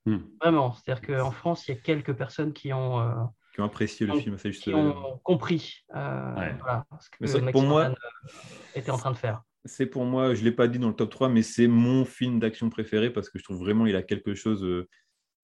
Hmm. 0.04 0.18
Vraiment, 0.40 0.72
c'est-à-dire 0.72 1.06
qu'en 1.06 1.30
France, 1.30 1.66
il 1.68 1.74
y 1.74 1.78
a 1.78 1.80
quelques 1.80 2.12
personnes 2.12 2.52
qui 2.52 2.72
ont, 2.72 3.00
euh, 3.00 3.12
qui 3.54 3.60
ont 3.60 3.64
apprécié 3.64 4.06
le 4.06 4.12
qui- 4.14 4.22
film. 4.22 4.38
C'est 4.38 4.52
juste, 4.52 4.62
qui 4.64 4.74
ont 4.74 5.18
compris 5.24 5.84
euh, 5.94 6.34
Ouais. 6.36 6.54
voilà, 6.60 6.86
ce 7.00 7.08
que 7.10 7.16
Maxime 7.40 7.50
pour 7.52 7.62
moi- 7.62 7.94
était 8.74 8.90
en 8.90 8.98
train 8.98 9.10
de 9.10 9.16
faire. 9.16 9.42
C'est 9.64 9.86
pour 9.86 10.04
moi, 10.04 10.34
je 10.34 10.40
ne 10.40 10.44
l'ai 10.44 10.52
pas 10.52 10.68
dit 10.68 10.78
dans 10.78 10.88
le 10.88 10.94
top 10.94 11.10
3, 11.10 11.28
mais 11.28 11.42
c'est 11.42 11.66
mon 11.66 12.04
film 12.04 12.38
d'action 12.38 12.70
préféré 12.70 13.10
parce 13.10 13.30
que 13.30 13.38
je 13.40 13.44
trouve 13.44 13.58
vraiment 13.58 13.84
il 13.86 13.96
a 13.96 14.02
quelque 14.02 14.34
chose. 14.34 14.62
euh, 14.62 14.88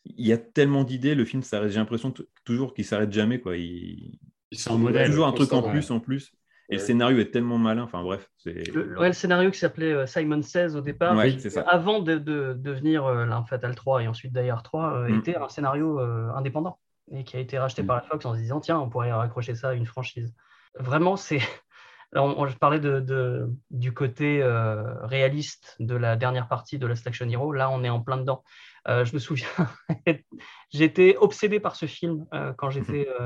il 0.05 0.27
y 0.27 0.33
a 0.33 0.39
tellement 0.39 0.85
d'idées, 0.85 1.15
le 1.17 1.25
film 1.25 1.43
s'arrête. 1.43 1.71
J'ai 1.71 1.79
l'impression 1.79 2.13
toujours 2.45 2.75
qu'il 2.75 2.85
s'arrête 2.85 3.13
jamais. 3.13 3.41
Quoi. 3.41 3.57
Il... 3.57 4.19
C'est 4.53 4.71
un 4.71 4.77
modèle. 4.79 5.07
toujours 5.09 5.27
un 5.27 5.33
truc 5.33 5.53
en 5.53 5.63
plus, 5.63 5.91
en 5.91 6.01
plus. 6.01 6.33
Et 6.69 6.77
le 6.77 6.81
scénario 6.81 7.19
est 7.19 7.31
tellement 7.31 7.59
malin. 7.59 7.83
Enfin 7.83 8.03
bref, 8.03 8.31
c'est. 8.39 8.73
Le, 8.73 8.99
ouais, 8.99 9.09
le 9.09 9.13
scénario 9.13 9.51
qui 9.51 9.59
s'appelait 9.59 9.93
euh, 9.93 10.07
Simon 10.07 10.41
Says 10.43 10.75
au 10.75 10.81
départ, 10.81 11.15
Ouais, 11.17 11.39
ça. 11.39 11.63
avant 11.63 12.01
de, 12.01 12.17
de 12.17 12.55
devenir 12.57 13.05
euh, 13.05 13.27
Fatale 13.49 13.75
3 13.75 14.03
et 14.05 14.09
ensuite 14.09 14.33
Die 14.33 14.49
Hard 14.49 14.63
3, 14.65 14.95
euh, 14.95 15.09
Mm. 15.09 15.19
était 15.19 15.37
un 15.37 15.49
scénario 15.49 16.01
euh, 16.01 16.31
indépendant 16.35 16.79
et 17.11 17.25
qui 17.25 17.37
a 17.37 17.41
été 17.41 17.59
racheté 17.59 17.83
Mm. 17.83 17.87
par 17.87 17.97
la 17.97 18.03
Fox 18.03 18.25
en 18.25 18.33
se 18.35 18.39
disant 18.39 18.61
tiens, 18.61 18.79
on 18.79 18.89
pourrait 18.89 19.13
raccrocher 19.13 19.55
ça 19.55 19.71
à 19.71 19.75
une 19.75 19.85
franchise. 19.87 20.33
Vraiment, 20.79 21.17
c'est. 21.17 21.41
Je 22.15 22.57
parlais 22.59 22.79
de, 22.81 23.01
de- 23.01 23.49
du 23.71 23.93
côté 23.95 24.43
euh, 24.43 24.83
réaliste 25.05 25.77
de 25.81 25.95
la 25.97 26.15
dernière 26.17 26.47
partie 26.47 26.79
de 26.79 26.87
Last 26.87 27.07
Action 27.07 27.27
Hero. 27.29 27.53
Là, 27.53 27.71
on 27.71 27.83
est 27.85 27.89
en 27.91 28.01
plein 28.01 28.19
dedans. 28.19 28.45
Euh, 28.89 29.05
je 29.07 29.15
me 29.15 29.19
souviens, 29.19 29.47
j'étais 30.73 31.17
obsédé 31.19 31.59
par 31.61 31.75
ce 31.77 31.87
film 31.87 32.27
euh, 32.35 32.53
quand 32.57 32.71
j'étais. 32.71 33.09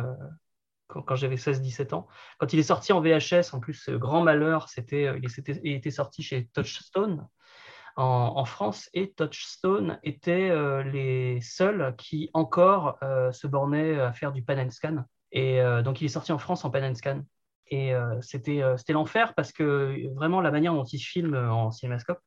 quand, 0.89 1.16
j'avais 1.16 1.37
16-17 1.37 1.95
ans. 1.95 2.07
Quand 2.39 2.53
il 2.53 2.59
est 2.59 2.64
sorti 2.64 2.93
en 2.93 3.01
VHS, 3.01 3.55
en 3.55 3.61
plus, 3.61 3.89
euh, 3.89 3.99
grand 3.99 4.22
malheur, 4.22 4.68
c'était, 4.68 5.07
euh, 5.07 5.18
il, 5.22 5.26
était, 5.26 5.61
il 5.64 5.72
était 5.72 5.91
sorti 5.91 6.22
chez 6.22 6.47
Touchstone 6.53 7.28
en, 7.99 8.45
France 8.45 8.91
et 8.93 9.12
Touchstone 9.12 9.99
étaient 10.03 10.51
euh, 10.51 10.82
les 10.82 11.41
seuls 11.41 11.95
qui 11.97 12.28
encore 12.34 12.99
se 13.32 13.47
bornaient 13.47 13.99
à 13.99 14.12
faire 14.12 14.32
du 14.32 14.43
pan 14.43 14.59
and 14.59 14.70
scan. 14.70 15.05
Et 15.32 15.62
donc, 15.82 16.03
il 16.03 16.05
est 16.05 16.09
sorti 16.09 16.30
en 16.30 16.39
France 16.39 16.66
en 16.66 16.70
pan 16.70 16.82
and 16.82 16.95
scan. 16.95 17.22
Et 17.68 17.95
c'était, 18.20 18.62
c'était 18.76 18.93
l'enfer 18.93 19.32
parce 19.34 19.51
que 19.51 20.14
vraiment 20.14 20.43
la 20.43 20.51
manière 20.51 20.74
dont 20.74 20.84
il 20.84 20.99
filme 20.99 21.34
en 21.34 21.70
cinémascope, 21.70 22.20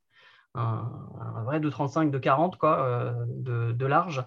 un, 0.56 1.44
vrai 1.44 1.60
2,35, 1.60 2.12
2,40 2.12 2.58
quoi, 2.58 2.86
euh, 2.86 3.14
de, 3.28 3.72
de 3.72 3.86
large, 3.86 4.24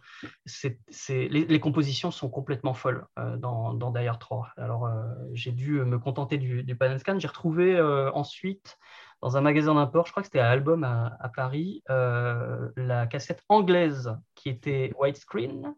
les, 1.09 1.61
compositions 1.61 2.11
sont 2.11 2.29
complètement 2.29 2.75
folles 2.75 3.07
euh, 3.19 3.37
dans, 3.37 3.75
dans 3.75 3.95
Hard 3.95 4.21
3. 4.21 4.51
Alors, 4.57 4.87
euh, 4.87 5.03
j'ai 5.33 5.53
dû 5.53 5.83
me 5.83 5.99
contenter 5.99 6.39
du, 6.39 6.63
du 6.63 6.77
pan 6.77 6.93
and 6.93 6.99
scan. 6.99 7.19
J'ai 7.19 7.29
retrouvé 7.29 7.77
euh, 7.77 8.11
ensuite, 8.13 8.79
dans 9.21 9.37
un 9.37 9.41
magasin 9.41 9.75
d'import, 9.75 10.07
je 10.07 10.13
crois 10.13 10.23
que 10.23 10.29
c'était 10.29 10.41
à 10.41 10.51
Album 10.51 10.85
à, 10.85 11.31
Paris, 11.35 11.83
la 11.89 13.07
cassette 13.07 13.43
anglaise 13.49 14.17
qui 14.35 14.49
était 14.49 14.93
widescreen. 14.99 15.75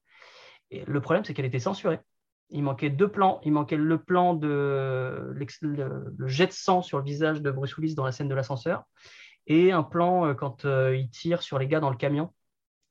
Le 0.71 1.01
problème, 1.01 1.25
c'est 1.25 1.35
qu'elle 1.35 1.45
était 1.45 1.59
censurée. 1.59 2.01
Il 2.49 2.63
manquait 2.63 2.91
deux 2.91 3.09
plans. 3.09 3.41
Il 3.45 3.53
manquait 3.53 3.77
le 3.77 3.99
plan 3.99 4.35
de 4.35 5.31
le, 5.35 6.15
le 6.17 6.29
jet 6.29 6.47
de 6.47 6.53
sang 6.53 6.81
sur 6.81 6.99
le 6.99 7.05
visage 7.05 7.43
de 7.43 7.51
Bruce 7.51 7.77
Willis 7.77 7.95
dans 7.95 8.05
la 8.05 8.13
scène 8.13 8.29
de 8.29 8.35
l'ascenseur 8.35 8.85
et 9.47 9.73
un 9.73 9.83
plan 9.83 10.27
euh, 10.27 10.35
quand 10.35 10.65
euh, 10.65 10.97
il 10.97 11.11
tire 11.11 11.43
sur 11.43 11.59
les 11.59 11.67
gars 11.67 11.81
dans 11.81 11.91
le 11.91 11.97
camion 11.97 12.33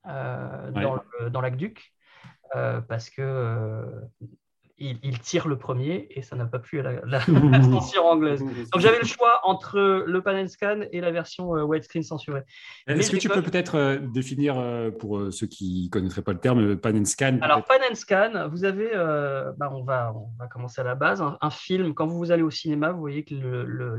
euh, 0.07 0.71
Ouais. 0.71 1.29
dans, 1.29 1.41
l'aqueduc 1.41 1.93
parce 2.87 3.09
que 3.09 3.21
euh, 3.21 3.85
il, 4.77 4.99
il 5.01 5.19
tire 5.19 5.47
le 5.47 5.57
premier 5.57 6.07
et 6.11 6.21
ça 6.21 6.35
n'a 6.35 6.45
pas 6.45 6.59
plu 6.59 6.79
à 6.79 6.83
la, 6.83 6.91
la- 7.05 7.21
la 7.51 7.63
censure 7.63 8.05
anglaise. 8.05 8.43
Donc 8.71 8.81
j'avais 8.81 8.99
le 8.99 9.05
choix 9.05 9.39
entre 9.43 9.79
le 10.05 10.21
pan 10.21 10.35
and 10.35 10.47
scan 10.47 10.81
et 10.91 10.99
la 11.01 11.11
version 11.11 11.51
widescreen 11.51 12.03
censurée. 12.03 12.43
Est-ce 12.87 13.11
que 13.11 13.17
tu 13.17 13.29
peux 13.29 13.41
peut-être 13.41 13.99
définir, 14.13 14.61
pour 14.99 15.31
ceux 15.31 15.47
qui 15.47 15.85
ne 15.85 15.89
connaîtraient 15.89 16.21
pas 16.21 16.33
le 16.33 16.39
terme, 16.39 16.75
pan 16.75 16.95
and 16.95 17.05
scan 17.05 17.39
Alors, 17.41 17.63
peut-être? 17.63 17.79
pan 17.79 17.91
and 17.91 17.95
scan, 17.95 18.49
vous 18.49 18.65
avez, 18.65 18.91
euh, 18.93 19.51
bah, 19.57 19.69
on, 19.71 19.83
va, 19.83 20.13
on 20.15 20.29
va 20.37 20.47
commencer 20.47 20.81
à 20.81 20.83
la 20.83 20.95
base, 20.95 21.21
un, 21.21 21.37
un 21.41 21.49
film, 21.49 21.93
quand 21.93 22.07
vous 22.07 22.31
allez 22.31 22.43
au 22.43 22.51
cinéma, 22.51 22.91
vous 22.91 22.99
voyez 22.99 23.23
que 23.23 23.35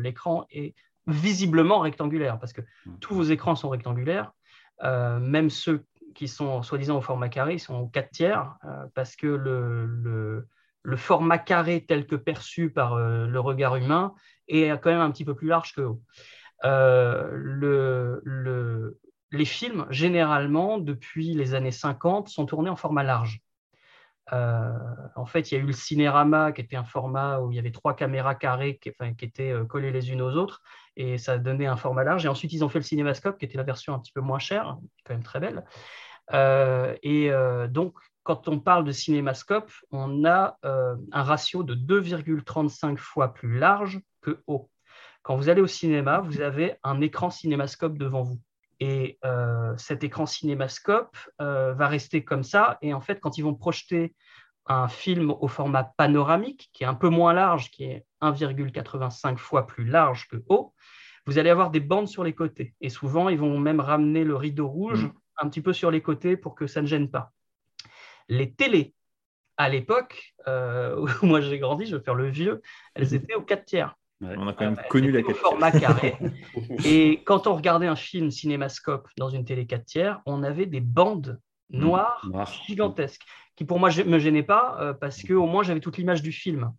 l'écran 0.01 0.47
est 0.51 0.75
visiblement 1.07 1.81
rectangulaire, 1.81 2.39
parce 2.39 2.53
que 2.53 2.63
Mm. 2.87 2.99
tous 3.01 3.15
vos 3.15 3.23
écrans 3.25 3.57
sont 3.57 3.69
rectangulaires, 3.69 4.33
euh, 4.83 5.19
même 5.19 5.51
ceux 5.51 5.85
qui 6.15 6.29
sont 6.29 6.63
soi-disant 6.63 6.99
au 6.99 7.01
format 7.01 7.29
carré, 7.29 7.55
ils 7.55 7.61
sont 7.61 7.75
au 7.75 7.87
4 7.89 8.11
tiers, 8.11 8.55
euh, 8.65 8.87
parce 8.95 9.17
que 9.17 9.27
le, 9.27 9.87
le- 9.87 10.49
le 10.83 10.97
format 10.97 11.39
carré 11.39 11.85
tel 11.87 12.07
que 12.07 12.15
perçu 12.17 12.71
par 12.71 12.95
euh, 12.95 13.27
le 13.27 13.41
regard 13.41 13.77
humain 13.77 14.15
est 14.49 14.71
quand 14.81 14.91
même 14.91 15.01
un 15.01 15.11
petit 15.11 15.25
peu 15.25 15.35
plus 15.35 15.49
large 15.49 15.75
que 15.75 15.81
haut. 15.81 16.03
Le- 16.63 18.21
le- 18.25 18.99
les 19.31 19.45
films, 19.45 19.87
généralement, 19.91 20.79
depuis 20.79 21.35
les 21.35 21.55
années 21.55 21.73
50, 21.73 22.29
sont 22.29 22.47
tournés 22.47 22.71
en 22.71 22.77
format 22.77 23.03
large. 23.03 23.41
Euh, 24.33 24.73
en 25.17 25.27
fait, 25.27 25.51
il 25.51 25.55
y 25.55 25.59
a 25.59 25.61
eu 25.61 25.67
le 25.67 25.73
cinérama 25.73 26.53
qui 26.53 26.63
était 26.63 26.77
un 26.77 26.85
format 26.85 27.41
où 27.41 27.53
il 27.53 27.57
y 27.57 27.59
avait 27.59 27.71
trois 27.71 27.95
caméras 27.95 28.35
carrées 28.35 28.79
qui, 28.79 28.91
étaient 29.21 29.51
euh, 29.51 29.65
collées 29.65 29.93
les 29.93 30.11
unes 30.11 30.23
aux 30.23 30.33
autres 30.33 30.63
et 30.97 31.19
ça 31.19 31.39
donnait 31.39 31.67
un 31.67 31.77
format 31.77 32.05
large. 32.05 32.25
Et 32.25 32.29
ensuite, 32.29 32.53
ils 32.53 32.65
ont 32.65 32.69
fait 32.69 32.79
le 32.79 32.85
cinémascope 32.85 33.39
qui 33.39 33.45
était 33.45 33.59
la 33.59 33.65
version 33.65 33.95
un 33.95 33.99
petit 33.99 34.13
peu 34.13 34.21
moins 34.21 34.39
chère, 34.39 34.79
quand 35.05 35.15
même 35.15 35.23
très 35.23 35.41
belle. 35.41 35.65
Euh, 36.33 36.97
et 37.03 37.31
donc, 37.69 37.95
quand 38.23 38.49
on 38.49 38.59
parle 38.59 38.85
de 38.85 38.93
cinémascope, 38.93 39.71
on 39.91 40.25
a 40.25 40.59
un 40.63 41.23
ratio 41.23 41.63
de 41.63 41.75
2,35 41.75 42.97
fois 42.97 43.35
plus 43.35 43.59
large 43.59 44.01
que 44.23 44.43
haut. 44.47 44.71
Quand 45.23 45.37
vous 45.37 45.49
allez 45.49 45.61
au 45.61 45.67
cinéma, 45.67 46.21
vous 46.21 46.41
avez 46.41 46.77
un 46.83 47.01
écran 47.01 47.31
cinémascope 47.31 47.99
devant 47.99 48.23
vous. 48.23 48.41
Et 48.81 49.19
euh, 49.25 49.77
cet 49.77 50.05
écran 50.05 50.27
cinémascope 50.27 51.17
euh, 51.41 51.75
va 51.75 51.89
rester 51.89 52.25
comme 52.25 52.43
ça. 52.43 52.79
Et 52.83 52.95
en 52.95 53.01
fait, 53.01 53.21
quand 53.21 53.39
ils 53.39 53.43
vont 53.43 53.55
projeter 53.55 54.15
un 54.67 54.89
film 54.89 55.31
au 55.31 55.49
format 55.49 55.85
panoramique, 55.85 56.71
qui 56.73 56.85
est 56.85 56.87
un 56.87 56.95
peu 56.95 57.09
moins 57.09 57.33
large, 57.33 57.71
qui 57.71 57.85
est 57.85 58.07
1,85 58.23 59.37
fois 59.37 59.67
plus 59.67 59.85
large 59.85 60.27
que 60.29 60.43
haut, 60.49 60.75
vous 61.27 61.39
allez 61.39 61.51
avoir 61.51 61.71
des 61.71 61.81
bandes 61.81 62.09
sur 62.09 62.25
les 62.25 62.35
côtés. 62.35 62.75
Et 62.81 62.89
souvent, 62.91 63.29
ils 63.29 63.39
vont 63.39 63.59
même 63.59 63.81
ramener 63.81 64.25
le 64.25 64.37
rideau 64.37 64.69
rouge 64.69 65.05
Mm. 65.05 65.13
un 65.39 65.49
petit 65.49 65.61
peu 65.61 65.73
sur 65.73 65.91
les 65.91 66.03
côtés 66.03 66.37
pour 66.37 66.55
que 66.55 66.67
ça 66.67 66.83
ne 66.83 66.87
gêne 66.87 67.11
pas. 67.11 67.33
Les 68.29 68.55
télés, 68.55 68.95
à 69.57 69.69
l'époque, 69.69 70.35
euh, 70.49 70.97
où 71.23 71.27
moi 71.27 71.41
j'ai 71.41 71.59
grandi, 71.59 71.87
je 71.87 71.97
vais 71.97 72.03
faire 72.03 72.15
le 72.15 72.29
vieux, 72.29 72.63
elles 72.95 73.15
étaient 73.15 73.35
aux 73.35 73.43
4 73.43 73.65
tiers. 73.65 73.97
On 74.37 74.49
a 74.49 74.53
quand 74.53 74.65
même 74.65 74.81
connu 74.89 75.11
la 75.11 75.21
c'était 75.21 75.33
au 75.33 75.35
4 75.35 75.41
format 75.41 75.73
carré. 75.73 76.17
Et 76.85 77.23
quand 77.25 77.47
on 77.47 77.55
regardait 77.55 77.87
un 77.87 77.97
film 77.97 78.31
cinémascope 78.31 79.09
dans 79.19 79.29
une 79.29 79.45
télé 79.45 79.67
4 79.67 79.85
tiers, 79.85 80.21
on 80.27 80.43
avait 80.43 80.67
des 80.67 80.81
bandes 80.81 81.41
noires 81.71 82.27
Noir. 82.31 82.53
gigantesques 82.67 83.23
qui 83.57 83.65
pour 83.65 83.79
moi 83.79 83.91
ne 83.91 84.03
me 84.05 84.19
gênaient 84.19 84.43
pas 84.43 84.77
euh, 84.81 84.93
parce 84.93 85.23
que 85.23 85.33
au 85.33 85.47
moins 85.47 85.63
j'avais 85.63 85.81
toute 85.81 85.97
l'image 85.97 86.23
du 86.23 86.33
film. 86.33 86.73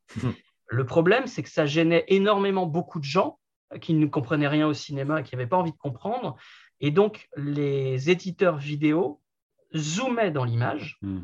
Le 0.67 0.85
problème, 0.85 1.27
c'est 1.27 1.43
que 1.43 1.49
ça 1.49 1.65
gênait 1.65 2.05
énormément 2.07 2.65
beaucoup 2.65 2.99
de 2.99 3.05
gens 3.05 3.39
qui 3.81 3.93
ne 3.93 4.05
comprenaient 4.07 4.47
rien 4.47 4.67
au 4.67 4.73
cinéma 4.73 5.19
et 5.19 5.23
qui 5.23 5.35
n'avaient 5.35 5.47
pas 5.47 5.57
envie 5.57 5.71
de 5.71 5.77
comprendre. 5.77 6.35
Et 6.81 6.91
donc, 6.91 7.29
les 7.37 8.09
éditeurs 8.09 8.57
vidéo 8.57 9.21
zoomaient 9.75 10.31
dans 10.31 10.43
l'image. 10.43 10.97
Hmm. 11.01 11.21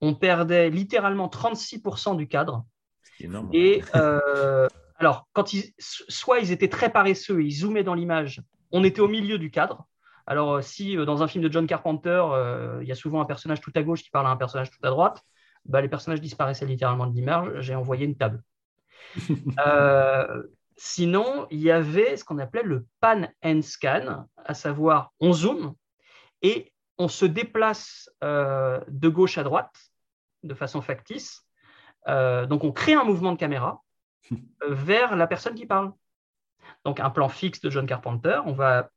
On 0.00 0.14
perdait 0.14 0.70
littéralement 0.70 1.28
36% 1.28 2.16
du 2.16 2.28
cadre. 2.28 2.64
C'est 3.02 3.24
énorme. 3.24 3.48
Et 3.52 3.82
euh, 3.94 4.68
alors, 4.98 5.28
quand 5.32 5.52
ils, 5.52 5.72
soit 5.78 6.40
ils 6.40 6.50
étaient 6.50 6.68
très 6.68 6.90
paresseux, 6.90 7.42
ils 7.42 7.52
zoomaient 7.52 7.84
dans 7.84 7.94
l'image, 7.94 8.42
on 8.72 8.82
était 8.82 9.00
au 9.00 9.08
milieu 9.08 9.38
du 9.38 9.50
cadre. 9.50 9.86
Alors, 10.26 10.54
euh, 10.54 10.60
si 10.60 10.98
euh, 10.98 11.04
dans 11.04 11.22
un 11.22 11.28
film 11.28 11.42
de 11.44 11.50
John 11.50 11.66
Carpenter, 11.66 12.22
euh, 12.32 12.80
il 12.82 12.88
y 12.88 12.92
a 12.92 12.96
souvent 12.96 13.20
un 13.20 13.24
personnage 13.24 13.60
tout 13.60 13.72
à 13.76 13.82
gauche 13.82 14.02
qui 14.02 14.10
parle 14.10 14.26
à 14.26 14.30
un 14.30 14.36
personnage 14.36 14.70
tout 14.70 14.80
à 14.82 14.90
droite, 14.90 15.22
bah, 15.64 15.80
les 15.80 15.88
personnages 15.88 16.20
disparaissaient 16.20 16.66
littéralement 16.66 17.06
de 17.06 17.14
l'image, 17.14 17.60
j'ai 17.60 17.74
envoyé 17.74 18.04
une 18.04 18.16
table. 18.16 18.42
Euh, 19.66 20.42
sinon, 20.76 21.46
il 21.50 21.60
y 21.60 21.70
avait 21.70 22.16
ce 22.16 22.24
qu'on 22.24 22.38
appelait 22.38 22.62
le 22.62 22.86
pan 23.00 23.28
and 23.42 23.62
scan, 23.62 24.26
à 24.36 24.54
savoir 24.54 25.12
on 25.18 25.32
zoome 25.32 25.74
et 26.42 26.72
on 26.98 27.08
se 27.08 27.24
déplace 27.24 28.10
euh, 28.22 28.80
de 28.88 29.08
gauche 29.08 29.38
à 29.38 29.44
droite 29.44 29.74
de 30.42 30.54
façon 30.54 30.82
factice. 30.82 31.44
Donc, 32.06 32.64
on 32.64 32.72
crée 32.72 32.94
un 32.94 33.04
mouvement 33.04 33.32
de 33.32 33.38
caméra 33.38 33.82
vers 34.66 35.16
la 35.16 35.26
personne 35.26 35.54
qui 35.54 35.66
parle. 35.66 35.92
Donc, 36.84 37.00
un 37.00 37.10
plan 37.10 37.28
fixe 37.28 37.60
de 37.60 37.70
John 37.70 37.86
Carpenter, 37.86 38.40
on 38.46 38.52
va 38.52 38.90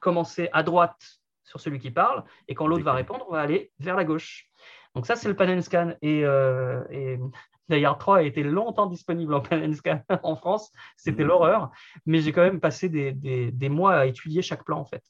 commencer 0.00 0.48
à 0.52 0.62
droite 0.62 0.96
sur 1.44 1.60
celui 1.60 1.78
qui 1.78 1.90
parle, 1.90 2.24
et 2.48 2.54
quand 2.54 2.66
l'autre 2.66 2.84
va 2.84 2.92
répondre, 2.92 3.24
on 3.28 3.32
va 3.32 3.40
aller 3.40 3.70
vers 3.78 3.96
la 3.96 4.04
gauche. 4.04 4.48
Donc, 4.94 5.06
ça, 5.06 5.14
c'est 5.16 5.28
le 5.28 5.36
pan 5.36 5.48
and 5.48 5.62
scan. 5.62 5.92
Et, 6.02 6.24
euh, 6.24 6.82
et 6.90 7.18
Hard 7.84 7.98
3 8.00 8.18
a 8.18 8.22
été 8.22 8.42
longtemps 8.42 8.86
disponible 8.86 9.34
en 9.34 9.40
pan 9.40 9.60
and 9.62 9.74
scan 9.74 10.00
en 10.22 10.36
France. 10.36 10.72
C'était 10.96 11.22
Mhm. 11.22 11.28
l'horreur, 11.28 11.70
mais 12.04 12.20
j'ai 12.20 12.32
quand 12.32 12.42
même 12.42 12.60
passé 12.60 12.88
des, 12.88 13.12
des- 13.12 13.50
des 13.52 13.68
mois 13.68 13.94
à 13.96 14.06
étudier 14.06 14.42
chaque 14.42 14.64
plan, 14.64 14.78
en 14.78 14.84
fait. 14.84 15.02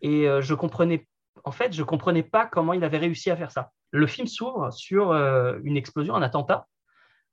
Et 0.00 0.28
euh, 0.28 0.40
je 0.40 0.54
comprenais, 0.54 1.06
en 1.44 1.52
fait, 1.52 1.72
je 1.72 1.82
comprenais 1.82 2.22
pas 2.22 2.46
comment 2.46 2.72
il 2.72 2.82
avait 2.84 2.98
réussi 2.98 3.30
à 3.30 3.36
faire 3.36 3.50
ça. 3.52 3.70
Le 3.90 4.06
film 4.06 4.26
s'ouvre 4.26 4.72
sur 4.72 5.10
euh, 5.10 5.58
une 5.64 5.76
explosion, 5.76 6.14
un 6.14 6.22
attentat. 6.22 6.66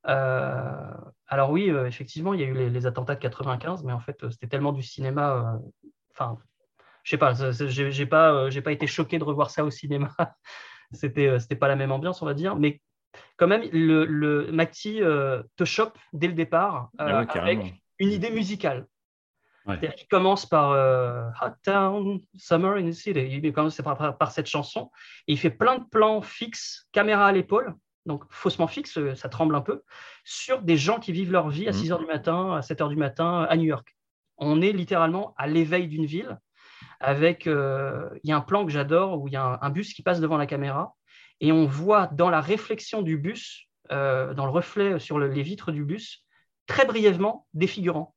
Euh, 0.10 0.92
alors 1.28 1.52
oui, 1.52 1.70
euh, 1.70 1.86
effectivement, 1.86 2.34
il 2.34 2.42
y 2.42 2.44
a 2.44 2.48
eu 2.48 2.54
les, 2.54 2.70
les 2.70 2.86
attentats 2.86 3.16
de 3.16 3.20
95, 3.22 3.84
mais 3.84 3.94
en 3.94 4.00
fait, 4.00 4.24
euh, 4.24 4.30
c'était 4.32 4.48
tellement 4.48 4.72
du 4.74 4.84
cinéma. 4.84 5.60
Enfin, 6.12 6.38
je 7.04 7.12
sais 7.12 7.18
pas, 7.18 7.34
j'ai 7.34 8.06
pas, 8.06 8.50
j'ai 8.50 8.62
pas 8.62 8.72
été 8.72 8.88
choqué 8.88 9.20
de 9.20 9.24
revoir 9.24 9.50
ça 9.52 9.64
au 9.64 9.70
cinéma. 9.72 10.10
C'était, 10.92 11.38
c'était 11.40 11.56
pas 11.56 11.68
la 11.68 11.76
même 11.76 11.92
ambiance, 11.92 12.24
on 12.24 12.26
va 12.26 12.34
dire. 12.34 12.56
Mais 12.56 12.82
quand 13.38 13.46
même, 13.46 13.62
le, 13.72 14.06
le 14.06 14.52
Macti 14.52 15.04
euh, 15.04 15.44
te 15.56 15.64
chope 15.64 15.96
dès 16.14 16.26
le 16.26 16.34
départ 16.34 16.90
euh, 17.00 17.06
Ah 17.08 17.20
ouais, 17.22 17.40
avec 17.40 17.76
une 18.00 18.10
idée 18.12 18.32
musicale. 18.32 18.88
Ouais. 19.68 19.76
C'est-à-dire 19.78 19.94
qu'il 19.96 20.08
commence 20.08 20.48
par 20.48 20.72
euh, 20.72 21.30
Hot 21.44 21.54
Town, 21.64 22.20
Summer 22.38 22.78
in 22.78 22.90
the 22.90 22.94
City. 22.94 23.20
Il 23.44 23.54
commence 23.54 23.80
par, 23.84 23.98
par- 24.00 24.18
par 24.18 24.32
cette 24.32 24.48
chanson. 24.48 24.90
Et 25.28 25.34
il 25.34 25.38
fait 25.38 25.52
plein 25.52 25.78
de 25.78 25.84
plans 25.84 26.22
fixes, 26.24 26.88
caméra 26.92 27.28
à 27.28 27.32
l'épaule, 27.32 27.76
donc 28.10 28.26
faussement 28.30 28.68
fixe, 28.68 28.98
euh, 28.98 29.16
ça 29.16 29.30
tremble 29.30 29.56
un 29.56 29.62
peu, 29.62 29.84
sur 30.26 30.62
des 30.62 30.76
gens 30.76 31.00
qui 31.00 31.12
vivent 31.14 31.32
leur 31.32 31.48
vie 31.50 31.68
à 31.68 31.72
Mhm. 31.72 31.78
6 31.78 31.90
h 31.92 32.00
du 32.00 32.06
matin, 32.06 32.56
à 32.56 32.62
7 32.62 32.82
h 32.82 32.90
du 32.90 32.98
matin 32.98 33.46
à 33.50 33.56
New 33.56 33.64
York. 33.76 33.96
On 34.38 34.62
est 34.62 34.74
littéralement 34.74 35.34
à 35.38 35.48
l'éveil 35.48 35.88
d'une 35.88 36.06
ville. 36.06 36.38
Avec, 37.00 37.48
euh, 37.48 38.10
il 38.24 38.30
y 38.30 38.34
a 38.34 38.38
un 38.38 38.42
plan 38.42 38.66
que 38.66 38.72
j'adore 38.72 39.22
où 39.22 39.28
il 39.28 39.34
y 39.34 39.38
a 39.38 39.44
un, 39.44 39.60
un 39.62 39.70
bus 39.70 39.94
qui 39.94 40.02
passe 40.04 40.20
devant 40.20 40.38
la 40.38 40.46
caméra 40.48 40.94
et 41.40 41.52
on 41.52 41.66
voit 41.66 42.08
dans 42.08 42.30
la 42.30 42.42
réflexion 42.42 43.02
du 43.02 43.18
bus, 43.18 43.68
euh, 43.92 44.34
dans 44.34 44.46
le 44.46 44.52
reflet 44.52 45.00
sur 45.00 45.18
le- 45.20 45.28
les 45.30 45.44
vitres 45.44 45.72
du 45.72 45.84
bus, 45.86 46.26
très 46.68 46.86
brièvement 46.86 47.48
des 47.54 47.68
figurants. 47.68 48.16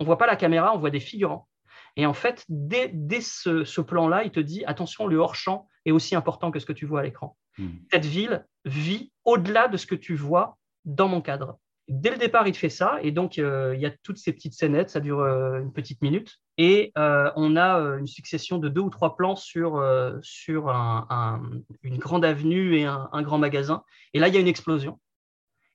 On 0.00 0.04
voit 0.04 0.18
pas 0.18 0.26
la 0.26 0.36
caméra, 0.36 0.74
on 0.74 0.78
voit 0.78 0.90
des 0.90 1.00
figurants. 1.00 1.48
Et 1.96 2.06
en 2.06 2.12
fait, 2.14 2.44
dès, 2.48 2.90
dès 2.92 3.20
ce, 3.20 3.64
ce 3.64 3.80
plan-là, 3.80 4.24
il 4.24 4.30
te 4.30 4.40
dit 4.40 4.64
attention, 4.66 5.06
le 5.06 5.16
hors-champ 5.16 5.67
est 5.84 5.90
aussi 5.92 6.14
important 6.14 6.50
que 6.50 6.58
ce 6.58 6.66
que 6.66 6.72
tu 6.72 6.86
vois 6.86 7.00
à 7.00 7.02
l'écran. 7.02 7.36
Hmm. 7.58 7.68
Cette 7.92 8.04
ville 8.06 8.46
vit 8.64 9.12
au-delà 9.24 9.68
de 9.68 9.76
ce 9.76 9.86
que 9.86 9.94
tu 9.94 10.14
vois 10.14 10.56
dans 10.84 11.08
mon 11.08 11.20
cadre. 11.20 11.58
Dès 11.88 12.10
le 12.10 12.18
départ, 12.18 12.46
il 12.46 12.52
te 12.52 12.58
fait 12.58 12.68
ça, 12.68 12.98
et 13.02 13.12
donc 13.12 13.38
euh, 13.38 13.74
il 13.74 13.80
y 13.80 13.86
a 13.86 13.90
toutes 14.02 14.18
ces 14.18 14.32
petites 14.32 14.52
scénettes, 14.52 14.90
ça 14.90 15.00
dure 15.00 15.20
euh, 15.20 15.58
une 15.60 15.72
petite 15.72 16.02
minute, 16.02 16.36
et 16.58 16.92
euh, 16.98 17.30
on 17.34 17.56
a 17.56 17.78
une 17.98 18.06
succession 18.06 18.58
de 18.58 18.68
deux 18.68 18.82
ou 18.82 18.90
trois 18.90 19.16
plans 19.16 19.36
sur, 19.36 19.82
sur 20.20 20.68
un- 20.68 21.06
un- 21.08 21.40
une 21.82 21.96
grande 21.96 22.26
avenue 22.26 22.76
et 22.76 22.84
un, 22.84 23.08
un 23.10 23.22
grand 23.22 23.38
magasin, 23.38 23.84
et 24.12 24.18
là 24.18 24.28
il 24.28 24.34
y 24.34 24.36
a 24.36 24.40
une 24.40 24.48
explosion, 24.48 25.00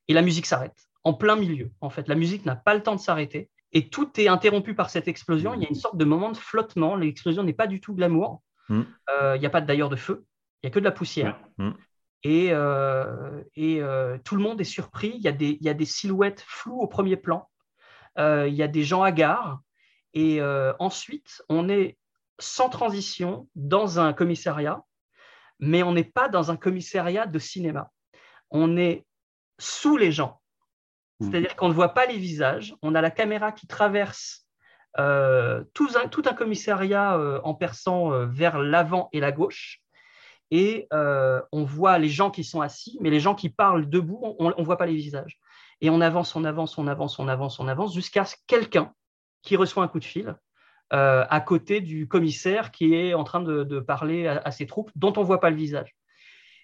et 0.07 0.13
la 0.13 0.21
musique 0.21 0.45
s'arrête 0.45 0.77
en 1.03 1.13
plein 1.13 1.35
milieu. 1.35 1.71
En 1.81 1.89
fait, 1.89 2.07
la 2.07 2.15
musique 2.15 2.45
n'a 2.45 2.55
pas 2.55 2.75
le 2.75 2.83
temps 2.83 2.95
de 2.95 2.99
s'arrêter, 3.01 3.49
et 3.71 3.89
tout 3.89 4.09
est 4.19 4.27
interrompu 4.27 4.75
par 4.75 4.91
cette 4.91 5.07
explosion. 5.07 5.55
Il 5.55 5.63
y 5.63 5.65
a 5.65 5.69
une 5.69 5.75
sorte 5.75 5.97
de 5.97 6.05
moment 6.05 6.31
de 6.31 6.37
flottement. 6.37 6.95
L'explosion 6.95 7.41
n'est 7.43 7.53
pas 7.53 7.65
du 7.65 7.81
tout 7.81 7.95
glamour. 7.95 8.41
Euh, 8.69 9.35
il 9.35 9.39
n'y 9.39 9.45
a 9.45 9.49
pas 9.49 9.61
d'ailleurs 9.61 9.89
de 9.89 9.95
feu. 9.95 10.25
Il 10.61 10.67
n'y 10.67 10.71
a 10.71 10.73
que 10.73 10.79
de 10.79 10.85
la 10.85 10.91
poussière. 10.91 11.39
Ouais. 11.57 11.65
Mm. 11.65 11.73
Et, 12.23 12.47
euh, 12.51 13.43
et 13.55 13.81
euh, 13.81 14.17
tout 14.23 14.35
le 14.35 14.41
monde 14.41 14.61
est 14.61 14.65
surpris. 14.65 15.13
Il 15.15 15.21
y, 15.21 15.27
a 15.27 15.33
des, 15.33 15.57
il 15.59 15.65
y 15.65 15.69
a 15.69 15.73
des 15.73 15.85
silhouettes 15.85 16.43
floues 16.47 16.79
au 16.79 16.87
premier 16.87 17.17
plan. 17.17 17.49
Euh, 18.17 18.47
il 18.47 18.55
y 18.55 18.63
a 18.63 18.67
des 18.67 18.83
gens 18.83 19.03
hagards. 19.03 19.59
Et 20.13 20.39
euh, 20.41 20.73
ensuite, 20.79 21.41
on 21.49 21.67
est 21.67 21.97
sans 22.39 22.69
transition 22.69 23.47
dans 23.55 23.99
un 23.99 24.13
commissariat, 24.13 24.81
mais 25.59 25.83
on 25.83 25.91
n'est 25.91 26.03
pas 26.03 26.29
dans 26.29 26.49
un 26.49 26.55
commissariat 26.55 27.25
de 27.25 27.39
cinéma. 27.39 27.91
On 28.49 28.77
est 28.77 29.05
sous 29.59 29.97
les 29.97 30.11
gens. 30.11 30.41
Mm. 31.19 31.29
C'est-à-dire 31.29 31.55
qu'on 31.57 31.67
ne 31.67 31.73
voit 31.73 31.93
pas 31.93 32.05
les 32.05 32.17
visages. 32.17 32.73
On 32.81 32.95
a 32.95 33.01
la 33.01 33.11
caméra 33.11 33.51
qui 33.51 33.67
traverse 33.67 34.42
euh, 34.99 35.63
tout, 35.73 35.89
un, 35.95 36.07
tout 36.07 36.23
un 36.25 36.33
commissariat 36.33 37.17
euh, 37.17 37.39
en 37.43 37.55
perçant 37.55 38.13
euh, 38.13 38.25
vers 38.27 38.59
l'avant 38.59 39.09
et 39.11 39.19
la 39.19 39.31
gauche. 39.31 39.81
Et 40.51 40.87
on 40.91 41.63
voit 41.63 41.97
les 41.97 42.09
gens 42.09 42.29
qui 42.29 42.43
sont 42.43 42.61
assis, 42.61 42.99
mais 43.01 43.09
les 43.09 43.19
gens 43.19 43.33
qui 43.33 43.49
parlent 43.49 43.89
debout, 43.89 44.35
on 44.37 44.49
ne 44.55 44.63
voit 44.63 44.77
pas 44.77 44.85
les 44.85 44.93
visages. 44.93 45.39
Et 45.81 45.89
on 45.89 45.99
avance, 45.99 46.35
on 46.35 46.43
avance, 46.43 46.77
on 46.77 46.85
avance, 46.85 47.17
on 47.17 47.27
avance, 47.27 47.59
on 47.59 47.67
avance, 47.67 47.95
jusqu'à 47.95 48.23
ce 48.23 48.35
quelqu'un 48.45 48.93
qui 49.41 49.55
reçoit 49.55 49.83
un 49.83 49.87
coup 49.87 49.99
de 49.99 50.05
fil 50.05 50.35
à 50.91 51.41
côté 51.41 51.81
du 51.81 52.07
commissaire 52.07 52.69
qui 52.69 52.93
est 52.93 53.15
en 53.15 53.23
train 53.23 53.41
de, 53.41 53.63
de 53.63 53.79
parler 53.79 54.27
à, 54.27 54.43
à, 54.45 54.51
ses 54.51 54.67
troupes, 54.67 54.91
dont 54.93 55.11
on 55.17 55.21
ne 55.21 55.25
voit 55.25 55.39
pas 55.39 55.49
le 55.49 55.55
visage. 55.55 55.95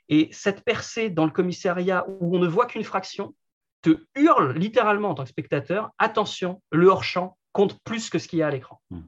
Et 0.08 0.30
cette 0.32 0.64
percée 0.64 1.10
dans 1.10 1.26
le 1.26 1.32
commissariat 1.32 2.06
où 2.08 2.36
on 2.36 2.40
ne 2.40 2.48
voit 2.48 2.68
qu'une 2.68 2.84
fraction 2.84 3.34
te 3.82 4.06
hurle 4.14 4.54
littéralement 4.54 5.10
en 5.10 5.16
tant 5.16 5.24
que 5.24 5.30
spectateur, 5.30 5.90
attention, 5.98 6.62
le 6.72 6.90
hors-champ 6.90 7.39
compte 7.52 7.80
plus 7.84 8.10
que 8.10 8.20
ce 8.20 8.28
qu'il 8.28 8.40
y 8.40 8.44
a 8.44 8.48
à 8.48 8.52
l'écran. 8.52 8.82
Mm. 8.90 9.02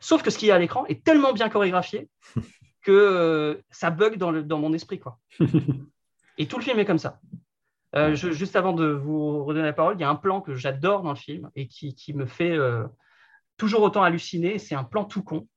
Sauf 0.00 0.22
que 0.22 0.30
ce 0.30 0.38
qu'il 0.38 0.48
y 0.48 0.50
a 0.50 0.54
à 0.54 0.58
l'écran 0.58 0.86
est 0.86 1.04
tellement 1.04 1.32
bien 1.32 1.48
chorégraphié 1.48 2.08
que 2.82 2.90
euh, 2.90 3.62
ça 3.70 3.90
bug 3.90 4.16
dans, 4.16 4.30
le, 4.30 4.42
dans 4.42 4.58
mon 4.58 4.72
esprit. 4.72 4.98
Quoi. 4.98 5.18
Et 6.38 6.46
tout 6.46 6.56
le 6.56 6.64
film 6.64 6.78
est 6.78 6.86
comme 6.86 6.98
ça. 6.98 7.20
Euh, 7.96 8.14
je, 8.14 8.30
juste 8.30 8.56
avant 8.56 8.72
de 8.72 8.86
vous 8.86 9.44
redonner 9.44 9.66
la 9.66 9.72
parole, 9.72 9.96
il 9.96 10.00
y 10.00 10.04
a 10.04 10.10
un 10.10 10.16
plan 10.16 10.40
que 10.40 10.54
j'adore 10.54 11.02
dans 11.02 11.10
le 11.10 11.16
film 11.16 11.50
et 11.56 11.66
qui, 11.66 11.94
qui 11.94 12.14
me 12.14 12.24
fait 12.24 12.56
euh, 12.56 12.86
toujours 13.56 13.82
autant 13.82 14.02
halluciner. 14.02 14.58
C'est 14.58 14.76
un 14.76 14.84
plan 14.84 15.04
tout 15.04 15.22
con. 15.22 15.48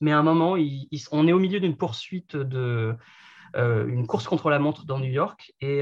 Mais 0.00 0.12
à 0.12 0.18
un 0.18 0.22
moment, 0.22 0.56
il, 0.56 0.86
il, 0.90 1.02
on 1.10 1.26
est 1.26 1.32
au 1.32 1.38
milieu 1.38 1.60
d'une 1.60 1.76
poursuite 1.76 2.36
de, 2.36 2.96
une 3.56 4.06
course 4.06 4.26
contre 4.26 4.50
la 4.50 4.58
montre 4.58 4.86
dans 4.86 4.98
New 4.98 5.10
York 5.10 5.52
et 5.60 5.78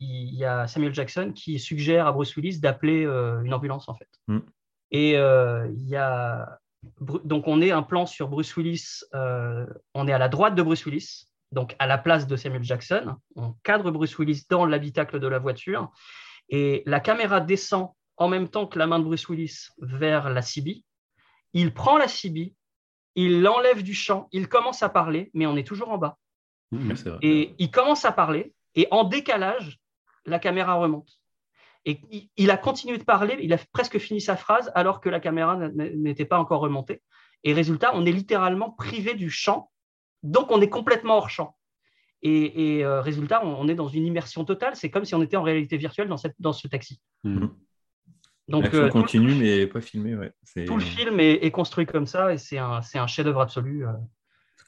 il 0.00 0.34
y 0.34 0.44
a 0.44 0.66
Samuel 0.66 0.92
Jackson 0.92 1.32
qui 1.34 1.58
suggère 1.60 2.06
à 2.06 2.12
Bruce 2.12 2.34
Willis 2.34 2.58
d'appeler 2.58 3.04
une 3.04 3.54
ambulance 3.54 3.88
en 3.88 3.94
fait. 3.94 4.08
Mm. 4.26 4.40
Et 4.90 5.16
euh, 5.16 5.66
il 5.72 5.88
y 5.88 5.96
a 5.96 6.58
donc 7.24 7.48
on 7.48 7.60
est 7.60 7.70
un 7.70 7.82
plan 7.82 8.06
sur 8.06 8.28
Bruce 8.28 8.56
Willis, 8.56 9.00
euh, 9.14 9.66
on 9.94 10.06
est 10.08 10.12
à 10.12 10.18
la 10.18 10.28
droite 10.28 10.54
de 10.54 10.62
Bruce 10.62 10.84
Willis, 10.86 11.24
donc 11.52 11.74
à 11.78 11.86
la 11.86 11.98
place 11.98 12.26
de 12.26 12.36
Samuel 12.36 12.62
Jackson. 12.62 13.16
On 13.34 13.54
cadre 13.62 13.90
Bruce 13.90 14.18
Willis 14.18 14.44
dans 14.48 14.64
l'habitacle 14.66 15.18
de 15.18 15.26
la 15.26 15.38
voiture 15.38 15.90
et 16.48 16.82
la 16.86 17.00
caméra 17.00 17.40
descend 17.40 17.90
en 18.16 18.28
même 18.28 18.48
temps 18.48 18.66
que 18.66 18.78
la 18.78 18.86
main 18.86 18.98
de 18.98 19.04
Bruce 19.04 19.28
Willis 19.28 19.68
vers 19.78 20.30
la 20.30 20.42
CB. 20.42 20.84
Il 21.52 21.72
prend 21.74 21.98
la 21.98 22.08
CB, 22.08 22.54
il 23.14 23.42
l'enlève 23.42 23.82
du 23.82 23.94
champ, 23.94 24.28
il 24.32 24.48
commence 24.48 24.82
à 24.82 24.88
parler, 24.88 25.30
mais 25.34 25.46
on 25.46 25.56
est 25.56 25.66
toujours 25.66 25.90
en 25.90 25.98
bas. 25.98 26.18
Mmh, 26.72 26.94
et 27.22 27.54
il 27.58 27.70
commence 27.70 28.04
à 28.04 28.12
parler, 28.12 28.52
et 28.74 28.88
en 28.90 29.04
décalage, 29.04 29.78
la 30.24 30.38
caméra 30.38 30.74
remonte. 30.74 31.08
Et 31.88 32.00
il 32.36 32.50
a 32.50 32.56
continué 32.56 32.98
de 32.98 33.04
parler, 33.04 33.38
il 33.40 33.52
a 33.52 33.58
presque 33.72 33.98
fini 33.98 34.20
sa 34.20 34.36
phrase 34.36 34.72
alors 34.74 35.00
que 35.00 35.08
la 35.08 35.20
caméra 35.20 35.56
n'était 35.56 36.24
pas 36.24 36.38
encore 36.38 36.60
remontée. 36.60 37.00
Et 37.44 37.52
résultat, 37.52 37.92
on 37.94 38.04
est 38.04 38.12
littéralement 38.12 38.70
privé 38.70 39.14
du 39.14 39.30
champ, 39.30 39.70
donc 40.24 40.50
on 40.50 40.60
est 40.60 40.68
complètement 40.68 41.16
hors 41.16 41.30
champ. 41.30 41.56
Et, 42.22 42.78
et 42.78 42.84
euh, 42.84 43.00
résultat, 43.00 43.44
on, 43.44 43.54
on, 43.60 43.68
est 43.68 43.76
dans 43.76 43.86
une 43.86 44.04
immersion 44.04 44.44
totale. 44.44 44.74
C'est 44.74 44.90
comme 44.90 45.04
si 45.04 45.14
on 45.14 45.22
était 45.22 45.36
en 45.36 45.42
réalité 45.42 45.76
virtuelle 45.76 46.08
dans, 46.08 46.16
cette, 46.16 46.34
dans 46.40 46.52
ce 46.52 46.66
taxi. 46.66 47.00
Mmh. 47.22 47.46
Donc, 48.48 48.72
euh, 48.74 48.88
continue, 48.88 49.34
le, 49.34 49.36
mais 49.36 49.66
pas 49.66 49.80
filmé. 49.80 50.16
Ouais. 50.16 50.32
Tout 50.66 50.76
le 50.76 50.82
film 50.82 51.20
est, 51.20 51.44
est, 51.44 51.50
construit 51.50 51.86
comme 51.86 52.06
ça 52.06 52.32
et 52.32 52.38
c'est 52.38 52.58
un, 52.58 52.80
un 52.94 53.06
chef-d'œuvre 53.06 53.40
absolu. 53.40 53.86
Euh. 53.86 53.92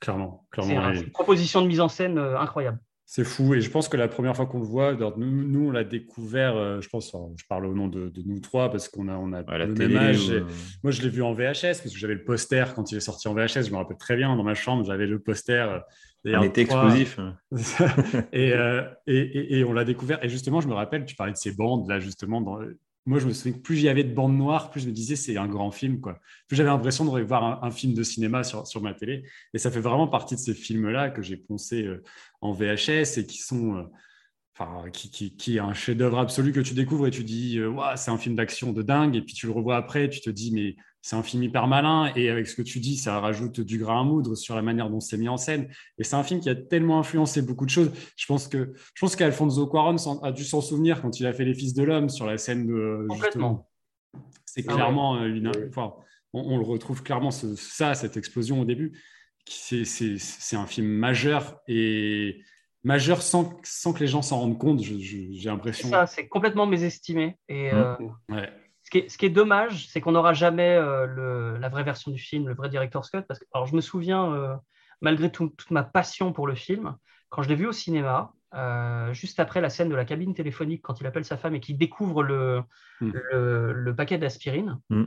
Clairement, 0.01 0.47
clairement. 0.51 0.71
C'est 0.71 0.77
un, 0.77 0.95
une 0.95 1.11
proposition 1.11 1.63
de 1.63 1.67
mise 1.67 1.81
en 1.81 1.89
scène 1.89 2.19
euh, 2.19 2.39
incroyable. 2.39 2.81
C'est 3.11 3.25
fou. 3.25 3.55
Et 3.55 3.63
je 3.63 3.71
pense 3.71 3.89
que 3.89 3.97
la 3.97 4.07
première 4.07 4.37
fois 4.37 4.45
qu'on 4.45 4.59
le 4.59 4.67
voit, 4.67 4.93
nous, 5.17 5.49
nous 5.49 5.69
on 5.69 5.71
l'a 5.71 5.83
découvert, 5.83 6.55
euh, 6.59 6.83
je 6.83 6.91
pense, 6.91 7.17
je 7.37 7.45
parle 7.49 7.65
au 7.65 7.73
nom 7.73 7.89
de, 7.89 8.11
de 8.11 8.23
nous 8.27 8.39
trois 8.39 8.71
parce 8.71 8.91
qu'on 8.91 9.09
a, 9.09 9.17
on 9.17 9.33
a 9.33 9.41
ouais, 9.41 9.67
le 9.67 9.73
même 9.73 9.97
âge. 9.97 10.29
ou... 10.29 10.45
Moi, 10.83 10.93
je 10.93 11.01
l'ai 11.01 11.09
vu 11.09 11.23
en 11.23 11.33
VHS 11.33 11.63
parce 11.63 11.91
que 11.91 11.99
j'avais 11.99 12.17
le 12.17 12.25
poster 12.25 12.75
quand 12.75 12.93
il 12.93 12.99
est 12.99 13.01
sorti 13.01 13.27
en 13.27 13.33
VHS. 13.33 13.63
Je 13.63 13.71
me 13.71 13.77
rappelle 13.77 13.97
très 13.97 14.15
bien. 14.15 14.37
Dans 14.37 14.43
ma 14.43 14.53
chambre, 14.53 14.85
j'avais 14.85 15.07
le 15.07 15.19
poster. 15.21 15.79
On 16.27 16.43
était 16.43 16.61
explosif. 16.61 17.19
et, 18.35 18.53
euh, 18.53 18.83
et, 19.07 19.17
et, 19.17 19.59
et, 19.61 19.65
on 19.65 19.73
l'a 19.73 19.87
découvert. 19.87 20.23
Et 20.23 20.29
justement, 20.29 20.61
je 20.61 20.69
me 20.69 20.75
rappelle, 20.75 21.07
tu 21.07 21.17
parlais 21.17 21.33
de 21.33 21.39
ces 21.39 21.55
bandes, 21.55 21.89
là, 21.89 22.01
justement. 22.01 22.43
Dans... 22.43 22.59
Moi, 23.09 23.21
je 23.21 23.27
me 23.27 23.33
souviens 23.33 23.55
que 23.55 23.63
plus 23.63 23.79
il 23.79 23.85
y 23.85 23.89
avait 23.89 24.05
de 24.05 24.13
bandes 24.13 24.37
noires, 24.37 24.71
plus 24.71 24.83
je 24.83 24.87
me 24.87 24.93
disais 24.93 25.17
c'est 25.17 25.39
un 25.39 25.49
grand 25.49 25.71
film. 25.71 25.99
Plus 26.47 26.57
j'avais 26.59 26.69
l'impression 26.69 27.07
de 27.07 27.23
voir 27.23 27.65
un, 27.65 27.71
film 27.71 27.95
de 27.95 28.03
cinéma 28.03 28.45
sur, 28.45 28.67
sur 28.67 28.83
ma 28.83 28.93
télé. 28.93 29.25
Et 29.55 29.59
ça 29.59 29.71
fait 29.71 29.81
vraiment 29.81 30.09
partie 30.09 30.35
de 30.35 30.41
ces 30.41 30.53
films-là 30.53 31.09
que 31.09 31.23
j'ai 31.23 31.39
poncé 31.39 31.85
euh, 31.85 32.05
en 32.43 32.53
VHS 32.53 33.17
et 33.17 33.27
qui 33.27 33.39
sont. 33.39 33.89
Euh, 34.61 34.65
Enfin, 34.65 34.91
qui, 34.91 35.11
qui, 35.11 35.37
qui, 35.37 35.57
est 35.57 35.61
un 35.61 35.73
chef-d'œuvre 35.73 36.19
absolu 36.19 36.53
que 36.53 36.61
tu 36.61 36.75
découvres 36.75 37.07
et 37.07 37.11
tu 37.11 37.25
dis, 37.25 37.59
euh, 37.59 37.69
ouais, 37.69 37.97
c'est 37.97 38.11
un 38.11 38.19
film 38.19 38.35
d'action 38.35 38.73
de 38.73 38.83
dingue. 38.83 39.17
Et 39.17 39.23
puis 39.23 39.35
tu 39.35 39.47
le 39.47 39.53
revois 39.53 39.77
après, 39.77 40.09
tu 40.09 40.21
te 40.21 40.31
dis, 40.31 40.53
mais 40.53 40.77
c'est 41.01 41.17
un 41.17 41.23
film 41.23 41.43
hyper 41.43 41.67
malin. 41.67 42.13
Et 42.17 42.29
avec 42.29 42.47
ce 42.49 42.57
que 42.57 42.63
tu 42.63 42.81
dis, 42.81 42.97
ça 42.97 43.21
rajoute 43.21 43.61
du 43.61 43.79
grain 43.79 44.01
à 44.01 44.05
moudre 44.05 44.35
sur 44.35 44.57
la 44.57 44.63
manière 44.63 44.91
dont 44.91 45.01
c'est 45.01 45.17
mis 45.17 45.29
en 45.29 45.37
scène. 45.37 45.69
Et 45.99 46.05
c'est 46.05 46.17
un 46.17 46.25
film 46.25 46.41
qui 46.41 46.51
a 46.51 46.55
tellement 46.55 46.99
influencé 46.99 47.43
beaucoup 47.43 47.67
de 47.67 47.71
choses. 47.71 47.93
Je 48.17 48.27
pense 48.27 48.49
que 48.49 48.73
je 48.95 49.01
pense 49.01 49.17
qu'Alfonso 49.17 49.67
Cuarón 49.69 49.97
a 50.23 50.33
dû 50.33 50.45
s'en 50.45 50.61
souvenir 50.61 51.03
quand 51.03 51.21
il 51.21 51.27
a 51.27 51.33
fait 51.33 51.45
Les 51.45 51.55
Fils 51.55 51.75
de 51.75 51.85
l'homme 51.85 52.09
sur 52.09 52.27
la 52.27 52.39
scène 52.39 52.67
de 52.67 53.07
justement. 53.15 53.69
C'est 54.45 54.65
clairement 54.65 55.15
ah 55.15 55.23
ouais. 55.23 55.29
une. 55.29 55.53
Enfin, 55.69 55.95
on, 56.33 56.41
on, 56.41 56.59
le 56.59 56.65
retrouve 56.65 57.03
clairement 57.03 57.31
ce, 57.31 57.55
ça, 57.55 57.95
cette 57.95 58.17
explosion 58.17 58.61
au 58.61 58.65
début. 58.65 59.01
C'est 59.47 60.57
un 60.57 60.67
film 60.67 60.89
majeur 60.89 61.61
et 61.69 62.43
majeur 62.85 63.23
sans, 63.23 63.59
sans, 63.65 63.93
que 63.93 64.01
les 64.01 64.07
gens 64.07 64.23
s'en 64.23 64.41
rendent 64.41 64.59
compte, 64.59 64.81
j'ai 64.81 65.31
l'impression. 65.45 65.89
Ça, 65.89 66.07
c'est 66.07 66.29
complètement 66.29 66.67
mésestimé. 66.67 67.37
Et, 67.49 67.73
mmh. 67.73 67.77
euh, 67.77 67.97
ouais. 68.31 68.53
ce, 68.83 68.91
qui 68.91 68.99
est, 68.99 69.09
ce, 69.09 69.19
qui 69.19 69.27
est, 69.27 69.31
dommage, 69.31 69.89
c'est 69.89 70.01
qu'on 70.01 70.13
n'aura 70.13 70.33
jamais 70.33 70.77
euh, 70.77 71.07
le, 71.07 71.59
la 71.59 71.69
vraie 71.69 71.85
version 71.85 72.11
du 72.11 72.19
film, 72.19 72.49
le 72.49 72.55
vrai 72.55 72.69
director's 72.69 73.11
cut. 73.11 73.23
Parce 73.23 73.41
que, 73.41 73.45
alors, 73.53 73.67
je 73.67 73.75
me 73.75 73.81
souviens, 73.81 74.33
euh, 74.33 74.55
malgré 75.01 75.31
tout, 75.31 75.49
toute 75.49 75.71
ma 75.71 75.83
passion 75.83 76.33
pour 76.33 76.47
le 76.47 76.55
film, 76.55 76.97
quand 77.29 77.43
je 77.43 77.49
l'ai 77.49 77.57
vu 77.57 77.67
au 77.67 77.73
cinéma, 77.73 78.33
euh, 78.55 79.13
juste 79.13 79.41
après 79.41 79.61
la 79.61 79.69
scène 79.69 79.91
de 79.91 79.95
la 79.95 80.05
cabine 80.05 80.33
téléphonique, 80.33 80.83
quand 80.83 81.01
il 81.01 81.07
appelle 81.07 81.25
sa 81.25 81.37
femme 81.37 81.55
et 81.55 81.61
qu'il 81.61 81.77
découvre 81.77 82.23
le, 82.23 82.63
mmh. 83.01 83.11
le, 83.33 83.73
le, 83.73 83.97
paquet 83.97 84.17
d'aspirine, 84.17 84.79
mmh. 84.89 85.05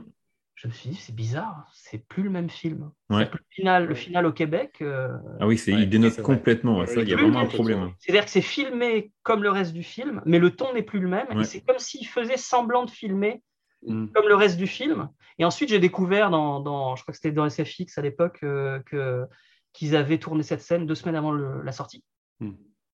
Je 0.54 0.68
me 0.68 0.72
suis 0.72 0.90
dit, 0.90 0.96
c'est 0.96 1.14
bizarre, 1.14 1.66
c'est 1.72 2.06
plus 2.06 2.22
le 2.22 2.30
même 2.30 2.50
film. 2.50 2.90
Ouais. 3.10 3.24
Le, 3.32 3.38
final, 3.50 3.86
le 3.86 3.94
final 3.94 4.26
au 4.26 4.32
Québec. 4.32 4.76
euh, 4.82 5.08
Ah 5.40 5.46
oui, 5.46 5.60
Ouais, 5.66 5.72
il 5.82 5.88
dénote 5.88 6.20
complètement. 6.22 6.78
Ouais, 6.78 6.86
ça, 6.86 7.00
il 7.02 7.08
y 7.08 7.12
a 7.12 7.16
vraiment 7.16 7.40
un 7.40 7.46
problème. 7.46 7.92
C'est-à-dire 7.98 8.24
que 8.24 8.30
c'est 8.30 8.42
filmé 8.42 9.12
comme 9.22 9.42
le 9.42 9.50
reste 9.50 9.72
du 9.72 9.82
film, 9.82 10.22
mais 10.26 10.38
le 10.38 10.50
ton 10.50 10.72
n'est 10.74 10.82
plus 10.82 11.00
le 11.00 11.08
même. 11.08 11.26
Et 11.40 11.44
c'est 11.44 11.60
comme 11.62 11.78
s'il 11.78 12.06
faisait 12.06 12.36
semblant 12.36 12.84
de 12.84 12.90
filmer 12.90 13.42
Mm. 13.84 14.12
comme 14.14 14.28
le 14.28 14.36
reste 14.36 14.58
du 14.58 14.68
film. 14.68 15.08
Et 15.40 15.44
ensuite, 15.44 15.68
j'ai 15.70 15.80
découvert, 15.80 16.30
dans, 16.30 16.60
dans- 16.60 16.94
je 16.94 17.02
crois 17.02 17.10
que 17.10 17.16
c'était 17.18 17.32
dans 17.32 17.46
SFX 17.48 17.98
à 17.98 18.00
l'époque, 18.02 18.38
euh, 18.44 18.78
que, 18.86 19.24
qu'ils 19.72 19.96
avaient 19.96 20.18
tourné 20.18 20.44
cette 20.44 20.60
scène 20.60 20.86
deux 20.86 20.94
semaines 20.94 21.16
avant 21.16 21.32
le- 21.32 21.62
la 21.62 21.72
sortie. 21.72 22.04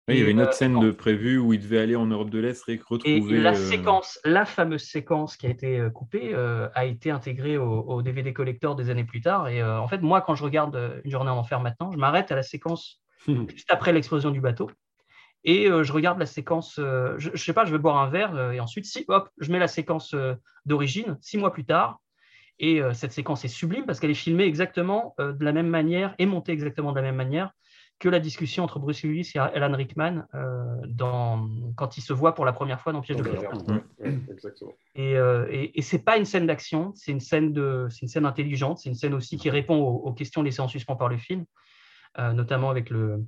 Oui, 0.08 0.14
il 0.14 0.18
y 0.20 0.22
avait 0.22 0.30
une 0.30 0.40
autre 0.40 0.50
euh, 0.50 0.52
scène 0.52 0.78
de 0.78 0.92
prévue 0.92 1.38
où 1.38 1.52
il 1.52 1.60
devait 1.60 1.78
aller 1.78 1.96
en 1.96 2.06
Europe 2.06 2.30
de 2.30 2.38
l'Est 2.38 2.68
et 2.68 2.74
Et 2.74 2.80
retrouver. 2.84 3.40
la 3.40 3.50
euh, 3.50 3.54
séquence, 3.54 4.20
la 4.24 4.44
fameuse 4.44 4.84
séquence 4.84 5.36
qui 5.36 5.46
a 5.46 5.50
été 5.50 5.80
euh, 5.80 5.90
coupée, 5.90 6.34
a 6.34 6.84
été 6.84 7.10
intégrée 7.10 7.58
au, 7.58 7.80
au 7.80 8.02
DVD 8.02 8.32
collector 8.32 8.76
des 8.76 8.90
années 8.90 9.04
plus 9.04 9.20
tard. 9.20 9.48
Et 9.48 9.62
en 9.62 9.88
fait, 9.88 10.02
moi, 10.02 10.20
quand 10.20 10.34
je 10.34 10.44
regarde 10.44 11.00
Une 11.04 11.10
journée 11.10 11.30
en 11.30 11.38
enfer 11.38 11.60
maintenant, 11.60 11.90
je 11.90 11.98
m'arrête 11.98 12.30
à 12.30 12.36
la 12.36 12.42
séquence 12.42 13.02
juste 13.26 13.70
après 13.70 13.92
l'explosion 13.92 14.30
du 14.30 14.40
bateau. 14.40 14.70
Et 15.46 15.68
euh, 15.70 15.84
je 15.84 15.92
regarde 15.92 16.18
la 16.18 16.26
séquence, 16.26 16.78
euh, 16.80 17.14
je, 17.18 17.30
je 17.32 17.42
sais 17.42 17.52
pas, 17.52 17.64
je 17.64 17.70
vais 17.70 17.78
boire 17.78 17.98
un 17.98 18.08
verre 18.08 18.34
euh, 18.34 18.50
et 18.50 18.58
ensuite, 18.58 18.84
si, 18.84 19.04
hop, 19.06 19.30
je 19.38 19.52
mets 19.52 19.60
la 19.60 19.68
séquence 19.68 20.14
d'origine, 20.66 21.16
six 21.20 21.38
mois 21.38 21.52
plus 21.52 21.64
tard. 21.64 22.00
Et 22.58 22.80
cette 22.94 23.12
séquence 23.12 23.44
est 23.44 23.48
sublime 23.48 23.84
parce 23.84 24.00
qu'elle 24.00 24.10
est 24.10 24.14
filmée 24.14 24.44
exactement 24.44 25.14
de 25.18 25.44
la 25.44 25.52
même 25.52 25.66
manière 25.66 26.14
et 26.18 26.24
montée 26.24 26.52
exactement 26.52 26.92
de 26.92 26.96
la 26.96 27.02
même 27.02 27.16
manière 27.16 27.50
que 27.98 28.08
la 28.08 28.20
discussion 28.20 28.62
entre 28.62 28.78
Bruce 28.78 29.02
Willis 29.04 29.32
et 29.34 29.38
Alan 29.38 29.74
Rickman 29.74 30.26
euh, 30.34 30.64
dans, 30.86 31.48
quand 31.76 31.96
ils 31.96 32.02
se 32.02 32.12
voient 32.12 32.34
pour 32.34 32.44
la 32.44 32.52
première 32.52 32.80
fois 32.80 32.92
dans 32.92 33.00
Piège 33.00 33.16
de 33.16 33.22
cristal. 33.22 33.48
merde. 33.52 33.82
Ouais, 33.98 34.06
ouais, 34.06 34.18
exactement. 34.30 34.74
Et, 34.94 35.16
euh, 35.16 35.46
et, 35.50 35.78
et 35.78 35.82
c'est 35.82 36.00
pas 36.00 36.18
une 36.18 36.26
scène 36.26 36.46
d'action, 36.46 36.92
c'est 36.94 37.12
une 37.12 37.20
scène 37.20 37.52
de, 37.52 37.86
c'est 37.90 38.02
une 38.02 38.08
scène 38.08 38.26
intelligente, 38.26 38.78
c'est 38.78 38.90
une 38.90 38.94
scène 38.94 39.14
aussi 39.14 39.38
qui 39.38 39.48
répond 39.48 39.76
aux, 39.76 40.08
aux 40.08 40.12
questions 40.12 40.42
laissées 40.42 40.60
en 40.60 40.68
suspens 40.68 40.96
par 40.96 41.08
le 41.08 41.16
film, 41.16 41.46
euh, 42.18 42.32
notamment 42.32 42.68
avec 42.68 42.90
le, 42.90 43.24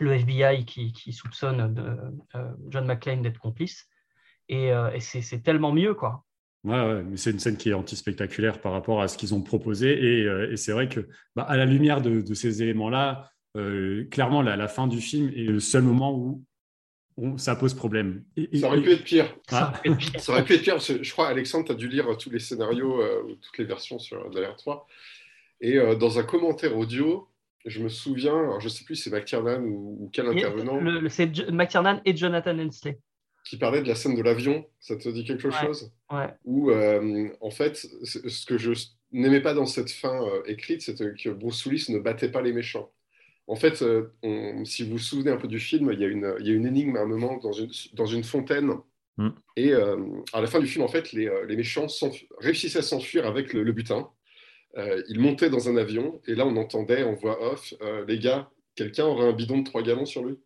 le 0.00 0.12
FBI 0.12 0.64
qui, 0.64 0.92
qui 0.92 1.12
soupçonne 1.12 1.74
de, 1.74 1.82
euh, 2.36 2.50
John 2.70 2.86
McClane 2.86 3.22
d'être 3.22 3.38
complice. 3.38 3.86
Et, 4.48 4.72
euh, 4.72 4.90
et 4.92 5.00
c'est, 5.00 5.22
c'est 5.22 5.40
tellement 5.40 5.72
mieux, 5.72 5.94
quoi. 5.94 6.24
Ouais, 6.64 6.80
ouais, 6.80 7.02
mais 7.04 7.16
c'est 7.16 7.30
une 7.30 7.38
scène 7.38 7.56
qui 7.56 7.70
est 7.70 7.74
anti-spectaculaire 7.74 8.60
par 8.60 8.72
rapport 8.72 9.00
à 9.00 9.08
ce 9.08 9.16
qu'ils 9.16 9.34
ont 9.34 9.42
proposé. 9.42 10.20
Et, 10.20 10.24
euh, 10.26 10.50
et 10.50 10.56
c'est 10.56 10.72
vrai 10.72 10.88
que, 10.88 11.08
bah, 11.34 11.42
à 11.42 11.56
la 11.56 11.64
lumière 11.64 12.00
de, 12.00 12.20
de 12.20 12.34
ces 12.34 12.62
éléments-là, 12.62 13.30
clairement, 14.10 14.42
la, 14.42 14.56
la 14.56 14.68
fin 14.68 14.86
du 14.86 15.00
film 15.00 15.28
est 15.30 15.44
le 15.44 15.60
seul 15.60 15.82
moment 15.82 16.16
où 16.16 16.44
on- 17.16 17.38
ça 17.38 17.56
pose 17.56 17.74
problème. 17.74 18.24
Et- 18.36 18.48
et- 18.56 18.60
Ça 18.60 18.66
aurait 18.68 18.82
pu 18.82 18.90
être 18.92 19.04
pire. 19.04 19.34
Ah, 19.50 19.72
Ça 19.82 19.82
aurait 19.82 19.82
pu 19.82 19.88
être 19.90 19.98
pire. 20.12 20.20
Ça 20.20 20.32
aurait 20.32 20.44
pu 20.44 20.52
être 20.54 20.62
pire. 20.62 20.78
Je 20.78 21.10
crois, 21.12 21.28
Alexandre, 21.28 21.66
tu 21.66 21.72
as 21.72 21.76
dû 21.76 21.88
lire 21.88 22.16
tous 22.18 22.30
les 22.30 22.38
scénarios 22.40 23.00
euh, 23.00 23.22
ou 23.24 23.34
toutes 23.36 23.58
les 23.58 23.64
versions 23.64 23.98
sur 23.98 24.28
de 24.30 24.40
la 24.40 24.50
R3. 24.52 24.84
Et 25.60 25.78
euh, 25.78 25.94
dans 25.94 26.18
un 26.18 26.22
commentaire 26.22 26.76
audio, 26.76 27.28
je 27.64 27.82
me 27.82 27.88
souviens, 27.88 28.36
alors 28.38 28.60
je 28.60 28.68
sais 28.68 28.84
plus 28.84 28.96
si 28.96 29.04
c'est 29.04 29.10
McTiernan 29.10 29.62
ou, 29.64 29.96
ou 30.04 30.10
quel 30.12 30.26
intervenant, 30.26 30.76
Le- 30.78 31.00
le- 31.00 31.08
c'est 31.08 31.26
McTiernan 31.50 32.00
et 32.04 32.14
Jonathan 32.16 32.58
Hensley. 32.58 32.98
qui 33.48 33.56
parlait 33.56 33.80
de 33.82 33.88
la 33.88 33.94
scène 33.94 34.14
de 34.16 34.22
l'avion. 34.22 34.66
Ça 34.80 34.96
te 34.96 35.08
dit 35.08 35.24
quelque 35.24 35.46
Ouais. 35.48 35.54
chose? 35.66 35.90
Ouais. 36.12 36.28
Où, 36.44 36.70
euh, 36.70 37.28
en 37.40 37.50
fait, 37.50 37.76
ce 38.04 38.44
que 38.44 38.58
je 38.58 38.72
n'aimais 39.12 39.40
pas 39.40 39.54
dans 39.54 39.66
cette 39.66 39.90
fin 39.90 40.20
euh, 40.22 40.42
écrite, 40.46 40.82
c'était 40.82 41.12
que 41.14 41.30
Bruce 41.30 41.64
Willis 41.64 41.86
ne 41.90 41.98
battait 42.00 42.30
pas 42.30 42.42
les 42.42 42.52
méchants. 42.52 42.92
En 43.48 43.56
fait, 43.56 43.82
euh, 43.82 44.12
on- 44.22 44.64
si 44.64 44.82
vous 44.84 44.92
vous 44.92 44.98
souvenez 44.98 45.30
un 45.30 45.36
peu 45.36 45.48
du 45.48 45.60
film, 45.60 45.90
il 45.92 46.00
y 46.00 46.04
a 46.04 46.08
une, 46.08 46.34
il 46.40 46.46
y 46.46 46.50
a 46.50 46.54
une 46.54 46.66
énigme 46.66 46.96
à 46.96 47.00
un 47.02 47.06
moment 47.06 47.36
dans 47.38 47.52
une, 47.52 47.70
dans 47.94 48.06
une 48.06 48.24
fontaine. 48.24 48.72
Mm. 49.18 49.28
Et 49.56 49.72
euh, 49.72 49.96
à 50.32 50.40
la 50.40 50.46
fin 50.46 50.60
du 50.60 50.66
film, 50.66 50.84
en 50.84 50.88
fait, 50.88 51.12
les, 51.12 51.28
euh, 51.28 51.46
les 51.46 51.56
méchants 51.56 51.86
réussissaient 52.40 52.80
à 52.80 52.82
s'enfuir 52.82 53.26
avec 53.26 53.52
le, 53.52 53.62
le 53.62 53.72
butin. 53.72 54.10
Euh, 54.78 55.02
ils 55.08 55.20
montaient 55.20 55.50
dans 55.50 55.68
un 55.70 55.76
avion, 55.76 56.20
et 56.26 56.34
là, 56.34 56.46
on 56.46 56.56
entendait 56.56 57.02
en 57.04 57.14
voix 57.14 57.42
off 57.52 57.74
euh, 57.82 58.04
Les 58.06 58.18
gars, 58.18 58.50
quelqu'un 58.74 59.06
aurait 59.06 59.28
un 59.28 59.32
bidon 59.32 59.58
de 59.58 59.64
3 59.64 59.82
gallons 59.82 60.06
sur 60.06 60.24
lui 60.24 60.38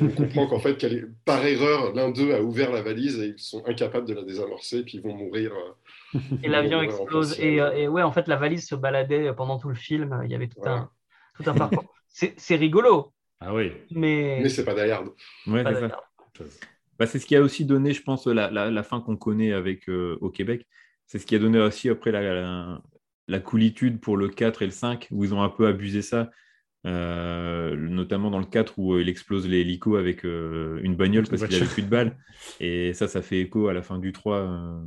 On 0.00 0.08
comprend 0.08 0.46
qu'en 0.48 0.58
fait, 0.58 0.76
par 1.24 1.46
erreur, 1.46 1.94
l'un 1.94 2.10
d'eux 2.10 2.34
a 2.34 2.42
ouvert 2.42 2.72
la 2.72 2.82
valise 2.82 3.20
et 3.20 3.28
ils 3.28 3.38
sont 3.38 3.64
incapables 3.66 4.06
de 4.06 4.14
la 4.14 4.22
désamorcer, 4.24 4.82
puis 4.84 4.98
ils 4.98 5.02
vont 5.02 5.14
mourir. 5.14 5.52
euh, 5.54 6.18
Et 6.42 6.48
l'avion 6.48 6.82
explose. 6.82 7.38
Et, 7.40 7.56
et 7.56 7.88
ouais, 7.88 8.02
en 8.02 8.12
fait, 8.12 8.26
la 8.28 8.36
valise 8.36 8.66
se 8.66 8.74
baladait 8.74 9.32
pendant 9.34 9.58
tout 9.58 9.68
le 9.68 9.74
film. 9.76 10.20
Il 10.24 10.30
y 10.30 10.34
avait 10.34 10.48
tout 10.48 10.60
Ouais. 10.60 10.68
un, 10.68 10.90
tout 11.36 11.48
un 11.48 11.54
parcours. 11.54 11.95
C'est 12.36 12.56
rigolo, 12.56 13.12
ah 13.40 13.54
oui. 13.54 13.72
mais. 13.90 14.40
Mais 14.42 14.48
c'est 14.48 14.64
pas 14.64 14.74
Die 14.74 14.90
Hard. 14.90 15.08
Ouais, 15.46 15.62
c'est. 15.64 16.44
Bah, 16.98 17.06
c'est 17.06 17.18
ce 17.18 17.26
qui 17.26 17.36
a 17.36 17.42
aussi 17.42 17.66
donné, 17.66 17.92
je 17.92 18.02
pense, 18.02 18.26
la, 18.26 18.50
la- 18.50 18.70
la 18.70 18.82
fin 18.82 19.00
qu'on 19.02 19.16
connaît 19.16 19.52
avec, 19.52 19.88
euh, 19.88 20.16
au 20.22 20.30
Québec. 20.30 20.66
C'est 21.06 21.18
ce 21.18 21.26
qui 21.26 21.34
a 21.36 21.38
donné 21.38 21.58
aussi 21.60 21.90
après 21.90 22.10
la, 22.10 22.22
la, 22.22 22.82
la 23.28 23.40
coolitude 23.40 24.00
pour 24.00 24.16
le 24.16 24.28
4 24.28 24.62
et 24.62 24.66
le 24.66 24.72
5, 24.72 25.08
où 25.10 25.24
ils 25.24 25.34
ont 25.34 25.42
un 25.42 25.50
peu 25.50 25.66
abusé 25.66 26.00
ça. 26.00 26.30
Euh, 26.86 27.74
notamment 27.76 28.30
dans 28.30 28.38
le 28.38 28.46
4 28.46 28.78
où 28.78 28.94
euh, 28.94 29.02
il 29.02 29.08
explose 29.08 29.46
l'hélico 29.48 29.96
avec 29.96 30.24
euh, 30.24 30.78
une 30.82 30.94
bagnole 30.94 31.26
parce 31.28 31.44
qu'il 31.44 31.56
avait 31.56 31.66
plus 31.66 31.82
de 31.82 31.88
balles. 31.88 32.16
Et 32.60 32.94
ça, 32.94 33.08
ça 33.08 33.20
fait 33.22 33.40
écho 33.40 33.68
à 33.68 33.74
la 33.74 33.82
fin 33.82 33.98
du 33.98 34.12
3. 34.12 34.80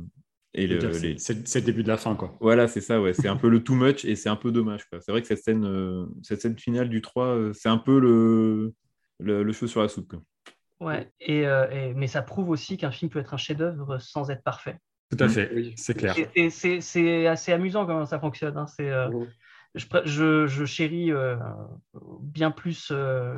Et 0.54 0.66
le- 0.66 0.78
les- 0.98 1.18
C'est 1.18 1.46
c'est 1.46 1.60
le 1.60 1.66
début 1.66 1.82
de 1.82 1.88
la 1.88 1.96
fin, 1.96 2.14
quoi. 2.16 2.36
Voilà, 2.40 2.66
c'est 2.68 2.80
ça, 2.80 3.00
ouais. 3.00 3.12
C'est 3.14 3.28
un 3.28 3.36
peu 3.46 3.48
le 3.48 3.62
too 3.62 3.74
much 3.74 4.04
et 4.04 4.16
c'est 4.16 4.28
un 4.28 4.36
peu 4.36 4.50
dommage. 4.52 4.84
quoi. 4.90 5.00
C'est 5.00 5.12
vrai 5.12 5.20
que 5.22 5.28
cette 5.28 5.42
scène, 5.42 5.64
euh, 5.64 6.06
cette 6.22 6.40
scène 6.42 6.58
finale 6.58 6.88
du 6.88 7.02
3, 7.02 7.26
euh, 7.26 7.52
c'est 7.52 7.68
un 7.68 7.78
peu 7.78 7.98
le, 8.00 8.74
le, 9.20 9.42
le 9.42 9.52
cheveu 9.52 9.66
sur 9.68 9.82
la 9.82 9.88
soupe. 9.88 10.08
quoi. 10.10 10.22
Ouais, 10.80 11.10
et, 11.20 11.46
euh, 11.46 11.68
et- 11.70 11.94
mais 11.94 12.06
ça 12.06 12.22
prouve 12.22 12.48
aussi 12.50 12.76
qu'un 12.78 12.90
film 12.90 13.10
peut 13.10 13.18
être 13.20 13.34
un 13.34 13.36
chef-d'œuvre 13.36 13.98
sans 13.98 14.30
être 14.30 14.42
parfait. 14.42 14.78
Tout 15.10 15.22
à 15.22 15.26
Mm. 15.26 15.30
fait, 15.30 15.50
Oui. 15.54 15.74
c'est 15.76 15.94
clair. 15.94 16.16
Et- 16.18 16.28
et 16.46 16.50
C'est 16.50 16.80
c'est 16.80 17.26
assez 17.26 17.52
amusant 17.52 17.84
comment 17.86 18.06
ça 18.06 18.18
fonctionne. 18.18 18.56
hein. 18.56 18.66
C'est, 18.66 18.90
je, 19.74 19.86
je, 20.04 20.46
je 20.48 20.64
chéris 20.64 21.12
euh, 21.12 21.36
bien 22.22 22.50
plus 22.50 22.88
euh, 22.90 23.34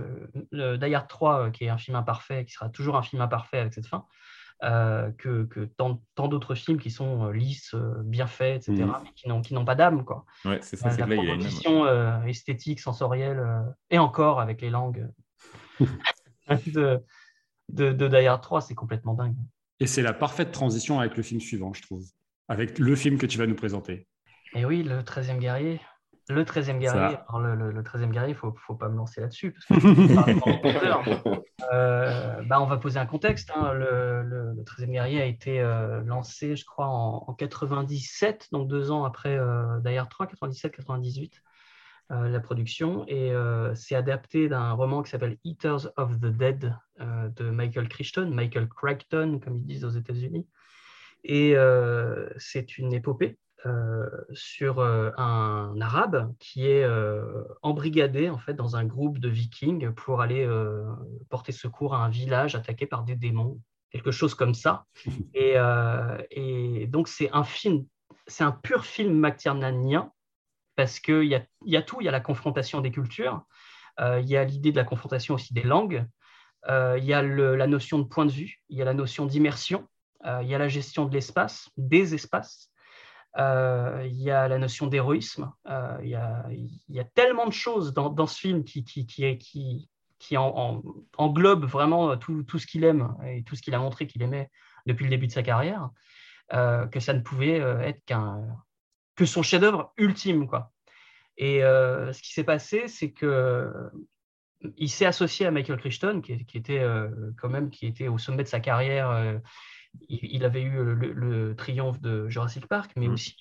le 0.50 0.76
Die 0.78 0.94
Hard 0.94 1.08
3, 1.08 1.46
euh, 1.46 1.50
qui 1.50 1.64
est 1.64 1.68
un 1.68 1.78
film 1.78 1.96
imparfait, 1.96 2.44
qui 2.46 2.52
sera 2.52 2.68
toujours 2.70 2.96
un 2.96 3.02
film 3.02 3.20
imparfait 3.20 3.58
avec 3.58 3.74
cette 3.74 3.86
fin, 3.86 4.06
euh, 4.62 5.10
que, 5.18 5.44
que 5.44 5.60
tant, 5.60 6.02
tant 6.14 6.28
d'autres 6.28 6.54
films 6.54 6.78
qui 6.78 6.90
sont 6.90 7.26
euh, 7.26 7.32
lisses, 7.32 7.74
euh, 7.74 7.94
bien 8.04 8.26
faits, 8.26 8.68
etc., 8.68 8.84
Mhm. 8.84 8.94
mais 9.02 9.10
qui 9.42 9.54
n'ont, 9.54 9.64
pas 9.64 9.74
d'âme. 9.74 10.04
Quoi. 10.04 10.24
Ouais, 10.44 10.60
c'est 10.62 10.76
ça, 10.76 10.90
c'est 10.90 11.00
la 11.00 11.06
que 11.06 11.10
là, 11.10 11.16
il 11.16 11.20
a 11.20 11.22
une 11.24 11.30
âme. 11.30 11.38
proposition 11.40 11.84
euh, 11.84 12.22
esthétique, 12.24 12.80
sensorielle, 12.80 13.42
et 13.90 13.98
encore 13.98 14.40
avec 14.40 14.60
les 14.60 14.70
langues 14.70 15.08
de, 16.66 17.02
de, 17.70 17.92
de 17.92 18.08
Die 18.08 18.26
Hard 18.26 18.42
3, 18.42 18.60
c'est 18.60 18.74
complètement 18.74 19.14
dingue. 19.14 19.36
Et 19.80 19.86
c'est 19.86 20.02
la 20.02 20.12
parfaite 20.12 20.52
transition 20.52 21.00
avec 21.00 21.16
le 21.16 21.22
film 21.22 21.40
suivant, 21.40 21.72
je 21.72 21.82
trouve. 21.82 22.04
Avec 22.48 22.78
le 22.78 22.94
film 22.94 23.18
que 23.18 23.26
tu 23.26 23.38
vas 23.38 23.46
nous 23.46 23.54
présenter. 23.56 24.06
Et 24.54 24.64
oui, 24.64 24.82
le 24.82 25.00
13e 25.02 25.38
guerrier. 25.38 25.80
Le 26.28 26.44
13e 26.44 26.78
guerrier. 26.78 27.16
Ça. 27.16 27.26
Alors, 27.28 27.40
le, 27.40 27.54
le, 27.56 27.72
le 27.72 27.82
13e 27.82 28.10
guerrier, 28.10 28.30
il 28.30 28.34
ne 28.34 28.38
faut, 28.38 28.54
faut 28.56 28.74
pas 28.76 28.88
me 28.88 28.96
lancer 28.96 29.20
là-dessus. 29.20 29.52
Parce 29.52 29.82
que. 29.82 31.42
Euh, 31.72 32.42
bah, 32.42 32.60
on 32.60 32.66
va 32.66 32.76
poser 32.76 32.98
un 32.98 33.06
contexte. 33.06 33.50
hein. 33.54 33.72
Le, 33.72 34.22
le, 34.22 34.52
le 34.52 34.62
13e 34.62 34.90
guerrier 34.90 35.22
a 35.22 35.26
été 35.26 35.60
euh, 35.60 36.02
lancé, 36.02 36.56
je 36.56 36.64
crois, 36.64 36.86
en, 36.86 37.24
en 37.28 37.34
97, 37.34 38.48
donc 38.52 38.68
deux 38.68 38.90
ans 38.90 39.04
après 39.04 39.36
euh, 39.38 39.78
Hard 39.84 40.08
3, 40.10 40.26
97-98, 40.26 41.34
euh, 42.10 42.28
la 42.28 42.40
production. 42.40 43.04
Et 43.06 43.32
euh, 43.32 43.74
c'est 43.74 43.94
adapté 43.94 44.48
d'un 44.48 44.72
roman 44.72 45.02
qui 45.02 45.10
s'appelle 45.10 45.38
Eaters 45.44 45.88
of 45.96 46.18
the 46.18 46.26
Dead 46.26 46.74
de 46.98 47.50
Michael 47.50 47.88
Crichton, 47.88 48.30
Michael 48.34 48.68
Crichton, 48.68 49.40
comme 49.42 49.56
ils 49.56 49.64
disent 49.64 49.84
aux 49.84 49.90
États-Unis. 49.90 50.46
Et 51.24 51.54
c'est 52.38 52.76
une 52.78 52.92
épopée 52.92 53.38
euh, 53.64 54.08
sur 54.32 54.80
euh, 54.80 55.10
un 55.16 55.80
arabe 55.80 56.34
qui 56.40 56.66
est 56.66 56.82
euh, 56.82 57.44
embrigadé 57.62 58.28
en 58.28 58.38
fait 58.38 58.54
dans 58.54 58.74
un 58.74 58.84
groupe 58.84 59.18
de 59.18 59.28
vikings 59.28 59.92
pour 59.92 60.20
aller 60.20 60.48
porter 61.28 61.52
secours 61.52 61.94
à 61.94 62.04
un 62.04 62.08
village 62.08 62.56
attaqué 62.56 62.86
par 62.86 63.04
des 63.04 63.14
démons, 63.14 63.60
quelque 63.90 64.10
chose 64.10 64.34
comme 64.34 64.54
ça. 64.54 64.84
Et, 65.34 65.54
et 66.30 66.86
donc 66.88 67.08
c'est 67.08 67.30
un 67.32 67.44
film, 67.44 67.86
c'est 68.26 68.44
un 68.44 68.52
pur 68.52 68.84
film 68.84 69.18
McTiernanien 69.18 70.10
parce 70.74 70.98
qu'il 70.98 71.24
y 71.24 71.34
a, 71.34 71.42
y 71.64 71.76
a 71.76 71.82
tout, 71.82 72.00
il 72.00 72.04
y 72.04 72.08
a 72.08 72.12
la 72.12 72.20
confrontation 72.20 72.80
des 72.80 72.90
cultures, 72.90 73.42
il 74.00 74.24
y 74.24 74.36
a 74.36 74.44
l'idée 74.44 74.72
de 74.72 74.76
la 74.76 74.84
confrontation 74.84 75.34
aussi 75.34 75.54
des 75.54 75.62
langues, 75.62 76.04
il 76.68 77.04
y 77.04 77.12
a 77.12 77.22
le- 77.22 77.56
la 77.56 77.66
notion 77.66 77.98
de 77.98 78.04
point 78.04 78.26
de 78.26 78.32
vue, 78.32 78.62
il 78.68 78.76
y 78.78 78.82
a 78.82 78.84
la 78.84 78.94
notion 78.94 79.26
d'immersion, 79.26 79.86
il 80.24 80.48
y 80.48 80.54
a 80.54 80.58
la 80.58 80.68
gestion 80.68 81.04
de 81.06 81.14
l'espace, 81.14 81.68
des 81.76 82.14
espaces, 82.14 82.71
euh, 83.38 84.02
il 84.06 84.20
y 84.20 84.30
a 84.30 84.48
la 84.48 84.58
notion 84.58 84.86
d'héroïsme, 84.86 85.52
euh, 85.68 85.98
il, 86.02 86.10
y 86.10 87.00
a, 87.00 87.04
tellement 87.14 87.46
de 87.46 87.52
choses 87.52 87.92
dans, 87.94 88.26
ce 88.26 88.38
film 88.38 88.64
qui, 88.64 88.84
qui, 88.84 90.36
englobe 90.36 91.64
vraiment 91.64 92.16
tout, 92.16 92.42
tout 92.42 92.58
ce 92.58 92.66
qu'il 92.66 92.84
aime 92.84 93.14
et 93.26 93.42
tout 93.42 93.56
ce 93.56 93.62
qu'il 93.62 93.74
a 93.74 93.78
montré 93.78 94.06
qu'il 94.06 94.22
aimait 94.22 94.50
depuis 94.86 95.04
le 95.04 95.10
début 95.10 95.26
de 95.26 95.32
sa 95.32 95.42
carrière, 95.42 95.90
euh, 96.52 96.86
que 96.86 97.00
ça 97.00 97.14
ne 97.14 97.20
pouvait 97.20 97.60
euh, 97.60 97.80
être 97.80 98.04
qu'un 98.04 98.44
que 99.14 99.24
son 99.26 99.42
chef-d'œuvre 99.42 99.92
ultime. 99.96 100.48
Et 101.36 101.64
euh, 101.64 102.12
ce 102.12 102.22
qui 102.22 102.32
s'est 102.32 102.44
passé, 102.44 102.88
c'est 102.88 103.12
que 103.12 103.90
il 104.76 104.90
s'est 104.90 105.06
associé 105.06 105.46
à 105.46 105.50
Michael 105.50 105.78
Crichton, 105.78 106.20
qui, 106.20 106.32
était 106.32 106.78
euh, 106.78 107.08
quand 107.36 107.48
même 107.48 107.70
qui 107.70 107.86
était 107.86 108.08
au 108.08 108.18
sommet 108.18 108.44
de 108.44 108.48
sa 108.48 108.60
carrière. 108.60 109.10
euh, 109.10 109.38
il, 110.08 110.44
avait 110.44 110.62
eu 110.62 110.82
le, 110.82 111.12
le 111.12 111.56
triomphe 111.56 112.00
de 112.00 112.28
Jurassic 112.28 112.66
Park, 112.66 112.92
mais 112.96 113.06
Mhm. 113.06 113.14
aussi 113.14 113.36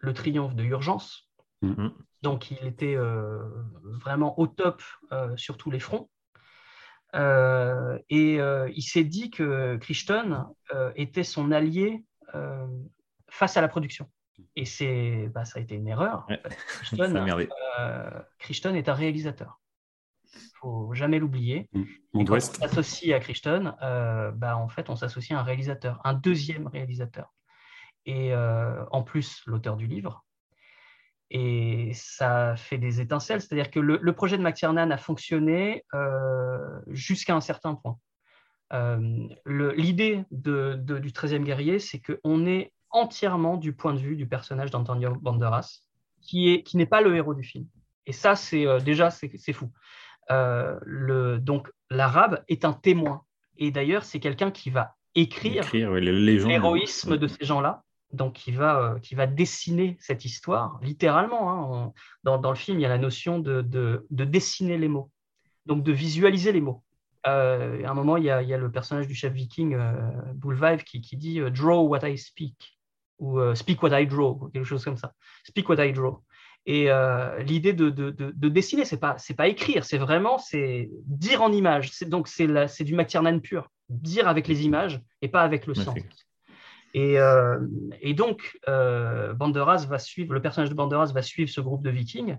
le 0.00 0.12
triomphe 0.12 0.54
de 0.54 0.64
Urgence. 0.64 1.30
Mhm. 1.62 1.92
Donc, 2.22 2.50
il 2.50 2.66
était 2.66 2.94
euh, 2.94 3.42
vraiment 3.84 4.38
au 4.38 4.46
top 4.46 4.82
euh, 5.12 5.36
sur 5.36 5.56
tous 5.56 5.70
les 5.70 5.80
fronts. 5.80 6.08
Euh, 7.14 7.98
et 8.08 8.38
il 8.74 8.82
s'est 8.82 9.04
dit 9.04 9.30
que 9.30 9.76
Crichton 9.76 10.46
était 10.96 11.24
son 11.24 11.52
allié 11.52 12.04
face 13.28 13.56
à 13.56 13.60
la 13.60 13.68
production. 13.68 14.10
Et 14.56 14.64
c'est, 14.64 15.28
bah, 15.34 15.44
ça 15.44 15.58
a 15.58 15.62
été 15.62 15.74
une 15.74 15.88
erreur. 15.88 16.26
Ouais. 16.28 16.42
Crichton 18.38 18.74
est 18.74 18.88
un 18.88 18.94
réalisateur. 18.94 19.60
Faut 20.62 20.94
jamais 20.94 21.18
l'oublier. 21.18 21.68
Monde 22.14 22.26
quand 22.28 22.34
on 22.34 22.68
s'associe 22.68 23.12
à 23.14 23.18
Crichton, 23.20 23.74
euh, 23.82 24.30
bah, 24.30 24.56
en 24.56 24.68
fait, 24.68 24.88
on 24.90 24.96
s'associe 24.96 25.36
à 25.36 25.40
un 25.40 25.44
réalisateur, 25.44 26.00
un 26.04 26.14
deuxième 26.14 26.68
réalisateur. 26.68 27.34
Et 28.06 28.32
euh, 28.32 28.84
en 28.92 29.02
plus, 29.02 29.42
l'auteur 29.46 29.76
du 29.76 29.86
livre. 29.88 30.24
Et 31.30 31.92
ça 31.94 32.54
fait 32.56 32.78
des 32.78 33.00
étincelles. 33.00 33.40
C'est-à-dire 33.40 33.70
que 33.70 33.80
le, 33.80 33.98
le 34.00 34.12
projet 34.14 34.36
de 34.38 34.42
McTiernan 34.42 34.90
a 34.90 34.98
fonctionné 34.98 35.84
euh, 35.94 36.80
jusqu'à 36.88 37.34
un 37.34 37.40
certain 37.40 37.74
point. 37.74 37.98
Euh, 38.72 39.28
L'idée 39.46 40.24
de- 40.30 40.74
de- 40.78 40.98
du 40.98 41.10
13e 41.12 41.42
guerrier, 41.44 41.78
c'est 41.78 42.00
qu'on 42.00 42.46
est 42.46 42.72
entièrement 42.90 43.56
du 43.56 43.72
point 43.74 43.94
de 43.94 43.98
vue 43.98 44.14
du 44.16 44.26
personnage 44.28 44.70
d'Antonio 44.70 45.14
Banderas, 45.16 45.80
qui 46.20 46.50
est- 46.52 46.62
qui 46.62 46.76
n'est 46.76 46.86
pas 46.86 47.00
le 47.00 47.16
héros 47.16 47.34
du 47.34 47.42
film. 47.42 47.66
Et 48.06 48.12
ça, 48.12 48.36
c'est 48.36 48.66
euh, 48.66 48.78
déjà, 48.80 49.10
c'est 49.10 49.52
fou. 49.52 49.70
Euh, 50.32 50.78
le, 50.84 51.38
donc, 51.38 51.68
l'arabe 51.90 52.42
est 52.48 52.64
un 52.64 52.72
témoin. 52.72 53.22
Et 53.58 53.70
d'ailleurs, 53.70 54.04
c'est 54.04 54.20
quelqu'un 54.20 54.50
qui 54.50 54.70
va 54.70 54.94
écrire 55.14 55.62
l'héroïsme 56.48 57.16
de 57.18 57.26
ces 57.26 57.44
gens-là. 57.44 57.82
Donc, 58.12 58.34
qui 58.34 58.52
va, 58.52 58.78
euh, 58.78 58.98
qui 58.98 59.14
va 59.14 59.26
dessiner 59.26 59.96
cette 60.00 60.24
histoire, 60.24 60.78
littéralement. 60.82 61.50
hein. 61.50 61.66
On- 61.70 61.92
dans, 62.24 62.38
dans 62.38 62.50
le 62.50 62.56
film, 62.56 62.78
il 62.78 62.82
y 62.82 62.86
a 62.86 62.88
la 62.90 62.98
notion 62.98 63.38
de, 63.38 63.62
de, 63.62 64.06
de 64.10 64.24
dessiner 64.24 64.76
les 64.76 64.88
mots, 64.88 65.10
donc 65.64 65.82
de 65.82 65.92
visualiser 65.92 66.52
les 66.52 66.60
mots. 66.60 66.82
Euh, 67.26 67.82
à 67.86 67.90
un 67.90 67.94
moment, 67.94 68.16
il 68.18 68.24
y, 68.24 68.30
a, 68.30 68.42
il 68.42 68.48
y 68.48 68.54
a 68.54 68.58
le 68.58 68.70
personnage 68.70 69.06
du 69.06 69.14
chef 69.14 69.32
viking, 69.32 69.74
euh, 69.74 69.94
Bullvive, 70.34 70.82
qui, 70.84 71.00
qui 71.00 71.16
dit 71.16 71.40
Draw 71.40 71.82
what 71.88 72.06
I 72.08 72.18
speak, 72.18 72.78
ou 73.18 73.38
euh, 73.38 73.54
Speak 73.54 73.82
what 73.82 73.98
I 73.98 74.06
draw, 74.06 74.50
quelque 74.52 74.64
chose 74.66 74.84
comme 74.84 74.96
ça. 74.98 75.12
Speak 75.44 75.68
what 75.70 75.82
I 75.82 75.92
draw. 75.92 76.20
Et 76.64 76.90
euh, 76.90 77.38
l'idée 77.42 77.72
de, 77.72 77.90
de, 77.90 78.10
de, 78.10 78.30
de 78.34 78.48
dessiner, 78.48 78.84
c'est 78.84 79.00
pas 79.00 79.16
c'est 79.18 79.34
pas 79.34 79.48
écrire, 79.48 79.84
c'est 79.84 79.98
vraiment 79.98 80.38
c'est 80.38 80.90
dire 81.06 81.42
en 81.42 81.50
images. 81.52 81.90
C'est 81.92 82.08
donc 82.08 82.28
c'est 82.28 82.46
la- 82.46 82.68
c'est 82.68 82.84
du 82.84 82.94
McTiernan 82.94 83.40
pur, 83.40 83.68
dire 83.88 84.28
avec 84.28 84.46
les 84.46 84.64
images 84.64 85.00
et 85.22 85.28
pas 85.28 85.42
avec 85.42 85.66
le 85.66 85.74
c'est- 85.74 85.90
Et, 86.94 87.18
euh, 87.18 87.58
et 88.00 88.14
donc 88.14 88.58
euh, 88.68 89.32
Banderas 89.34 89.86
va 89.88 89.98
suivre 89.98 90.34
le 90.34 90.42
personnage 90.42 90.68
de 90.70 90.74
Banderas 90.74 91.10
va 91.12 91.22
suivre 91.22 91.50
ce 91.50 91.60
groupe 91.60 91.82
de 91.82 91.90
Vikings 91.90 92.36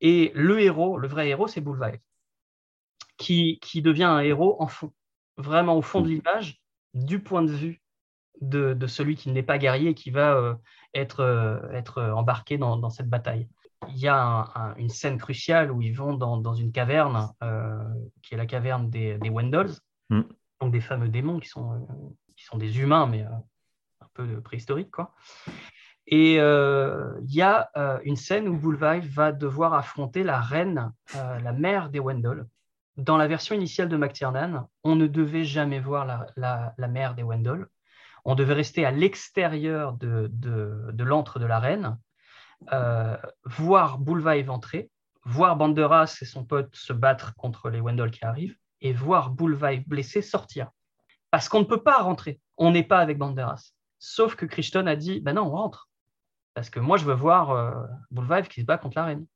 et 0.00 0.30
le 0.34 0.60
héros, 0.60 0.98
le 0.98 1.08
vrai 1.08 1.28
héros, 1.30 1.48
c'est 1.48 1.60
Bullvive, 1.62 1.98
qui 3.16 3.58
qui 3.60 3.82
devient 3.82 4.04
un 4.04 4.20
héros 4.20 4.56
en 4.60 4.66
fond, 4.66 4.92
vraiment 5.36 5.76
au 5.76 5.82
fond 5.82 6.00
de 6.00 6.08
l'image, 6.08 6.60
du 6.94 7.18
point 7.20 7.42
de 7.42 7.50
vue 7.52 7.80
de, 8.40 8.74
de 8.74 8.86
celui 8.86 9.16
qui 9.16 9.30
n'est 9.30 9.42
pas 9.42 9.58
guerrier 9.58 9.90
et 9.90 9.94
qui 9.94 10.10
va 10.10 10.34
euh, 10.36 10.54
être, 10.92 11.20
euh, 11.20 11.58
être 11.72 12.02
embarqué 12.02 12.58
dans, 12.58 12.76
dans 12.76 12.90
cette 12.90 13.08
bataille. 13.08 13.48
Il 13.88 13.98
y 13.98 14.08
a 14.08 14.16
un- 14.20 14.42
un- 14.54 14.74
une 14.76 14.88
scène 14.88 15.18
cruciale 15.18 15.70
où 15.72 15.80
ils 15.82 15.94
vont 15.96 16.14
dans, 16.14 16.36
dans 16.36 16.54
une 16.54 16.72
caverne, 16.72 17.30
euh, 17.42 17.78
qui 18.22 18.34
est 18.34 18.36
la 18.38 18.46
caverne 18.46 18.90
des, 18.90 19.18
des 19.18 19.30
Wendols, 19.30 19.72
Mm. 20.10 20.20
donc 20.60 20.72
des 20.72 20.80
fameux 20.80 21.08
démons 21.08 21.40
qui 21.40 21.48
sont, 21.48 21.72
euh, 21.74 21.78
qui 22.36 22.44
sont 22.44 22.58
des 22.58 22.78
humains, 22.80 23.06
mais 23.06 23.22
euh, 23.24 23.30
un 24.02 24.06
peu 24.14 24.40
préhistoriques. 24.42 24.90
Quoi. 24.90 25.14
Et 26.06 26.34
il 26.34 27.34
y 27.34 27.40
a 27.40 27.70
une 28.04 28.16
scène 28.16 28.46
où 28.48 28.58
Bullvive 28.58 29.10
va 29.14 29.32
devoir 29.32 29.72
affronter 29.72 30.22
la 30.22 30.38
reine, 30.38 30.92
la 31.14 31.52
mère 31.52 31.88
des 31.88 31.98
Wendell. 32.00 32.44
Dans 32.98 33.16
la 33.16 33.26
version 33.26 33.54
initiale 33.54 33.88
de 33.88 33.96
McTiernan, 33.96 34.68
on 34.84 34.96
ne 34.96 35.06
devait 35.06 35.44
jamais 35.44 35.80
voir 35.80 36.04
la, 36.04 36.26
la, 36.36 36.74
la 36.76 36.88
mère 36.88 37.14
des 37.14 37.22
Wendell. 37.22 37.66
On 38.26 38.34
devait 38.34 38.52
rester 38.54 38.84
à 38.84 38.90
l'extérieur 38.90 39.94
de, 39.94 40.28
de, 40.32 40.90
de 40.92 41.04
l'antre 41.04 41.38
de 41.38 41.46
la 41.46 41.58
reine, 41.58 41.98
voir 43.44 43.98
Bullvive 43.98 44.50
entrer, 44.50 44.90
voir 45.24 45.56
Banderas 45.56 46.18
et 46.20 46.24
son 46.24 46.44
pote 46.44 46.74
se 46.74 46.92
battre 46.92 47.34
contre 47.36 47.70
les 47.70 47.80
Wendell 47.80 48.10
qui 48.10 48.24
arrivent, 48.24 48.56
et 48.80 48.92
voir 48.92 49.30
Bullvive 49.30 49.86
blessé 49.86 50.22
sortir. 50.22 50.70
Parce 51.30 51.48
qu'on 51.48 51.60
ne 51.60 51.64
peut 51.64 51.82
pas 51.82 52.02
rentrer. 52.02 52.40
On 52.58 52.70
n'est 52.70 52.84
pas 52.84 52.98
avec 52.98 53.18
Banderas. 53.18 53.72
Sauf 53.98 54.36
que 54.36 54.46
Crichton 54.46 54.86
a 54.86 54.96
dit, 54.96 55.20
ben 55.20 55.34
non, 55.34 55.46
on 55.46 55.50
rentre. 55.50 55.88
Parce 56.52 56.70
que 56.70 56.78
moi, 56.78 56.96
je 56.96 57.04
veux 57.04 57.14
voir 57.14 57.50
euh, 57.50 57.72
Bullvive 58.10 58.48
qui 58.48 58.60
se 58.60 58.66
bat 58.66 58.78
contre 58.78 58.98
la 58.98 59.04
reine. 59.06 59.26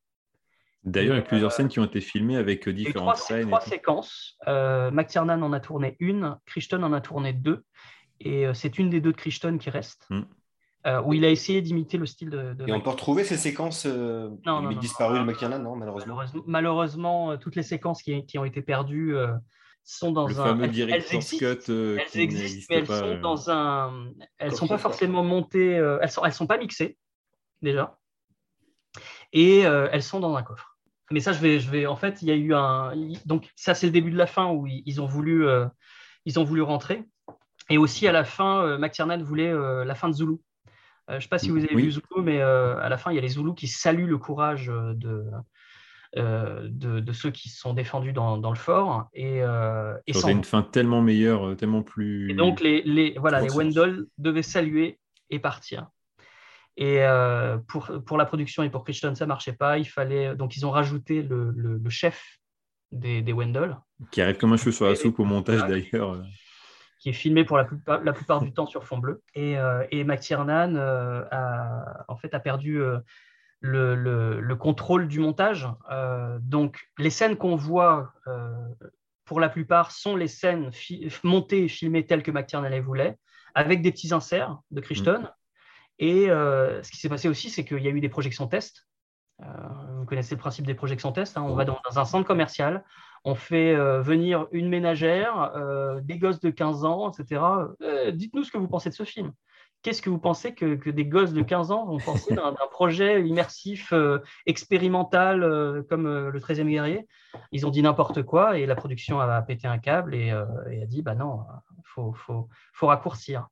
D'ailleurs, 0.84 1.16
il 1.16 1.18
y 1.18 1.22
a 1.22 1.24
plusieurs 1.24 1.52
scènes 1.52 1.68
qui 1.68 1.80
ont 1.80 1.84
été 1.84 2.00
filmées 2.00 2.36
avec 2.36 2.68
euh, 2.68 2.72
trois, 2.72 2.72
différentes 2.72 3.16
scènes. 3.16 3.46
trois 3.46 3.60
tout. 3.60 3.70
séquences. 3.70 4.36
Euh, 4.46 4.90
McTiernan 4.90 5.42
en 5.42 5.52
a 5.52 5.60
tourné 5.60 5.96
une, 5.98 6.36
Crichton 6.46 6.82
en 6.82 6.92
a 6.92 7.00
tourné 7.00 7.32
deux. 7.32 7.64
Et 8.20 8.46
euh, 8.46 8.54
c'est 8.54 8.78
une 8.78 8.90
des 8.90 9.00
deux 9.00 9.12
de 9.12 9.16
Crichton 9.16 9.58
qui 9.58 9.70
reste, 9.70 10.06
Mm. 10.10 10.22
Euh, 10.88 11.02
où 11.02 11.12
il 11.12 11.24
a 11.24 11.30
essayé 11.30 11.60
d'imiter 11.62 11.98
le 11.98 12.06
style 12.06 12.30
de, 12.30 12.54
de 12.54 12.66
Et 12.68 12.72
on 12.72 12.80
peut 12.80 12.90
retrouver 12.90 13.22
ces 13.24 13.36
séquences 13.36 13.84
euh, 13.86 14.28
Non, 14.46 14.62
non, 14.62 14.70
non, 14.72 14.78
disparues 14.80 15.16
non. 15.18 15.22
de 15.22 15.26
McTiernan, 15.26 15.58
non, 15.60 15.76
malheureusement. 15.76 16.14
Malheureusement, 16.16 16.42
malheureusement, 16.46 17.30
euh, 17.32 17.36
toutes 17.36 17.56
les 17.56 17.62
séquences 17.62 18.02
qui, 18.02 18.24
qui 18.26 18.38
ont 18.38 18.44
été 18.44 18.62
perdues 18.62 19.14
euh, 19.16 19.28
sont 19.84 20.12
dans 20.12 20.26
Le 20.26 20.38
un. 20.38 20.44
fameux 20.44 20.64
elles- 20.64 20.90
elles 20.90 21.14
existent, 21.14 21.38
cut 21.38 21.70
euh, 21.70 21.98
elles 22.14 22.20
existent, 22.20 22.66
mais 22.70 22.76
elles 22.80 22.86
pas. 22.86 22.98
sont 22.98 23.18
dans 23.20 23.50
un. 23.50 24.12
Elles 24.38 24.54
sont 24.54 24.66
pas 24.68 24.78
forcément 24.78 25.22
montées. 25.22 25.76
euh, 25.78 25.98
elles 26.02 26.10
sont, 26.10 26.24
elles 26.24 26.32
sont 26.32 26.46
pas 26.46 26.58
mixées 26.58 26.96
déjà, 27.62 27.98
et 29.32 29.66
euh, 29.66 29.88
elles 29.92 30.02
sont 30.02 30.20
dans 30.20 30.34
un 30.36 30.42
coffre. 30.42 30.76
Mais 31.10 31.20
ça, 31.20 31.32
je 31.32 31.40
vais, 31.40 31.58
je 31.58 31.70
vais. 31.70 31.86
En 31.86 31.96
fait, 31.96 32.20
il 32.22 32.28
y 32.28 32.30
a 32.30 32.34
eu 32.34 32.52
un. 32.54 32.92
Donc 33.24 33.48
ça, 33.56 33.74
c'est 33.74 33.86
le 33.86 33.92
début 33.92 34.10
de 34.10 34.18
la 34.18 34.26
fin 34.26 34.50
où 34.52 34.66
ils, 34.66 35.00
ont 35.00 35.06
voulu, 35.06 35.46
euh, 35.48 35.66
ils 36.26 36.38
ont 36.38 36.44
voulu 36.44 36.60
rentrer. 36.62 37.04
Et 37.70 37.78
aussi 37.78 38.06
à 38.08 38.12
la 38.12 38.24
fin, 38.24 38.62
euh, 38.62 38.78
McTiernan 38.78 39.22
voulait 39.22 39.50
euh, 39.52 39.84
la 39.84 39.94
fin 39.94 40.08
de 40.08 40.14
Zulu. 40.14 40.36
Euh, 41.08 41.12
je 41.12 41.16
ne 41.16 41.20
sais 41.20 41.28
pas 41.28 41.38
si 41.38 41.50
vous 41.50 41.58
avez 41.58 41.74
Oui. 41.74 41.84
vu 41.84 41.92
Zulu, 41.92 42.22
mais 42.22 42.40
euh, 42.40 42.76
à 42.78 42.88
la 42.88 42.98
fin, 42.98 43.10
il 43.10 43.14
y 43.14 43.18
a 43.18 43.22
les 43.22 43.28
Zoulous 43.28 43.54
qui 43.54 43.66
saluent 43.66 44.06
le 44.08 44.18
courage 44.18 44.68
euh, 44.70 44.94
de, 44.94 45.24
de, 46.16 47.00
de 47.00 47.12
ceux 47.12 47.30
qui 47.30 47.48
se 47.48 47.58
sont 47.58 47.74
défendus 47.74 48.12
dans, 48.12 48.38
dans 48.38 48.50
le 48.50 48.56
fort. 48.56 49.08
Et, 49.14 49.42
euh, 49.42 49.94
et 50.06 50.12
vont. 50.12 50.28
une 50.28 50.44
fin 50.44 50.62
tellement 50.62 51.00
meilleure, 51.02 51.56
tellement 51.56 51.82
plus. 51.82 52.30
Et 52.30 52.34
donc, 52.34 52.60
les, 52.60 52.82
les, 52.82 53.14
voilà. 53.18 53.42
Wendell 53.44 54.04
devaient 54.18 54.42
saluer 54.42 54.98
et 55.30 55.38
partir. 55.38 55.88
Et 56.76 57.02
euh, 57.02 57.58
pour, 57.66 57.90
pour 58.06 58.18
la 58.18 58.24
production 58.24 58.62
et 58.62 58.70
pour 58.70 58.84
Crichton, 58.84 59.14
ça 59.14 59.24
ne 59.24 59.28
marchait 59.28 59.52
pas. 59.52 59.78
Il 59.78 59.84
fallait, 59.86 60.36
donc, 60.36 60.56
ils 60.56 60.64
ont 60.64 60.70
rajouté 60.70 61.22
le, 61.22 61.50
le, 61.56 61.76
le 61.78 61.90
chef 61.90 62.38
des, 62.92 63.20
des 63.20 63.32
Wendell, 63.32 63.76
Qui 64.10 64.22
arrive 64.22 64.36
comme 64.38 64.52
un 64.52 64.56
cheveu 64.56 64.72
sur 64.72 64.86
la 64.86 64.94
soupe 64.94 65.18
au 65.20 65.24
montage 65.24 65.60
d'ailleurs. 65.66 66.22
Qui 66.98 67.10
est 67.10 67.12
filmé 67.12 67.44
pour 67.44 67.56
la 67.56 67.64
plupart, 67.64 68.02
la 68.02 68.12
plupart 68.12 68.40
du 68.40 68.52
temps 68.52 68.66
sur 68.66 68.84
fond 68.84 68.98
bleu. 68.98 69.22
Et, 69.34 69.58
euh, 69.58 69.86
et 69.90 70.04
McTiernan 70.04 70.74
euh, 70.76 71.24
a, 71.30 72.04
en 72.08 72.16
fait, 72.16 72.34
a 72.34 72.40
perdu 72.40 72.80
euh, 72.80 72.98
le, 73.60 73.94
le- 73.94 74.40
le 74.40 74.56
contrôle 74.56 75.08
du 75.08 75.20
montage. 75.20 75.68
Donc, 76.40 76.80
les 76.98 77.10
scènes 77.10 77.36
qu'on 77.36 77.56
voit, 77.56 78.12
pour 79.24 79.40
la 79.40 79.48
plupart, 79.48 79.90
sont 79.90 80.16
les 80.16 80.28
scènes 80.28 80.70
montées 81.22 81.64
et 81.64 81.68
filmées 81.68 82.06
telles 82.06 82.22
que 82.22 82.30
McTiernan 82.30 82.68
les 82.68 82.80
voulait, 82.80 83.18
avec 83.54 83.82
des 83.82 83.90
petits 83.90 84.14
inserts 84.14 84.58
de 84.70 84.80
Crichton. 84.80 85.28
Et 85.98 86.30
euh, 86.30 86.80
ce 86.84 86.90
qui 86.92 86.98
s'est 86.98 87.08
passé 87.08 87.28
aussi, 87.28 87.50
c'est 87.50 87.64
qu'il 87.64 87.82
y 87.82 87.88
a 87.88 87.90
eu 87.90 88.00
des 88.00 88.08
projections 88.08 88.46
tests. 88.46 88.86
Euh, 89.42 89.46
vous 89.98 90.04
connaissez 90.04 90.36
le 90.36 90.40
principe 90.40 90.66
des 90.66 90.74
projections 90.74 91.10
tests. 91.10 91.36
hein. 91.36 91.42
On 91.42 91.54
va 91.54 91.64
dans, 91.64 91.80
dans 91.88 91.98
un 91.98 92.04
centre 92.04 92.26
commercial, 92.26 92.84
on 93.24 93.34
fait 93.34 93.74
euh, 93.74 94.00
venir 94.00 94.46
une 94.52 94.68
ménagère, 94.68 95.52
euh, 95.56 96.00
des 96.00 96.18
gosses 96.18 96.40
de 96.40 96.50
15 96.50 96.84
ans, 96.84 97.10
etc. 97.10 97.42
Euh, 97.82 98.10
Dites-nous 98.10 98.44
ce 98.44 98.52
que 98.52 98.58
vous 98.58 98.68
pensez 98.68 98.90
de 98.90 98.94
ce 98.94 99.04
film. 99.04 99.32
Qu'est-ce 99.82 100.02
que 100.02 100.10
vous 100.10 100.18
pensez 100.18 100.54
que, 100.54 100.74
que 100.74 100.90
des 100.90 101.06
gosses 101.06 101.32
de 101.32 101.42
15 101.42 101.70
ans 101.70 101.86
vont 101.86 101.98
penser 101.98 102.34
d'un 102.34 102.52
projet 102.70 103.22
immersif, 103.26 103.92
euh, 103.92 104.18
expérimental, 104.46 105.42
euh, 105.44 105.82
comme 105.88 106.06
euh, 106.06 106.30
le 106.30 106.40
13e 106.40 106.68
guerrier? 106.68 107.06
Ils 107.52 107.66
ont 107.66 107.70
dit 107.70 107.82
n'importe 107.82 108.22
quoi 108.22 108.58
et 108.58 108.66
la 108.66 108.74
production 108.74 109.20
a 109.20 109.42
pété 109.42 109.68
un 109.68 109.78
câble 109.78 110.14
et, 110.14 110.34
et 110.70 110.82
a 110.82 110.86
dit 110.86 111.02
bah 111.02 111.14
non, 111.14 111.44
il 111.76 111.82
faut, 111.84 112.12
faut, 112.12 112.48
faut 112.72 112.86
raccourcir. 112.88 113.46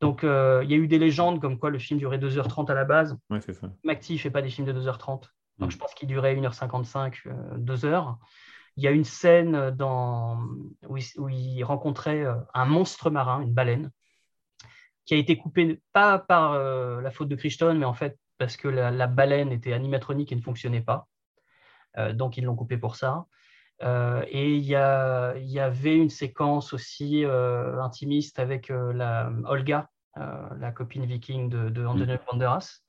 Donc 0.00 0.20
il 0.22 0.70
y 0.70 0.74
a 0.74 0.76
eu 0.76 0.86
des 0.86 0.98
légendes 0.98 1.40
comme 1.40 1.58
quoi 1.58 1.70
le 1.70 1.78
film 1.80 1.98
durait 1.98 2.18
2h30 2.18 2.70
à 2.70 2.74
la 2.74 2.84
base. 2.84 3.18
Ouais, 3.30 3.40
c'est 3.40 3.54
ça. 3.54 3.68
Ne 3.82 3.94
fait 4.18 4.30
pas 4.30 4.42
des 4.42 4.50
films 4.50 4.66
de 4.66 4.72
2h30. 4.72 5.22
Donc 5.58 5.68
Mm. 5.68 5.70
je 5.72 5.78
pense 5.78 5.94
qu'il 5.94 6.08
durait 6.08 6.34
1h55, 6.36 7.26
euh, 7.26 7.32
2 7.58 7.84
heures. 7.84 8.18
Il 8.78 8.84
y 8.84 8.86
a 8.86 8.92
une 8.92 9.04
scène 9.04 9.72
dans, 9.72 10.38
où, 10.88 10.96
il, 10.96 11.04
où 11.16 11.28
il 11.28 11.64
rencontrait 11.64 12.24
euh, 12.24 12.36
un 12.54 12.64
monstre 12.64 13.10
marin, 13.10 13.42
une 13.42 13.52
baleine, 13.52 13.90
qui 15.04 15.14
a 15.14 15.16
été 15.16 15.36
coupée 15.36 15.82
pas 15.92 16.20
par 16.20 16.52
euh, 16.52 17.00
la 17.00 17.10
faute 17.10 17.28
de 17.28 17.34
Crichton, 17.34 17.74
mais 17.74 17.84
en 17.84 17.92
fait 17.92 18.16
parce 18.38 18.56
que 18.56 18.68
la, 18.68 18.92
la 18.92 19.08
baleine 19.08 19.50
était 19.50 19.72
animatronique 19.72 20.30
et 20.30 20.36
ne 20.36 20.40
fonctionnait 20.40 20.80
pas. 20.80 21.08
Euh, 21.96 22.12
donc 22.12 22.36
ils 22.36 22.44
l'ont 22.44 22.54
coupé 22.54 22.78
pour 22.78 22.94
ça. 22.94 23.26
Euh, 23.82 24.24
et 24.28 24.54
il 24.54 24.64
y, 24.64 24.76
avait 24.76 25.96
une 25.96 26.10
séquence 26.10 26.72
aussi 26.72 27.24
euh, 27.24 27.80
intimiste 27.80 28.38
avec 28.38 28.70
euh, 28.70 28.92
la 28.92 29.32
Olga, 29.46 29.88
euh, 30.18 30.48
la 30.60 30.70
copine 30.70 31.04
viking 31.04 31.48
de, 31.48 31.68
de 31.68 31.84
Antonio 31.84 32.16
Banderas. 32.30 32.80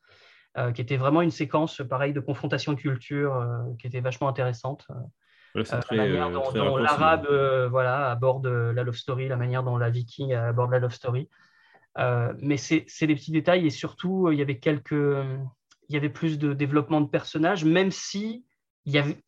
euh, 0.57 0.71
qui 0.71 0.81
était 0.81 0.97
vraiment 0.97 1.21
une 1.23 1.31
séquence, 1.31 1.81
pareil, 1.89 2.13
de 2.13 2.19
confrontation 2.19 2.73
de 2.73 2.79
culture, 2.79 3.35
euh, 3.35 3.63
qui 3.79 3.87
était 3.87 4.01
vachement 4.01 4.27
intéressante. 4.27 4.87
Voilà, 5.53 5.67
Euh, 5.73 5.81
très, 5.81 5.95
la 5.95 6.03
manière 6.05 6.27
euh, 6.27 6.33
dont, 6.33 6.41
très 6.41 6.59
dont 6.59 6.77
l'arabe 6.77 7.27
euh, 7.29 7.67
voilà, 7.69 8.11
aborde 8.11 8.47
la 8.47 8.83
love 8.83 8.95
story, 8.95 9.27
la 9.27 9.37
manière 9.37 9.63
dont 9.63 9.77
la 9.77 9.89
viking 9.89 10.33
aborde 10.33 10.71
la 10.71 10.79
love 10.79 10.93
story. 10.93 11.29
Euh, 11.97 12.33
mais 12.39 12.57
c'est 12.57 12.85
des 13.01 13.15
petits 13.15 13.31
détails 13.31 13.65
et 13.65 13.71
surtout, 13.71 14.31
il 14.31 14.37
y 14.37 14.41
avait 14.41 14.59
quelques, 14.59 14.91
il 14.91 15.93
y 15.93 15.97
avait 15.97 16.09
plus 16.09 16.37
de 16.37 16.53
développement 16.53 17.01
de 17.01 17.07
personnages, 17.09 17.65
même 17.65 17.91
si 17.91 18.45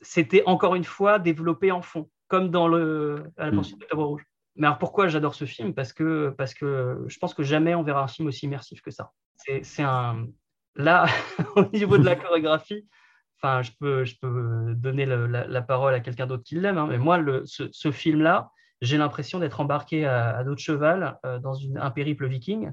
c'était 0.02 0.43
encore 0.45 0.76
une 0.76 0.84
fois 0.84 1.19
développé 1.19 1.72
en 1.72 1.81
fond, 1.81 2.10
comme 2.27 2.49
dans 2.49 2.68
le 2.68 3.23
à 3.38 3.45
la 3.45 3.52
Mm. 3.52 3.56
poursuite 3.56 3.80
d'Octobre 3.80 4.06
Rouge. 4.06 4.26
Mais 4.56 4.68
alors 4.68 4.77
pourquoi 4.77 5.07
j'adore 5.07 5.34
ce 5.34 5.45
film? 5.45 5.73
Parce 5.73 5.93
que 5.93 6.34
parce 6.38 6.53
que 6.53 7.03
je 7.07 7.18
pense 7.19 7.34
que 7.34 7.43
jamais 7.43 7.73
on 7.73 7.84
verra 7.84 8.03
un 8.03 8.07
film 8.07 8.27
aussi 8.27 8.45
immersif 8.45 8.81
que 8.81 8.91
ça. 8.91 9.11
C'est 9.35 9.84
un 9.84 10.27
là 10.76 11.06
au 11.56 11.65
niveau 11.73 11.98
de 11.98 12.06
la 12.06 12.15
chorégraphie. 12.15 12.88
Enfin, 13.43 13.61
je 13.63 13.72
peux, 13.80 14.05
je 14.05 14.15
peux 14.19 14.73
donner 14.76 15.05
le- 15.07 15.26
la, 15.26 15.47
la 15.47 15.61
parole 15.63 15.93
à 15.95 15.99
quelqu'un 15.99 16.27
d'autre 16.27 16.43
qui 16.43 16.55
l'aime, 16.55 16.77
hein, 16.77 16.85
mais 16.88 16.99
moi, 16.99 17.18
le, 17.18 17.43
ce, 17.45 17.63
ce 17.72 17.91
film-là, 17.91 18.51
j'ai 18.81 18.97
l'impression 18.97 19.39
d'être 19.39 19.59
embarqué 19.61 20.05
à, 20.05 20.38
à 20.38 20.43
dos 20.43 20.53
de 20.53 20.59
cheval 20.59 21.18
euh, 21.26 21.39
dans 21.39 21.53
une- 21.55 21.77
un 21.80 21.89
périple 21.91 22.27
viking. 22.27 22.72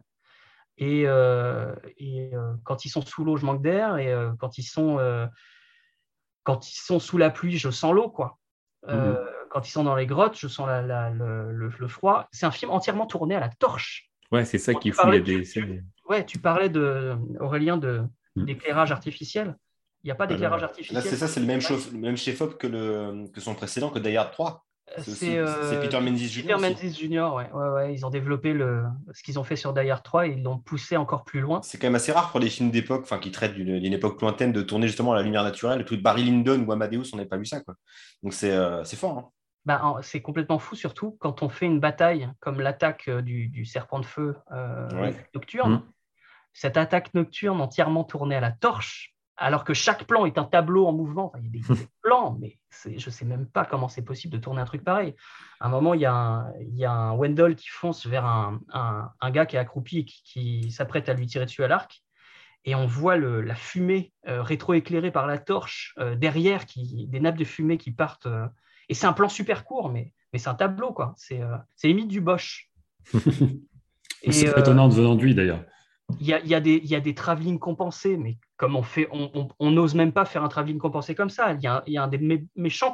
Et, 0.77 1.05
euh, 1.07 1.75
et, 1.97 2.31
euh, 2.35 2.53
quand 2.65 2.85
ils 2.85 2.91
sont 2.91 3.01
sous 3.03 3.25
l'eau, 3.25 3.37
je 3.39 3.47
manque 3.47 3.63
d'air. 3.63 3.97
Et 3.97 4.15
quand, 4.39 4.59
ils 4.59 4.63
sont, 4.63 4.99
quand 6.45 6.69
ils 6.71 6.77
sont 6.79 6.99
sous 7.01 7.19
la 7.19 7.31
pluie, 7.31 7.57
je 7.59 7.71
sens 7.71 7.93
l'eau. 7.95 8.09
quoi. 8.11 8.39
Euh, 8.89 9.25
Quand 9.51 9.67
ils 9.67 9.71
sont 9.73 9.83
dans 9.85 9.97
les 9.97 10.05
grottes, 10.07 10.39
je 10.39 10.47
sens 10.47 10.67
la- 10.67 10.83
la- 10.83 11.09
le, 11.11 11.89
froid. 11.89 12.29
C'est 12.33 12.45
un 12.47 12.51
film 12.51 12.71
entièrement 12.71 13.07
tourné 13.07 13.35
à 13.35 13.41
la 13.41 13.49
torche. 13.49 14.11
Ouais, 14.31 14.45
c'est 14.45 14.59
ça 14.59 14.75
qui 14.75 14.91
est 14.91 14.93
fou. 14.93 15.01
Des 15.25 15.45
scènes- 15.45 15.85
Ouais, 16.09 16.25
tu 16.27 16.39
parlais, 16.39 16.69
de, 16.69 17.17
Aurélien, 17.41 17.79
de- 17.79 18.03
Mm. 18.37 18.45
d'éclairage 18.45 18.93
artificiel. 18.93 19.57
Il 20.05 20.07
n'y 20.07 20.11
a 20.13 20.15
pas 20.15 20.27
d'éclairage 20.27 20.63
artificiel. 20.63 21.03
c'est 21.03 21.17
ça, 21.17 21.27
c'est 21.29 21.41
le 21.41 21.47
même, 21.47 21.61
chef, 21.61 21.93
le 21.93 21.99
même 21.99 22.17
chef-op 22.17 22.57
que, 22.59 22.67
le, 22.67 23.27
que 23.33 23.41
son 23.41 23.55
précédent, 23.55 23.91
que 23.91 23.99
Die 23.99 24.17
Hard 24.17 24.31
3. 24.33 24.65
C'est 24.97 25.01
aussi- 25.11 25.15
C'est 25.27 25.39
euh, 25.39 25.81
Peter 25.83 26.01
Menzies 26.01 26.29
Jr. 26.29 26.43
Peter. 26.55 26.57
Menzies 26.71 26.95
Jr. 26.95 27.31
Ouais, 27.35 27.51
ouais, 27.53 27.69
ouais, 27.71 27.93
ils 27.95 28.07
ont 28.07 28.11
développé 28.11 28.55
le, 28.55 28.85
ce 29.13 29.23
qu'ils 29.23 29.39
ont 29.39 29.45
fait 29.45 29.57
sur 29.57 29.75
Die 29.75 29.91
Hard 29.91 30.03
3 30.03 30.29
et 30.29 30.31
ils 30.31 30.43
l'ont 30.43 30.59
poussé 30.59 30.97
encore 30.97 31.25
plus 31.25 31.41
loin. 31.41 31.61
C'est 31.63 31.79
quand 31.79 31.89
même 31.89 31.95
assez 31.97 32.11
rare 32.13 32.31
pour 32.31 32.41
les 32.41 32.49
films 32.49 32.71
d'époque, 32.71 33.03
enfin 33.03 33.19
qui 33.19 33.31
traitent 33.31 33.55
d'une 33.55 33.93
époque 33.93 34.21
lointaine, 34.23 34.53
de 34.53 34.63
tourner 34.63 34.87
justement 34.87 35.13
à 35.13 35.17
la 35.17 35.23
lumière 35.23 35.43
naturelle. 35.43 35.85
Tout 35.85 35.97
de 35.97 36.01
Barry 36.03 36.25
Lyndon 36.25 36.65
ou 36.67 36.73
Amadeus, 36.73 37.11
on 37.13 37.17
n'a 37.19 37.27
pas 37.27 37.37
vu 37.37 37.45
ça, 37.45 37.61
quoi. 37.61 37.75
Donc 38.23 38.33
c'est 38.33 38.53
euh, 38.53 38.83
fort. 38.85 39.19
hein. 39.19 39.29
Bah, 39.67 39.97
c'est 40.01 40.23
complètement 40.23 40.59
fou, 40.59 40.75
surtout 40.77 41.19
quand 41.21 41.43
on 41.43 41.51
fait 41.51 41.67
une 41.67 41.81
bataille 41.81 42.31
comme 42.41 42.61
l'attaque 42.63 43.09
euh, 43.09 43.21
du, 43.21 43.49
du 43.49 43.67
serpent 43.67 43.99
de 43.99 44.07
feu 44.07 44.37
euh, 44.53 45.13
nocturne. 45.35 45.73
Mm. 45.75 45.83
Cette 46.55 46.79
attaque 46.79 47.13
nocturne 47.13 47.61
entièrement 47.61 48.05
tournée 48.05 48.37
à 48.37 48.41
la 48.41 48.53
torche, 48.53 49.15
alors 49.39 49.65
que 49.65 49.73
chaque 49.73 50.05
plan 50.05 50.27
est 50.27 50.37
un 50.39 50.45
tableau 50.45 50.87
en 50.87 50.93
mouvement. 50.93 51.27
Enfin, 51.29 51.39
il 51.39 51.45
y 51.45 51.49
a 51.49 51.51
des, 51.51 51.75
des 51.75 51.89
plans, 52.03 52.37
mais 52.41 52.59
je 52.85 52.91
ne 52.91 52.99
sais 53.13 53.25
même 53.25 53.47
pas 53.47 53.65
comment 53.65 53.89
c'est 53.89 54.03
possible 54.05 54.35
de 54.35 54.39
tourner 54.39 54.61
un 54.61 54.65
truc 54.65 54.85
pareil. 54.85 55.15
À 55.61 55.67
un 55.67 55.71
moment, 55.71 55.95
il 55.95 56.01
y 56.01 56.07
a 56.07 56.13
un, 56.13 56.53
il 56.61 56.77
y 56.77 56.85
a 56.85 56.93
un 56.93 57.13
Wendell 57.17 57.55
qui 57.57 57.69
fonce 57.69 58.07
vers 58.07 58.25
un, 58.27 58.61
un- 58.73 59.11
un 59.21 59.31
gars 59.31 59.47
qui 59.47 59.57
est 59.57 59.59
accroupi 59.59 59.99
et 60.01 60.05
qui, 60.05 60.23
qui 60.25 60.71
s'apprête 60.73 61.09
à 61.09 61.15
lui 61.15 61.27
tirer 61.27 61.45
dessus 61.47 61.63
à 61.65 61.69
l'arc. 61.69 62.03
Et 62.65 62.75
on 62.75 62.87
voit 62.87 63.17
le- 63.17 63.41
la 63.41 63.55
fumée 63.55 64.13
euh, 64.27 64.43
rétroéclairée 64.43 65.13
par 65.13 65.27
la 65.27 65.39
torche 65.39 65.95
euh, 65.99 66.17
derrière, 66.17 66.67
qui, 66.67 67.07
des 67.07 67.21
nappes 67.21 67.39
de 67.39 67.45
fumée 67.45 67.79
qui 67.79 67.93
partent. 67.93 68.27
euh, 68.27 68.47
et 68.89 68.95
c'est 68.95 69.07
un 69.07 69.13
plan 69.13 69.29
super 69.29 69.65
court, 69.65 69.89
mais, 69.91 70.13
mais 70.33 70.39
c'est 70.39 70.49
un 70.51 70.55
tableau, 70.55 70.93
quoi. 70.93 71.15
C'est 71.17 71.41
limite 71.85 72.09
du 72.09 72.21
Bosch. 72.21 72.71
C'est 74.33 74.47
étonnant 74.59 74.89
de 74.89 74.95
venant 74.95 75.15
de 75.15 75.23
lui 75.23 75.35
d'ailleurs. 75.35 75.63
Il 76.21 76.27
y 76.27 76.33
a, 76.33 76.41
y 76.45 76.55
a 76.55 76.61
des, 76.61 76.77
il 76.77 76.87
y 76.87 76.95
a 76.95 77.01
des 77.01 77.15
travelling 77.15 77.59
compensés, 77.59 78.17
mais 78.17 78.39
comme 78.57 78.77
on 78.77 78.83
fait, 78.83 79.09
on 79.13 79.71
n'ose 79.71 79.95
même 79.95 80.13
pas 80.13 80.25
faire 80.25 80.43
un 80.43 80.49
travelling 80.49 80.79
compensé 80.79 81.15
comme 81.15 81.31
ça. 81.31 81.53
Il 81.53 81.61
y 81.61 81.67
a, 81.67 81.77
un- 81.77 81.83
il 81.87 81.93
y 81.93 81.99
a 81.99 82.03
un 82.05 82.09
des 82.09 82.19
mes, 82.19 82.45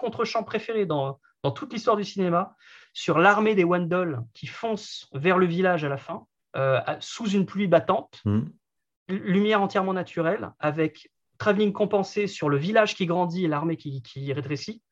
contre 0.00 0.24
chants 0.24 0.42
préférés 0.42 0.84
dans, 0.86 1.18
dans 1.42 1.52
toute 1.52 1.72
l'histoire 1.72 1.96
du 1.96 2.04
cinéma 2.04 2.54
sur 2.92 3.18
l'armée 3.18 3.54
des 3.54 3.64
Wendell 3.64 4.20
qui 4.34 4.46
fonce 4.46 5.08
vers 5.14 5.38
le 5.38 5.46
village 5.46 5.84
à 5.84 5.88
la 5.88 5.96
fin, 5.96 6.26
euh, 6.56 6.80
sous 7.00 7.28
une 7.30 7.46
pluie 7.46 7.66
battante, 7.68 8.20
Mhm. 8.24 8.50
lumière 9.08 9.62
entièrement 9.62 9.92
naturelle, 9.92 10.50
avec 10.58 11.10
travelling 11.38 11.72
compensé 11.72 12.26
sur 12.26 12.48
le 12.48 12.56
village 12.56 12.94
qui 12.94 13.06
grandit 13.06 13.44
et 13.44 13.48
l'armée 13.48 13.76
qui, 13.76 14.02
qui 14.02 14.32
rétrécit, 14.32 14.82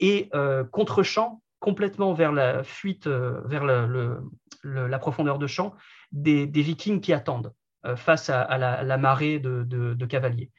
et 0.00 0.28
euh, 0.34 0.64
contre-champ 0.64 1.40
complètement 1.60 2.12
vers 2.14 2.32
la 2.32 2.62
fuite, 2.62 3.06
euh, 3.06 3.40
vers 3.46 3.64
le- 3.64 3.86
le- 3.86 4.20
le- 4.62 4.86
la 4.86 4.98
profondeur 4.98 5.38
de 5.38 5.46
champ, 5.46 5.74
des, 6.14 6.46
des 6.46 6.62
vikings 6.62 7.00
qui 7.02 7.12
attendent 7.12 7.52
euh, 7.84 7.96
face 7.96 8.30
à, 8.30 8.40
à 8.40 8.56
la, 8.56 8.82
la 8.82 8.96
marée 8.96 9.38
de, 9.38 9.62
de- 9.64 9.92
de 9.94 10.06
cavaliers. 10.06 10.50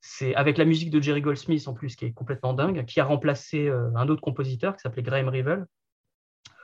C'est 0.00 0.34
avec 0.34 0.58
la 0.58 0.64
musique 0.64 0.90
de 0.90 1.00
Jerry 1.00 1.20
Goldsmith 1.20 1.68
en 1.68 1.74
plus 1.74 1.94
qui 1.96 2.06
est 2.06 2.12
complètement 2.12 2.54
dingue, 2.54 2.84
qui 2.86 2.98
a 3.00 3.04
remplacé 3.04 3.68
euh, 3.68 3.90
un 3.94 4.08
autre 4.08 4.22
compositeur 4.22 4.74
qui 4.74 4.80
s'appelait 4.80 5.02
Graham 5.02 5.28
Revel. 5.28 5.66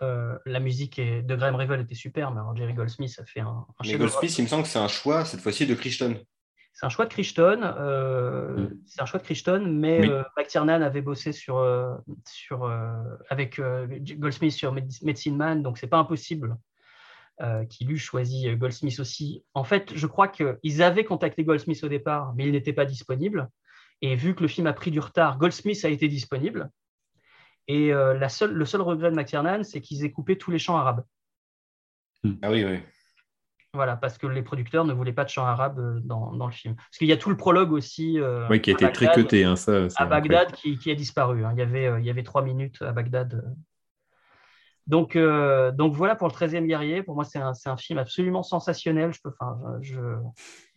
Euh, 0.03 0.39
la 0.47 0.61
musique 0.61 0.99
est- 0.99 1.23
de 1.23 1.35
Graham 1.37 1.57
Revel 1.57 1.81
était 1.81 1.95
super, 1.95 2.31
mais 2.33 2.41
alors 2.41 2.57
Jerry 2.57 2.75
Goldsmith 2.75 3.15
a 3.21 3.25
fait 3.25 3.41
un, 3.41 3.47
un 3.49 3.85
Mais. 3.85 3.97
Goldsmith, 3.97 4.39
il 4.39 4.43
me 4.43 4.49
semble 4.49 4.63
que 4.63 4.69
c'est 4.69 4.79
un 4.79 4.89
choix 4.89 5.25
cette 5.25 5.41
fois-ci 5.41 5.67
de 5.67 5.75
Crichton. 5.75 6.17
C'est 6.73 6.87
un 6.87 6.89
choix 6.89 7.05
de 7.07 7.11
Crichton. 7.11 7.61
euh, 7.63 8.57
Mm. 8.69 8.79
C'est 8.87 9.03
un 9.03 9.07
choix 9.07 9.19
de 9.21 9.25
Crichton, 9.25 9.63
mais 9.69 10.01
Oui. 10.01 10.09
euh, 10.11 10.23
McTiernan 10.37 10.83
avait 10.83 11.03
bossé 11.03 11.33
sur, 11.33 11.59
euh, 11.59 11.95
sur, 12.27 12.65
euh, 12.65 12.93
avec 13.29 13.59
euh, 13.59 13.87
Goldsmith 14.17 14.53
sur 14.53 14.73
Med- 14.73 15.03
Medicine 15.03 15.37
Man, 15.37 15.63
donc 15.63 15.79
c'est 15.79 15.87
pas 15.89 15.99
impossible 15.99 16.57
euh, 17.41 17.65
qu'il 17.67 17.91
eût 17.91 17.99
choisi 17.99 18.49
euh, 18.49 18.57
Goldsmith 18.57 18.99
aussi. 19.01 19.45
En 19.55 19.65
fait, 19.65 19.93
je 19.95 20.07
crois 20.07 20.29
qu'ils 20.29 20.83
avaient 20.83 21.05
contacté 21.05 21.45
Goldsmith 21.45 21.83
au 21.85 21.89
départ, 21.89 22.35
mais 22.37 22.47
il 22.47 22.53
n'était 22.53 22.73
pas 22.73 22.85
disponible. 22.85 23.49
Et 24.03 24.15
vu 24.17 24.35
que 24.35 24.43
le 24.43 24.49
film 24.49 24.67
a 24.67 24.73
pris 24.73 24.91
du 24.91 25.01
retard, 25.01 25.39
Goldsmith 25.39 25.85
a 25.85 25.89
été 25.89 26.09
disponible. 26.09 26.71
Et 27.67 27.93
euh, 27.93 28.15
la 28.19 28.29
seule, 28.29 28.53
le 28.53 28.65
seul 28.65 28.81
regret 28.81 29.11
de 29.11 29.17
McTiernan, 29.17 29.63
c'est 29.63 29.81
qu'ils 29.81 30.05
aient 30.05 30.13
coupé 30.13 30.39
tous 30.39 30.51
les 30.51 30.59
chants 30.59 30.77
arabes. 30.77 31.05
Ah 32.43 32.51
oui, 32.51 32.65
oui. 32.65 32.81
Voilà, 33.75 33.97
parce 33.97 34.17
que 34.17 34.27
les 34.27 34.43
producteurs 34.43 34.85
ne 34.87 34.93
voulaient 34.95 35.13
pas 35.13 35.25
de 35.25 35.29
chants 35.29 35.45
arabes 35.45 36.01
dans, 36.03 36.33
dans 36.33 36.47
le 36.47 36.53
film. 36.53 36.75
Parce 36.75 36.97
qu'il 36.99 37.07
y 37.07 37.13
a 37.13 37.17
tout 37.19 37.29
le 37.29 37.37
prologue 37.37 37.73
aussi. 37.73 38.19
euh, 38.19 38.49
Ouais, 38.49 38.61
qui 38.61 38.71
a 38.71 38.73
à 38.73 38.77
été 38.77 38.85
Bagdad. 38.87 39.15
cuté, 39.15 39.45
hein, 39.45 39.57
ça. 39.57 39.87
à. 39.97 40.07
Bagdad 40.07 40.53
qui, 40.53 40.79
qui 40.79 40.91
a 40.91 40.95
disparu. 40.95 41.45
hein. 41.45 41.51
Il, 41.55 41.59
y 41.59 41.63
avait, 41.63 41.87
euh, 41.87 42.01
il 42.01 42.07
y 42.07 42.11
avait 42.11 42.23
trois 42.23 42.43
minutes 42.43 42.81
à 42.83 42.93
Bagdad. 42.93 43.45
Donc, 44.89 45.17
euh, 45.17 45.71
donc 45.71 45.95
voilà 45.95 46.17
pour 46.17 46.27
le 46.29 46.33
13e 46.33 46.67
guerrier. 46.67 47.03
Pour 47.03 47.15
moi, 47.15 47.25
c'est 47.25 47.39
un, 47.39 47.55
c'est 47.55 47.69
un 47.69 47.77
film 47.77 47.99
absolument 47.99 48.43
sensationnel. 48.43 49.13
Je 49.13 49.21
peux, 49.23 49.31
enfin, 49.39 49.59
je, 49.83 50.01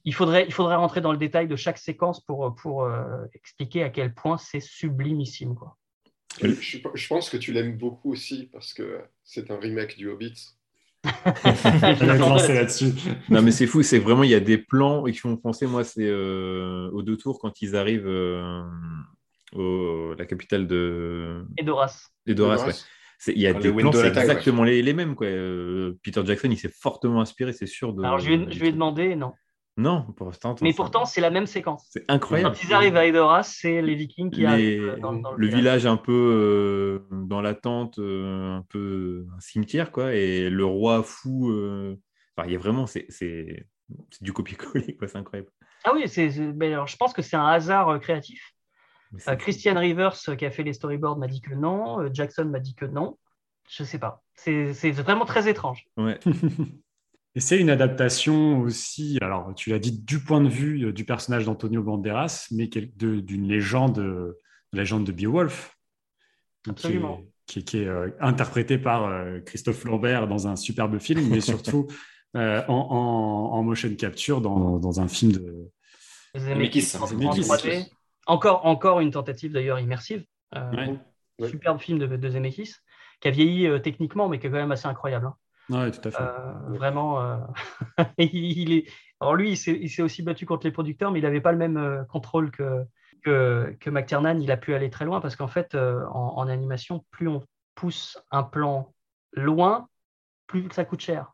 il, 0.04 0.14
faudrait, 0.14 0.46
il 0.46 0.54
faudrait 0.54 0.76
rentrer 0.76 1.00
dans 1.02 1.14
le 1.14 1.18
détail 1.18 1.48
de 1.48 1.56
chaque 1.56 1.78
séquence 1.78 2.20
pour, 2.20 2.54
pour 2.56 2.84
euh, 2.84 3.26
expliquer 3.34 3.84
à 3.84 3.90
quel 3.90 4.14
point 4.14 4.38
c'est 4.38 4.60
sublimissime. 4.60 5.56
Quoi. 5.56 5.78
Je, 6.42 6.78
je 6.94 7.08
pense 7.08 7.30
que 7.30 7.38
tu 7.38 7.54
l'aimes 7.54 7.78
beaucoup 7.78 8.12
aussi 8.12 8.50
parce 8.52 8.74
que 8.74 9.00
c'est 9.24 9.50
un 9.50 9.58
remake 9.58 9.98
du 9.98 10.10
Hobbit. 10.10 10.36
Là-dessus. 11.26 12.94
Non, 13.30 13.42
mais 13.42 13.52
c'est 13.52 13.66
fou, 13.66 13.82
c'est 13.82 14.00
vraiment, 14.00 14.24
il 14.24 14.30
y 14.30 14.36
a 14.36 14.40
des 14.40 14.58
plans 14.58 15.06
qui 15.06 15.14
font 15.14 15.36
penser, 15.38 15.66
moi, 15.68 15.84
c'est 15.84 16.06
euh, 16.06 16.90
aux 16.92 17.02
deux 17.02 17.18
tours 17.18 17.40
quand 17.40 17.62
ils 17.62 17.76
arrivent 17.76 18.08
euh, 18.08 18.62
au 19.54 20.14
la 20.18 20.26
capitale 20.26 20.68
de 20.68 21.46
Et 21.58 21.64
Doras. 21.64 22.10
d'Edoras. 22.26 22.68
Ouais. 22.68 22.74
C'est- 23.24 23.34
Il 23.34 23.40
y 23.42 23.46
a 23.46 23.54
des 23.54 23.68
le 23.68 23.76
plans, 23.76 23.92
c'est 23.92 24.08
exactement 24.08 24.64
les, 24.64 24.82
les 24.82 24.94
mêmes. 24.94 25.14
Quoi. 25.14 25.28
Euh, 25.28 25.94
Peter 26.02 26.24
Jackson, 26.26 26.50
il 26.50 26.58
s'est 26.58 26.74
fortement 26.76 27.22
inspiré, 27.22 27.54
c'est 27.54 27.68
sûr. 27.68 27.94
De, 27.94 28.04
Alors, 28.04 28.18
je 28.18 28.28
lui, 28.32 28.34
ai- 28.34 28.52
je 28.52 28.60
lui 28.60 28.70
ai 28.70 28.72
demandé, 28.72 29.16
non. 29.16 29.34
Non, 29.78 30.12
pour 30.18 30.26
l'instant. 30.26 30.56
Mais 30.62 30.74
pourtant, 30.74 31.06
c'est 31.06 31.22
la 31.22 31.30
même 31.30 31.46
séquence. 31.46 31.88
c'est 31.92 32.04
incroyable. 32.08 32.56
Quand 32.56 32.64
ils 32.64 32.74
arrivent 32.74 32.96
à 32.98 33.06
Edoras, 33.06 33.44
c'est 33.44 33.84
les 33.84 33.94
Vikings 33.94 34.32
qui 34.32 34.40
Les- 34.42 34.48
arrivent 34.48 35.00
dans, 35.02 35.14
dans 35.14 35.34
le 35.34 35.48
village 35.48 35.86
un 35.86 35.98
peu 35.98 36.12
euh, 36.12 37.00
dans 37.12 37.42
la 37.42 37.54
tente, 37.54 38.00
euh, 38.00 38.58
un 38.58 38.66
peu 38.70 39.28
un 39.38 39.40
cimetière, 39.40 39.92
quoi, 39.92 40.16
et 40.16 40.50
le 40.50 40.66
roi 40.66 41.04
fou. 41.04 41.52
euh, 41.52 41.96
Enfin, 42.36 42.48
il 42.48 42.54
y 42.54 42.56
a 42.56 42.60
vraiment, 42.60 42.88
c'est 42.88 43.06
c'est- 43.10 43.68
c'est 44.10 44.24
du 44.24 44.34
copier-coller, 44.34 44.96
quoi, 44.98 45.08
c'est 45.08 45.18
incroyable. 45.20 45.52
Ah 45.84 45.92
oui, 45.94 46.08
c'est, 46.08 46.32
alors, 46.62 46.88
je 46.88 46.98
pense 46.98 47.14
que 47.14 47.22
c'est 47.22 47.36
un 47.36 47.46
hasard 47.46 47.90
euh, 47.90 48.00
créatif. 48.00 48.42
Euh, 49.28 49.36
Christian 49.36 49.78
Rivers, 49.80 50.16
euh, 50.30 50.36
qui 50.36 50.46
a 50.46 50.52
fait 50.52 50.64
les 50.64 50.74
storyboards, 50.74 51.18
m'a 51.18 51.28
dit 51.28 51.42
que 51.42 51.54
non. 51.54 52.00
Euh, 52.02 52.10
Jackson 52.14 52.46
m'a 52.46 52.60
dit 52.60 52.76
que 52.76 52.86
non. 52.86 53.18
Je 53.70 53.84
sais 53.84 54.00
pas. 54.00 54.24
C'est 54.36 54.72
vraiment 54.92 55.26
très 55.26 55.50
étrange. 55.50 55.86
Ouais. 55.98 56.20
Et 57.36 57.40
c'est 57.40 57.58
une 57.58 57.70
adaptation 57.70 58.60
aussi, 58.60 59.18
alors 59.22 59.54
tu 59.56 59.70
l'as 59.70 59.80
dit, 59.80 59.94
du 59.98 60.20
point 60.20 60.42
de 60.42 60.50
vue 60.50 60.92
du 60.92 61.06
personnage 61.06 61.46
d'Antonio 61.46 61.82
Banderas, 61.82 62.48
mais 62.52 62.68
de- 62.68 63.22
d'une 63.22 63.48
légende, 63.48 64.00
euh, 64.00 64.38
légende 64.74 65.06
de 65.06 65.14
Beowulf, 65.14 65.78
qui 66.66 66.72
Absolument. 66.72 67.20
est, 67.20 67.26
qui, 67.46 67.64
qui 67.64 67.78
est, 67.78 67.88
euh, 67.88 68.10
interprété 68.20 68.78
par 68.78 69.06
euh, 69.06 69.40
Christophe 69.46 69.86
Lambert 69.86 70.28
dans 70.28 70.50
un 70.50 70.58
superbe 70.58 71.00
film, 71.00 71.26
mais 71.30 71.40
surtout 71.42 71.88
euh, 72.36 72.62
en, 72.68 72.74
en- 72.74 73.58
en 73.58 73.64
motion 73.64 73.96
capture 73.96 74.42
dans, 74.42 74.78
dans 74.80 75.00
un 75.00 75.08
film 75.08 75.32
de... 75.32 75.72
Zemeckis 76.36 76.82
Zemeckis. 76.82 77.44
3D. 78.28 78.32
Encore, 78.34 78.66
encore 78.66 79.00
une 79.00 79.12
tentative 79.12 79.52
d'ailleurs 79.52 79.80
immersive. 79.80 80.26
Euh, 80.56 80.72
Ouais. 80.72 81.00
Ouais. 81.40 81.50
Superbe 81.50 81.80
film 81.80 81.98
de, 81.98 82.06
de 82.06 82.30
Zemeckis, 82.30 82.76
qui 83.20 83.28
a 83.28 83.32
vieilli 83.32 83.68
euh, 83.68 83.80
techniquement, 83.80 84.30
mais 84.30 84.38
qui 84.38 84.48
est 84.48 84.52
quand 84.52 84.58
même 84.58 84.72
assez 84.72 84.88
incroyable. 84.88 85.26
hein. 85.26 85.36
Ouais, 85.70 85.90
tout 85.90 86.08
à 86.08 86.12
fait. 86.12 86.22
Euh, 86.22 86.78
vraiment, 86.78 87.22
euh, 87.22 87.38
il 88.20 88.74
est, 88.74 88.86
Alors 89.20 89.36
lui, 89.36 89.52
il 89.52 89.90
s'est 89.90 90.02
aussi 90.04 90.22
battu 90.22 90.46
contre 90.46 90.68
les 90.68 90.72
producteurs, 90.72 91.12
mais 91.12 91.20
il 91.20 91.24
n'avait 91.24 91.42
pas 91.42 91.52
le 91.52 91.58
même 91.58 92.06
contrôle 92.10 92.52
que, 92.52 92.84
que, 93.24 93.76
que, 93.80 93.90
McTiernan. 93.90 94.40
Il 94.40 94.52
a 94.52 94.58
pu 94.58 94.74
aller 94.76 94.90
très 94.90 95.06
loin 95.06 95.22
parce 95.22 95.36
qu'en 95.36 95.48
fait, 95.48 95.76
en, 95.76 96.48
animation, 96.48 97.06
plus 97.10 97.28
on 97.28 97.42
pousse 97.74 98.22
un 98.32 98.44
plan 98.44 98.94
loin, 99.34 99.88
plus 100.48 100.68
ça 100.72 100.84
coûte 100.84 101.02
cher. 101.02 101.32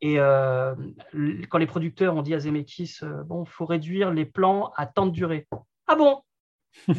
Et 0.00 0.16
quand 0.16 1.58
les 1.58 1.66
producteurs 1.66 2.16
ont 2.16 2.22
dit 2.22 2.34
à 2.34 2.40
Zemeckis, 2.40 3.00
bon, 3.26 3.44
faut 3.44 3.66
réduire 3.66 4.10
les 4.10 4.24
plans 4.24 4.72
à 4.76 4.86
temps 4.86 5.06
de 5.06 5.12
durée. 5.12 5.46
Ah 5.90 5.96
bon 5.96 6.22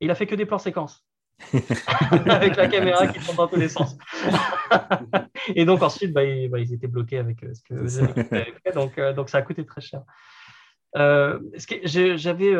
Il 0.00 0.08
a 0.08 0.14
fait 0.14 0.28
que 0.28 0.36
des 0.36 0.46
plans 0.46 0.58
séquences. 0.58 1.04
avec 2.30 2.54
la 2.54 2.68
caméra 2.68 3.08
qui 3.08 3.18
tourne 3.18 3.36
dans 3.36 3.48
tous 3.48 3.56
les 3.56 3.68
sens. 3.68 3.98
et 5.56 5.64
donc 5.64 5.82
ensuite, 5.82 6.12
bah, 6.12 6.20
bah, 6.48 6.60
ils, 6.60 6.72
étaient 6.72 6.86
bloqués 6.86 7.18
avec 7.18 7.42
euh, 7.42 7.52
ce 7.52 7.62
que 7.64 7.74
vous 7.74 7.98
avez 7.98 8.22
fait, 8.22 8.54
donc, 8.74 8.96
euh, 8.96 9.12
donc 9.12 9.28
ça 9.28 9.38
a 9.38 9.42
coûté 9.42 9.66
très 9.66 9.80
cher. 9.80 10.02
Euh, 10.96 11.40
j'avais, 11.82 12.54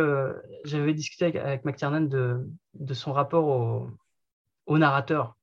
j'avais 0.64 0.94
discuté 0.94 1.26
avec, 1.26 1.36
avec 1.36 1.64
McTiernan 1.64 2.00
de, 2.00 2.44
de, 2.74 2.94
son 2.94 3.12
rapport 3.12 3.46
au, 3.46 3.88
au 4.66 4.78
narrateur, 4.78 5.36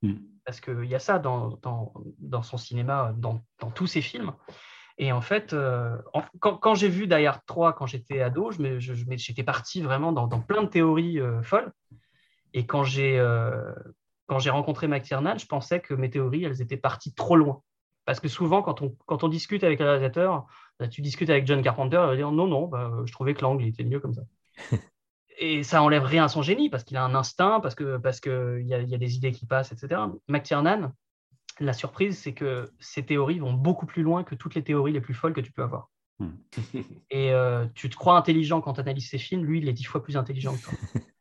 mm. 0.00 0.14
parce 0.46 0.62
qu'il 0.62 0.86
y 0.86 0.94
a 0.94 1.00
ça 1.00 1.18
dans, 1.18 1.58
dans, 1.60 1.92
dans 2.18 2.42
son 2.42 2.56
cinéma, 2.56 3.12
dans, 3.18 3.42
dans, 3.60 3.70
tous 3.70 3.88
ses 3.88 4.00
films. 4.00 4.32
Et 4.98 5.12
en 5.12 5.20
fait, 5.20 5.54
quand, 6.40 6.56
quand 6.56 6.74
j'ai 6.74 6.88
vu 6.88 7.06
Die 7.06 7.26
3 7.46 7.74
quand 7.74 7.86
j'étais 7.86 8.22
ado, 8.22 8.50
je, 8.50 8.78
je, 8.78 8.94
j'étais 9.16 9.42
parti 9.42 9.82
vraiment 9.82 10.10
dans, 10.12 10.26
dans, 10.26 10.40
plein 10.40 10.62
de 10.62 10.68
théories 10.68 11.20
folles. 11.42 11.70
Et 12.56 12.64
quand 12.64 12.84
j'ai 12.84 13.18
euh, 13.18 13.72
rencontré 14.28 14.88
McTiernan, 14.88 15.36
je 15.36 15.44
pensais 15.46 15.80
que 15.80 15.92
mes 15.92 16.08
théories, 16.08 16.44
elles 16.44 16.62
étaient 16.62 16.78
parties 16.78 17.12
trop 17.14 17.36
loin. 17.36 17.62
Parce 18.06 18.18
que 18.18 18.28
souvent, 18.28 18.62
quand 18.62 18.80
on, 18.80 18.96
quand 19.04 19.24
on 19.24 19.28
discute 19.28 19.62
avec 19.62 19.78
le 19.78 19.84
réalisateur, 19.84 20.46
bah, 20.78 20.88
tu 20.88 21.02
discutes 21.02 21.28
avec 21.28 21.46
John 21.46 21.60
Carpenter, 21.60 21.98
il 21.98 22.06
va 22.06 22.16
dire 22.16 22.32
non, 22.32 22.46
non, 22.46 22.66
bah, 22.66 22.90
je 23.04 23.12
trouvais 23.12 23.34
que 23.34 23.42
l'angle 23.42 23.66
était 23.66 23.84
mieux 23.84 24.00
comme 24.00 24.14
ça. 24.14 24.22
et 25.38 25.62
ça 25.64 25.82
enlève 25.82 26.04
rien 26.04 26.24
à 26.24 26.28
son 26.28 26.40
génie, 26.40 26.70
parce 26.70 26.84
qu'il 26.84 26.96
a 26.96 27.04
un 27.04 27.14
instinct, 27.14 27.60
parce 27.60 27.74
qu'il 27.74 27.98
parce 28.02 28.20
que 28.20 28.62
y, 28.62 28.72
a, 28.72 28.80
y 28.80 28.94
a 28.94 28.98
des 28.98 29.16
idées 29.16 29.32
qui 29.32 29.44
passent, 29.44 29.72
etc. 29.72 30.00
McTiernan, 30.28 30.92
la 31.60 31.72
surprise, 31.72 32.18
c'est 32.18 32.34
que 32.34 32.72
ses 32.78 33.04
théories 33.04 33.38
vont 33.38 33.52
beaucoup 33.52 33.86
plus 33.86 34.02
loin 34.02 34.24
que 34.24 34.34
toutes 34.34 34.54
les 34.54 34.62
théories 34.62 34.92
les 34.92 35.00
plus 35.00 35.14
folles 35.14 35.32
que 35.32 35.40
tu 35.40 35.52
peux 35.52 35.62
avoir. 35.62 35.90
Hmm. 36.18 36.30
et 37.10 37.32
euh, 37.32 37.66
tu 37.74 37.90
te 37.90 37.96
crois 37.96 38.16
intelligent 38.16 38.60
quand 38.60 38.74
tu 38.74 38.80
analyses 38.80 39.08
ses 39.08 39.18
films, 39.18 39.44
lui, 39.44 39.58
il 39.58 39.68
est 39.68 39.72
dix 39.72 39.84
fois 39.84 40.02
plus 40.02 40.16
intelligent 40.16 40.54
que 40.56 40.62
toi. 40.62 40.74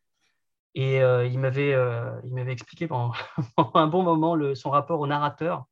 Et 0.78 1.02
euh, 1.02 1.26
il 1.26 1.40
m'avait 1.40 1.74
euh, 1.74 2.20
il 2.26 2.34
m'avait 2.34 2.52
expliqué 2.52 2.86
pendant, 2.88 3.14
un 3.58 3.88
bon 3.88 4.04
moment 4.04 4.36
le, 4.36 4.56
son 4.56 4.70
rapport 4.70 5.00
au 5.00 5.08
narrateur 5.08 5.66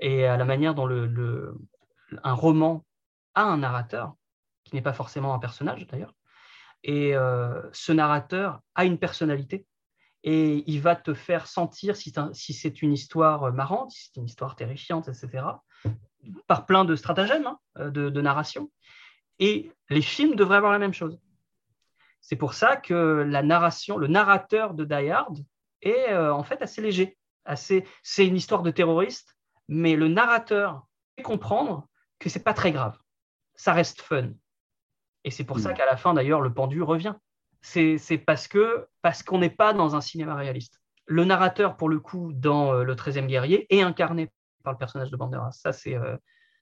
et 0.00 0.26
à 0.26 0.36
la 0.36 0.44
manière 0.44 0.74
dont 0.74 0.86
le, 0.86 1.06
le, 1.06 1.56
un 2.22 2.34
roman 2.34 2.84
a 3.34 3.44
un 3.44 3.58
narrateur, 3.58 4.14
qui 4.64 4.74
n'est 4.74 4.82
pas 4.82 4.92
forcément 4.92 5.34
un 5.34 5.38
personnage 5.38 5.86
d'ailleurs. 5.86 6.14
Et 6.82 7.16
euh, 7.16 7.62
ce 7.72 7.92
narrateur 7.92 8.60
a 8.74 8.84
une 8.84 8.98
personnalité 8.98 9.66
et 10.24 10.64
il 10.66 10.80
va 10.80 10.96
te 10.96 11.12
faire 11.12 11.46
sentir 11.46 11.96
si, 11.96 12.12
si 12.32 12.52
c'est 12.54 12.82
une 12.82 12.94
histoire 12.94 13.52
marrante, 13.52 13.90
si 13.92 14.06
c'est 14.06 14.20
une 14.20 14.26
histoire 14.26 14.56
terrifiante, 14.56 15.06
etc., 15.08 15.44
par 16.46 16.64
plein 16.64 16.86
de 16.86 16.96
stratagèmes 16.96 17.46
hein, 17.46 17.90
de, 17.90 18.08
de 18.08 18.20
narration. 18.22 18.70
Et 19.38 19.70
les 19.90 20.00
films 20.00 20.34
devraient 20.34 20.56
avoir 20.56 20.72
la 20.72 20.78
même 20.78 20.94
chose. 20.94 21.20
C'est 22.22 22.36
pour 22.36 22.54
ça 22.54 22.76
que 22.76 22.94
la 23.28 23.42
narration, 23.42 23.98
le 23.98 24.06
narrateur 24.06 24.72
de 24.72 24.86
Die 24.86 25.10
Hard 25.10 25.44
est 25.82 26.10
euh, 26.10 26.32
en 26.32 26.42
fait 26.42 26.62
assez 26.62 26.80
léger. 26.80 27.18
Assez, 27.44 27.86
c'est 28.02 28.26
une 28.26 28.36
histoire 28.36 28.62
de 28.62 28.70
terroriste, 28.70 29.36
mais 29.68 29.94
le 29.94 30.08
narrateur 30.08 30.86
fait 31.16 31.22
comprendre 31.22 31.86
que 32.18 32.30
c'est 32.30 32.42
pas 32.42 32.54
très 32.54 32.72
grave. 32.72 32.98
Ça 33.54 33.74
reste 33.74 34.00
fun. 34.00 34.30
Et 35.24 35.30
c'est 35.30 35.44
pour 35.44 35.58
ça 35.58 35.72
mm. 35.72 35.74
qu'à 35.74 35.84
la 35.84 35.98
fin, 35.98 36.14
d'ailleurs, 36.14 36.40
le 36.40 36.54
pendu 36.54 36.80
revient. 36.80 37.14
C'est, 37.64 38.18
parce 38.18 38.46
que 38.46 38.86
parce 39.00 39.22
qu'on 39.22 39.38
n'est 39.38 39.50
pas 39.50 39.72
dans 39.72 39.96
un 39.96 40.00
cinéma 40.00 40.34
réaliste. 40.34 40.80
Le 41.06 41.24
narrateur, 41.24 41.76
pour 41.76 41.88
le 41.88 41.98
coup, 41.98 42.32
dans 42.34 42.72
euh, 42.74 42.84
Le 42.84 42.94
13e 42.94 43.26
guerrier, 43.26 43.66
est 43.74 43.82
incarné 43.82 44.30
par 44.62 44.72
le 44.72 44.78
personnage 44.78 45.10
de 45.10 45.16
Banderas. 45.16 45.52
Ça, 45.52 45.72
c'est, 45.72 45.94
euh, 45.94 46.16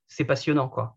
c'est 0.06 0.24
passionnant, 0.24 0.68
quoi. 0.68 0.96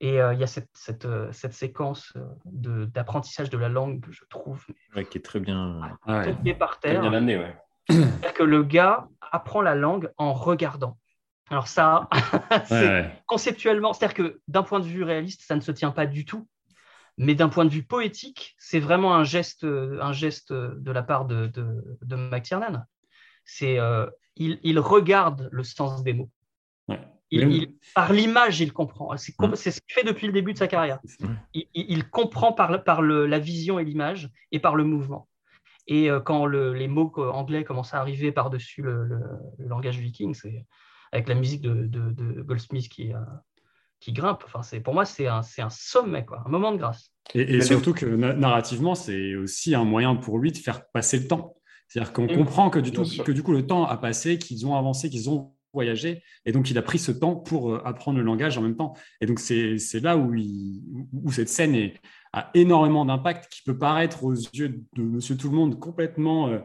Et 0.00 0.20
euh, 0.20 0.34
il 0.34 0.40
y 0.40 0.44
a 0.44 0.46
cette, 0.46 0.70
cette, 0.74 1.06
euh, 1.06 1.30
cette 1.32 1.54
séquence 1.54 2.12
d'apprentissage 2.44 3.50
de, 3.50 3.58
la 3.58 3.68
langue 3.68 4.00
que 4.00 4.12
je 4.12 4.24
trouve 4.28 4.64
qui 5.10 5.18
est 5.18 5.24
très 5.24 5.40
bien 5.40 5.98
tombée 6.06 6.54
par 6.54 6.78
terre. 6.78 7.00
Bien 7.00 7.12
amené, 7.12 7.36
ouais. 7.36 7.56
C'est-à-dire 7.88 8.34
que 8.34 8.42
le 8.42 8.62
gars 8.62 9.08
apprend 9.32 9.62
la 9.62 9.74
langue 9.74 10.12
en 10.18 10.34
regardant. 10.34 10.98
Alors 11.50 11.68
ça, 11.68 12.08
conceptuellement, 13.26 13.92
c'est-à-dire 13.92 14.14
que 14.14 14.40
d'un 14.46 14.62
point 14.62 14.80
de 14.80 14.84
vue 14.84 15.02
réaliste, 15.02 15.42
ça 15.42 15.56
ne 15.56 15.60
se 15.60 15.72
tient 15.72 15.90
pas 15.90 16.06
du 16.06 16.24
tout. 16.26 16.46
Mais 17.18 17.34
d'un 17.34 17.48
point 17.48 17.64
de 17.64 17.70
vue 17.70 17.82
poétique, 17.82 18.54
c'est 18.58 18.78
vraiment 18.78 19.14
un 19.14 19.24
geste, 19.24 19.64
un 19.64 20.12
geste 20.12 20.52
de 20.52 20.90
la 20.90 21.02
part 21.02 21.26
de, 21.26 21.48
de, 21.48 21.98
de 22.02 22.16
McTiernan. 22.16 22.84
C'est, 23.44 23.78
il, 24.36 24.60
il, 24.62 24.78
regarde 24.78 25.48
le 25.50 25.64
sens 25.64 26.02
des 26.02 26.12
mots. 26.12 26.30
Ouais 26.86 27.00
par 27.94 28.12
l'image, 28.12 28.60
il 28.60 28.72
comprend. 28.72 29.16
C'est 29.16 29.70
ce 29.70 29.80
qu'il 29.80 29.94
fait 29.94 30.04
depuis 30.04 30.26
le 30.26 30.32
début 30.32 30.52
de 30.52 30.58
sa 30.58 30.68
carrière. 30.68 30.98
Il, 31.52 32.08
comprend 32.08 32.52
par, 32.52 32.82
par 32.84 33.02
la 33.02 33.38
vision 33.38 33.78
et 33.78 33.84
l'image 33.84 34.30
et 34.52 34.58
par 34.58 34.74
le 34.76 34.84
mouvement. 34.84 35.28
Et 35.86 36.10
euh, 36.10 36.20
quand 36.20 36.46
les 36.46 36.88
mots 36.88 37.12
anglais 37.16 37.64
commencent 37.64 37.94
à 37.94 38.00
arriver 38.00 38.32
par-dessus 38.32 38.82
le, 38.82 39.20
langage 39.58 39.98
viking, 39.98 40.34
c'est 40.34 40.66
avec 41.12 41.28
la 41.28 41.34
musique 41.34 41.62
de, 41.62 42.42
Goldsmith 42.42 42.88
qui, 42.88 43.14
euh, 43.14 43.18
qui 44.00 44.12
grimpe. 44.12 44.44
Enfin, 44.46 44.60
pour 44.80 44.94
moi, 44.94 45.04
c'est 45.04 45.26
un, 45.26 45.40
un, 45.58 45.70
sommet, 45.70 46.24
quoi, 46.24 46.42
un 46.46 46.48
moment 46.48 46.72
de 46.72 46.78
grâce. 46.78 47.12
Et, 47.34 47.60
surtout 47.60 47.92
que 47.92 48.06
narrativement, 48.06 48.94
c'est 48.94 49.34
aussi 49.34 49.74
un 49.74 49.84
moyen 49.84 50.16
pour 50.16 50.38
lui 50.38 50.52
de 50.52 50.58
faire 50.58 50.88
passer 50.90 51.18
le 51.18 51.28
temps. 51.28 51.56
C'est-à-dire 51.88 52.12
qu'on 52.12 52.26
comprend 52.26 52.70
que 52.70 52.78
du, 52.78 52.92
tout, 52.92 53.04
que 53.24 53.32
du 53.32 53.42
coup, 53.42 53.52
le 53.52 53.66
temps 53.66 53.86
a 53.86 53.96
passé, 53.96 54.38
qu'ils 54.38 54.66
ont 54.66 54.76
avancé, 54.76 55.10
qu'ils 55.10 55.30
ont 55.30 55.54
voyager. 55.72 56.22
Et 56.44 56.52
donc, 56.52 56.70
il 56.70 56.78
a 56.78 56.82
pris 56.82 56.98
ce 56.98 57.12
temps 57.12 57.36
pour 57.36 57.72
euh, 57.72 57.82
apprendre 57.84 58.18
le 58.18 58.24
langage 58.24 58.56
en 58.58 58.62
même 58.62 58.76
temps. 58.76 58.94
Et 59.20 59.26
donc, 59.26 59.38
c'est 59.38 60.00
là 60.00 60.16
où, 60.16 60.34
où 61.12 61.32
cette 61.32 61.48
scène 61.48 61.74
est, 61.74 62.00
a 62.32 62.50
énormément 62.54 63.04
d'impact, 63.04 63.50
qui 63.52 63.62
peut 63.62 63.78
paraître 63.78 64.24
aux 64.24 64.34
yeux 64.34 64.80
de 64.96 65.02
monsieur 65.02 65.36
tout 65.36 65.50
le 65.50 65.56
monde 65.56 65.78
complètement 65.78 66.48
euh, 66.48 66.58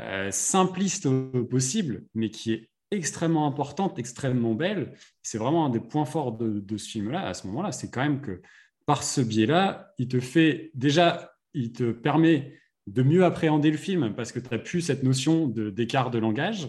euh, 0.00 0.30
simpliste 0.30 1.08
possible, 1.48 2.04
mais 2.14 2.30
qui 2.30 2.52
est 2.52 2.70
extrêmement 2.90 3.46
importante, 3.46 3.98
extrêmement 3.98 4.54
belle. 4.54 4.92
C'est 5.22 5.38
vraiment 5.38 5.66
un 5.66 5.70
des 5.70 5.80
points 5.80 6.04
forts 6.04 6.32
de, 6.32 6.76
ce 6.76 6.88
film-là, 6.88 7.26
à 7.26 7.34
ce 7.34 7.46
moment-là. 7.46 7.72
C'est 7.72 7.90
quand 7.90 8.02
même 8.02 8.20
que 8.20 8.42
par 8.86 9.02
ce 9.02 9.20
biais-là, 9.20 9.92
il 9.98 10.08
te 10.08 10.20
fait 10.20 10.70
déjà, 10.74 11.32
il 11.54 11.72
te 11.72 11.92
permet 11.92 12.58
de 12.86 13.02
mieux 13.02 13.24
appréhender 13.24 13.70
le 13.70 13.76
film 13.76 14.14
parce 14.14 14.32
que 14.32 14.40
tu 14.40 14.52
as 14.52 14.58
plus 14.58 14.80
cette 14.80 15.02
notion 15.02 15.46
d'écart 15.46 16.10
de, 16.10 16.18
langage. 16.18 16.68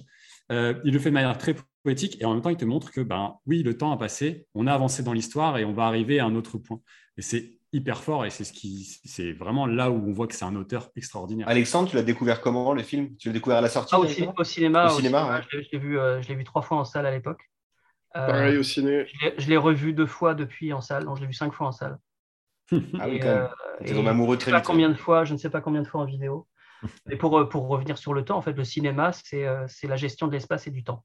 il 0.49 0.91
le 0.91 0.99
fait 0.99 1.09
de 1.09 1.15
manière 1.15 1.37
très 1.37 1.55
poétique 1.83 2.21
et 2.21 2.25
en 2.25 2.33
même 2.33 2.41
temps, 2.41 2.49
il 2.49 2.57
te 2.57 2.65
montre 2.65 2.91
que, 2.91 3.01
ben, 3.01 3.37
oui, 3.47 3.63
le 3.63 3.77
temps 3.77 3.91
a 3.91 3.97
passé, 3.97 4.45
on 4.53 4.67
a 4.67 4.73
avancé 4.73 5.03
dans 5.03 5.13
l'histoire 5.13 5.57
et 5.57 5.65
on 5.65 5.73
va 5.73 5.85
arriver 5.85 6.19
à 6.19 6.25
un 6.25 6.35
autre 6.35 6.57
point. 6.57 6.81
Et 7.17 7.21
c'est 7.21 7.60
hyper 7.73 8.01
fort 8.01 8.25
et 8.25 8.29
c'est 8.29 8.43
ce 8.43 8.53
qui, 8.53 8.99
c'est 9.05 9.31
vraiment 9.31 9.65
là 9.65 9.89
où 9.91 10.09
on 10.09 10.11
voit 10.11 10.27
que 10.27 10.35
c'est 10.35 10.45
un 10.45 10.55
auteur 10.55 10.89
extraordinaire. 10.95 11.47
Alexandre, 11.47 11.89
tu 11.89 11.95
l'as 11.95 12.03
découvert 12.03 12.41
comment 12.41 12.73
le 12.73 12.83
film? 12.83 13.15
Tu 13.17 13.29
l'as 13.29 13.33
découvert 13.33 13.59
à 13.59 13.61
la 13.61 13.69
sortie 13.69 13.95
ah, 13.95 13.99
au, 13.99 14.07
cinéma. 14.07 14.33
Au 14.85 14.89
cinéma, 14.89 15.41
Je 15.49 15.57
l'ai 15.71 15.79
vu, 15.79 15.99
euh, 15.99 16.21
je 16.21 16.27
l'ai 16.29 16.35
vu 16.35 16.43
trois 16.43 16.61
fois 16.61 16.77
en 16.77 16.85
salle 16.85 17.05
à 17.05 17.11
l'époque. 17.11 17.49
Euh, 18.17 18.27
Pareil 18.27 18.57
au 18.57 18.63
ciné. 18.63 19.05
Je 19.37 19.47
l'ai 19.47 19.57
revu 19.57 19.93
deux 19.93 20.05
fois 20.05 20.33
depuis 20.35 20.73
en 20.73 20.81
salle, 20.81 21.05
donc 21.05 21.15
je 21.15 21.21
l'ai 21.21 21.27
vu 21.27 21.33
cinq 21.33 21.53
fois 21.53 21.67
en 21.67 21.71
salle. 21.71 21.97
ah 22.71 23.07
oui, 23.07 23.19
quand 23.19 23.27
même. 23.27 23.49
Euh, 23.81 23.93
tombé 23.93 24.09
amoureux 24.09 24.37
très 24.37 24.51
vite. 24.51 24.65
Combien 24.65 24.89
de 24.89 24.95
fois, 24.95 25.23
je 25.23 25.33
ne 25.33 25.37
sais 25.37 25.49
pas 25.49 25.61
combien 25.61 25.81
de 25.81 25.87
fois 25.87 26.01
en 26.01 26.05
vidéo. 26.05 26.47
Et 27.09 27.15
pour, 27.15 27.47
pour 27.47 27.67
revenir 27.67 27.97
sur 27.97 28.13
le 28.13 28.25
temps, 28.25 28.37
en 28.37 28.41
fait, 28.41 28.53
le 28.53 28.63
cinéma, 28.63 29.11
c'est 29.13 29.45
la 29.83 29.95
gestion 29.95 30.27
de 30.27 30.33
l'espace 30.33 30.67
et 30.67 30.71
du 30.71 30.83
temps. 30.83 31.03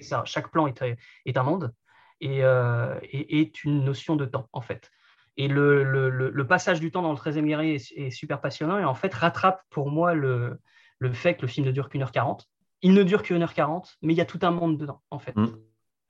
Ça, 0.00 0.22
chaque 0.24 0.50
plan 0.50 0.66
est, 0.68 0.82
est 1.26 1.36
un 1.36 1.42
monde 1.42 1.72
et, 2.20 2.42
euh, 2.42 2.98
est 3.02 3.64
une 3.64 3.84
notion 3.84 4.16
de 4.16 4.24
temps, 4.24 4.48
en 4.52 4.60
fait. 4.60 4.90
Et 5.38 5.48
le, 5.48 5.84
le, 5.84 6.10
le, 6.10 6.46
passage 6.46 6.80
du 6.80 6.90
temps 6.90 7.00
dans 7.00 7.12
le 7.12 7.16
13e 7.16 7.46
guerrier 7.46 7.76
est, 7.76 8.10
super 8.10 8.40
passionnant 8.40 8.78
et 8.78 8.84
en 8.84 8.94
fait 8.94 9.14
rattrape 9.14 9.62
pour 9.70 9.90
moi 9.90 10.12
le, 10.12 10.60
le 10.98 11.12
fait 11.12 11.36
que 11.36 11.42
le 11.42 11.48
film 11.48 11.64
ne 11.66 11.72
dure 11.72 11.88
qu'une 11.88 12.02
heure 12.02 12.12
quarante. 12.12 12.48
Il 12.82 12.92
ne 12.92 13.02
dure 13.02 13.22
qu'une 13.22 13.42
heure 13.42 13.54
quarante, 13.54 13.96
mais 14.02 14.14
il 14.14 14.16
y 14.16 14.20
a 14.20 14.24
tout 14.24 14.40
un 14.42 14.50
monde 14.50 14.76
dedans, 14.78 15.00
en 15.10 15.18
fait. 15.18 15.36
Mm. 15.36 15.56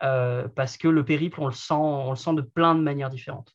Euh, 0.02 0.48
parce 0.48 0.76
que 0.76 0.88
le 0.88 1.04
périple, 1.04 1.40
on 1.40 1.46
le, 1.46 1.52
sent, 1.52 1.74
on 1.74 2.10
le 2.10 2.16
sent 2.16 2.34
de 2.34 2.42
plein 2.42 2.74
de 2.74 2.80
manières 2.80 3.10
différentes. 3.10 3.54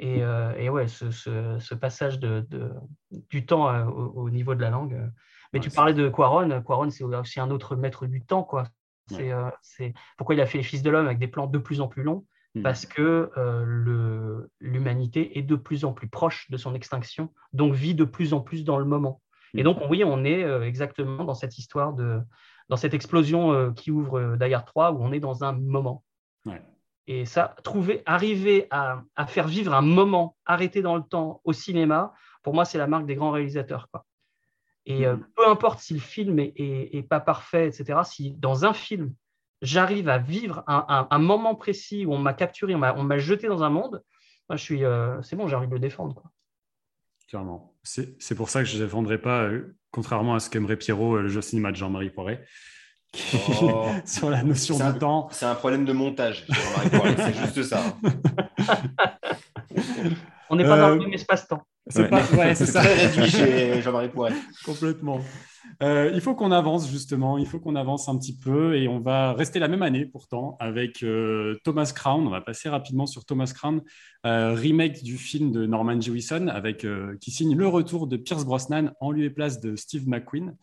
Et, 0.00 0.22
euh, 0.22 0.52
et 0.56 0.68
ouais, 0.68 0.86
ce, 0.88 1.10
ce, 1.10 1.58
ce 1.58 1.74
passage 1.74 2.18
de, 2.20 2.46
de, 2.48 2.70
du 3.10 3.46
temps 3.46 3.72
au, 3.88 4.12
au, 4.14 4.30
niveau 4.30 4.54
de 4.54 4.60
la 4.60 4.70
langue. 4.70 5.10
Mais 5.52 5.60
tu 5.60 5.70
parlais 5.70 5.94
de 5.94 6.08
Quaron. 6.08 6.62
Quaron, 6.62 6.90
c'est 6.90 7.04
aussi 7.04 7.40
un 7.40 7.50
autre 7.50 7.76
maître 7.76 8.06
du 8.06 8.22
temps, 8.24 8.42
quoi. 8.42 8.64
Euh, 9.12 9.50
c'est 9.62 9.94
pourquoi 10.16 10.34
il 10.34 10.40
a 10.40 10.46
fait 10.46 10.58
les 10.58 10.64
Fils 10.64 10.82
de 10.82 10.90
l'homme 10.90 11.06
avec 11.06 11.18
des 11.18 11.28
plans 11.28 11.46
de 11.46 11.58
plus 11.58 11.80
en 11.80 11.88
plus 11.88 12.02
longs. 12.02 12.26
Parce 12.62 12.86
que 12.86 13.30
euh, 13.36 14.46
l'humanité 14.60 15.38
est 15.38 15.42
de 15.42 15.56
plus 15.56 15.84
en 15.84 15.92
plus 15.92 16.08
proche 16.08 16.50
de 16.50 16.56
son 16.56 16.74
extinction, 16.74 17.32
donc 17.52 17.74
vit 17.74 17.94
de 17.94 18.04
plus 18.04 18.32
en 18.32 18.40
plus 18.40 18.64
dans 18.64 18.78
le 18.78 18.84
moment. 18.84 19.20
Et 19.54 19.62
hmm. 19.62 19.64
donc, 19.64 19.78
oui, 19.88 20.04
on 20.04 20.24
est 20.24 20.44
euh, 20.44 20.62
exactement 20.62 21.24
dans 21.24 21.34
cette 21.34 21.58
histoire 21.58 21.92
de, 21.94 22.20
dans 22.68 22.76
cette 22.76 22.94
explosion 22.94 23.72
qui 23.72 23.90
ouvre 23.90 24.36
Die 24.36 24.54
3, 24.66 24.92
où 24.92 25.02
on 25.02 25.12
est 25.12 25.20
dans 25.20 25.44
un 25.44 25.52
moment. 25.52 26.04
Et 27.06 27.24
ça, 27.24 27.56
trouver, 27.64 28.02
arriver 28.04 28.66
à, 28.70 29.02
faire 29.28 29.48
vivre 29.48 29.72
un 29.72 29.80
moment 29.80 30.36
arrêté 30.44 30.82
dans 30.82 30.94
le 30.94 31.02
temps 31.02 31.40
au 31.44 31.54
cinéma, 31.54 32.12
pour 32.42 32.52
moi, 32.52 32.66
c'est 32.66 32.76
la 32.76 32.86
marque 32.86 33.06
des 33.06 33.14
grands 33.14 33.30
réalisateurs. 33.30 33.88
Quoi. 33.90 34.04
Et 34.88 35.06
euh, 35.06 35.16
peu 35.36 35.48
importe 35.48 35.80
si 35.80 35.94
le 35.94 36.00
film 36.00 36.38
est, 36.38 37.08
pas 37.08 37.20
parfait, 37.20 37.68
etc., 37.68 38.00
si 38.04 38.32
dans 38.32 38.64
un 38.64 38.72
film, 38.72 39.14
j'arrive 39.62 40.08
à 40.08 40.18
vivre 40.18 40.64
un, 40.66 41.18
moment 41.18 41.54
précis 41.54 42.06
où 42.06 42.12
on 42.12 42.18
m'a 42.18 42.34
capturé, 42.34 42.74
on 42.74 42.78
m'a 42.78 43.18
jeté 43.18 43.48
dans 43.48 43.62
un 43.62 43.70
monde, 43.70 44.02
moi, 44.48 44.56
je 44.56 44.62
suis, 44.62 44.84
euh, 44.84 45.20
c'est 45.22 45.36
bon, 45.36 45.46
j'ai 45.46 45.56
envie 45.56 45.68
de 45.68 45.74
le 45.74 45.78
défendre. 45.78 46.14
Quoi. 46.14 46.30
Clairement. 47.28 47.74
C'est 47.82 48.34
pour 48.34 48.48
ça 48.48 48.60
que 48.62 48.68
je 48.68 48.78
ne 48.78 48.84
défendrai 48.84 49.18
pas, 49.18 49.42
euh, 49.42 49.76
contrairement 49.90 50.34
à 50.34 50.40
ce 50.40 50.48
qu'aimerait 50.48 50.76
Pierrot, 50.76 51.18
le 51.18 51.28
jeu 51.28 51.42
cinéma 51.42 51.70
de 51.70 51.76
Jean-Marie 51.76 52.10
Poiret. 52.10 52.44
Oh. 53.62 53.86
sur 54.06 54.30
la 54.30 54.42
notion 54.42 54.78
de 54.78 54.98
temps. 54.98 55.28
C'est 55.30 55.46
un 55.46 55.54
problème 55.54 55.84
de 55.84 55.92
montage, 55.92 56.46
c'est 56.46 57.34
juste 57.34 57.62
ça. 57.62 57.82
On 60.50 60.56
n'est 60.56 60.64
pas 60.64 60.78
dans 60.78 60.90
le 60.90 60.98
même 60.98 61.12
espace-temps. 61.12 61.62
C'est 61.88 62.10
ouais. 62.10 62.54
très 62.54 62.94
réduit 62.94 63.30
chez 63.30 63.82
Jean-Marie 63.82 64.08
Poiret. 64.08 64.34
Complètement. 64.64 65.20
Euh, 65.82 66.10
il 66.14 66.20
faut 66.20 66.34
qu'on 66.34 66.52
avance 66.52 66.90
justement, 66.90 67.38
il 67.38 67.46
faut 67.46 67.60
qu'on 67.60 67.76
avance 67.76 68.08
un 68.08 68.18
petit 68.18 68.36
peu 68.36 68.76
et 68.76 68.88
on 68.88 69.00
va 69.00 69.32
rester 69.32 69.58
la 69.58 69.68
même 69.68 69.82
année 69.82 70.06
pourtant 70.06 70.56
avec 70.60 71.02
euh, 71.02 71.58
Thomas 71.64 71.92
Crown. 71.94 72.26
On 72.26 72.30
va 72.30 72.40
passer 72.40 72.68
rapidement 72.68 73.06
sur 73.06 73.24
Thomas 73.24 73.52
Crown, 73.54 73.82
euh, 74.26 74.54
remake 74.54 75.02
du 75.02 75.16
film 75.16 75.52
de 75.52 75.66
Norman 75.66 76.00
Jewison 76.00 76.48
avec 76.48 76.86
qui 77.20 77.30
signe 77.30 77.56
le 77.56 77.68
retour 77.68 78.06
de 78.06 78.16
Pierce 78.16 78.44
Brosnan 78.44 78.92
en 79.00 79.10
lieu 79.10 79.24
et 79.24 79.30
place 79.30 79.60
de 79.60 79.76
Steve 79.76 80.08
McQueen. 80.08 80.56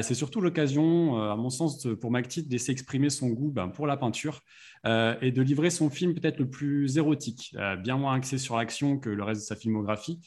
C'est 0.00 0.14
surtout 0.14 0.40
l'occasion, 0.40 1.20
à 1.20 1.36
mon 1.36 1.50
sens, 1.50 1.86
pour 2.00 2.10
McTeed 2.10 2.48
de 2.48 2.56
s'exprimer 2.56 3.10
son 3.10 3.28
goût 3.28 3.50
ben, 3.50 3.68
pour 3.68 3.86
la 3.86 3.98
peinture 3.98 4.40
et 4.86 5.30
de 5.30 5.42
livrer 5.42 5.68
son 5.68 5.90
film 5.90 6.14
peut-être 6.14 6.38
le 6.38 6.48
plus 6.48 6.96
érotique, 6.96 7.54
bien 7.82 7.98
moins 7.98 8.14
axé 8.14 8.38
sur 8.38 8.56
l'action 8.56 8.98
que 8.98 9.10
le 9.10 9.22
reste 9.22 9.42
de 9.42 9.46
sa 9.46 9.56
filmographie. 9.56 10.20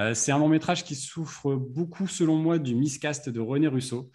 Euh, 0.00 0.14
c'est 0.14 0.32
un 0.32 0.38
long 0.38 0.48
métrage 0.48 0.82
qui 0.82 0.94
souffre 0.94 1.54
beaucoup, 1.54 2.06
selon 2.06 2.36
moi, 2.36 2.58
du 2.58 2.74
miscast 2.74 3.28
de 3.28 3.38
René 3.38 3.68
Russo, 3.68 4.10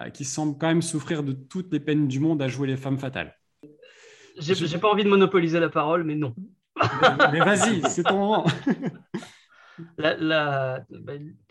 euh, 0.00 0.10
qui 0.10 0.24
semble 0.24 0.58
quand 0.58 0.66
même 0.66 0.82
souffrir 0.82 1.22
de 1.22 1.32
toutes 1.32 1.72
les 1.72 1.80
peines 1.80 2.08
du 2.08 2.20
monde 2.20 2.42
à 2.42 2.48
jouer 2.48 2.68
les 2.68 2.76
femmes 2.76 2.98
fatales. 2.98 3.34
J'ai 4.38 4.78
pas 4.78 4.88
envie 4.88 5.04
de 5.04 5.08
monopoliser 5.08 5.58
la 5.58 5.70
parole, 5.70 6.04
mais 6.04 6.14
non. 6.14 6.34
mais, 7.32 7.40
vas-y, 7.40 7.80
c'est 7.88 8.02
ton 8.02 8.18
moment. 8.18 8.46
Bah, 9.96 10.84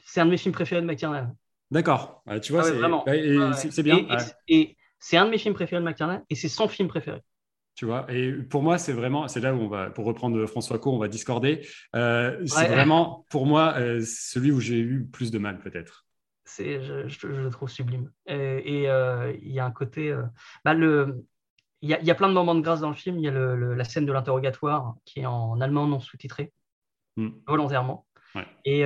c'est 0.06 0.22
un 0.22 0.26
de 0.26 0.32
mes 0.32 0.38
films 0.38 0.54
préférés 0.54 0.82
de 0.82 0.86
McTiernan. 0.86 1.36
D'accord, 1.72 2.24
tu 2.42 2.52
vois, 2.52 2.62
ah 2.62 3.54
c'est 3.54 3.84
bien. 3.84 4.06
Et, 4.48 4.76
c'est 5.00 5.18
un 5.18 5.26
de 5.26 5.32
mes 5.32 5.38
films 5.38 5.54
préférés 5.54 5.82
de 5.82 5.88
McTiernan, 5.88 6.24
et 6.30 6.36
c'est 6.36 6.50
son 6.50 6.68
film 6.68 6.90
préféré. 6.90 7.22
Tu 7.80 7.86
vois, 7.86 8.06
et 8.12 8.34
pour 8.34 8.62
moi, 8.62 8.78
c'est 8.78 8.92
vraiment, 8.92 9.30
c'est 9.30 9.40
là 9.40 9.56
où 9.56 9.58
on 9.58 9.70
va, 9.70 9.90
pour 9.90 10.04
reprendre 10.04 10.46
François 10.48 10.80
Co, 10.80 10.92
on 10.92 10.98
va 10.98 11.08
discorder. 11.08 11.66
Euh, 11.96 12.38
c'est 12.46 12.68
vraiment, 12.68 13.26
pour 13.30 13.46
moi, 13.46 13.76
euh, 13.78 14.02
celui 14.06 14.52
où 14.52 14.60
j'ai 14.60 14.80
eu 14.80 15.06
plus 15.06 15.32
de 15.32 15.40
mal, 15.40 15.60
peut-être. 15.60 16.06
C'est, 16.44 16.82
je, 16.82 17.28
le 17.28 17.50
trouve 17.50 17.70
sublime. 17.70 18.12
Et 18.28 18.90
euh, 18.90 19.34
il 19.42 19.54
y 19.54 19.62
a 19.62 19.66
un 19.66 19.72
côté, 19.72 20.14
bah, 20.66 20.74
le, 20.74 21.24
il 21.82 21.90
y, 21.90 21.94
a, 21.94 22.02
y, 22.02 22.12
a, 22.12 22.16
plein 22.16 22.28
de 22.28 22.34
moments 22.34 22.54
de 22.54 22.60
grâce 22.60 22.82
dans 22.82 22.90
le 22.90 22.96
film. 22.96 23.18
Il 23.18 23.24
y 23.24 23.30
a 23.30 23.32
le, 23.32 23.74
la 23.74 23.84
scène 23.86 24.06
de 24.06 24.12
l'interrogatoire 24.12 24.96
qui 25.06 25.22
est 25.22 25.26
en 25.26 25.62
allemand 25.62 25.88
non 25.88 26.02
sous-titré, 26.02 26.52
hmm. 27.16 27.30
volontairement, 27.48 28.06
et 28.66 28.84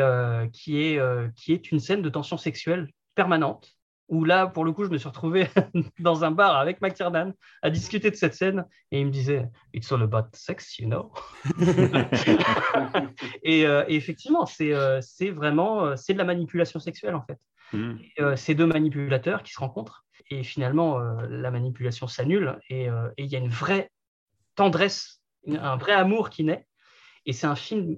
qui 0.51 0.83
est, 0.83 1.33
qui 1.35 1.51
est 1.51 1.71
une 1.71 1.79
scène 1.79 2.03
de 2.03 2.09
tension 2.09 2.37
sexuelle 2.37 2.91
permanente 3.15 3.75
où 4.09 4.25
là, 4.25 4.47
pour 4.47 4.65
le 4.65 4.71
coup, 4.71 4.85
je 4.85 4.89
me 4.89 4.97
suis 4.97 5.07
retrouvé 5.07 5.47
dans 5.99 6.23
un 6.23 6.31
bar 6.31 6.57
avec 6.57 6.81
McTiernan 6.81 7.33
à 7.61 7.69
discuter 7.69 8.11
de 8.11 8.15
cette 8.15 8.33
scène 8.33 8.65
et 8.91 8.99
il 8.99 9.07
me 9.07 9.11
disait 9.11 9.49
It's 9.73 9.91
all 9.91 10.03
about 10.03 10.27
sex, 10.33 10.79
you 10.79 10.87
know? 10.87 11.11
Euh, 13.45 13.85
et, 13.87 13.95
effectivement, 13.95 14.45
c'est 14.45 14.73
euh, 14.73 14.99
vraiment 15.33 15.85
euh, 15.85 15.95
c'est 15.95 16.13
de 16.13 16.17
la 16.17 16.23
manipulation 16.23 16.79
sexuelle 16.79 17.15
en 17.15 17.23
fait. 17.23 17.37
Hmm. 17.71 17.95
ces 18.35 18.53
deux 18.53 18.67
manipulateurs 18.67 19.41
qui 19.41 19.51
se 19.51 19.59
rencontrent 19.59 20.05
et 20.29 20.43
finalement, 20.43 20.99
la 20.99 21.49
manipulation 21.49 22.07
s'annule 22.07 22.59
et 22.69 22.87
il 23.17 23.25
y 23.25 23.35
a 23.35 23.39
une 23.39 23.49
vraie 23.49 23.89
tendresse, 24.53 25.21
un 25.47 25.75
vrai 25.75 25.93
amour 25.93 26.29
qui 26.29 26.43
naît. 26.43 26.67
Et 27.25 27.33
c'est 27.33 27.47
un 27.47 27.55
film 27.55 27.97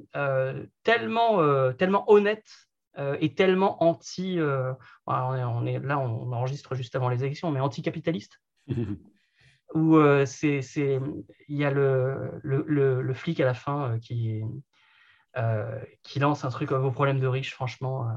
tellement, 0.84 1.74
tellement 1.74 2.10
honnête 2.10 2.46
est 2.98 3.38
tellement 3.38 3.84
anti. 3.84 4.40
Euh, 4.40 4.74
on, 5.08 5.66
est, 5.66 5.80
là, 5.80 6.00
on 6.00 6.32
enregistre 6.32 6.76
juste 6.76 6.96
avant 6.96 7.10
les 7.10 7.24
élections, 7.24 7.52
mais 7.52 7.60
anticapitaliste. 7.60 8.42
où 9.74 9.98
euh, 9.98 10.26
c'est, 10.26 10.62
il 11.48 11.58
y 11.58 11.66
a 11.66 11.72
le, 11.72 12.40
le, 12.44 13.02
le, 13.02 13.14
flic 13.14 13.40
à 13.40 13.46
la 13.46 13.54
fin 13.54 13.98
qui, 14.00 14.42
qui 16.04 16.20
lance 16.20 16.46
un 16.46 16.50
truc 16.50 16.72
vos 16.72 16.92
problèmes 16.92 17.20
de 17.20 17.28
riches, 17.28 17.54
franchement. 17.54 18.08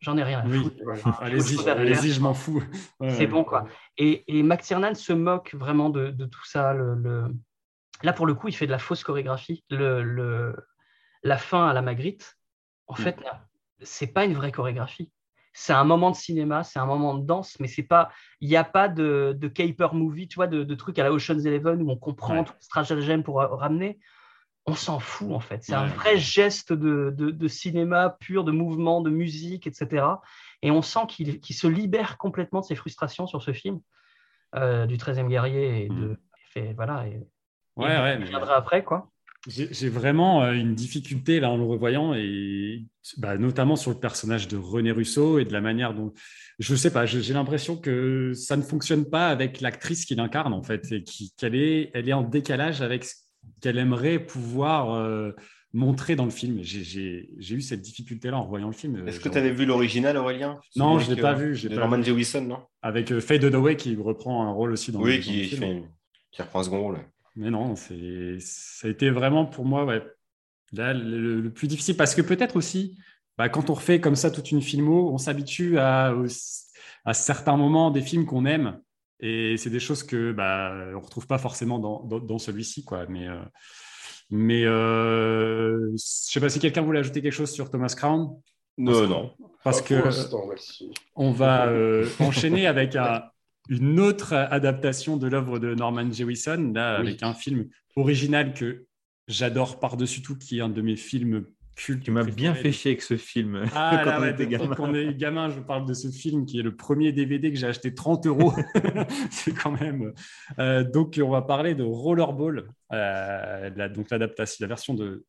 J'en 0.00 0.16
ai 0.16 0.22
rien 0.22 0.40
à 0.40 0.48
foutre. 0.48 1.20
Allez-y, 1.20 1.68
allez 1.68 1.94
je 1.94 2.20
m'en 2.20 2.34
fous. 2.34 2.62
c'est 3.08 3.26
bon, 3.26 3.44
quoi. 3.44 3.66
Et, 3.96 4.24
et 4.26 4.42
Max 4.42 4.66
Tiernan 4.66 4.94
se 4.94 5.12
moque 5.12 5.54
vraiment 5.54 5.90
de, 5.90 6.10
de 6.10 6.26
tout 6.26 6.44
ça. 6.44 6.74
Le, 6.74 7.28
Là, 8.02 8.12
pour 8.12 8.26
le 8.26 8.34
coup, 8.34 8.48
il 8.48 8.56
fait 8.56 8.66
de 8.66 8.70
la 8.70 8.78
fausse 8.78 9.04
chorégraphie. 9.04 9.64
Le, 9.70 10.54
la 11.22 11.36
fin 11.36 11.68
à 11.68 11.72
la 11.72 11.82
Magritte, 11.82 12.36
en 12.86 12.94
mm. 12.94 12.96
fait, 12.96 13.16
c'est 13.82 14.06
pas 14.08 14.24
une 14.24 14.34
vraie 14.34 14.52
chorégraphie. 14.52 15.10
C'est 15.54 15.74
un 15.74 15.84
moment 15.84 16.10
de 16.10 16.16
cinéma, 16.16 16.64
c'est 16.64 16.78
un 16.78 16.86
moment 16.86 17.14
de 17.14 17.26
danse, 17.26 17.58
mais 17.60 17.68
c'est 17.68 17.82
pas, 17.82 18.10
il 18.40 18.48
n'y 18.48 18.56
a 18.56 18.64
pas 18.64 18.88
de, 18.88 19.36
de, 19.38 19.48
caper 19.48 19.88
movie, 19.92 20.26
tu 20.26 20.36
vois, 20.36 20.46
de, 20.46 20.64
de 20.64 20.74
trucs 20.74 20.98
à 20.98 21.04
la 21.04 21.12
Ocean's 21.12 21.44
Eleven 21.44 21.82
où 21.82 21.90
on 21.90 21.96
comprend 21.96 22.42
tout 22.42 22.54
le 22.58 22.64
stratagème 22.64 23.22
pour 23.22 23.36
ramener. 23.36 23.98
On 24.64 24.74
s'en 24.74 24.98
fout 24.98 25.32
en 25.32 25.40
fait. 25.40 25.62
C'est 25.62 25.74
un 25.74 25.86
vrai 25.86 26.16
geste 26.16 26.72
de, 26.72 27.12
de, 27.14 27.48
cinéma 27.48 28.16
pur, 28.20 28.44
de 28.44 28.52
mouvement, 28.52 29.00
de 29.02 29.10
musique, 29.10 29.66
etc. 29.66 30.06
Et 30.62 30.70
on 30.70 30.82
sent 30.82 31.00
qu'il 31.08 31.42
se 31.42 31.66
libère 31.66 32.16
complètement 32.16 32.60
de 32.60 32.66
ses 32.66 32.76
frustrations 32.76 33.26
sur 33.26 33.42
ce 33.42 33.52
film 33.52 33.80
euh, 34.54 34.86
du 34.86 34.96
13e 34.96 35.28
guerrier 35.28 35.84
et 35.84 35.88
de, 35.88 35.94
mm. 35.94 36.18
fait, 36.52 36.72
voilà. 36.74 37.06
Et, 37.08 37.20
ouais, 37.76 37.88
ouais, 37.88 38.18
viendra 38.18 38.54
après 38.54 38.84
quoi. 38.84 39.10
J'ai 39.48 39.88
vraiment 39.88 40.44
euh, 40.44 40.52
une 40.52 40.74
difficulté 40.74 41.40
là 41.40 41.50
en 41.50 41.56
le 41.56 41.64
revoyant 41.64 42.14
et 42.14 42.84
bah, 43.16 43.36
notamment 43.36 43.74
sur 43.74 43.90
le 43.90 43.98
personnage 43.98 44.46
de 44.46 44.56
René 44.56 44.92
Russo 44.92 45.40
et 45.40 45.44
de 45.44 45.52
la 45.52 45.60
manière 45.60 45.94
dont 45.94 46.12
je 46.60 46.76
sais 46.76 46.92
pas, 46.92 47.06
j'ai 47.06 47.32
l'impression 47.32 47.76
que 47.76 48.32
ça 48.34 48.56
ne 48.56 48.62
fonctionne 48.62 49.04
pas 49.04 49.28
avec 49.28 49.60
l'actrice 49.60 50.04
qu'il 50.04 50.20
incarne 50.20 50.52
en 50.52 50.62
fait 50.62 50.92
et 50.92 51.02
qu'elle 51.36 51.56
est, 51.56 51.90
elle 51.92 52.08
est 52.08 52.12
en 52.12 52.22
décalage 52.22 52.82
avec 52.82 53.04
ce 53.04 53.14
qu'elle 53.60 53.78
aimerait 53.78 54.20
pouvoir 54.20 54.94
euh, 54.94 55.32
montrer 55.72 56.14
dans 56.14 56.24
le 56.24 56.30
film. 56.30 56.60
J'ai 56.62 57.26
eu 57.40 57.60
cette 57.60 57.80
difficulté 57.80 58.30
là 58.30 58.36
en 58.36 58.44
revoyant 58.44 58.68
le 58.68 58.74
film. 58.74 59.08
Est-ce 59.08 59.18
que 59.18 59.28
tu 59.28 59.38
avais 59.38 59.50
vu 59.50 59.64
l'original 59.64 60.16
Aurélien? 60.16 60.60
Non, 60.76 61.00
je 61.00 61.12
l'ai 61.12 61.20
pas 61.20 61.32
vu. 61.32 61.60
De 61.60 61.74
Norman 61.74 62.02
Jewison, 62.02 62.42
non? 62.42 62.58
Avec 62.82 63.10
euh, 63.10 63.20
Faye 63.20 63.40
Dunaway 63.40 63.76
qui 63.76 63.96
reprend 63.96 64.46
un 64.46 64.52
rôle 64.52 64.72
aussi 64.72 64.92
dans, 64.92 65.00
oui, 65.00 65.16
le, 65.16 65.22
qui, 65.22 65.44
film. 65.44 65.88
qui 66.30 66.42
reprend 66.42 66.60
un 66.60 66.64
second 66.64 66.82
rôle. 66.82 66.98
Mais 67.36 67.50
non, 67.50 67.74
ça 67.76 67.94
a 67.94 68.88
été 68.88 69.10
vraiment 69.10 69.46
pour 69.46 69.64
moi 69.64 69.84
ouais, 69.84 70.02
le, 70.72 71.48
plus 71.48 71.68
difficile 71.68 71.96
parce 71.96 72.14
que 72.14 72.22
peut-être 72.22 72.56
aussi, 72.56 72.98
bah, 73.38 73.48
quand 73.48 73.70
on 73.70 73.74
refait 73.74 74.00
comme 74.00 74.16
ça 74.16 74.30
toute 74.30 74.50
une 74.50 74.62
filmo, 74.62 75.10
on 75.12 75.18
s'habitue 75.18 75.78
à, 75.78 76.14
à 77.04 77.14
certains 77.14 77.56
moments 77.56 77.90
des 77.90 78.02
films 78.02 78.26
qu'on 78.26 78.44
aime 78.44 78.78
et 79.22 79.56
c'est 79.56 79.70
des 79.70 79.80
choses 79.80 80.02
que 80.02 80.32
bah, 80.32 80.74
on 80.94 81.00
retrouve 81.00 81.26
pas 81.26 81.38
forcément 81.38 81.78
dans, 81.78 82.02
dans, 82.02 82.38
celui-ci. 82.38 82.84
quoi. 82.84 83.06
Mais, 83.06 83.28
euh, 83.28 83.40
mais 84.30 84.64
euh, 84.64 85.92
je 85.92 85.96
sais 85.96 86.40
pas 86.40 86.48
si 86.48 86.58
quelqu'un 86.58 86.82
voulait 86.82 86.98
ajouter 86.98 87.22
quelque 87.22 87.32
chose 87.32 87.52
sur 87.52 87.70
Thomas 87.70 87.94
Crown. 87.96 88.36
Non, 88.78 89.06
non. 89.06 89.30
Parce 89.62 89.80
que 89.80 89.94
on 91.14 91.30
va 91.30 91.66
euh, 91.66 92.08
enchaîner 92.18 92.66
avec 92.66 92.96
un, 92.96 93.22
une 93.68 94.00
autre 94.00 94.34
adaptation 94.34 95.16
de 95.16 95.26
l'œuvre 95.28 95.58
de 95.58 95.74
Norman 95.74 96.10
Jewison, 96.10 96.72
là, 96.74 96.96
avec 96.96 97.22
un 97.22 97.34
film 97.34 97.68
original 97.96 98.54
que 98.54 98.86
j'adore 99.28 99.78
par-dessus 99.78 100.22
tout, 100.22 100.36
qui 100.36 100.58
est 100.58 100.62
un 100.62 100.68
de 100.68 100.82
mes 100.82 100.96
films 100.96 101.46
cultes. 101.76 102.04
Tu 102.04 102.10
m'as 102.10 102.24
bien 102.24 102.54
fait 102.54 102.72
chier 102.72 102.92
avec 102.92 103.02
ce 103.02 103.16
film. 103.16 103.64
Ah, 103.74 104.02
quand 104.04 104.20
on 104.20 104.24
était 104.24 104.46
gamin. 104.46 104.74
Quand 104.74 104.90
on 104.90 104.94
est 104.94 105.14
gamin, 105.14 105.50
je 105.50 105.60
parle 105.60 105.86
de 105.86 105.94
ce 105.94 106.08
film 106.08 106.44
qui 106.44 106.58
est 106.58 106.62
le 106.62 106.74
premier 106.74 107.12
DVD 107.12 107.52
que 107.52 107.58
j'ai 107.58 107.66
acheté 107.66 107.94
30 107.94 108.26
euros. 108.26 108.52
C'est 109.30 109.54
quand 109.54 109.72
même. 109.80 110.12
Euh, 110.58 110.84
donc, 110.84 111.20
on 111.22 111.30
va 111.30 111.42
parler 111.42 111.74
de 111.74 111.84
Rollerball, 111.84 112.68
euh, 112.92 113.70
la, 113.74 113.88
donc 113.88 114.10
l'adaptation, 114.10 114.58
la 114.60 114.68
version 114.68 114.94
de 114.94 115.24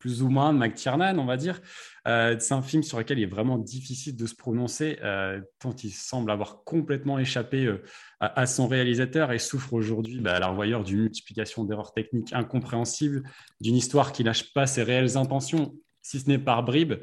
plus 0.00 0.22
ou 0.22 0.30
moins 0.30 0.52
de 0.52 0.58
McTiernan, 0.58 1.18
on 1.18 1.26
va 1.26 1.36
dire. 1.36 1.60
Euh, 2.08 2.34
c'est 2.40 2.54
un 2.54 2.62
film 2.62 2.82
sur 2.82 2.98
lequel 2.98 3.18
il 3.18 3.24
est 3.24 3.26
vraiment 3.26 3.58
difficile 3.58 4.16
de 4.16 4.26
se 4.26 4.34
prononcer, 4.34 4.98
euh, 5.04 5.40
tant 5.58 5.76
il 5.84 5.90
semble 5.90 6.30
avoir 6.30 6.64
complètement 6.64 7.18
échappé 7.18 7.66
euh, 7.66 7.82
à, 8.18 8.46
son 8.46 8.66
réalisateur 8.66 9.30
et 9.30 9.38
souffre 9.38 9.74
aujourd'hui 9.74 10.18
bah, 10.18 10.36
à 10.36 10.40
la 10.40 10.48
revoyeur 10.48 10.82
d'une 10.82 11.02
multiplication 11.02 11.64
d'erreurs 11.64 11.92
techniques 11.92 12.32
incompréhensibles, 12.32 13.22
d'une 13.60 13.76
histoire 13.76 14.12
qui 14.12 14.22
lâche 14.22 14.52
pas 14.54 14.66
ses 14.66 14.82
réelles 14.82 15.18
intentions, 15.18 15.74
si 16.00 16.18
ce 16.18 16.28
n'est 16.30 16.38
par 16.38 16.62
bribes, 16.62 16.94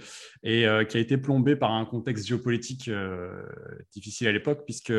et 0.42 0.66
qui 0.90 0.98
a 0.98 1.00
été 1.00 1.18
plombée 1.18 1.56
par 1.56 1.72
un 1.72 1.86
contexte 1.86 2.26
géopolitique 2.26 2.90
difficile 3.94 4.28
à 4.28 4.32
l'époque, 4.32 4.64
puisque 4.66 4.94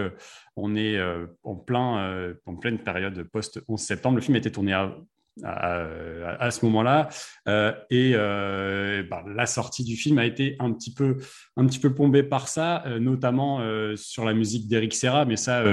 on 0.55 0.77
est 0.77 0.97
en, 1.43 1.57
plein, 1.57 2.33
en 2.47 2.55
pleine 2.55 2.79
période 2.79 3.25
post-11 3.25 3.77
septembre. 3.79 4.15
Le 4.15 4.23
film 4.23 4.37
a 4.37 4.39
été 4.39 4.53
tourné 4.53 4.73
à 4.73 4.97
à, 5.45 6.51
ce 6.51 6.65
moment-là. 6.67 7.09
Euh, 7.49 7.73
et 7.91 8.13
euh, 8.15 9.03
bah, 9.09 9.25
la 9.27 9.47
sortie 9.47 9.85
du 9.85 9.97
film 9.97 10.19
a 10.19 10.27
été 10.27 10.57
un 10.59 10.73
petit 10.73 10.93
peu, 10.93 11.19
un 11.57 11.67
petit 11.67 11.79
peu 11.79 11.95
plombée 11.95 12.23
par 12.23 12.49
ça, 12.49 12.85
euh, 12.87 12.99
notamment 12.99 13.61
sur 13.97 14.25
la 14.25 14.35
musique 14.35 14.69
d'Eric 14.69 14.95
Serra, 14.95 15.25
mais 15.25 15.37
ça, 15.37 15.65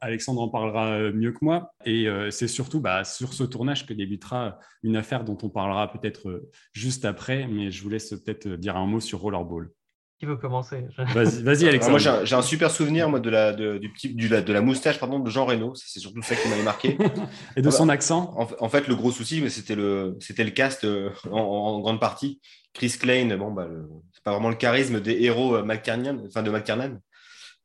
Alexandre 0.00 0.40
en 0.42 0.48
parlera 0.48 1.10
mieux 1.12 1.32
que 1.32 1.38
moi. 1.42 1.72
Et 1.84 2.06
c'est 2.30 2.48
surtout 2.48 2.80
bah, 2.80 3.04
sur 3.04 3.32
ce 3.32 3.44
tournage 3.44 3.86
que 3.86 3.94
débutera 3.94 4.58
une 4.82 4.96
affaire 4.96 5.24
dont 5.24 5.38
on 5.42 5.48
parlera 5.48 5.90
peut-être 5.90 6.48
juste 6.72 7.04
après, 7.04 7.46
mais 7.46 7.70
je 7.70 7.82
vous 7.82 7.88
laisse 7.88 8.10
peut-être 8.10 8.48
dire 8.48 8.76
un 8.76 8.86
mot 8.86 9.00
sur 9.00 9.20
Rollerball. 9.20 9.70
Qui 10.18 10.26
veut 10.26 10.36
commencer? 10.36 10.86
Vas-y, 10.96 11.68
Alexandre. 11.68 12.00
moi, 12.00 12.24
j'ai 12.24 12.36
un 12.36 12.42
super 12.42 12.70
souvenir 12.70 13.08
moi, 13.08 13.18
de, 13.18 13.30
la, 13.30 13.52
du 13.52 13.90
petit, 13.92 14.14
du, 14.14 14.28
de 14.28 14.52
la 14.52 14.60
moustache 14.60 15.00
pardon, 15.00 15.18
de 15.18 15.28
Jean 15.28 15.44
Reno. 15.44 15.74
C'est 15.74 15.98
surtout 15.98 16.22
ça 16.22 16.36
qui 16.36 16.48
m'avait 16.48 16.62
marqué. 16.62 16.96
Et 17.56 17.62
de 17.62 17.70
son 17.70 17.88
accent? 17.88 18.34
en, 18.36 18.68
fait, 18.68 18.86
le 18.86 18.94
gros 18.94 19.10
souci, 19.10 19.48
c'était 19.50 19.74
le, 19.74 20.16
le 20.38 20.50
cast 20.50 20.84
euh, 20.84 21.10
en, 21.30 21.80
grande 21.80 22.00
partie. 22.00 22.40
Chris 22.74 22.96
Klein, 22.98 23.36
bon, 23.36 23.52
bah, 23.52 23.68
c'est 24.12 24.22
pas 24.22 24.32
vraiment 24.32 24.50
le 24.50 24.56
charisme 24.56 25.00
des 25.00 25.22
héros 25.22 25.56
euh, 25.56 25.62
enfin 25.64 26.42
de 26.42 26.50
McTiernan. 26.50 26.98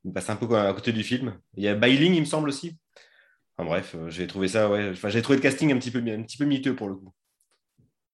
Il 0.05 0.13
passe 0.13 0.29
un 0.29 0.35
peu 0.35 0.57
à 0.57 0.73
côté 0.73 0.91
du 0.91 1.03
film. 1.03 1.37
Il 1.55 1.63
y 1.63 1.67
a 1.67 1.75
Bailing, 1.75 2.13
il 2.15 2.21
me 2.21 2.25
semble 2.25 2.49
aussi. 2.49 2.77
Enfin, 3.57 3.67
bref, 3.67 3.95
euh, 3.95 4.09
j'ai 4.09 4.25
trouvé 4.25 4.47
ça, 4.47 4.69
ouais. 4.69 4.89
Enfin, 4.91 5.09
j'ai 5.09 5.21
trouvé 5.21 5.37
le 5.37 5.43
casting 5.43 5.71
un 5.73 5.77
petit 5.77 5.91
peu, 5.91 5.99
un 5.99 6.23
petit 6.23 6.37
peu 6.37 6.45
miteux 6.45 6.75
pour 6.75 6.87
le 6.87 6.95
coup. 6.95 7.13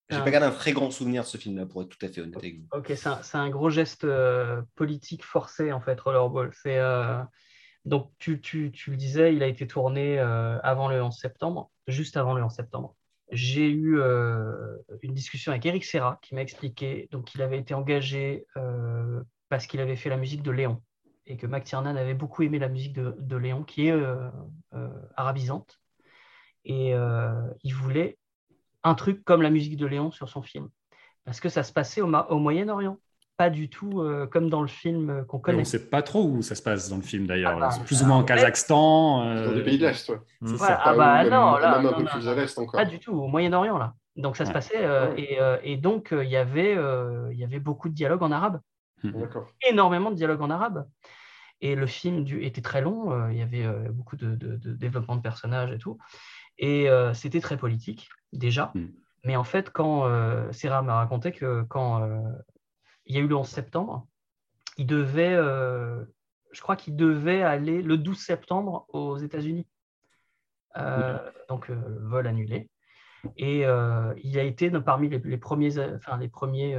J'ai 0.09 0.19
pas 0.19 0.31
gardé 0.31 0.45
un 0.45 0.51
très 0.51 0.71
grand 0.71 0.91
souvenir 0.91 1.23
de 1.23 1.27
ce 1.27 1.37
film-là, 1.37 1.65
pour 1.65 1.81
être 1.81 1.89
tout 1.89 2.05
à 2.05 2.09
fait 2.09 2.21
honnête 2.21 2.37
avec 2.37 2.59
vous. 2.59 2.67
Ok, 2.73 2.93
c'est 2.95 3.35
un, 3.35 3.49
gros 3.49 3.71
geste 3.71 4.03
euh, 4.03 4.61
politique 4.75 5.23
forcé, 5.23 5.71
en 5.71 5.81
fait, 5.81 5.99
Rollerball. 5.99 6.51
C'est, 6.53 6.77
euh, 6.77 7.23
donc, 7.85 8.11
tu, 8.19 8.39
tu, 8.39 8.71
tu, 8.71 8.91
le 8.91 8.97
disais, 8.97 9.33
il 9.33 9.41
a 9.41 9.47
été 9.47 9.65
tourné 9.65 10.19
euh, 10.19 10.59
avant 10.61 10.89
le 10.89 11.01
11 11.01 11.17
septembre, 11.17 11.71
juste 11.87 12.17
avant 12.17 12.35
le 12.35 12.43
11 12.43 12.53
septembre. 12.53 12.95
J'ai 13.31 13.67
eu 13.67 13.99
une 15.01 15.13
discussion 15.15 15.51
avec 15.51 15.65
Eric 15.65 15.83
Serra 15.83 16.19
qui 16.21 16.35
m'a 16.35 16.41
expliqué 16.41 17.07
donc, 17.11 17.25
qu'il 17.25 17.41
avait 17.41 17.57
été 17.57 17.73
engagé 17.73 18.45
parce 19.49 19.65
qu'il 19.65 19.81
avait 19.81 19.95
fait 19.95 20.09
la 20.09 20.17
musique 20.17 20.43
de 20.43 20.51
Léon 20.51 20.83
et 21.25 21.35
que 21.35 21.47
McTiernan 21.47 21.95
avait 21.95 22.13
beaucoup 22.13 22.43
aimé 22.43 22.59
la 22.59 22.69
musique 22.69 22.93
de, 22.93 23.15
de 23.17 23.35
Léon, 23.35 23.63
qui 23.63 23.87
est 23.87 23.99
arabisante. 25.17 25.79
Et 26.65 26.91
il 27.63 27.73
voulait 27.73 28.19
un 28.85 28.93
truc 28.93 29.25
comme 29.25 29.41
la 29.41 29.49
musique 29.49 29.75
de 29.75 29.85
Léon 29.85 30.11
sur 30.11 30.29
son 30.29 30.41
film. 30.41 30.69
Parce 31.25 31.39
que 31.39 31.49
ça 31.49 31.63
se 31.63 31.73
passait 31.73 32.01
au, 32.01 32.07
Moyen-Orient. 32.07 32.97
Pas 33.35 33.49
du 33.49 33.67
tout 33.67 33.99
euh, 33.99 34.27
comme 34.27 34.49
dans 34.49 34.61
le 34.61 34.67
film 34.67 35.25
qu'on 35.27 35.39
connaît. 35.39 35.57
on 35.57 35.61
ne 35.61 35.65
sait 35.65 35.89
pas 35.89 36.01
trop 36.01 36.23
où 36.23 36.41
ça 36.41 36.55
se 36.55 36.61
passe 36.61 36.89
dans 36.89 36.95
le 36.95 37.01
film 37.01 37.27
d'ailleurs. 37.27 37.57
Ah 37.57 37.69
bah, 37.77 37.83
plus 37.83 38.01
ou 38.01 38.05
moins 38.05 38.17
en 38.17 38.23
Kazakhstan. 38.23 39.27
Euh, 39.27 39.47
dans 39.47 39.51
les 39.51 39.63
pays 39.63 39.77
de 39.77 39.87
l'Est, 39.87 40.07
ouais. 40.07 40.19
Ah 40.61 40.93
bah 40.95 41.23
non, 41.25 41.57
là, 41.57 41.79
même 41.79 41.87
un 41.87 41.93
peu 41.93 42.05
plus 42.05 42.29
à 42.29 42.35
l'Est 42.35 42.57
encore. 42.57 42.79
Pas 42.79 42.85
du 42.85 42.99
tout, 42.99 43.11
au 43.11 43.27
Moyen-Orient 43.27 43.77
là. 43.77 43.93
Donc 44.15 44.37
ça 44.37 44.45
se 44.45 44.53
passait 44.53 44.77
euh, 44.77 45.57
et, 45.61 45.75
donc 45.75 46.13
il 46.13 46.29
y 46.29 46.37
avait 46.37 46.77
il 47.31 47.37
y 47.37 47.43
avait 47.43 47.59
beaucoup 47.59 47.89
de 47.89 47.93
dialogues 47.93 48.23
en 48.23 48.31
arabe. 48.31 48.61
Hmm. 49.03 49.11
Énormément 49.67 50.11
de 50.11 50.15
dialogues 50.15 50.41
en 50.41 50.49
arabe. 50.49 50.87
Et 51.59 51.75
le 51.75 51.87
film 51.87 52.23
du, 52.23 52.43
était 52.43 52.61
très 52.61 52.81
long, 52.81 53.29
il 53.29 53.37
y 53.37 53.41
avait 53.41 53.67
beaucoup 53.89 54.15
de, 54.15 54.35
de, 54.35 54.73
développement 54.73 55.17
de 55.17 55.21
personnages 55.21 55.73
et 55.73 55.77
tout. 55.77 55.97
Et 56.57 56.87
c'était 57.13 57.41
très 57.41 57.57
politique 57.57 58.09
déjà. 58.33 58.71
Hmm. 58.75 58.87
Mais 59.25 59.35
en 59.35 59.43
fait, 59.43 59.71
quand 59.71 60.05
euh, 60.05 60.51
Serra 60.51 60.83
m'a 60.83 60.95
raconté 60.95 61.31
que 61.31 61.63
quand 61.63 62.03
euh, 62.03 62.21
il 63.07 63.15
y 63.15 63.17
a 63.17 63.21
eu 63.21 63.27
le 63.27 63.35
11 63.35 63.47
septembre, 63.47 64.07
il 64.77 64.85
devait, 64.85 65.33
euh, 65.33 66.05
je 66.51 66.61
crois 66.61 66.75
qu'il 66.75 66.95
devait 66.95 67.41
aller 67.41 67.81
le 67.81 67.97
12 67.97 68.17
septembre 68.17 68.85
aux 68.89 69.17
États-Unis. 69.17 69.67
Donc, 71.47 71.71
vol 71.71 72.27
annulé. 72.27 72.69
Et 73.37 73.61
il 73.61 74.39
a 74.39 74.43
été 74.43 74.69
parmi 74.81 75.07
les, 75.07 75.37
premiers, 75.37 75.79
enfin, 75.95 76.17
les 76.17 76.27
premiers 76.27 76.77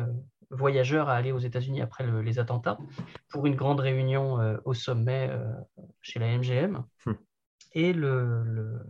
voyageurs 0.50 1.08
à 1.08 1.14
aller 1.14 1.32
aux 1.32 1.38
États-Unis 1.38 1.80
après 1.80 2.04
les 2.22 2.38
attentats 2.38 2.76
pour 3.30 3.46
une 3.46 3.56
grande 3.56 3.80
réunion 3.80 4.58
au 4.66 4.74
sommet 4.74 5.30
chez 6.02 6.18
la 6.18 6.36
MGM. 6.36 6.84
Hmm. 7.06 7.12
Et 7.72 7.94
le, 7.94 8.42
le 8.44 8.80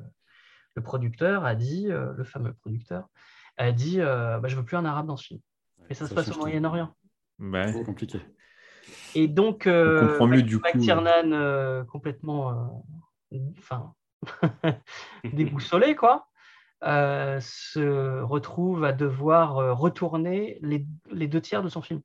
producteur 0.81 1.45
a 1.45 1.55
dit, 1.55 1.91
euh, 1.91 2.13
le 2.17 2.25
fameux 2.25 2.53
producteur, 2.53 3.09
a 3.57 3.73
dit 3.73 4.01
euh, 4.01 4.39
bah, 4.39 4.49
Je 4.49 4.57
veux 4.57 4.65
plus 4.65 4.77
un 4.77 4.85
arabe 4.85 5.07
dans 5.07 5.17
ce 5.17 5.27
film. 5.27 5.41
Et 5.89 5.95
ça, 5.95 6.07
se 6.07 6.15
passe 6.15 6.31
au 6.31 6.39
Moyen-Orient. 6.39 6.95
c'est 7.41 7.85
compliqué. 7.85 8.21
Et 9.15 9.29
donc, 9.29 9.67
euh, 9.67 10.19
McTiernan, 10.21 11.85
complètement 11.87 12.85
enfin, 13.59 13.95
déboussolé, 15.25 15.95
quoi, 15.97 16.29
se 16.83 18.21
retrouve 18.23 18.85
à 18.85 18.93
devoir 18.93 19.79
retourner 19.79 20.59
les, 20.63 20.87
les, 21.11 21.29
deux 21.29 21.41
tiers 21.41 21.63
de 21.63 21.69
son 21.69 21.83
film 21.83 22.01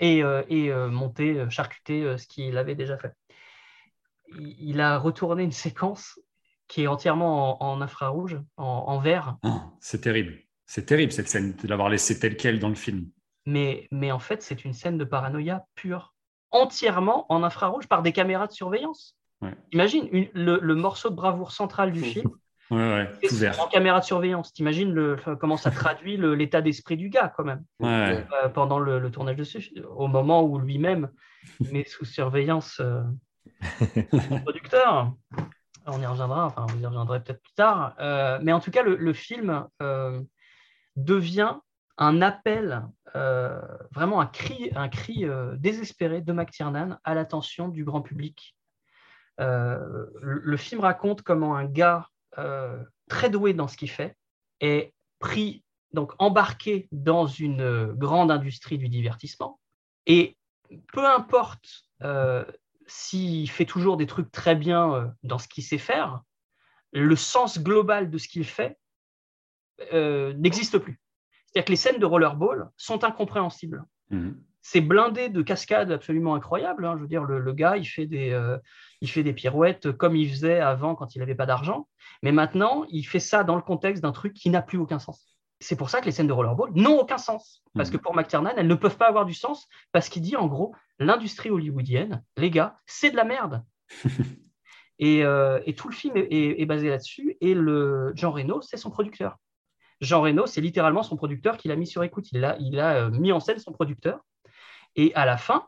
et, 0.00 0.22
et 0.48 0.72
monter, 0.88 1.48
charcuter 1.50 2.16
ce 2.18 2.26
qu'il 2.26 2.56
avait 2.56 2.74
déjà 2.74 2.98
fait. 2.98 3.14
Il 4.38 4.80
a 4.80 4.98
retourné 4.98 5.42
une 5.44 5.52
séquence 5.52 6.18
qui 6.68 6.82
est 6.82 6.86
entièrement 6.86 7.62
en, 7.62 7.80
infrarouge, 7.80 8.40
en, 8.56 8.98
vert. 8.98 9.36
Ah, 9.42 9.70
c'est 9.80 10.00
terrible. 10.00 10.38
C'est 10.66 10.86
terrible 10.86 11.12
cette 11.12 11.28
scène 11.28 11.54
de 11.54 11.68
l'avoir 11.68 11.90
laissé 11.90 12.18
telle 12.18 12.36
quelle 12.36 12.58
dans 12.58 12.68
le 12.68 12.74
film. 12.74 13.06
Mais, 13.46 13.86
mais 13.90 14.10
en 14.10 14.18
fait, 14.18 14.42
c'est 14.42 14.64
une 14.64 14.72
scène 14.72 14.96
de 14.96 15.04
paranoïa 15.04 15.66
pure, 15.74 16.14
entièrement 16.50 17.26
en 17.30 17.42
infrarouge 17.42 17.86
par 17.86 18.02
des 18.02 18.12
caméras 18.12 18.46
de 18.46 18.52
surveillance. 18.52 19.16
Imagine 19.72 20.08
le, 20.32 20.74
morceau 20.74 21.10
de 21.10 21.14
bravoure 21.14 21.52
central 21.52 21.92
du 21.92 22.00
film. 22.02 22.30
Ouais, 22.70 23.06
ouais, 23.20 23.58
en 23.60 23.68
caméra 23.68 24.00
de 24.00 24.06
surveillance. 24.06 24.54
T'imagines 24.54 24.90
le, 24.90 25.18
comment 25.38 25.58
ça 25.58 25.70
traduit 25.70 26.16
l'état 26.16 26.62
d'esprit 26.62 26.96
du 26.96 27.10
gars 27.10 27.30
quand 27.36 27.44
même 27.44 27.62
euh, 27.82 28.22
pendant 28.54 28.78
le, 28.78 29.10
tournage 29.10 29.36
de 29.36 29.44
ce 29.44 29.58
au 29.82 30.06
moment 30.06 30.42
où 30.42 30.58
lui-même 30.58 31.10
met 31.72 31.84
sous 31.84 32.06
surveillance 32.06 32.80
euh, 32.80 33.02
le 33.60 34.42
producteur 34.42 35.12
on 35.86 36.00
y 36.00 36.06
reviendra, 36.06 36.46
enfin, 36.46 36.66
vous 36.68 36.80
y 36.80 36.86
reviendrez 36.86 37.22
peut-être 37.22 37.42
plus 37.42 37.54
tard. 37.54 37.94
Euh, 38.00 38.38
mais 38.42 38.52
en 38.52 38.60
tout 38.60 38.70
cas, 38.70 38.82
le, 38.82 39.12
film 39.12 39.66
euh, 39.82 40.20
devient 40.96 41.56
un 41.98 42.22
appel, 42.22 42.82
euh, 43.16 43.60
vraiment 43.92 44.20
un 44.20 44.26
cri, 44.26 44.70
un 44.74 44.88
cri 44.88 45.26
désespéré 45.54 46.20
de 46.20 46.32
McTiernan 46.32 46.98
à 47.04 47.14
l'attention 47.14 47.68
du 47.68 47.84
grand 47.84 48.02
public. 48.02 48.56
Le, 49.38 50.56
film 50.56 50.80
raconte 50.80 51.22
comment 51.22 51.56
un 51.56 51.66
gars 51.66 52.08
très 53.08 53.30
doué 53.30 53.52
dans 53.52 53.68
ce 53.68 53.76
qu'il 53.76 53.90
fait 53.90 54.16
est 54.60 54.92
pris, 55.18 55.64
donc 55.92 56.12
embarqué 56.18 56.88
dans 56.92 57.26
une 57.26 57.92
grande 57.92 58.30
industrie 58.30 58.78
du 58.78 58.88
divertissement. 58.88 59.60
Et 60.06 60.36
peu 60.92 61.06
importe 61.06 61.84
s'il 62.86 63.50
fait 63.50 63.64
toujours 63.64 63.96
des 63.96 64.06
trucs 64.06 64.30
très 64.30 64.54
bien 64.54 64.94
euh, 64.94 65.06
dans 65.22 65.38
ce 65.38 65.48
qu'il 65.48 65.64
sait 65.64 65.78
faire, 65.78 66.22
le 66.92 67.16
sens 67.16 67.58
global 67.58 68.10
de 68.10 68.18
ce 68.18 68.28
qu'il 68.28 68.44
fait 68.44 68.78
euh, 69.92 70.32
n'existe 70.34 70.78
plus. 70.78 71.00
C'est-à-dire 71.46 71.66
que 71.66 71.72
les 71.72 71.76
scènes 71.76 71.98
de 71.98 72.06
rollerball 72.06 72.70
sont 72.76 73.04
incompréhensibles. 73.04 73.84
Mhm. 74.10 74.40
C'est 74.60 74.80
blindé 74.80 75.28
de 75.28 75.42
cascades 75.42 75.92
absolument 75.92 76.34
incroyables. 76.34 76.86
Hein. 76.86 76.94
Je 76.96 77.02
veux 77.02 77.08
dire, 77.08 77.24
le, 77.24 77.52
gars, 77.52 77.76
il 77.76 77.84
fait, 77.84 78.06
des, 78.06 78.30
euh, 78.30 78.56
il 79.02 79.10
fait 79.10 79.22
des 79.22 79.34
pirouettes 79.34 79.92
comme 79.92 80.16
il 80.16 80.30
faisait 80.30 80.60
avant 80.60 80.94
quand 80.94 81.14
il 81.14 81.18
n'avait 81.18 81.34
pas 81.34 81.44
d'argent. 81.44 81.86
Mais 82.22 82.32
maintenant, 82.32 82.86
il 82.88 83.04
fait 83.04 83.20
ça 83.20 83.44
dans 83.44 83.56
le 83.56 83.62
contexte 83.62 84.02
d'un 84.02 84.12
truc 84.12 84.32
qui 84.32 84.48
n'a 84.48 84.62
plus 84.62 84.78
aucun 84.78 84.98
sens. 84.98 85.33
C'est 85.60 85.76
pour 85.76 85.90
ça 85.90 86.00
que 86.00 86.06
les 86.06 86.12
scènes 86.12 86.26
de 86.26 86.32
rollerball 86.32 86.70
n'ont 86.74 86.98
aucun 86.98 87.18
sens. 87.18 87.62
Parce 87.74 87.90
que 87.90 87.96
mhm. 87.96 88.02
pour 88.02 88.14
McTiernan, 88.14 88.52
elles 88.56 88.66
ne 88.66 88.74
peuvent 88.74 88.96
pas 88.96 89.08
avoir 89.08 89.24
du 89.24 89.34
sens 89.34 89.68
parce 89.92 90.08
qu'il 90.08 90.22
dit 90.22 90.36
en 90.36 90.46
gros, 90.46 90.74
l'industrie 90.98 91.50
hollywoodienne, 91.50 92.22
les 92.36 92.50
gars, 92.50 92.78
c'est 92.86 93.10
de 93.10 93.16
la 93.16 93.24
merde. 93.24 93.64
Euh, 95.02 95.60
et, 95.66 95.74
tout 95.74 95.88
le 95.88 95.94
film 95.94 96.14
est, 96.16 96.64
basé 96.66 96.88
là-dessus. 96.88 97.36
Et 97.40 97.52
le 97.52 98.12
Jean 98.14 98.30
Reno, 98.30 98.62
c'est 98.62 98.76
son 98.76 98.90
producteur. 98.90 99.38
Jean 100.00 100.22
Reno, 100.22 100.46
c'est 100.46 100.60
littéralement 100.60 101.02
son 101.02 101.16
producteur 101.16 101.56
qui 101.56 101.68
l'a 101.68 101.76
mis 101.76 101.86
sur 101.86 102.04
écoute. 102.04 102.30
Il 102.32 102.44
a, 102.44 102.56
il 102.60 102.78
a 102.80 102.94
euh, 102.94 103.10
mis 103.10 103.32
en 103.32 103.40
scène 103.40 103.58
son 103.58 103.72
producteur. 103.72 104.20
Et 104.96 105.12
à 105.14 105.26
la 105.26 105.36
fin, 105.36 105.66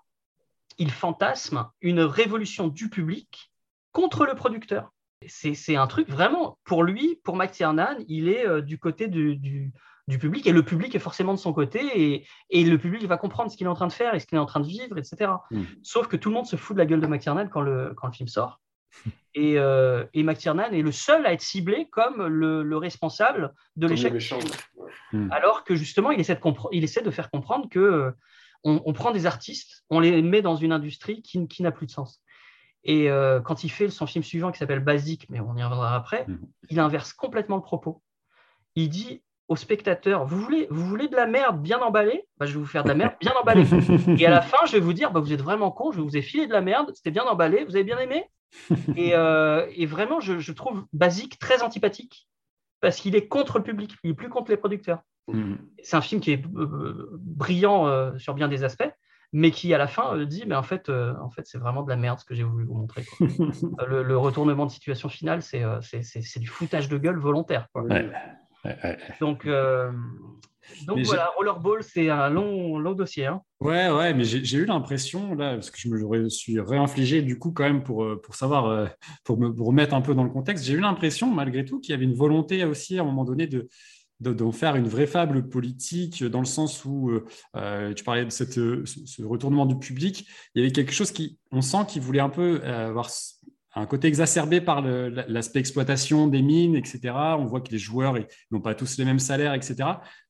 il 0.79 0.91
fantasme 0.91 1.69
une 1.81 2.01
révolution 2.01 2.69
du 2.69 2.89
public 2.89 3.53
contre 3.93 4.27
le 4.27 4.35
producteur. 4.35 4.93
C'est 5.29 5.77
un 5.77 5.87
truc 5.87 6.09
vraiment, 6.09 6.59
pour 6.65 6.83
lui, 6.83 7.21
pour 7.25 7.37
McTiernan, 7.37 7.97
il 8.09 8.29
est 8.29 8.47
euh, 8.47 8.61
du 8.61 8.79
côté 8.79 9.09
du, 9.09 9.73
du 10.09 10.19
public 10.19 10.47
et 10.47 10.53
le 10.53 10.63
public 10.63 10.95
est 10.95 11.01
forcément 11.01 11.35
de 11.35 11.39
son 11.39 11.53
côté 11.53 11.81
et, 11.95 12.27
et 12.51 12.65
le 12.65 12.79
public 12.79 13.05
va 13.07 13.17
comprendre 13.17 13.51
ce 13.51 13.57
qu'il 13.57 13.67
est 13.67 13.71
en 13.71 13.75
train 13.75 13.89
de 13.89 13.93
faire 13.93 14.15
et 14.15 14.21
ce 14.21 14.27
qu'il 14.27 14.37
est 14.37 14.41
en 14.41 14.47
train 14.47 14.61
de 14.61 14.67
vivre, 14.67 14.97
etc. 14.99 15.33
Mm. 15.51 15.63
Sauf 15.83 16.07
que 16.07 16.17
tout 16.17 16.29
le 16.29 16.35
monde 16.35 16.47
se 16.47 16.57
fout 16.57 16.77
de 16.77 16.79
la 16.79 16.87
gueule 16.87 17.01
de 17.01 17.07
McTiernan 17.07 17.49
quand 17.49 17.61
le, 17.61 17.93
quand 17.97 18.07
le 18.07 18.13
film 18.13 18.29
sort. 18.29 18.61
Et, 19.39 19.59
euh, 19.59 20.07
et 20.15 20.23
McTiernan 20.23 20.73
est 20.73 20.81
le 20.81 20.93
seul 20.93 21.27
à 21.27 21.35
être 21.35 21.43
ciblé 21.43 21.89
comme 21.93 22.27
le, 22.27 22.63
le 22.63 22.77
responsable 22.79 23.53
de 23.77 23.87
l'échec. 23.87 24.15
Mm. 25.13 25.31
Alors 25.31 25.63
que 25.63 25.77
justement, 25.77 26.11
il 26.11 26.19
essaie 26.19 26.35
de, 26.35 26.41
il 26.73 26.83
essaie 26.83 27.03
de 27.03 27.11
faire 27.11 27.31
comprendre 27.31 27.69
que 27.69 27.79
euh, 27.79 28.11
on, 28.65 28.95
prend 28.95 29.11
des 29.11 29.27
artistes, 29.27 29.85
on 29.91 30.01
les 30.01 30.23
met 30.23 30.41
dans 30.41 30.57
une 30.57 30.73
industrie 30.73 31.21
qui, 31.21 31.47
qui 31.49 31.63
n'a 31.63 31.71
plus 31.71 31.85
de 31.85 31.91
sens. 31.91 32.23
Et 32.89 33.11
euh, 33.11 33.41
quand 33.41 33.65
il 33.65 33.69
fait 33.69 33.91
son 33.91 34.07
film 34.07 34.23
suivant 34.23 34.53
qui 34.53 34.59
s'appelle 34.59 34.81
Basique, 34.81 35.27
mais 35.29 35.41
on 35.41 35.57
y 35.57 35.63
reviendra 35.63 35.95
après, 35.95 36.25
mm. 36.27 36.39
il 36.71 36.81
inverse 36.81 37.13
complètement 37.13 37.57
le 37.57 37.63
propos. 37.63 38.03
Il 38.77 38.89
dit 38.89 39.23
aux 39.49 39.57
spectateurs, 39.57 40.25
vous 40.25 40.41
voulez, 40.41 40.67
vous 40.71 40.87
voulez 40.87 41.09
de 41.09 41.17
la 41.17 41.27
merde 41.27 41.61
bien 41.61 41.81
emballée? 41.81 42.27
Bah, 42.39 42.47
Je 42.47 42.55
vais 42.55 42.61
vous 42.61 42.67
faire 42.67 42.85
de 42.85 42.89
la 42.89 42.95
merde 42.95 43.15
bien 43.21 43.33
emballée. 43.41 43.67
et 44.19 44.27
à 44.27 44.31
la 44.31 44.41
fin, 44.41 44.65
je 44.67 44.73
vais 44.73 44.81
vous 44.81 44.93
dire, 44.93 45.11
bah, 45.11 45.21
vous 45.21 45.33
êtes 45.33 45.43
vraiment 45.43 45.71
con, 45.71 45.93
je 45.93 46.01
vous 46.01 46.17
ai 46.17 46.23
filé 46.23 46.47
de 46.47 46.53
la 46.53 46.61
merde, 46.61 46.93
c'était 46.95 47.11
bien 47.11 47.25
emballé, 47.25 47.65
vous 47.65 47.75
avez 47.75 47.85
bien 47.85 47.99
aimé? 47.99 48.25
Et, 48.97 49.15
euh, 49.15 49.67
et, 49.75 49.87
vraiment, 49.87 50.21
je, 50.21 50.39
je, 50.39 50.53
trouve 50.53 50.87
Basique 50.93 51.39
très 51.39 51.63
antipathique 51.63 52.29
parce 52.81 52.97
qu'il 52.97 53.17
est 53.17 53.27
contre 53.27 53.59
le 53.59 53.65
public, 53.65 53.95
il 54.05 54.11
est 54.11 54.15
plus 54.15 54.29
contre 54.29 54.51
les 54.51 54.57
producteurs. 54.57 55.01
Mm. 55.29 55.55
C'est 55.83 55.97
un 55.97 56.01
film 56.01 56.21
qui 56.21 56.33
est 56.33 56.45
euh, 56.55 57.11
brillant 57.19 57.89
euh, 57.89 58.17
sur 58.19 58.35
bien 58.35 58.49
des 58.49 58.65
aspects, 58.65 58.91
mais 59.33 59.51
qui 59.51 59.73
à 59.75 59.79
la 59.79 59.87
fin 59.87 60.17
dit 60.25 60.45
mais 60.47 60.55
en 60.55 60.63
fait, 60.63 60.89
en 60.89 61.31
fait 61.31 61.43
c'est 61.47 61.59
vraiment 61.59 61.83
de 61.83 61.89
la 61.89 61.97
merde 61.97 62.19
ce 62.19 62.25
que 62.25 62.35
j'ai 62.35 62.45
voulu 62.45 62.65
vous 62.65 62.75
montrer. 62.75 63.05
le, 63.87 64.03
le, 64.03 64.19
retournement 64.19 64.67
de 64.67 64.71
situation 64.71 65.09
finale, 65.09 65.43
c'est 65.43 66.39
du 66.39 66.47
foutage 66.47 66.89
de 66.89 66.99
gueule 66.99 67.19
volontaire. 67.19 67.69
Quoi. 67.73 67.83
Ouais. 67.85 68.11
Donc, 69.21 69.47
euh, 69.47 69.91
donc 70.87 70.99
voilà, 71.01 71.31
Rollerball, 71.37 71.83
c'est 71.83 72.11
un 72.11 72.29
long, 72.29 72.79
long 72.79 72.93
dossier. 72.93 73.27
Hein. 73.27 73.41
Ouais, 73.61 73.89
ouais, 73.91 74.15
mais 74.15 74.25
j'ai 74.25 74.59
eu 74.59 74.65
l'impression, 74.65 75.35
là, 75.35 75.55
parce 75.55 75.71
que 75.71 75.79
je 75.79 75.89
me 75.89 76.29
suis 76.29 76.61
réinfligé 76.61 77.23
du 77.23 77.39
coup 77.39 77.53
quand 77.53 77.65
même 77.65 77.83
pour, 77.83 78.05
euh, 78.05 78.21
pour 78.21 78.35
savoir, 78.35 78.67
euh, 78.67 78.87
pour 79.25 79.39
me 79.39 79.49
remettre 79.63 79.95
un 79.95 80.01
peu 80.01 80.15
dans 80.15 80.25
le 80.25 80.31
contexte, 80.31 80.65
j'ai 80.65 80.75
eu 80.75 80.81
l'impression 80.81 81.31
malgré 81.31 81.65
tout 81.65 81.81
qu'il 81.81 81.93
y 81.93 81.95
avait 81.95 82.05
une 82.05 82.15
volonté 82.15 82.65
aussi 82.65 82.99
à 82.99 83.03
un 83.03 83.05
moment 83.05 83.25
donné 83.25 83.47
de 83.47 83.69
d'en 84.21 84.53
faire 84.53 84.77
une 84.77 84.89
vraie 84.89 85.07
fable 85.07 85.49
politique 85.49 86.25
dans 86.25 86.39
le 86.41 86.47
sens 86.47 86.85
où 86.85 87.11
tu 87.95 88.05
parlais 88.05 88.25
de 88.25 88.31
cette, 88.31 88.55
ce 88.55 89.23
retournement 89.23 89.67
du 89.67 89.79
public, 89.79 90.27
il 90.55 90.63
y 90.63 90.65
avait 90.65 90.73
quelque 90.73 90.93
chose 90.93 91.13
qui, 91.13 91.39
on 91.53 91.61
sent 91.61 91.85
qu'il 91.89 92.03
voulait 92.03 92.21
un 92.21 92.31
peu 92.31 92.63
avoir 92.63 93.11
un 93.77 93.87
côté 93.87 94.09
exacerbé 94.09 94.61
par 94.61 94.81
l'aspect 94.81 95.61
exploitation 95.61 96.27
des 96.27 96.41
mines, 96.41 96.77
etc. 96.77 97.15
On 97.39 97.45
voit 97.45 97.61
que 97.61 97.71
les 97.71 97.79
joueurs 97.79 98.17
n'ont 98.51 98.63
pas 98.63 98.75
tous 98.75 98.97
les 98.97 99.05
mêmes 99.05 99.19
salaires, 99.19 99.53
etc. 99.53 99.77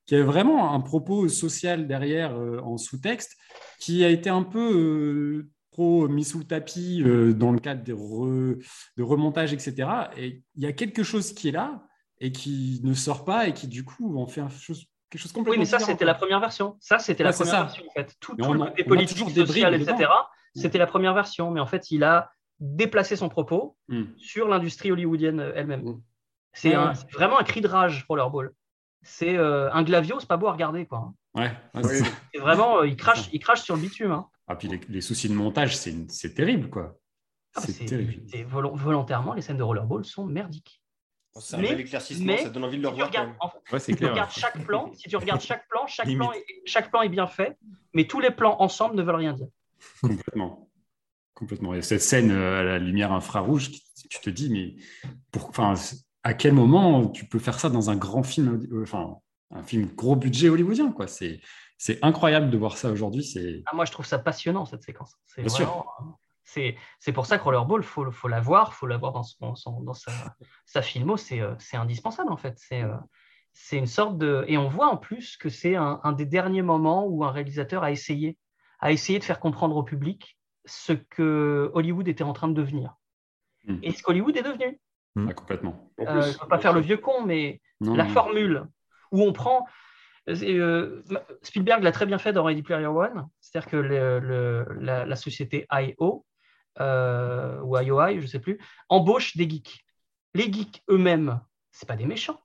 Qu'il 0.04 0.18
y 0.18 0.20
a 0.20 0.24
vraiment 0.24 0.74
un 0.74 0.80
propos 0.80 1.28
social 1.28 1.86
derrière 1.86 2.36
euh, 2.36 2.60
en 2.60 2.76
sous-texte 2.76 3.36
qui 3.78 4.04
a 4.04 4.10
été 4.10 4.30
un 4.30 4.42
peu 4.42 4.74
euh, 4.74 5.50
trop 5.70 6.08
mis 6.08 6.24
sous 6.24 6.38
le 6.38 6.44
tapis 6.44 7.02
euh, 7.04 7.32
dans 7.34 7.52
le 7.52 7.60
cadre 7.60 7.84
de 7.84 9.02
remontage, 9.02 9.52
etc. 9.52 9.88
Et 10.16 10.42
il 10.56 10.62
y 10.62 10.66
a 10.66 10.72
quelque 10.72 11.04
chose 11.04 11.32
qui 11.32 11.48
est 11.48 11.52
là 11.52 11.86
et 12.20 12.32
qui 12.32 12.80
ne 12.84 12.94
sort 12.94 13.24
pas 13.24 13.46
et 13.48 13.54
qui 13.54 13.68
du 13.68 13.84
coup 13.84 14.18
en 14.18 14.26
fait 14.26 14.40
un 14.40 14.48
chose, 14.48 14.86
quelque 15.10 15.20
chose 15.20 15.32
complètement. 15.32 15.52
Oui, 15.52 15.58
mais 15.58 15.64
ça 15.64 15.78
c'était 15.78 16.04
la 16.04 16.14
première 16.14 16.40
version. 16.40 16.76
Ça 16.80 16.98
c'était 16.98 17.24
la 17.24 17.32
première 17.32 17.64
version 17.64 17.84
en 17.86 17.92
fait. 17.92 18.14
Tout, 18.20 18.36
tout 18.36 18.52
le 18.52 18.58
côté 18.58 18.84
politique, 18.84 19.30
social, 19.30 19.74
etc. 19.74 20.10
C'était 20.54 20.78
la 20.78 20.86
première 20.86 21.14
version, 21.14 21.50
mais 21.50 21.60
en 21.60 21.66
fait 21.66 21.90
il 21.90 22.04
a 22.04 22.30
déplacer 22.58 23.16
son 23.16 23.28
propos 23.28 23.76
hmm. 23.88 24.04
sur 24.16 24.48
l'industrie 24.48 24.90
hollywoodienne 24.90 25.52
elle-même. 25.54 25.82
Hmm. 25.82 26.00
C'est 26.52 26.74
vraiment 27.12 27.38
un 27.38 27.44
cri 27.44 27.60
de 27.60 27.68
rage 27.68 28.06
pour 28.06 28.16
leur 28.16 28.30
ball. 28.30 28.52
C'est 29.02 29.36
euh, 29.36 29.70
un 29.72 29.82
glavio, 29.82 30.18
c'est 30.18 30.28
pas 30.28 30.38
beau 30.38 30.48
à 30.48 30.52
regarder. 30.52 30.86
Quoi. 30.86 31.12
Ouais, 31.34 31.52
c'est 31.82 32.38
vraiment, 32.38 32.78
euh, 32.78 32.88
il, 32.88 32.96
crache, 32.96 33.28
il 33.32 33.38
crache 33.38 33.60
sur 33.60 33.76
le 33.76 33.82
bitume. 33.82 34.10
Hein. 34.10 34.26
Ah, 34.48 34.56
puis 34.56 34.68
les, 34.88 35.00
soucis 35.00 35.28
de 35.28 35.34
montage, 35.34 35.76
c'est 35.76 36.34
terrible. 36.34 36.70
quoi. 36.70 36.98
Ah, 37.54 37.60
c'est 37.60 37.84
terrible. 37.84 38.22
volontairement, 38.46 39.34
les 39.34 39.42
scènes 39.42 39.58
de 39.58 39.62
rollerball 39.62 40.04
sont 40.04 40.24
merdiques. 40.24 40.80
C'est 41.40 41.56
un 41.56 41.60
bel 41.60 41.80
éclaircissement, 41.80 42.36
ça 42.38 42.48
donne 42.48 42.64
envie 42.64 42.78
de 42.78 42.82
le 42.82 42.88
revoir. 42.88 43.10
si 43.78 43.94
tu 43.94 44.06
regardes 44.06 44.30
chaque 44.30 44.64
plan, 44.64 44.90
si 44.94 45.08
tu 45.08 45.16
regardes 45.16 45.40
chaque 45.40 45.68
plan, 45.68 45.86
chaque 45.86 46.14
plan, 46.14 46.32
est, 46.32 46.44
chaque 46.64 46.90
plan 46.90 47.02
est 47.02 47.08
bien 47.08 47.26
fait, 47.26 47.56
mais 47.92 48.06
tous 48.06 48.20
les 48.20 48.30
plans 48.30 48.56
ensemble 48.60 48.96
ne 48.96 49.02
veulent 49.02 49.16
rien 49.16 49.32
dire. 49.32 49.48
Complètement. 50.00 50.68
Complètement. 51.34 51.74
Et 51.74 51.82
cette 51.82 52.00
scène 52.00 52.30
euh, 52.30 52.60
à 52.60 52.62
la 52.62 52.78
lumière 52.78 53.12
infrarouge, 53.12 53.70
tu 54.08 54.20
te 54.20 54.30
dis, 54.30 54.48
mais 54.50 54.76
pour, 55.30 55.50
enfin, 55.50 55.74
à 56.22 56.32
quel 56.32 56.54
moment 56.54 57.08
tu 57.08 57.26
peux 57.26 57.38
faire 57.38 57.60
ça 57.60 57.68
dans 57.68 57.90
un 57.90 57.96
grand 57.96 58.22
film, 58.22 58.66
euh, 58.72 58.82
enfin, 58.82 59.16
un 59.50 59.62
film 59.62 59.86
gros 59.94 60.16
budget 60.16 60.48
hollywoodien, 60.48 60.92
quoi? 60.92 61.06
C'est, 61.06 61.40
c'est 61.76 61.98
incroyable 62.02 62.50
de 62.50 62.56
voir 62.56 62.78
ça 62.78 62.90
aujourd'hui. 62.90 63.22
C'est... 63.22 63.62
Ah, 63.66 63.76
moi, 63.76 63.84
je 63.84 63.92
trouve 63.92 64.06
ça 64.06 64.18
passionnant, 64.18 64.64
cette 64.64 64.82
séquence. 64.82 65.14
C'est 65.26 65.42
Bien 65.42 65.50
sûr. 65.50 65.86
C'est, 66.46 66.76
c'est 67.00 67.12
pour 67.12 67.26
ça 67.26 67.38
que 67.38 67.44
Rollerball, 67.44 67.82
il 67.82 67.86
faut, 67.86 68.10
faut 68.10 68.28
la 68.28 68.40
voir, 68.40 68.70
il 68.72 68.76
faut 68.76 68.86
la 68.86 68.96
voir 68.96 69.12
dans, 69.12 69.22
son, 69.22 69.80
dans 69.82 69.92
sa, 69.92 70.12
sa 70.64 70.80
filmo, 70.80 71.16
c'est, 71.16 71.40
euh, 71.40 71.54
c'est 71.58 71.76
indispensable, 71.76 72.32
en 72.32 72.36
fait. 72.36 72.54
C'est, 72.56 72.82
c'est 73.52 73.76
une 73.76 73.86
sorte 73.86 74.16
de... 74.16 74.44
Et 74.48 74.56
on 74.56 74.68
voit 74.68 74.86
en 74.86 74.96
plus 74.96 75.36
que 75.36 75.48
c'est 75.48 75.76
un, 75.76 76.00
un 76.02 76.12
des 76.12 76.26
derniers 76.26 76.62
moments 76.62 77.04
où 77.04 77.24
un 77.24 77.30
réalisateur 77.30 77.82
a 77.82 77.90
essayé, 77.90 78.38
a 78.80 78.92
essayé 78.92 79.18
de 79.18 79.24
faire 79.24 79.40
comprendre 79.40 79.76
au 79.76 79.82
public 79.82 80.36
ce 80.66 80.92
que 80.92 81.70
Hollywood 81.74 82.08
était 82.08 82.24
en 82.24 82.32
train 82.32 82.48
de 82.48 82.54
devenir. 82.54 82.96
Hmm. 83.66 83.78
Et 83.82 83.92
ce 83.92 84.02
qu'Hollywood 84.02 84.36
est 84.36 84.42
devenu. 84.42 84.78
Hmm. 85.14 85.28
Ah, 85.30 85.34
complètement. 85.34 85.90
Euh, 86.00 86.22
je 86.22 86.28
ne 86.28 86.42
veux 86.42 86.48
pas 86.48 86.58
faire 86.58 86.72
le 86.72 86.80
vieux 86.80 86.98
con, 86.98 87.24
mais 87.24 87.60
la 87.80 88.06
formule 88.06 88.66
où 89.12 89.22
on 89.22 89.32
prend. 89.32 89.66
Euh, 90.28 91.02
Spielberg 91.42 91.84
l'a 91.84 91.92
très 91.92 92.04
bien 92.04 92.18
fait 92.18 92.32
dans 92.32 92.42
Ready 92.42 92.62
Player 92.62 92.86
One, 92.86 93.28
c'est-à-dire 93.40 93.70
que 93.70 93.76
la, 93.76 95.16
société 95.16 95.66
IO, 95.70 96.26
euh, 96.80 97.60
ou 97.62 97.78
IOI, 97.78 98.16
je 98.16 98.22
ne 98.22 98.26
sais 98.26 98.40
plus, 98.40 98.58
embauche 98.88 99.36
des 99.36 99.48
geeks. 99.48 99.84
Les 100.34 100.52
geeks 100.52 100.82
eux-mêmes, 100.90 101.40
ce 101.72 101.86
pas 101.86 101.96
des 101.96 102.06
méchants 102.06 102.40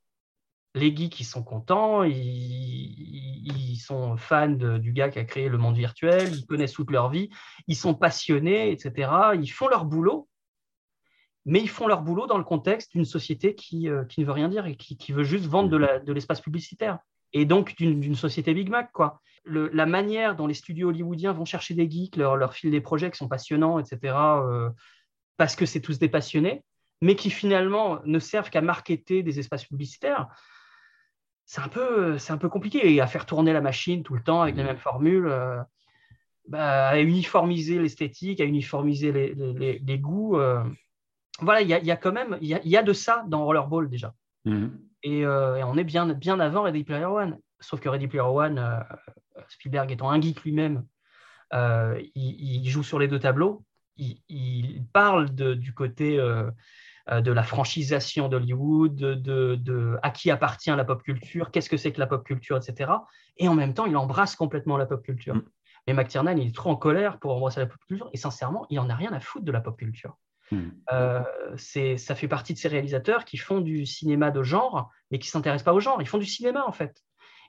les 0.76 0.96
geeks, 0.96 1.20
ils 1.20 1.26
sont 1.26 1.44
contents, 1.44 2.04
ils, 2.04 3.78
sont 3.78 4.16
fans 4.16 4.48
du 4.48 4.94
gars 4.94 5.10
qui 5.10 5.20
a 5.20 5.26
créé 5.26 5.50
le 5.50 5.58
monde 5.58 5.76
virtuel, 5.76 6.34
ils 6.34 6.46
connaissent 6.46 6.74
toute 6.74 6.92
leur 6.92 7.10
vie, 7.10 7.30
ils 7.68 7.76
sont 7.76 7.96
passionnés, 7.96 8.72
etc. 8.72 9.12
Ils 9.34 9.52
font 9.52 9.68
leur 9.68 9.86
boulot, 9.86 10.30
mais 11.46 11.60
ils 11.60 11.70
font 11.70 11.88
leur 11.88 12.04
boulot 12.04 12.28
dans 12.28 12.38
le 12.38 12.44
contexte 12.44 12.92
d'une 12.92 13.06
société 13.06 13.56
qui, 13.56 13.90
euh, 13.90 14.04
ne 14.18 14.24
veut 14.24 14.32
rien 14.32 14.50
dire 14.50 14.66
et 14.66 14.76
qui, 14.76 15.12
veut 15.12 15.24
juste 15.24 15.46
vendre 15.46 15.70
de 15.70 16.14
l'espace 16.14 16.42
publicitaire. 16.42 17.00
Et 17.34 17.46
donc 17.46 17.76
d'une 17.78 18.16
société 18.16 18.54
Big 18.54 18.70
Mac, 18.70 18.92
quoi. 18.92 19.22
la 19.46 19.86
manière 19.86 20.36
dont 20.36 20.48
les 20.48 20.54
studios 20.54 20.90
hollywoodiens 20.90 21.32
vont 21.32 21.46
chercher 21.46 21.74
des 21.74 21.90
geeks, 21.90 22.18
leur, 22.18 22.36
leur 22.36 22.54
fil 22.54 22.72
des 22.72 22.82
projets 22.82 23.10
qui 23.10 23.18
sont 23.18 23.30
passionnants, 23.30 23.80
etc., 23.80 24.14
euh, 24.16 24.70
parce 25.38 25.56
que 25.56 25.66
c'est 25.66 25.80
tous 25.80 25.98
des 25.98 26.10
passionnés, 26.10 26.62
mais 27.02 27.16
qui 27.16 27.30
finalement 27.30 28.00
ne 28.06 28.20
servent 28.20 28.50
qu'à 28.50 28.62
marketer 28.62 29.24
des 29.24 29.40
espaces 29.40 29.66
publicitaires 29.66 30.28
c'est 31.52 31.60
un 31.60 31.68
peu, 31.68 32.16
un 32.30 32.38
peu 32.38 32.48
compliqué 32.48 32.94
et 32.94 33.02
à 33.02 33.08
faire 33.08 33.26
tourner 33.26 33.52
la 33.52 33.60
machine 33.60 34.04
tout 34.04 34.14
le 34.14 34.24
temps 34.24 34.42
avec 34.42 34.56
les 34.56 34.64
mmh. 34.64 34.68
mêmes 34.68 34.78
formules, 34.78 35.28
euh, 35.28 35.62
bah, 36.48 36.88
à 36.88 37.00
uniformiser 37.02 37.78
l'esthétique, 37.78 38.40
à 38.40 38.46
uniformiser 38.46 39.12
les, 39.12 40.00
goûts. 40.00 40.38
Euh. 40.40 40.64
voilà, 41.42 41.62
il 41.62 41.68
y 41.68 41.92
a, 41.92 41.98
quand 41.98 42.14
même, 42.14 42.38
il 42.40 42.48
y 42.48 42.78
a, 42.78 42.84
de 42.84 42.94
ça 42.94 43.26
dans 43.28 43.44
Rollerball 43.44 43.90
déjà. 43.90 44.14
Mmh. 44.46 44.68
Euh, 45.06 45.56
et, 45.56 45.64
on 45.64 45.76
est 45.78 45.84
bien, 45.84 46.08
bien 46.14 46.40
avant 46.40 46.64
Ready 46.64 46.84
Player 46.84 47.06
One. 47.06 47.40
Sauf 47.60 47.80
que 47.80 47.90
Ready 47.90 48.08
Player 48.08 48.24
One, 48.24 48.84
Spielberg 49.50 49.92
étant 49.92 50.10
un 50.10 50.20
geek 50.20 50.42
lui-même, 50.44 50.86
il, 51.54 52.68
joue 52.70 52.84
sur 52.84 53.00
les 53.00 53.08
deux 53.08 53.20
tableaux. 53.20 53.64
Il, 53.98 54.84
parle 54.94 55.30
du 55.30 55.74
côté 55.74 56.20
euh, 57.12 57.20
de 57.20 57.32
la 57.32 57.42
franchisation 57.42 58.30
d'Hollywood, 58.30 58.96
de, 58.96 60.00
à 60.04 60.12
qui 60.12 60.30
appartient 60.30 60.70
la 60.70 60.86
pop 60.86 61.02
culture, 61.02 61.50
qu'est-ce 61.50 61.70
que 61.70 61.76
c'est 61.76 61.92
que 61.92 62.00
la 62.00 62.06
pop 62.06 62.24
culture, 62.24 62.58
etc. 62.58 62.92
Et 63.38 63.48
en 63.48 63.56
même 63.56 63.74
temps, 63.74 63.88
il 63.88 63.98
embrasse 63.98 64.36
complètement 64.36 64.78
la 64.78 64.86
pop 64.86 65.04
culture. 65.04 65.36
Mm. 65.36 65.44
Mais 65.88 65.94
McTiernan, 65.94 66.38
il 66.38 66.48
est 66.48 66.56
trop 66.56 66.70
en 66.70 66.76
colère 66.76 67.18
pour 67.18 67.36
embrasser 67.36 67.60
la 67.60 67.66
pop 67.66 67.80
culture, 67.88 68.10
et 68.14 68.18
sincèrement, 68.18 68.68
il 68.70 68.76
n'en 68.76 68.90
a 68.90 68.96
rien 68.96 69.12
à 69.14 69.20
foutre 69.20 69.44
de 69.44 69.52
la 69.52 69.62
pop 69.62 69.78
culture. 69.78 70.18
Mm. 70.52 70.70
Euh, 70.92 71.24
ça 71.98 72.16
fait 72.16 72.28
partie 72.28 72.54
de 72.54 72.58
ces 72.60 72.68
réalisateurs 72.68 73.26
qui 73.26 73.38
font 73.38 73.62
du 73.62 73.86
cinéma 73.86 74.32
de 74.32 74.44
genre, 74.44 74.90
mais 75.10 75.20
qui 75.20 75.28
ne 75.28 75.32
s'intéressent 75.32 75.66
pas 75.66 75.74
au 75.74 75.80
genre. 75.80 76.02
Ils 76.02 76.08
font 76.08 76.18
du 76.18 76.26
cinéma, 76.26 76.66
en 76.68 76.72
fait. 76.72 77.04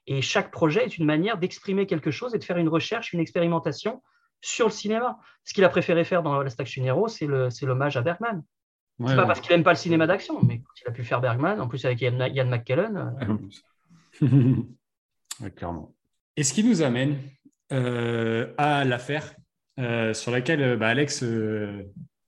Et 0.07 0.23
chaque 0.23 0.51
projet 0.51 0.85
est 0.85 0.99
une 0.99 1.05
manière 1.05 1.39
d'exprimer 1.39 1.87
quelque 1.87 2.11
chose 2.11 2.35
et 2.35 2.39
de 2.39 2.45
faire 2.45 2.57
une 2.57 2.69
recherche, 2.69 3.13
une 3.13 3.21
expérimentation 3.21 4.03
sur 4.41 4.67
le 4.67 4.73
cinéma. 4.73 5.19
Ce 5.45 5.55
qu'il 5.55 5.65
a 5.65 5.69
préféré 5.69 6.05
faire 6.05 6.23
dans 6.23 6.43
Last 6.43 6.59
Action 6.61 6.85
Hero, 6.85 7.09
c'est 7.09 7.27
l'hommage 7.27 7.97
à 7.97 8.03
Bergman 8.03 8.43
c'est 9.09 9.17
pas 9.17 9.27
parce 9.27 9.41
qu'il 9.41 9.53
aime 9.53 9.65
pas 9.65 9.73
le 9.73 9.79
cinéma 9.79 10.07
d'action, 10.07 10.41
mais 10.43 10.59
quand 10.59 10.73
il 10.85 10.89
a 10.89 10.93
pu 10.93 11.05
faire 11.05 11.21
Bergman, 11.21 11.61
en 11.61 11.69
plus 11.69 11.85
avec 11.85 12.01
Ian, 12.01 12.47
McKellen. 12.47 13.15
Euh. 14.23 15.49
clairement. 15.57 15.95
Et 16.37 16.45
ce 16.45 16.53
qui 16.53 16.65
nous 16.65 16.83
amène 16.83 17.19
euh, 17.73 18.53
à 18.59 18.85
l'affaire 18.85 19.35
euh, 19.79 20.15
sur 20.15 20.31
laquelle, 20.31 20.77
bah, 20.77 20.89
Alex, 20.89 21.25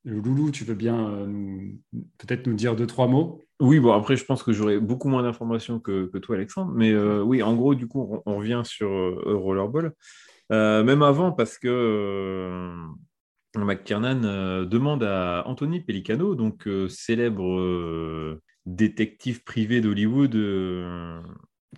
Loulou, 0.05 0.51
tu 0.51 0.65
veux 0.65 0.75
bien 0.75 1.27
peut-être 2.19 2.47
nous 2.47 2.55
dire 2.55 2.77
deux, 2.77 2.87
trois 2.87 3.09
mots? 3.09 3.41
Oui, 3.61 3.81
bon, 3.81 3.93
après, 3.93 4.17
je 4.17 4.25
pense 4.25 4.43
que 4.43 4.53
j'aurai 4.53 4.79
beaucoup 4.79 5.09
moins 5.09 5.23
d'informations 5.23 5.81
que, 5.81 6.07
toi, 6.19 6.37
Alexandre. 6.37 6.73
Mais 6.75 6.95
oui, 6.95 7.43
en 7.43 7.55
gros, 7.55 7.75
du 7.75 7.89
coup, 7.89 8.23
on, 8.27 8.37
revient 8.37 8.63
sur 8.65 8.91
Rollerball. 9.25 9.93
même 10.51 11.03
avant, 11.03 11.33
parce 11.33 11.59
que 11.59 12.85
McKiernan 13.63 14.25
euh, 14.25 14.65
demande 14.65 15.05
à 15.05 15.45
Anthony 15.47 15.81
Pellicano, 15.81 16.35
donc 16.35 16.67
euh, 16.67 16.89
célèbre 16.89 17.59
euh, 17.61 18.43
détective 18.67 19.45
privé 19.45 19.81
d'Hollywood, 19.81 20.35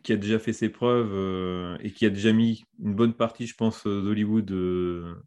qui 0.02 0.12
a 0.12 0.16
déjà 0.16 0.38
fait 0.38 0.52
ses 0.52 0.68
preuves 0.68 1.78
et 1.80 1.90
qui 1.90 2.06
a 2.06 2.10
déjà 2.10 2.32
mis 2.32 2.64
une 2.82 2.94
bonne 2.94 3.14
partie, 3.14 3.46
je 3.46 3.54
pense, 3.54 3.86
d'Hollywood 3.86 4.52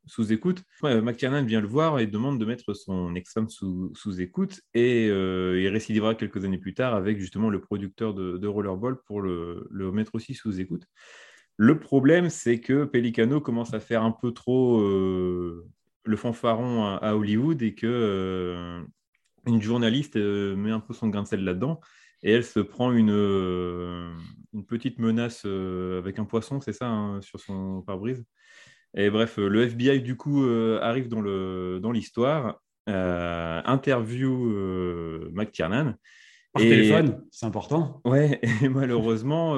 sous 0.05 0.33
écoute. 0.33 0.63
McTiernan 0.83 1.43
vient 1.43 1.61
le 1.61 1.67
voir 1.67 1.99
et 1.99 2.07
demande 2.07 2.39
de 2.39 2.45
mettre 2.45 2.73
son 2.73 3.15
ex-femme 3.15 3.49
sous, 3.49 3.91
écoute 4.19 4.61
et 4.73 5.05
il 5.07 5.67
récidivera 5.67 6.15
quelques 6.15 6.43
années 6.45 6.57
plus 6.57 6.73
tard 6.73 6.95
avec 6.95 7.19
justement 7.19 7.49
le 7.49 7.61
producteur 7.61 8.13
de, 8.13 8.47
Rollerball 8.47 8.97
pour 9.05 9.21
le, 9.21 9.67
le, 9.69 9.91
mettre 9.91 10.15
aussi 10.15 10.33
sous 10.33 10.59
écoute. 10.59 10.83
Le 11.57 11.79
problème, 11.79 12.29
c'est 12.29 12.59
que 12.59 12.85
Pelicano 12.85 13.41
commence 13.41 13.73
à 13.73 13.79
faire 13.79 14.03
un 14.03 14.11
peu 14.11 14.31
trop 14.31 14.79
le 16.09 16.17
fanfaron 16.17 16.85
à, 16.85 17.15
Hollywood 17.15 17.61
et 17.61 17.75
que 17.75 17.87
euh, 17.87 18.81
une 19.45 19.61
journaliste 19.61 20.15
euh, 20.15 20.55
met 20.55 20.71
un 20.71 20.79
peu 20.79 20.93
son 20.93 21.07
grain 21.07 21.23
de 21.23 21.27
sel 21.27 21.43
là-dedans 21.43 21.79
et 22.23 22.31
elle 22.31 22.43
se 22.43 22.59
prend 22.59 22.91
une, 22.91 23.11
euh, 23.11 24.11
une 24.53 24.65
petite 24.65 24.99
menace 24.99 25.45
avec 25.45 26.19
un 26.19 26.25
poisson, 26.25 26.59
c'est 26.59 26.73
ça, 26.73 26.87
hein, 26.87 27.21
sur 27.21 27.39
son 27.39 27.81
pare-brise. 27.81 28.23
Et 28.95 29.09
bref, 29.09 29.37
le 29.37 29.63
FBI 29.63 30.01
du 30.01 30.17
coup 30.17 30.43
arrive 30.81 31.09
dans 31.09 31.91
l'histoire, 31.91 32.59
dans 32.87 33.63
interview 33.65 34.33
McTiernan. 35.31 35.93
Par 36.51 36.63
téléphone, 36.63 37.23
c'est 37.29 37.45
important. 37.45 38.01
Ouais, 38.03 38.39
et 38.63 38.69
malheureusement, 38.69 39.55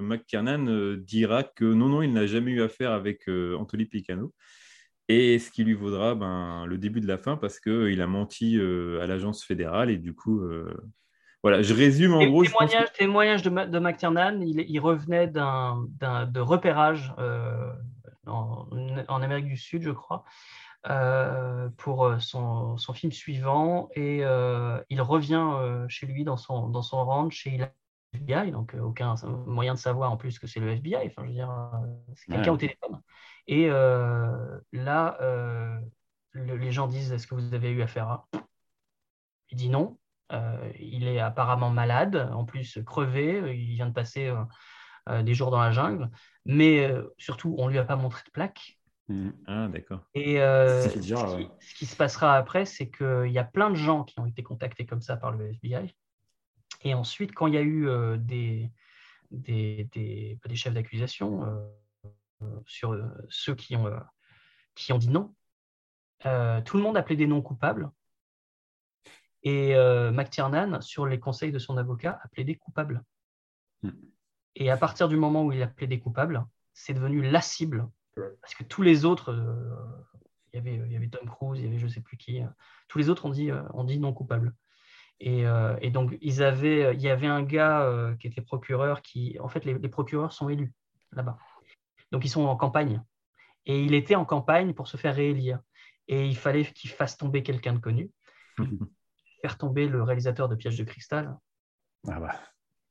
McTiernan 0.00 0.96
dira 0.96 1.44
que 1.44 1.64
non, 1.64 1.88
non, 1.88 2.02
il 2.02 2.12
n'a 2.12 2.26
jamais 2.26 2.50
eu 2.50 2.62
affaire 2.62 2.90
avec 2.90 3.28
Anthony 3.28 3.84
Picano 3.84 4.32
et 5.08 5.38
ce 5.38 5.50
qui 5.50 5.64
lui 5.64 5.74
vaudra 5.74 6.14
ben, 6.14 6.64
le 6.66 6.78
début 6.78 7.00
de 7.00 7.06
la 7.06 7.18
fin 7.18 7.36
parce 7.36 7.60
qu'il 7.60 8.00
a 8.00 8.06
menti 8.06 8.58
euh, 8.58 9.00
à 9.02 9.06
l'agence 9.06 9.44
fédérale 9.44 9.90
et 9.90 9.98
du 9.98 10.14
coup, 10.14 10.40
euh, 10.40 10.74
voilà, 11.42 11.62
je 11.62 11.74
résume 11.74 12.14
en 12.14 12.26
gros. 12.26 12.44
Témoignage, 12.44 12.92
témoignage 12.92 13.42
de, 13.42 13.50
de 13.50 13.78
McTiernan, 13.78 14.40
il, 14.40 14.80
revenait 14.80 15.26
d'un, 15.26 15.86
de 16.00 16.40
repérage 16.40 17.12
euh, 17.18 17.72
en, 18.26 19.22
Amérique 19.22 19.46
du 19.46 19.56
Sud, 19.56 19.82
je 19.82 19.90
crois, 19.90 20.24
pour 21.76 22.14
son, 22.20 22.76
son, 22.76 22.92
film 22.92 23.12
suivant 23.12 23.88
et 23.94 24.18
il 24.88 25.00
revient 25.00 25.46
chez 25.88 26.06
lui 26.06 26.24
dans 26.24 26.36
son, 26.36 26.68
dans 26.68 26.82
son 26.82 27.04
ranch 27.04 27.46
et 27.46 27.54
il 27.54 27.62
a 27.62 27.70
FBI, 28.14 28.50
donc 28.50 28.74
aucun 28.74 29.14
moyen 29.46 29.74
de 29.74 29.78
savoir 29.78 30.12
en 30.12 30.16
plus 30.16 30.38
que 30.38 30.46
c'est 30.46 30.60
le 30.60 30.70
FBI. 30.70 31.06
Enfin, 31.06 31.22
je 31.22 31.28
veux 31.28 31.32
dire, 31.32 31.70
c'est 32.14 32.32
quelqu'un 32.32 32.52
au 32.52 32.56
téléphone. 32.56 33.00
Et 33.46 33.68
euh, 33.68 34.60
là, 34.72 35.18
euh, 35.20 35.80
les 36.34 36.72
gens 36.72 36.86
disent 36.86 37.12
Est-ce 37.12 37.26
que 37.26 37.34
vous 37.34 37.54
avez 37.54 37.70
eu 37.70 37.82
affaire 37.82 38.08
à? 38.08 38.28
Il 39.50 39.56
dit 39.56 39.68
non. 39.68 39.98
Euh, 40.32 40.72
il 40.78 41.06
est 41.06 41.20
apparemment 41.20 41.70
malade, 41.70 42.30
en 42.32 42.44
plus 42.44 42.78
crevé. 42.84 43.56
Il 43.56 43.74
vient 43.74 43.86
de 43.86 43.92
passer 43.92 44.32
des 45.08 45.34
jours 45.34 45.50
dans 45.50 45.60
la 45.60 45.72
jungle. 45.72 46.10
Mais 46.46 46.92
surtout, 47.18 47.54
on 47.58 47.66
ne 47.66 47.72
lui 47.72 47.78
a 47.78 47.84
pas 47.84 47.96
montré 47.96 48.22
de 48.24 48.30
plaque. 48.30 48.78
Mmh. 49.08 49.30
Ah, 49.46 49.68
d'accord. 49.68 50.00
Et 50.14 50.36
ce, 50.36 51.76
qui, 51.76 51.86
se 51.86 51.96
passera 51.96 52.34
après, 52.36 52.64
c'est 52.64 52.90
qu'il 52.90 53.30
y 53.30 53.38
a 53.38 53.44
plein 53.44 53.70
de 53.70 53.74
gens 53.74 54.04
qui 54.04 54.18
ont 54.20 54.26
été 54.26 54.42
contactés 54.42 54.86
comme 54.86 55.02
ça 55.02 55.16
par 55.16 55.32
le 55.32 55.50
FBI. 55.50 55.94
Et 56.82 56.94
ensuite, 56.94 57.34
quand 57.34 57.46
il 57.46 57.54
y 57.54 57.58
a 57.58 57.62
eu 57.62 57.86
des, 58.18 58.70
des, 59.30 59.88
des, 59.92 60.38
des, 60.44 60.56
chefs 60.56 60.74
d'accusation, 60.74 61.62
sur 62.66 62.92
euh, 62.92 63.08
ceux 63.28 63.54
qui 63.54 63.76
ont, 63.76 63.86
euh, 63.86 63.98
qui 64.74 64.92
ont 64.92 64.98
dit 64.98 65.08
non. 65.08 65.34
Euh, 66.26 66.60
tout 66.62 66.76
le 66.76 66.82
monde 66.82 66.96
appelait 66.96 67.16
des 67.16 67.26
noms 67.26 67.42
coupables. 67.42 67.90
Et 69.44 69.74
McTiernan, 70.12 70.80
sur 70.80 71.06
les 71.06 71.18
conseils 71.18 71.52
de 71.52 71.58
son 71.58 71.76
avocat, 71.76 72.20
appelait 72.22 72.44
des 72.44 72.56
coupables. 72.56 73.02
Hmm. 73.82 73.90
Et 74.54 74.70
à 74.70 74.76
partir 74.76 75.08
du 75.08 75.16
moment 75.16 75.44
où 75.44 75.52
il 75.52 75.62
appelait 75.62 75.86
des 75.86 75.98
coupables, 75.98 76.44
c'est 76.72 76.94
devenu 76.94 77.22
la 77.22 77.40
cible. 77.40 77.88
Parce 78.40 78.54
que 78.54 78.62
tous 78.62 78.82
les 78.82 79.04
autres, 79.04 79.34
il, 80.52 80.56
y 80.56 80.60
avait, 80.60 80.76
il 80.76 80.92
y 80.92 80.96
avait 80.96 81.08
Tom 81.08 81.28
Cruise, 81.28 81.60
il 81.60 81.64
y 81.64 81.68
avait 81.68 81.78
je 81.78 81.86
ne 81.86 81.90
sais 81.90 82.02
plus 82.02 82.16
qui, 82.16 82.40
tous 82.88 82.98
les 82.98 83.08
autres 83.08 83.24
ont 83.24 83.30
dit, 83.30 83.50
ont 83.72 83.84
dit 83.84 83.98
non 83.98 84.12
coupable. 84.12 84.54
Et, 85.18 85.44
et, 85.80 85.90
donc, 85.90 86.16
ils 86.20 86.42
avaient, 86.42 86.94
il 86.94 87.00
y 87.00 87.08
avait 87.08 87.26
un 87.26 87.42
gars 87.42 88.14
qui 88.20 88.26
était 88.26 88.42
procureur 88.42 89.02
qui, 89.02 89.38
en 89.40 89.48
fait, 89.48 89.64
les 89.64 89.88
procureurs 89.88 90.32
sont 90.32 90.48
élus 90.50 90.72
là-bas. 91.12 91.38
Donc, 92.12 92.24
ils 92.24 92.28
sont 92.28 92.44
en 92.44 92.56
campagne. 92.56 93.02
Et 93.66 93.82
il 93.82 93.94
était 93.94 94.14
en 94.14 94.24
campagne 94.24 94.74
pour 94.74 94.88
se 94.88 94.96
faire 94.96 95.14
réélire. 95.14 95.60
Et 96.08 96.26
il 96.26 96.36
fallait 96.36 96.64
qu'il 96.64 96.90
fasse 96.90 97.16
tomber 97.16 97.42
quelqu'un 97.42 97.72
de 97.72 97.78
connu. 97.78 98.10
faire 99.42 99.58
tomber 99.58 99.88
le 99.88 100.02
réalisateur 100.02 100.48
de 100.48 100.54
Piège 100.54 100.78
de 100.78 100.84
cristal. 100.84 101.36
Ah 102.08 102.18
bah. 102.20 102.34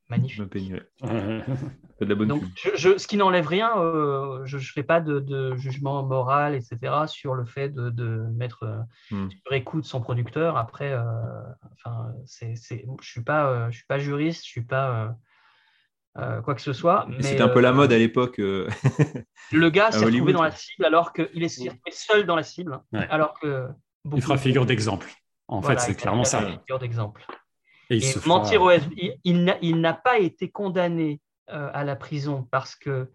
Magnifique. 0.09 0.41
de 1.01 2.05
la 2.05 2.15
bonne 2.15 2.27
Donc, 2.27 2.43
je, 2.75 2.97
ce 2.97 3.07
qui 3.07 3.15
n'enlève 3.15 3.47
rien, 3.47 3.77
euh, 3.77 4.41
je 4.45 4.57
ne 4.57 4.61
fais 4.61 4.83
pas 4.83 4.99
de, 4.99 5.55
jugement 5.55 6.03
moral, 6.03 6.53
etc., 6.53 6.93
sur 7.07 7.33
le 7.33 7.45
fait 7.45 7.69
de, 7.69 8.25
mettre 8.35 8.63
euh, 8.63 8.79
hmm. 9.11 9.29
sur 9.29 9.53
écoute 9.53 9.85
son 9.85 10.01
producteur. 10.01 10.57
Après, 10.57 10.91
euh, 10.91 11.03
enfin, 11.73 12.11
c'est, 12.25 12.55
je 12.55 12.85
ne 12.85 12.97
suis, 13.01 13.23
pas, 13.23 13.71
je 13.71 13.77
suis 13.77 13.85
pas 13.87 13.99
juriste, 13.99 14.43
je 14.43 14.49
ne 14.49 14.51
suis 14.51 14.65
pas 14.65 15.15
euh, 16.17 16.41
quoi 16.41 16.55
que 16.55 16.61
ce 16.61 16.73
soit. 16.73 17.07
C'était 17.21 17.41
un 17.41 17.47
peu 17.47 17.61
la 17.61 17.71
mode 17.71 17.93
à 17.93 17.97
l'époque. 17.97 18.39
Euh, 18.39 18.67
le 19.51 19.69
gars 19.69 19.91
s'est 19.91 20.03
retrouvé 20.03 20.33
dans 20.33 20.43
la 20.43 20.51
cible 20.51 20.85
alors 20.85 21.13
qu'il 21.13 21.43
est 21.43 21.91
seul 21.91 22.25
dans 22.25 22.35
la 22.35 22.43
cible. 22.43 22.81
Alors 22.93 23.39
que 23.39 23.67
il 24.13 24.21
fera 24.21 24.37
figure 24.37 24.65
d'exemple. 24.65 25.09
En 25.51 25.61
fait, 25.61 25.79
c'est 25.79 25.95
clairement 25.95 26.23
ça. 26.23 26.59
D'exemple. 26.79 27.25
Et, 27.89 27.97
il 27.97 28.15
mentir 28.25 28.61
au 28.61 28.69
FBI, 28.69 29.19
il, 29.25 29.81
n'a 29.81 29.93
pas 29.93 30.17
été 30.17 30.49
condamné 30.49 31.19
à 31.47 31.83
la 31.83 31.95
prison 31.97 32.47
parce 32.49 32.75
que 32.75 33.11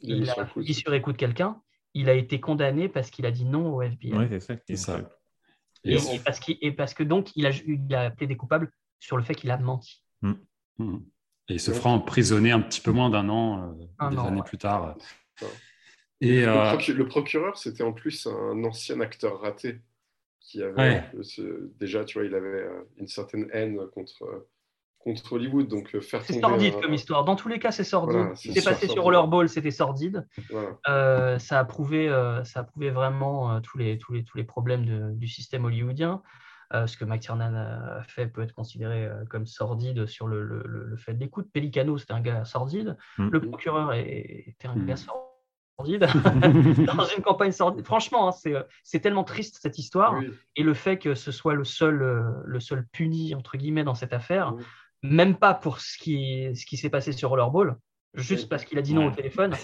il, 0.00 0.30
a 0.30 0.48
dit 0.56 0.74
sur 0.74 0.94
écoute 0.94 1.16
quelqu'un. 1.16 1.60
Il 1.94 2.08
a 2.08 2.14
été 2.14 2.40
condamné 2.40 2.88
parce 2.88 3.10
qu'il 3.10 3.26
a 3.26 3.30
dit 3.30 3.44
non 3.44 3.74
au 3.74 3.82
FBI. 3.82 4.14
Oui, 4.14 4.26
c'est 4.66 4.76
ça. 4.76 5.00
Et, 5.84 5.98
parce 6.24 6.40
et, 6.48 6.72
parce 6.72 6.94
que 6.94 7.02
donc 7.02 7.34
il 7.34 7.46
a, 7.46 7.50
il 7.50 7.92
a 7.94 8.02
appelé 8.02 8.28
des 8.28 8.36
coupables 8.36 8.70
sur 9.00 9.16
le 9.16 9.24
fait 9.24 9.34
qu'il 9.34 9.50
a 9.50 9.58
menti. 9.58 10.02
Hmm. 10.22 10.34
Hmm. 10.78 10.98
Et 11.48 11.54
il 11.54 11.60
se 11.60 11.72
fera 11.72 11.90
emprisonner 11.90 12.52
un 12.52 12.60
petit 12.60 12.80
peu 12.80 12.92
moins 12.92 13.10
d'un 13.10 13.28
an, 13.28 13.74
euh, 14.00 14.10
des 14.10 14.18
années 14.18 14.42
plus 14.44 14.58
tard. 14.58 14.96
Et, 16.20 16.44
euh, 16.44 16.76
le, 16.76 17.06
procureur, 17.08 17.58
c'était 17.58 17.82
en 17.82 17.92
plus 17.92 18.28
un 18.28 18.62
ancien 18.62 19.00
acteur 19.00 19.40
raté 19.40 19.80
qui 20.44 20.62
avait 20.62 21.04
déjà, 21.78 22.04
tu 22.04 22.18
vois, 22.18 22.26
il 22.26 22.34
avait 22.34 22.62
euh, 22.62 22.82
une 22.98 23.08
certaine 23.08 23.48
haine 23.52 23.78
contre, 23.94 24.46
contre 24.98 25.34
Hollywood. 25.34 25.68
Donc 25.68 25.98
faire 26.00 26.22
C'est 26.22 26.40
sordide 26.40 26.74
comme 26.80 26.94
histoire. 26.94 27.24
Dans 27.24 27.36
tous 27.36 27.48
les 27.48 27.58
cas, 27.58 27.70
c'est 27.70 27.84
sordide. 27.84 28.34
Ce 28.34 28.42
qui 28.48 28.54
s'est 28.54 28.68
passé 28.68 28.88
sur 28.88 29.02
Rollerball, 29.02 29.48
c'était 29.48 29.70
sordide. 29.70 30.26
ça, 30.48 31.38
a 31.58 31.64
prouvé, 31.64 32.08
ça 32.44 32.60
a 32.60 32.64
prouvé 32.64 32.90
vraiment 32.90 33.60
tous, 33.60 33.78
les, 33.78 33.98
tous, 33.98 34.12
les, 34.12 34.24
tous 34.24 34.36
les 34.36 34.44
problèmes 34.44 35.16
du 35.16 35.28
système 35.28 35.64
hollywoodien. 35.64 36.22
Euh, 36.74 36.86
ce 36.86 36.96
que 36.96 37.04
McTiernan 37.04 37.54
a 37.54 38.02
fait 38.02 38.26
peut 38.26 38.42
être 38.42 38.54
considéré 38.54 39.04
euh, 39.04 39.24
comme 39.28 39.46
sordide 39.46 40.06
sur 40.06 40.26
le, 40.26 40.94
fait 40.96 41.12
de 41.12 41.20
l'écoute. 41.20 41.50
Pelicano, 41.52 41.98
c'était 41.98 42.14
un 42.14 42.20
gars 42.20 42.44
sordide. 42.44 42.96
Mm. 43.18 43.28
Le 43.30 43.40
procureur 43.42 43.92
était 43.92 44.68
un 44.68 44.76
gars 44.76 44.94
mm. 44.94 44.98
Sordide 45.82 46.86
dans 46.96 47.04
une 47.04 47.22
campagne 47.22 47.52
sordide. 47.52 47.84
Franchement, 47.84 48.28
hein, 48.28 48.34
euh, 48.46 48.62
c'est 48.84 49.00
tellement 49.00 49.24
triste 49.24 49.58
cette 49.60 49.78
histoire. 49.78 50.20
Et 50.56 50.62
le 50.62 50.74
fait 50.74 50.98
que 50.98 51.14
ce 51.14 51.32
soit 51.32 51.54
le 51.54 51.64
seul, 51.64 52.42
le 52.44 52.60
seul 52.60 52.86
puni, 52.92 53.34
entre 53.34 53.56
guillemets, 53.56 53.84
dans 53.84 53.94
cette 53.94 54.12
affaire, 54.12 54.54
même 55.02 55.36
pas 55.36 55.54
pour 55.54 55.80
ce 55.80 55.98
qui, 55.98 56.54
ce 56.54 56.66
qui 56.66 56.76
s'est 56.76 56.90
passé 56.90 57.12
sur 57.12 57.30
Rollerball, 57.30 57.76
juste 58.14 58.48
parce 58.48 58.64
qu'il 58.64 58.78
a 58.78 58.82
dit 58.82 58.94
non 58.94 59.06
au 59.06 59.10
téléphone 59.10 59.54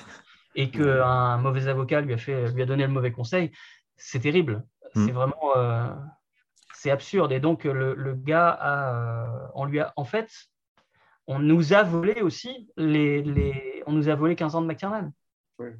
et 0.54 0.70
qu'un 0.70 1.36
mauvais 1.38 1.68
avocat 1.68 2.00
lui 2.00 2.14
a, 2.14 2.18
fait, 2.18 2.50
lui 2.52 2.62
a 2.62 2.66
donné 2.66 2.86
le 2.86 2.92
mauvais 2.92 3.12
conseil, 3.12 3.52
c'est 3.96 4.20
terrible. 4.20 4.64
Mm. 4.94 5.06
C'est 5.06 5.12
vraiment 5.12 5.54
c'est 6.78 6.90
absurde. 6.92 7.32
Et 7.32 7.40
donc, 7.40 7.64
le, 7.64 8.14
gars, 8.14 8.50
a, 8.50 8.94
euh, 8.94 9.48
on 9.54 9.64
lui 9.64 9.80
a, 9.80 9.92
en 9.96 10.04
fait, 10.04 10.30
on 11.26 11.40
nous 11.40 11.72
a 11.72 11.82
volé 11.82 12.22
aussi, 12.22 12.68
les, 12.76 13.22
les 13.22 13.82
on 13.86 13.92
nous 13.92 14.08
a 14.08 14.14
volé 14.14 14.36
15 14.36 14.54
ans 14.54 14.62
de 14.62 14.66
McTiernan. 14.66 15.10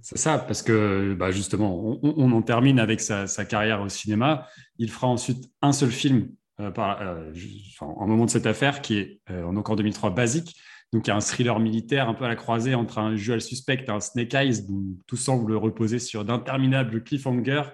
C'est 0.02 0.18
ça, 0.18 0.38
parce 0.38 0.62
que 0.62 1.14
bah, 1.14 1.30
justement, 1.30 1.98
on, 2.02 2.32
en 2.32 2.42
termine 2.42 2.78
avec 2.80 3.00
sa, 3.00 3.26
carrière 3.44 3.80
au 3.80 3.88
cinéma. 3.88 4.46
Il 4.78 4.90
fera 4.90 5.06
ensuite 5.06 5.50
un 5.62 5.72
seul 5.72 5.90
film 5.90 6.30
euh, 6.60 6.70
euh, 6.76 7.32
en 7.80 8.06
moment 8.06 8.24
de 8.24 8.30
cette 8.30 8.46
affaire, 8.46 8.80
qui 8.82 8.98
est 8.98 9.20
en 9.30 9.56
encore 9.56 9.76
2003 9.76 10.10
Basique. 10.10 10.56
Donc, 10.92 11.06
il 11.06 11.10
y 11.10 11.12
a 11.12 11.16
un 11.16 11.20
thriller 11.20 11.60
militaire 11.60 12.08
un 12.08 12.14
peu 12.14 12.24
à 12.24 12.28
la 12.28 12.36
croisée 12.36 12.74
entre 12.74 12.98
un 12.98 13.12
Usual 13.12 13.42
Suspect 13.42 13.84
et 13.86 13.90
un 13.90 14.00
Snake 14.00 14.32
Eyes, 14.32 14.64
où 14.70 14.98
tout 15.06 15.18
semble 15.18 15.54
reposer 15.54 15.98
sur 15.98 16.24
d'interminables 16.24 17.04
cliffhangers 17.04 17.64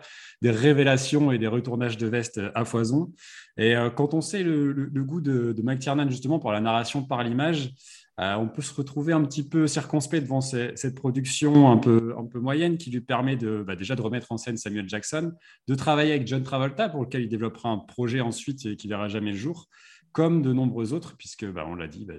des 0.43 0.51
révélations 0.51 1.31
et 1.31 1.39
des 1.39 1.47
retournages 1.47 1.97
de 1.97 2.07
veste 2.07 2.41
à 2.55 2.65
foison. 2.65 3.13
Et 3.57 3.77
euh, 3.77 3.89
quand 3.89 4.15
on 4.15 4.21
sait 4.21 4.43
le, 4.43 4.91
goût 4.97 5.21
de, 5.21 5.55
Mike 5.63 5.81
Tiernan 5.81 6.09
justement 6.11 6.39
pour 6.39 6.53
la 6.53 6.61
narration 6.61 7.05
par 7.05 7.23
l'image, 7.23 7.73
euh, 8.21 8.35
on 8.37 8.49
peut 8.49 8.63
se 8.63 8.73
retrouver 8.73 9.13
un 9.13 9.25
petit 9.25 9.43
peu 9.43 9.67
circonspect 9.67 10.23
devant 10.23 10.41
cette 10.41 10.95
production 10.95 11.71
un 11.71 11.77
peu, 11.77 12.15
moyenne 12.35 12.79
qui 12.79 12.91
lui 12.91 13.01
permet 13.01 13.37
de, 13.37 13.65
bah, 13.67 13.75
déjà 13.75 13.97
de 13.97 14.03
remettre 14.03 14.31
en 14.31 14.37
scène 14.37 14.57
Samuel 14.57 14.89
Jackson, 14.89 15.33
de 15.67 15.75
travailler 15.75 16.13
avec 16.13 16.27
John 16.27 16.43
Travolta 16.43 16.89
pour 16.89 17.03
lequel 17.03 17.23
il 17.23 17.29
développera 17.29 17.71
un 17.71 17.79
projet 17.79 18.21
ensuite 18.21 18.67
et 18.67 18.77
qui 18.77 18.87
verra 18.87 19.09
jamais 19.09 19.33
le 19.33 19.37
jour. 19.37 19.69
comme 20.15 20.43
de 20.43 20.53
nombreux 20.53 20.93
autres, 20.93 21.17
puisque, 21.17 21.45
bah, 21.45 21.67
on 21.69 21.75
l'a 21.75 21.89
dit, 21.89 22.05
bah, 22.05 22.15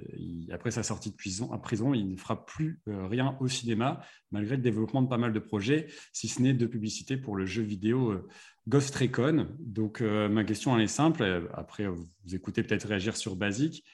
après 0.51 0.69
sa 0.69 0.83
sortie 0.83 1.11
de 1.11 1.15
prison, 1.15 1.53
à 1.53 1.57
prison, 1.57 1.93
il 1.93 2.09
ne 2.11 2.17
fera 2.17 2.45
plus 2.45 2.81
euh, 2.89 3.07
rien 3.07 3.37
au 3.39 3.47
cinéma, 3.47 4.01
malgré 4.31 4.57
le 4.57 4.61
développement 4.61 5.01
de 5.01 5.07
pas 5.07 5.17
mal 5.17 5.31
de 5.31 5.39
projets, 5.39 5.87
si 6.11 6.27
ce 6.27 6.41
n'est 6.41 6.53
de 6.53 6.65
publicité 6.65 7.15
pour 7.15 7.37
le 7.37 7.45
jeu 7.45 7.63
vidéo 7.63 8.11
euh, 8.11 8.27
Ghost 8.67 8.93
Recon. 8.97 9.47
Donc, 9.59 10.01
euh, 10.01 10.27
ma 10.27 10.43
question, 10.43 10.75
elle 10.75 10.83
est 10.83 10.87
simple. 10.87 11.47
Après, 11.53 11.87
vous 11.87 12.35
écoutez 12.35 12.63
peut-être 12.63 12.85
réagir 12.85 13.15
sur 13.15 13.37
Basic. 13.37 13.85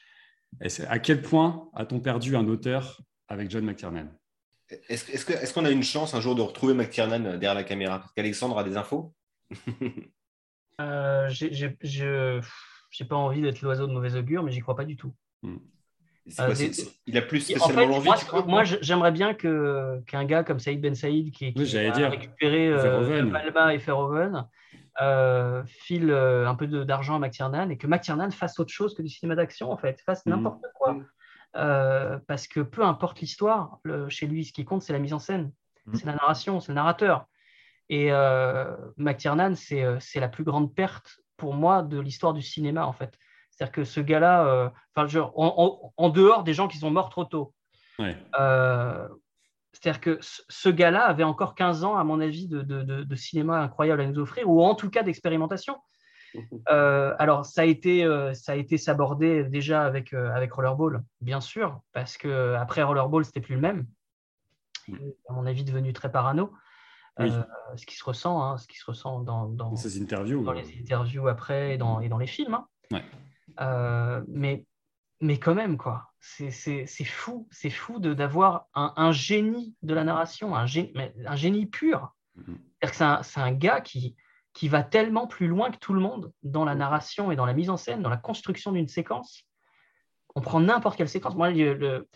À 0.88 0.99
quel 0.99 1.22
point 1.22 1.69
a-t-on 1.73 1.99
perdu 1.99 2.36
un 2.36 2.48
auteur 2.48 3.02
avec 3.28 3.49
John 3.49 3.65
McTiernan? 3.65 4.07
Est-ce 4.90 5.53
qu'on 5.53 5.65
a 5.65 5.72
une 5.72 5.84
chance 5.84 6.14
un 6.14 6.22
jour 6.22 6.36
de 6.36 6.41
retrouver 6.41 6.73
McTiernan 6.73 7.38
derrière 7.38 7.56
la 7.56 7.64
caméra? 7.64 7.99
Parce 7.99 8.14
qu'Alexandre 8.14 8.57
a 8.57 8.64
des 8.64 8.78
infos 8.78 9.14
Je 10.80 12.41
j'ai 12.91 13.06
pas 13.06 13.15
envie 13.15 13.41
d'être 13.41 13.61
l'oiseau 13.61 13.88
de 13.88 13.94
mauvais 13.94 14.15
augure, 14.15 14.44
mais 14.44 14.52
j'y 14.52 14.60
crois 14.60 14.76
pas 14.76 14.84
du 14.84 14.98
tout. 14.98 15.14
Hmm. 15.41 15.57
Euh, 16.40 16.53
il 17.07 17.18
a 17.18 17.22
plus 17.22 17.40
spécialement 17.40 17.88
l'envie. 17.88 18.10
Moi, 18.45 18.64
j'aimerais 18.64 19.11
bien 19.11 19.34
que 19.34 20.02
qu'un 20.06 20.23
gars 20.23 20.44
comme 20.44 20.60
Saïd 20.60 20.80
Ben 20.80 20.94
Saïd, 20.94 21.32
qui, 21.32 21.53
qui 21.53 21.78
a 21.78 21.91
dire, 21.91 22.11
récupéré 22.11 22.68
euh, 22.68 23.23
Malma 23.23 23.73
et 23.73 23.80
Ferroven, 23.80 24.45
euh, 25.01 25.63
file 25.65 26.11
euh, 26.11 26.47
un 26.47 26.55
peu 26.55 26.68
d'argent 26.68 27.15
à 27.15 27.19
McTiernan 27.19 27.69
et 27.69 27.77
que 27.77 27.88
McTiernan 27.88 28.31
fasse 28.31 28.59
autre 28.59 28.73
chose 28.73 28.93
que 28.93 29.01
du 29.01 29.09
cinéma 29.09 29.35
d'action, 29.35 29.72
en 29.72 29.77
fait, 29.77 30.01
fasse 30.01 30.26
hmm. 30.26 30.31
n'importe 30.31 30.65
quoi. 30.76 30.97
parce 32.27 32.47
que 32.47 32.59
peu 32.59 32.84
importe 32.84 33.19
l'histoire, 33.22 33.80
chez 34.09 34.27
lui, 34.27 34.45
ce 34.45 34.53
qui 34.53 34.65
compte, 34.65 34.81
c'est 34.81 34.93
la 34.93 34.99
mise 34.99 35.13
en 35.13 35.19
scène, 35.19 35.51
hmm. 35.85 35.95
c'est 35.95 36.05
la 36.05 36.13
narration, 36.13 36.59
c'est 36.59 36.72
le 36.72 36.76
narrateur. 36.76 37.26
Et 37.89 38.09
McTiernan, 38.97 39.55
c'est 39.55 40.19
la 40.19 40.30
plus 40.30 40.43
grande 40.43 40.73
perte 40.73 41.19
pour 41.38 41.53
moi 41.53 41.81
de 41.81 41.99
l'histoire 41.99 42.34
du 42.34 42.41
cinéma, 42.41 42.85
en 42.85 42.93
fait. 42.93 43.18
C'est-à-dire 43.61 43.72
que 43.73 43.84
ce 43.84 43.99
gars-là, 43.99 44.45
euh, 44.45 44.69
en, 45.35 46.09
dehors 46.09 46.43
des 46.43 46.53
gens 46.53 46.68
qui 46.68 46.80
sont 46.80 46.89
morts 46.89 47.09
trop 47.09 47.26
tôt. 47.26 47.53
Euh, 48.39 49.07
c'est-à-dire 49.81 50.01
que 50.01 50.19
ce 50.21 50.69
gars-là 50.69 51.05
avait 51.05 51.23
encore 51.23 51.55
15 51.55 51.83
ans, 51.83 51.97
à 51.97 52.03
mon 52.03 52.21
avis, 52.21 52.47
de, 52.47 53.15
cinéma 53.15 53.61
incroyable 53.61 54.01
à 54.01 54.07
nous 54.07 54.19
offrir, 54.19 54.49
ou 54.49 54.61
en 54.61 54.75
tout 54.75 54.89
cas 54.89 55.03
d'expérimentation. 55.03 55.77
Euh, 56.69 57.13
alors, 57.19 57.45
ça 57.45 57.61
a 57.61 57.65
été, 57.65 58.05
ça 58.33 58.53
a 58.53 58.55
été 58.55 58.77
sabordé 58.77 59.43
déjà 59.43 59.83
avec, 59.83 60.13
avec 60.13 60.53
Rollerball, 60.53 61.03
bien 61.19 61.41
sûr, 61.41 61.81
parce 61.93 62.15
que 62.17 62.53
après 62.53 62.83
Rollerball, 62.83 63.25
c'était 63.25 63.41
plus 63.41 63.55
le 63.55 63.61
même. 63.61 63.87
à 65.27 65.33
mon 65.33 65.45
avis, 65.45 65.63
devenu 65.63 65.93
très 65.93 66.11
parano. 66.11 66.53
Euh, 67.19 67.43
ce 67.75 67.85
qui 67.85 67.95
se 67.95 68.03
ressent, 68.03 68.41
hein, 68.41 68.57
ce 68.57 68.67
qui 68.67 68.77
se 68.77 68.85
ressent 68.85 69.19
dans, 69.19 69.47
dans, 69.47 69.75
ces 69.75 70.01
interviews, 70.01 70.43
dans 70.43 70.53
les 70.53 70.79
interviews 70.79 71.27
après 71.27 71.75
et 71.75 71.77
dans, 71.77 71.99
et 71.99 72.09
dans 72.09 72.17
les 72.17 72.27
films. 72.27 72.57
Hein. 72.91 73.01
Euh, 73.59 74.21
mais, 74.27 74.65
mais 75.22 75.39
quand 75.39 75.56
même, 75.56 75.77
quoi, 75.77 76.11
c'est 76.19 77.06
fou, 77.06 77.48
c'est 77.52 77.69
fou 77.69 77.99
d'avoir 77.99 78.68
un, 78.73 78.93
un, 78.95 79.11
génie 79.11 79.76
de 79.84 79.93
la 79.93 80.03
narration, 80.03 80.56
un, 80.56 80.65
génie, 80.65 80.93
un 81.26 81.35
génie 81.35 81.68
pur. 81.68 82.14
Mm-hmm. 82.38 82.91
C'est 82.91 83.03
un, 83.03 83.22
un, 83.35 83.52
gars 83.52 83.81
qui, 83.81 84.15
qui 84.53 84.68
va 84.68 84.84
tellement 84.84 85.27
plus 85.27 85.48
loin 85.48 85.72
que 85.72 85.77
tout 85.77 85.93
le 85.93 86.02
monde 86.02 86.34
dans 86.43 86.65
la 86.65 86.76
narration 86.76 87.31
et 87.31 87.35
dans 87.35 87.45
la 87.45 87.53
mise 87.53 87.69
en 87.69 87.77
scène, 87.77 88.02
dans 88.02 88.10
la 88.10 88.18
construction 88.18 88.72
d'une 88.72 88.88
séquence. 88.88 89.43
On 90.35 90.41
prend 90.41 90.60
n'importe 90.60 90.98
quelle 90.98 91.10
séquence. 91.10 91.35
Moi, 91.35 91.52
le, 91.52 92.10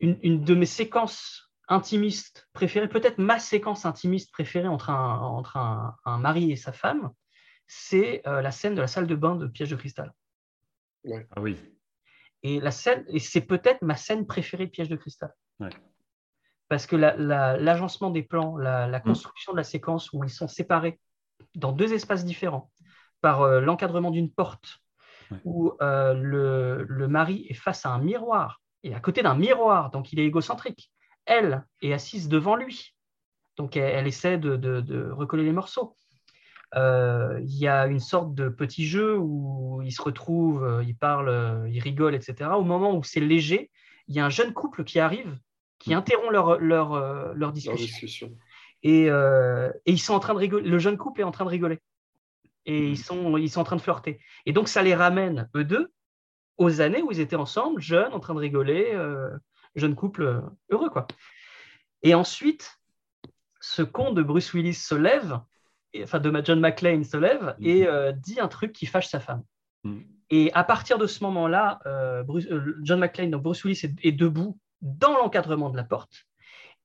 une, 0.00 0.18
une, 0.22 0.44
de 0.44 0.54
mes 0.54 0.66
séquences 0.66 1.50
intimiste 1.68 2.48
préférée, 2.52 2.88
peut-être 2.88 3.18
ma 3.18 3.38
séquence 3.38 3.86
intimiste 3.86 4.30
préférée 4.32 4.68
entre 4.68 4.90
un, 4.90 5.18
entre 5.18 5.56
un, 5.56 6.18
mari 6.18 6.52
et 6.52 6.56
sa 6.56 6.72
femme, 6.72 7.10
c'est 7.66 8.22
euh, 8.26 8.42
la 8.42 8.50
scène 8.50 8.74
de 8.74 8.80
la 8.80 8.86
salle 8.86 9.06
de 9.06 9.14
bain 9.14 9.36
de 9.36 9.46
Piège 9.46 9.70
de 9.70 9.76
cristal. 9.76 10.12
Ah 11.34 11.40
oui. 11.40 11.56
Et, 12.44 12.60
la 12.60 12.70
scène, 12.70 13.04
et 13.08 13.18
c'est 13.18 13.40
peut-être 13.40 13.82
ma 13.82 13.96
scène 13.96 14.26
préférée 14.26 14.66
de 14.66 14.70
Piège 14.70 14.88
de 14.88 14.96
cristal. 14.96 15.34
Parce 16.68 16.86
que 16.86 16.96
l'agencement 16.96 18.10
des 18.10 18.22
plans, 18.22 18.56
la, 18.56 18.86
mm. 18.86 19.02
construction 19.02 19.52
de 19.52 19.56
la 19.56 19.64
séquence 19.64 20.12
où 20.12 20.22
ils 20.22 20.30
sont 20.30 20.48
séparés 20.48 21.00
dans 21.56 21.72
deux 21.72 21.92
espaces 21.92 22.24
différents 22.24 22.70
par 23.20 23.42
euh, 23.42 23.60
l'encadrement 23.60 24.10
d'une 24.10 24.30
porte, 24.30 24.78
où 25.44 25.72
euh, 25.80 26.14
le, 26.14 26.84
le 26.88 27.08
mari 27.08 27.46
est 27.48 27.54
face 27.54 27.86
à 27.86 27.90
un 27.90 27.98
miroir, 27.98 28.60
et 28.84 28.94
à 28.94 29.00
côté 29.00 29.22
d'un 29.22 29.34
miroir, 29.34 29.90
donc 29.90 30.12
il 30.12 30.20
est 30.20 30.26
égocentrique 30.26 30.92
elle 31.26 31.64
est 31.82 31.92
assise 31.92 32.28
devant 32.28 32.56
lui. 32.56 32.94
Donc 33.56 33.76
elle, 33.76 34.06
essaie 34.06 34.38
de, 34.38 35.10
recoller 35.10 35.44
les 35.44 35.52
morceaux. 35.52 35.96
Euh, 36.74 37.38
il 37.42 37.56
y 37.56 37.68
a 37.68 37.86
une 37.86 38.00
sorte 38.00 38.34
de 38.34 38.48
petit 38.48 38.86
jeu 38.86 39.16
où 39.16 39.80
ils 39.82 39.92
se 39.92 40.02
retrouvent, 40.02 40.64
euh, 40.64 40.84
ils 40.84 40.96
parlent, 40.96 41.28
euh, 41.28 41.68
ils 41.68 41.80
rigolent, 41.80 42.14
etc. 42.14 42.50
Au 42.56 42.64
moment 42.64 42.96
où 42.96 43.02
c'est 43.02 43.20
léger, 43.20 43.70
il 44.08 44.14
y 44.14 44.20
a 44.20 44.24
un 44.24 44.30
jeune 44.30 44.52
couple 44.52 44.84
qui 44.84 44.98
arrive, 44.98 45.38
qui 45.78 45.90
mm. 45.90 45.98
interrompt 45.98 46.32
leur, 46.32 46.58
leur, 46.58 47.52
discussion. 47.52 48.36
Et, 48.82 49.08
ils 49.86 50.00
sont 50.00 50.14
en 50.14 50.20
train 50.20 50.34
de 50.34 50.38
rigoler. 50.38 50.68
Le 50.68 50.78
jeune 50.78 50.96
couple 50.96 51.20
est 51.20 51.24
en 51.24 51.30
train 51.30 51.44
de 51.44 51.50
rigoler. 51.50 51.78
Et 52.66 52.80
mm. 52.80 52.90
ils, 52.90 52.98
sont, 52.98 53.36
ils 53.36 53.50
sont 53.50 53.60
en 53.60 53.64
train 53.64 53.76
de 53.76 53.82
flirter. 53.82 54.20
Et 54.46 54.52
donc 54.52 54.68
ça 54.68 54.82
les 54.82 54.94
ramène, 54.94 55.48
eux 55.54 55.64
deux, 55.64 55.92
aux 56.58 56.80
années 56.80 57.02
où 57.02 57.12
ils 57.12 57.20
étaient 57.20 57.36
ensemble, 57.36 57.80
jeunes, 57.80 58.12
en 58.12 58.20
train 58.20 58.34
de 58.34 58.40
rigoler 58.40 58.94
jeune 59.76 59.94
couple 59.94 60.22
euh, 60.22 60.40
heureux. 60.70 60.90
quoi. 60.90 61.06
Et 62.02 62.14
ensuite, 62.14 62.78
ce 63.60 63.82
con 63.82 64.12
de 64.12 64.22
Bruce 64.22 64.52
Willis 64.52 64.74
se 64.74 64.94
lève, 64.94 65.40
enfin 66.02 66.18
de 66.20 66.42
John 66.44 66.60
McClane 66.60 67.04
se 67.04 67.16
lève 67.16 67.54
et 67.60 67.82
mhm. 67.82 67.88
euh, 67.88 68.12
dit 68.12 68.40
un 68.40 68.48
truc 68.48 68.72
qui 68.72 68.86
fâche 68.86 69.08
sa 69.08 69.20
femme. 69.20 69.42
Mhm. 69.84 70.04
Et 70.30 70.52
à 70.54 70.64
partir 70.64 70.98
de 70.98 71.06
ce 71.06 71.22
moment-là, 71.24 71.80
euh, 71.86 72.24
John 72.82 72.98
McClane, 72.98 73.30
donc 73.30 73.42
Bruce 73.42 73.62
Willis, 73.64 73.82
est, 74.02 74.12
debout 74.12 74.58
dans 74.80 75.16
l'encadrement 75.18 75.70
de 75.70 75.76
la 75.76 75.84
porte 75.84 76.24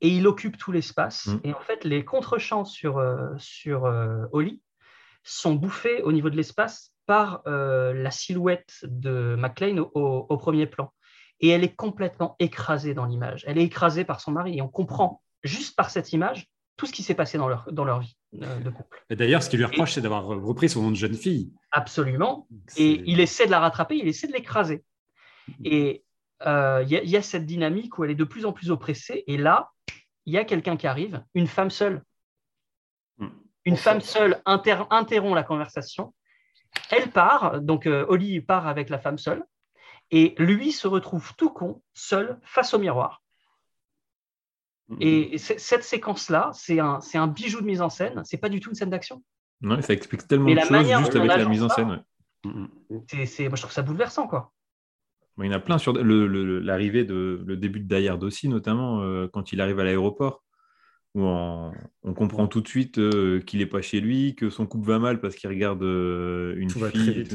et 0.01 0.09
il 0.09 0.27
occupe 0.27 0.57
tout 0.57 0.71
l'espace. 0.71 1.27
Mhm. 1.27 1.39
Et 1.45 1.53
en 1.53 1.59
fait, 1.59 1.83
les 1.83 2.05
contre-champs 2.05 2.65
sur, 2.65 3.03
sur 3.37 3.83
Holly 4.31 4.61
sont 5.23 5.55
bouffés 5.55 6.01
au 6.03 6.11
niveau 6.11 6.29
de 6.29 6.35
l'espace 6.35 6.93
par 7.05 7.41
la 7.45 8.11
silhouette 8.11 8.79
de 8.83 9.35
McClane 9.37 9.79
au, 9.79 10.37
premier 10.37 10.67
plan 10.67 10.93
et 11.39 11.49
elle 11.49 11.63
est 11.63 11.75
complètement 11.75 12.35
écrasée 12.39 12.93
dans 12.93 13.05
l'image. 13.05 13.43
Elle 13.47 13.57
est 13.57 13.63
écrasée 13.63 14.03
par 14.03 14.19
son 14.19 14.31
mari 14.31 14.57
et 14.57 14.61
on 14.61 14.67
comprend 14.67 15.23
juste 15.43 15.75
par 15.75 15.89
cette 15.89 16.13
image 16.13 16.49
tout 16.75 16.85
ce 16.85 16.93
qui 16.93 17.03
s'est 17.03 17.15
passé 17.15 17.37
dans 17.37 17.47
leur, 17.47 17.71
dans 17.71 17.85
leur 17.85 17.99
vie 17.99 18.15
euh, 18.15 18.18
de 18.33 18.69
couple. 18.69 19.03
Et 19.09 19.15
d'ailleurs, 19.15 19.41
ce 19.41 19.49
qu'il 19.49 19.59
lui 19.59 19.65
reproche, 19.65 19.93
c'est 19.93 20.01
d'avoir 20.01 20.25
repris 20.25 20.69
son 20.69 20.83
nom 20.83 20.91
de 20.91 20.95
jeune 20.95 21.15
fille. 21.15 21.51
Absolument. 21.71 22.47
Et 22.77 23.01
il 23.05 23.19
essaie 23.19 23.45
de 23.45 23.51
la 23.51 23.59
rattraper, 23.59 23.95
il 23.95 24.07
essaie 24.07 24.27
de 24.27 24.33
l'écraser. 24.33 24.83
Et 25.63 26.03
euh, 26.45 26.83
il 26.87 27.09
y, 27.09 27.17
a 27.17 27.21
cette 27.21 27.45
dynamique 27.45 27.97
où 27.97 28.03
elle 28.03 28.11
est 28.11 28.15
de 28.15 28.23
plus 28.23 28.45
en 28.45 28.53
plus 28.53 28.71
oppressée. 28.71 29.23
Et 29.27 29.37
là, 29.37 29.71
il 30.25 30.33
y 30.33 30.37
a 30.37 30.45
quelqu'un 30.45 30.77
qui 30.77 30.87
arrive, 30.87 31.23
une 31.33 31.47
femme 31.47 31.69
seule. 31.69 32.03
Hmm. 33.17 33.29
Une 33.65 33.77
femme 33.77 34.01
seule 34.01 34.41
interrompt 34.45 35.11
la 35.11 35.43
conversation. 35.43 36.13
Elle 36.91 37.09
part, 37.09 37.61
donc 37.61 37.87
euh, 37.87 38.05
Oli 38.09 38.41
part 38.41 38.67
avec 38.67 38.89
la 38.89 38.99
femme 38.99 39.17
seule. 39.17 39.43
Et 40.11 40.35
lui 40.37 40.71
se 40.71 40.87
retrouve 40.87 41.35
tout 41.35 41.49
con, 41.49 41.81
seul, 41.93 42.39
face 42.43 42.73
au 42.73 42.79
miroir. 42.79 43.21
Mm-hmm. 44.89 44.97
Et 45.01 45.37
cette 45.37 45.83
séquence-là, 45.83 46.51
c'est 46.53 46.79
un, 46.79 46.99
un, 47.13 47.27
bijou 47.27 47.61
de 47.61 47.65
mise 47.65 47.81
en 47.81 47.89
scène. 47.89 48.21
C'est 48.25 48.37
pas 48.37 48.49
du 48.49 48.59
tout 48.59 48.69
une 48.69 48.75
scène 48.75 48.89
d'action. 48.89 49.23
Non, 49.61 49.81
ça 49.81 49.93
explique 49.93 50.27
tellement 50.27 50.49
de 50.49 50.59
choses 50.59 50.87
juste 50.87 51.15
avec 51.15 51.27
la 51.27 51.45
mise 51.45 51.63
en 51.63 51.69
scène. 51.69 52.03
Ouais. 52.45 53.25
C'est, 53.25 53.47
moi, 53.49 53.55
je 53.55 53.61
trouve 53.61 53.73
ça 53.73 53.81
bouleversant, 53.81 54.27
quoi. 54.27 54.53
il 55.37 55.45
y 55.45 55.49
en 55.49 55.51
a 55.51 55.59
plein 55.59 55.77
sur 55.77 55.93
l'arrivée 55.93 57.03
de 57.03 57.43
le 57.45 57.57
début 57.57 57.81
de 57.81 57.99
Die 57.99 58.09
aussi, 58.25 58.47
notamment 58.47 59.01
euh, 59.01 59.27
quand 59.27 59.51
il 59.51 59.61
arrive 59.61 59.79
à 59.79 59.83
l'aéroport, 59.83 60.43
où 61.15 61.23
on, 61.23 61.73
comprend 62.15 62.47
tout 62.47 62.61
de 62.61 62.67
suite 62.67 62.97
euh, 62.97 63.41
qu'il 63.41 63.59
n'est 63.59 63.65
pas 63.65 63.81
chez 63.81 63.99
lui, 63.99 64.35
que 64.35 64.49
son 64.49 64.65
couple 64.65 64.87
va 64.87 64.99
mal 64.99 65.19
parce 65.19 65.35
qu'il 65.35 65.49
regarde 65.49 65.83
euh, 65.83 66.55
une 66.57 66.69
fille. 66.69 67.27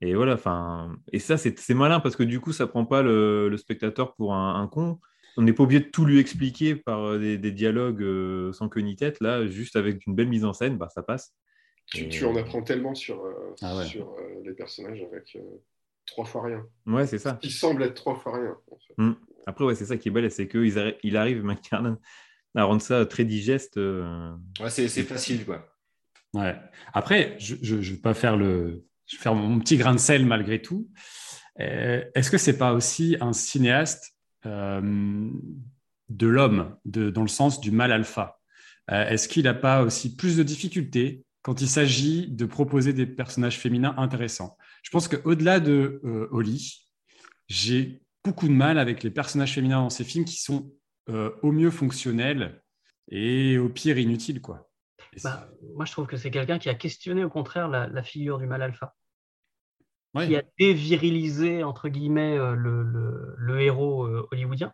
Et 0.00 0.14
voilà, 0.14 0.34
enfin, 0.34 0.96
et 1.12 1.20
ça, 1.20 1.36
c'est 1.36 1.74
malin 1.74 2.00
parce 2.00 2.16
que 2.16 2.24
du 2.24 2.40
coup, 2.40 2.52
ça 2.52 2.66
prend 2.66 2.84
pas 2.84 3.02
le, 3.02 3.54
spectateur 3.56 4.14
pour 4.14 4.34
un, 4.34 4.66
con. 4.66 4.98
On 5.36 5.42
n'est 5.42 5.52
pas 5.52 5.62
obligé 5.62 5.80
de 5.80 5.88
tout 5.88 6.04
lui 6.04 6.18
expliquer 6.18 6.74
par 6.74 7.04
euh, 7.04 7.18
des, 7.18 7.52
dialogues 7.52 8.02
euh, 8.02 8.52
sans 8.52 8.68
queue 8.68 8.80
ni 8.80 8.96
tête. 8.96 9.20
Là, 9.20 9.46
juste 9.46 9.76
avec 9.76 10.06
une 10.06 10.14
belle 10.14 10.28
mise 10.28 10.44
en 10.44 10.52
scène, 10.52 10.76
bah, 10.76 10.88
ça 10.88 11.02
passe. 11.02 11.34
Tu, 11.86 12.24
en 12.24 12.36
apprends 12.36 12.62
tellement 12.62 12.94
sur, 12.94 13.24
euh, 13.24 13.54
ah 13.60 13.84
sur 13.84 14.16
les 14.44 14.52
personnages 14.52 15.02
avec 15.02 15.36
trois 16.06 16.24
fois 16.24 16.44
rien. 16.44 16.64
Ouais, 16.86 17.06
c'est 17.06 17.18
ça. 17.18 17.38
Il 17.42 17.50
semble 17.50 17.82
être 17.82 17.94
trois 17.94 18.14
fois 18.14 18.36
rien. 18.36 18.56
Mmh. 18.96 19.12
Après, 19.46 19.64
ouais, 19.64 19.74
c'est 19.74 19.86
ça 19.86 19.96
qui 19.96 20.08
est 20.08 20.12
belle, 20.12 20.30
c'est 20.30 20.48
qu'il 20.48 20.96
il 21.02 21.16
arrive, 21.16 21.44
McTiernan, 21.44 21.98
à 22.54 22.64
rendre 22.64 22.80
ça 22.80 23.04
très 23.04 23.24
digeste. 23.24 23.76
Ouais, 23.76 24.70
c'est 24.70 24.88
facile, 25.02 25.44
quoi. 25.44 25.68
Ouais. 26.34 26.56
Après, 26.94 27.36
je 27.38 27.56
ne 27.76 27.80
vais 27.80 27.96
pas 27.96 28.14
faire 28.14 28.36
le, 28.36 28.86
je 29.06 29.16
vais 29.16 29.22
faire 29.22 29.34
mon 29.34 29.58
petit 29.58 29.76
grain 29.76 29.92
de 29.92 29.98
sel 29.98 30.24
malgré 30.24 30.62
tout. 30.62 30.88
Euh, 31.60 32.02
est-ce 32.14 32.30
que 32.30 32.38
c'est 32.38 32.56
pas 32.56 32.72
aussi 32.72 33.16
un 33.20 33.32
cinéaste 33.32 34.11
de 34.44 36.26
l'homme, 36.26 36.76
dans 36.84 37.22
le 37.22 37.28
sens 37.28 37.60
du 37.60 37.70
mal 37.70 37.92
alpha 37.92 38.40
euh, 38.90 39.08
Est-ce 39.08 39.28
qu'il 39.28 39.44
n'a 39.44 39.54
pas 39.54 39.82
aussi 39.82 40.16
plus 40.16 40.36
de 40.36 40.42
difficultés 40.42 41.24
quand 41.42 41.60
il 41.60 41.68
s'agit 41.68 42.28
de 42.28 42.46
proposer 42.46 42.92
des 42.92 43.06
personnages 43.06 43.58
féminins 43.58 43.94
intéressants? 43.96 44.56
Je 44.82 44.90
pense 44.90 45.08
qu'au-delà 45.08 45.60
de 45.60 46.00
euh, 46.04 46.28
Holly, 46.30 46.88
j'ai 47.48 48.02
beaucoup 48.24 48.48
de 48.48 48.52
mal 48.52 48.78
avec 48.78 49.02
les 49.02 49.10
personnages 49.10 49.54
féminins 49.54 49.82
dans 49.82 49.90
ces 49.90 50.04
films 50.04 50.24
qui 50.24 50.40
sont 50.40 50.72
euh, 51.08 51.30
au 51.42 51.52
mieux 51.52 51.70
fonctionnels 51.70 52.62
et 53.08 53.58
au 53.58 53.68
pire 53.68 53.98
inutiles. 53.98 54.40
Quoi. 54.40 54.70
Bah, 55.22 55.48
moi, 55.74 55.84
je 55.84 55.92
trouve 55.92 56.06
que 56.06 56.16
c'est 56.16 56.30
quelqu'un 56.30 56.58
qui 56.58 56.68
a 56.68 56.74
questionné 56.74 57.24
au 57.24 57.30
contraire 57.30 57.68
la, 57.68 58.02
figure 58.02 58.38
du 58.38 58.46
mal 58.46 58.62
alpha. 58.62 58.94
Qui 60.14 60.36
a 60.36 60.42
dévirilisé, 60.58 61.64
entre 61.64 61.88
guillemets, 61.88 62.36
euh, 62.36 62.54
le, 62.54 63.60
héros 63.60 64.06
hollywoodien. 64.30 64.72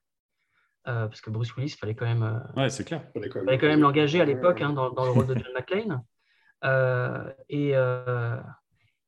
parce 0.84 1.20
que 1.20 1.30
Bruce 1.30 1.54
Willis, 1.56 1.76
fallait 1.78 1.94
quand 1.94 2.06
même, 2.06 2.42
ouais, 2.56 2.70
c'est 2.70 2.84
clair. 2.84 3.04
Fallait 3.12 3.58
quand 3.58 3.68
même 3.68 3.80
l'engager 3.80 4.20
à 4.20 4.24
l'époque 4.24 4.60
hein, 4.62 4.72
dans, 4.72 4.90
dans, 4.90 5.04
le 5.04 5.10
rôle 5.10 5.26
de 5.26 5.34
John 5.34 5.52
McClane. 5.54 6.02
Euh, 6.64 7.32
et, 7.48 7.72
euh, 7.74 8.36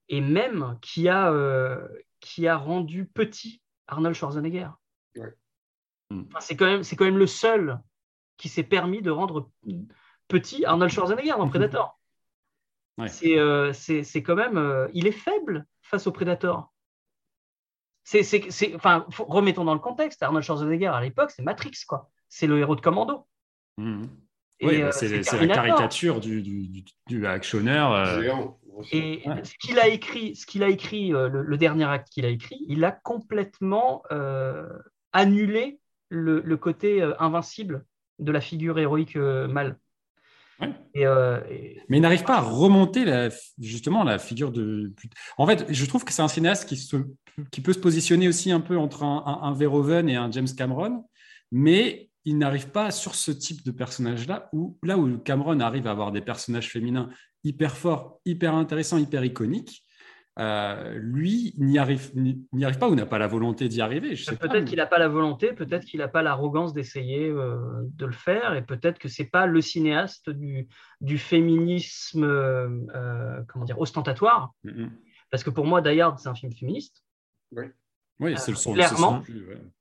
et 0.09 0.21
même 0.21 0.79
qui 0.81 1.09
a, 1.09 1.33
euh, 1.33 1.89
qui 2.21 2.47
a 2.47 2.57
rendu 2.57 3.07
petit 3.07 3.61
Arnold 3.89 4.15
Schwarzenegger. 4.15 4.69
Hmm. 6.11 6.25
c'est 6.41 6.57
quand, 6.57 6.67
même, 6.67 6.83
quand 6.83 7.05
même 7.05 7.19
le 7.19 7.27
seul 7.27 7.81
qui 8.37 8.49
s'est 8.49 8.65
permis 8.65 9.01
de 9.01 9.11
rendre 9.11 9.49
petit 10.29 10.65
Arnold 10.65 10.93
Schwarzenegger 10.93 11.35
dans 11.39 11.49
Predator. 11.49 12.01
C'est 13.09 14.23
quand 14.23 14.37
même. 14.37 14.89
il 14.93 15.07
est 15.07 15.13
faible 15.13 15.67
face 15.91 16.07
au 16.07 16.13
Predator. 16.13 16.73
C'est, 18.05 18.75
enfin, 18.75 19.07
remettons 19.19 19.65
dans 19.65 19.75
le 19.75 19.81
contexte. 19.81 20.23
Arnold 20.23 20.45
Schwarzenegger 20.45 20.87
à 20.87 21.01
l'époque, 21.01 21.31
c'est 21.31 21.43
Matrix, 21.43 21.73
quoi. 21.87 22.11
C'est 22.29 22.47
le 22.47 22.59
héros 22.59 22.77
de 22.77 22.81
Commando. 22.81 23.27
Hmm. 23.77 24.07
Oui, 24.63 24.81
bah, 24.81 24.89
euh, 24.89 24.93
c'est 24.93 25.47
la 25.47 25.55
caricature 25.55 26.21
du, 26.21 26.43
du, 26.43 26.85
du 27.07 27.27
actionneur. 27.27 27.93
Euh. 27.93 28.47
Et 28.93 29.23
ce 29.43 29.55
qu'il 29.59 29.79
a 29.79 29.89
écrit, 29.89 30.37
ce 30.37 30.47
qu'il 30.47 30.63
a 30.63 30.69
écrit 30.69 31.15
euh, 31.15 31.29
le, 31.29 31.57
dernier 31.57 31.85
acte 31.85 32.09
qu'il 32.11 32.25
a 32.25 32.29
écrit, 32.29 32.65
il 32.69 32.85
a 32.85 32.93
complètement 32.93 34.03
annulé 35.13 35.81
le, 36.09 36.41
le, 36.41 36.57
côté 36.57 37.03
invincible 37.19 37.85
de 38.19 38.33
la 38.33 38.41
figure 38.41 38.79
héroïque 38.79 39.17
mâle. 39.17 39.79
Et, 40.95 41.05
Mais 41.89 41.99
il 41.99 42.01
n'arrive 42.01 42.25
pas 42.25 42.37
à 42.37 42.41
remonter 42.41 43.05
la, 43.05 43.29
justement 43.59 44.05
la 44.05 44.19
figure 44.19 44.53
de. 44.53 44.93
En 45.39 45.47
fait, 45.47 45.67
je 45.69 45.87
trouve 45.87 46.05
que 46.05 46.13
c'est 46.13 46.23
un 46.23 46.29
cinéaste 46.29 46.69
qui, 46.69 46.77
se, 46.77 46.97
qui 47.51 47.61
peut 47.61 47.73
se 47.73 47.79
positionner 47.79 48.29
aussi 48.29 48.51
un 48.51 48.61
peu 48.61 48.77
entre 48.77 49.03
un, 49.03 49.23
un, 49.27 49.49
un 49.49 49.55
Verhoeven 49.55 50.09
et 50.09 50.17
un 50.17 50.31
James 50.31 50.49
Cameron, 50.57 51.05
mais 51.53 52.11
il 52.25 52.39
n'arrive 52.39 52.71
pas 52.71 52.91
sur 52.91 53.15
ce 53.15 53.31
type 53.31 53.65
de 53.65 53.71
personnage-là, 53.71 54.49
où 54.53 54.79
là 54.83 54.99
où 54.99 55.19
Cameron 55.19 55.61
arrive 55.61 55.87
à 55.87 55.93
avoir 55.93 56.13
des 56.13 56.21
personnages 56.21 56.69
féminins 56.69 57.09
hyper 57.45 57.77
forts, 57.77 58.21
hyper 58.27 58.55
intéressants, 58.55 58.99
hyper 58.99 59.25
iconiques, 59.25 59.85
euh, 60.41 60.99
lui 60.99 61.55
n'y 61.59 61.79
arrive, 61.79 62.11
n'y 62.17 62.65
arrive 62.65 62.79
pas 62.79 62.89
ou 62.89 62.95
n'a 62.95 63.07
pas 63.07 63.19
la 63.19 63.29
volonté 63.29 63.69
d'y 63.69 63.81
arriver. 63.81 64.15
Peut-être 64.41 64.65
qu'il 64.65 64.79
n'a 64.79 64.87
pas 64.87 64.99
la 64.99 65.09
volonté, 65.09 65.53
peut-être 65.53 65.85
qu'il 65.85 66.01
n'a 66.01 66.09
pas 66.09 66.23
l'arrogance 66.23 66.73
d'essayer 66.73 67.29
euh, 67.29 67.59
de 67.95 68.07
le 68.07 68.13
faire, 68.13 68.55
et 68.55 68.63
peut-être 68.63 68.99
que 68.99 69.09
c'est 69.09 69.27
pas 69.27 69.47
le 69.47 69.61
cinéaste 69.61 70.31
du, 70.31 70.69
du 71.01 71.19
féminisme 71.19 72.25
euh, 72.25 73.43
comment 73.49 73.65
dire 73.65 73.79
ostentatoire. 73.79 74.53
Parce 75.31 75.45
que 75.45 75.51
pour 75.51 75.67
moi, 75.67 75.81
Die 75.81 76.01
c'est 76.19 76.29
un 76.29 76.35
film 76.35 76.53
féministe. 76.53 77.05
Oui. 77.53 77.67
Oui, 78.21 78.35
c'est 78.37 78.51
le 78.51 78.57
son. 78.57 78.75
Clairement, 78.75 79.23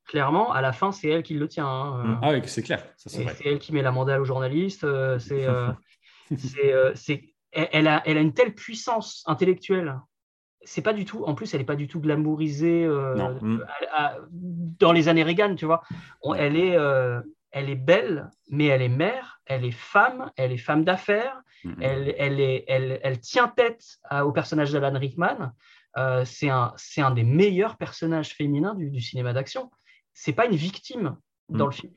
clairement, 0.05 0.51
à 0.53 0.61
la 0.61 0.71
fin, 0.71 0.93
c'est 0.93 1.09
elle 1.09 1.23
qui 1.23 1.33
le 1.33 1.47
tient. 1.49 1.67
Hein, 1.67 2.05
euh. 2.05 2.15
Ah 2.21 2.31
oui, 2.31 2.41
c'est 2.45 2.63
clair. 2.63 2.85
c'est 2.95 3.25
elle 3.43 3.59
qui 3.59 3.73
met 3.73 3.81
la 3.81 3.91
mandale 3.91 4.21
aux 4.21 4.25
journalistes. 4.25 4.85
Euh, 4.85 5.19
c'est, 5.19 5.45
euh, 5.45 5.71
c'est, 6.95 7.35
elle, 7.51 7.87
a, 7.87 8.01
elle 8.05 8.17
a 8.17 8.21
une 8.21 8.33
telle 8.33 8.55
puissance 8.55 9.23
intellectuelle. 9.27 9.99
C'est 10.63 10.81
pas 10.81 10.93
du 10.93 11.05
tout. 11.05 11.23
En 11.25 11.35
plus, 11.35 11.53
elle 11.53 11.61
n'est 11.61 11.65
pas 11.65 11.75
du 11.75 11.87
tout 11.87 11.99
glamourisée 11.99 12.85
mm. 12.85 13.59
dans 14.31 14.91
les 14.91 15.07
années 15.07 15.23
Reagan, 15.23 15.55
tu 15.55 15.65
vois. 15.65 15.83
elle 16.37 16.57
est, 16.57 16.77
elle 17.51 17.69
est 17.69 17.75
belle, 17.75 18.29
mais 18.49 18.65
elle 18.65 18.81
est 18.81 18.89
mère, 18.89 19.41
elle 19.45 19.65
est 19.65 19.71
femme, 19.71 20.31
elle 20.35 20.51
est 20.51 20.57
femme 20.57 20.83
d'affaires. 20.83 21.41
Mm, 21.63 21.69
mm. 21.69 21.75
Elle, 21.81 22.15
elle, 22.17 22.39
est, 22.39 22.65
elle, 22.67 22.99
elle, 23.03 23.19
tient 23.19 23.47
tête 23.47 23.99
au 24.11 24.31
personnage 24.31 24.71
d'Alan 24.71 24.99
Rickman. 24.99 25.53
Euh, 25.97 26.23
c'est 26.25 26.49
un, 26.49 26.73
un, 26.97 27.11
des 27.11 27.23
meilleurs 27.23 27.77
personnages 27.77 28.29
féminins 28.35 28.75
du, 28.75 29.01
cinéma 29.01 29.33
d'action. 29.33 29.71
C'est 30.13 30.33
pas 30.33 30.45
une 30.45 30.55
victime 30.55 31.17
dans 31.49 31.65
le 31.65 31.71
film. 31.71 31.93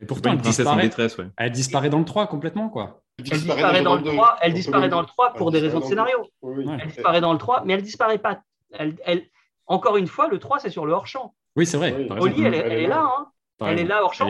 Et 0.00 0.06
pourtant, 0.06 0.32
elle 0.32 0.38
disparaît, 0.38 0.90
elle 1.36 1.52
disparaît 1.52 1.90
dans 1.90 1.98
le 1.98 2.04
3 2.04 2.26
complètement, 2.26 2.68
quoi. 2.68 3.02
Elle 3.18 3.24
disparaît, 3.24 3.82
dans, 3.82 3.94
le 3.94 4.02
3, 4.02 4.38
elle 4.42 4.54
disparaît 4.54 4.88
dans 4.88 5.00
le 5.00 5.06
3 5.06 5.34
pour 5.34 5.52
des 5.52 5.60
raisons 5.60 5.80
de 5.80 5.84
scénario. 5.84 6.18
Elle 6.42 6.88
disparaît 6.88 7.20
dans 7.20 7.32
le 7.32 7.38
3, 7.38 7.62
mais 7.64 7.74
elle 7.74 7.82
disparaît 7.82 8.18
pas. 8.18 8.40
Elle, 8.72 8.96
elle... 9.04 9.26
Encore 9.66 9.96
une 9.96 10.08
fois, 10.08 10.28
le 10.28 10.38
3, 10.38 10.58
c'est 10.58 10.70
sur 10.70 10.84
le 10.84 10.92
hors-champ. 10.92 11.34
Oui, 11.56 11.64
c'est 11.64 11.76
vrai. 11.76 12.08
Oli, 12.10 12.42
elle, 12.42 12.54
elle, 12.54 12.72
est 12.72 12.86
là. 12.86 13.04
Hein. 13.04 13.26
Elle 13.60 13.78
est 13.78 13.84
là 13.84 14.02
hors-champ. 14.02 14.26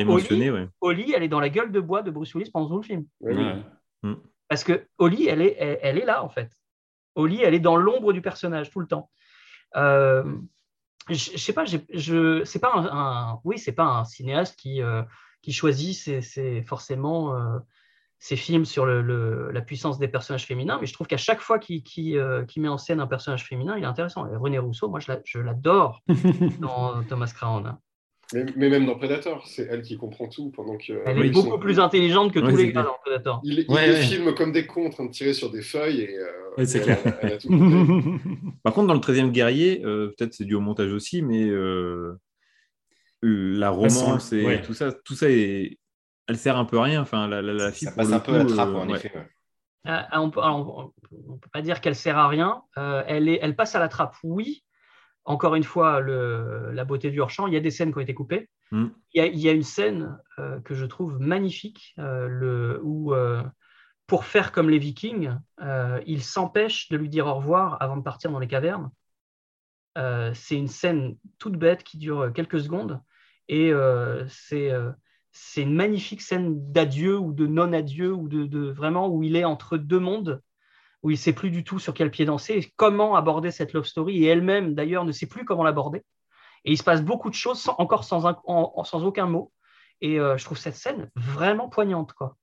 Oli, 0.80 1.12
elle 1.12 1.22
est 1.22 1.28
dans 1.28 1.40
la 1.40 1.48
gueule 1.48 1.72
de 1.72 1.80
bois 1.80 2.02
de 2.02 2.10
Bruce 2.10 2.34
Willis 2.34 2.50
pendant 2.50 2.68
tout 2.68 2.76
le 2.76 2.82
film. 2.82 3.06
Mm. 3.22 4.14
Parce 4.48 4.64
que 4.64 4.86
Oli, 4.98 5.26
elle 5.26 5.40
est, 5.40 5.56
elle 5.58 5.98
est 5.98 6.04
là, 6.04 6.22
en 6.22 6.28
fait. 6.28 6.50
Oli, 7.14 7.42
elle 7.42 7.54
est 7.54 7.60
dans 7.60 7.76
l'ombre 7.76 8.12
du 8.12 8.20
personnage 8.20 8.70
tout 8.70 8.80
le 8.80 8.86
temps. 8.86 9.10
Euh, 9.76 10.24
je, 11.08 11.32
ne 11.32 11.38
sais 11.38 11.52
pas, 11.52 11.64
je, 11.64 12.44
c'est 12.44 12.58
pas 12.60 12.72
un, 12.74 13.40
oui, 13.44 13.58
c'est 13.58 13.72
pas 13.72 13.84
un 13.84 14.04
cinéaste 14.04 14.58
qui, 14.58 14.82
euh, 14.82 15.02
qui 15.44 15.52
choisit 15.52 15.94
c'est 16.22 16.62
forcément 16.62 17.36
euh, 17.36 17.58
ses 18.18 18.36
films 18.36 18.64
sur 18.64 18.86
le, 18.86 19.50
la 19.52 19.60
puissance 19.60 19.98
des 19.98 20.08
personnages 20.08 20.46
féminins, 20.46 20.78
mais 20.80 20.86
je 20.86 20.94
trouve 20.94 21.06
qu'à 21.06 21.18
chaque 21.18 21.40
fois 21.40 21.58
qu'il 21.58 21.82
met 22.56 22.68
en 22.68 22.78
scène 22.78 23.00
un 23.00 23.06
personnage 23.06 23.44
féminin, 23.44 23.76
il 23.76 23.84
est 23.84 23.86
intéressant. 23.86 24.26
René 24.40 24.58
Rousseau, 24.58 24.88
moi, 24.88 25.00
je 25.00 25.38
l'adore 25.40 26.02
dans 26.60 27.02
Thomas 27.04 27.30
Crown. 27.34 27.76
Mais, 28.32 28.70
même 28.70 28.86
dans 28.86 28.96
Predator, 28.96 29.46
c'est 29.46 29.68
elle 29.70 29.82
qui 29.82 29.98
comprend 29.98 30.28
tout 30.28 30.50
pendant 30.50 30.78
que. 30.78 31.02
Elle 31.04 31.26
est 31.26 31.30
beaucoup 31.30 31.58
plus 31.58 31.78
intelligente 31.78 32.32
que 32.32 32.40
tous 32.40 32.56
les 32.56 32.72
gars 32.72 32.82
dans 32.82 32.96
Predator. 33.04 33.40
Il, 33.44 33.66
il 33.68 33.74
les 33.74 33.96
filme 33.96 34.34
comme 34.34 34.52
des 34.52 34.66
cons 34.66 34.86
en 34.86 34.90
train 34.90 35.04
de 35.04 35.10
tirer 35.10 35.34
sur 35.34 35.50
des 35.50 35.60
feuilles 35.62 36.00
et. 36.00 36.18
Euh, 36.18 36.64
c'est 36.64 36.80
clair. 36.80 36.98
Par 38.62 38.72
contre, 38.72 38.86
dans 38.86 38.94
le 38.94 39.00
13e 39.00 39.30
guerrier, 39.30 39.82
euh, 39.84 40.14
peut-être 40.16 40.34
c'est 40.34 40.44
dû 40.44 40.54
au 40.54 40.60
montage 40.60 40.92
aussi, 40.92 41.20
mais 41.22 41.48
euh, 41.48 42.18
la 43.26 43.70
romance 43.70 44.32
et 44.32 44.62
tout 44.62 44.74
ça, 44.74 44.92
tout 44.92 45.14
ça 45.14 45.30
est... 45.30 45.78
elle 46.26 46.36
sert 46.36 46.56
un 46.56 46.64
peu 46.64 46.78
à 46.78 46.82
rien. 46.82 47.02
Enfin, 47.02 47.28
la, 47.28 47.42
la, 47.42 47.72
fille, 47.72 47.88
ça 47.88 47.94
passe 47.94 48.12
un 48.12 48.20
peu 48.20 48.34
à 48.34 48.38
la 48.38 48.44
trappe, 48.44 48.74
en 48.74 48.88
effet. 48.94 49.12
on 49.84 50.26
ne 50.26 51.36
peut, 51.38 51.48
pas 51.52 51.62
dire 51.62 51.80
qu'elle 51.80 51.96
sert 51.96 52.18
à 52.18 52.28
rien. 52.28 52.62
elle, 52.76 53.28
est, 53.28 53.38
elle 53.42 53.56
passe 53.56 53.74
à 53.74 53.80
la 53.80 53.88
trappe, 53.88 54.16
oui, 54.22 54.64
encore 55.24 55.54
une 55.54 55.64
fois, 55.64 56.00
la 56.00 56.84
beauté 56.84 57.10
du 57.10 57.20
hors-champ. 57.20 57.46
Il 57.46 57.54
y 57.54 57.56
a 57.56 57.60
des 57.60 57.70
scènes 57.70 57.92
qui 57.92 57.98
ont 57.98 58.02
été 58.02 58.14
coupées. 58.14 58.48
Mm. 58.70 58.86
Il, 59.12 59.38
y 59.38 59.48
a, 59.48 59.52
une 59.52 59.62
scène 59.62 60.18
euh, 60.38 60.60
que 60.60 60.74
je 60.74 60.84
trouve 60.84 61.20
magnifique 61.20 61.94
euh, 61.98 62.78
où, 62.82 63.14
euh, 63.14 63.42
pour 64.06 64.24
faire 64.24 64.52
comme 64.52 64.68
les 64.68 64.78
Vikings, 64.78 65.36
il 66.06 66.22
s'empêche 66.22 66.88
de 66.88 66.96
lui 66.96 67.08
dire 67.08 67.26
au 67.26 67.34
revoir 67.34 67.80
avant 67.80 67.96
de 67.96 68.02
partir 68.02 68.30
dans 68.30 68.38
les 68.38 68.48
cavernes. 68.48 68.90
c'est 69.96 70.56
une 70.56 70.68
scène 70.68 71.16
toute 71.38 71.56
bête 71.56 71.84
qui 71.84 71.96
dure 71.96 72.32
quelques 72.34 72.60
secondes 72.60 73.00
et 73.48 73.72
c'est 74.38 75.62
une 75.62 75.74
magnifique 75.74 76.22
scène 76.22 76.72
d'adieu 76.72 77.18
ou 77.18 77.32
de 77.32 77.46
non-adieu 77.46 78.12
ou 78.12 78.28
de, 78.28 78.70
vraiment 78.70 79.08
où 79.08 79.22
il 79.22 79.36
est 79.36 79.44
entre 79.44 79.76
deux 79.76 80.00
mondes 80.00 80.40
où 81.02 81.10
il 81.10 81.14
ne 81.14 81.18
sait 81.18 81.34
plus 81.34 81.50
du 81.50 81.64
tout 81.64 81.78
sur 81.78 81.92
quel 81.92 82.10
pied 82.10 82.24
danser, 82.24 82.54
et 82.54 82.72
comment 82.76 83.14
aborder 83.14 83.50
cette 83.50 83.74
love 83.74 83.84
story, 83.84 84.24
et 84.24 84.28
elle-même 84.28 84.74
d'ailleurs 84.74 85.04
ne 85.04 85.12
sait 85.12 85.26
plus 85.26 85.44
comment 85.44 85.62
l'aborder. 85.62 86.02
Et 86.64 86.72
il 86.72 86.78
se 86.78 86.82
passe 86.82 87.02
beaucoup 87.02 87.28
de 87.28 87.34
choses, 87.34 87.70
encore 87.76 88.04
sans, 88.04 88.22
sans 88.84 89.04
aucun 89.04 89.26
mot. 89.26 89.52
Et 90.00 90.18
euh, 90.18 90.38
je 90.38 90.44
trouve 90.46 90.56
cette 90.56 90.76
scène 90.76 91.10
vraiment 91.14 91.68
poignante. 91.68 92.14
Quoi. 92.14 92.36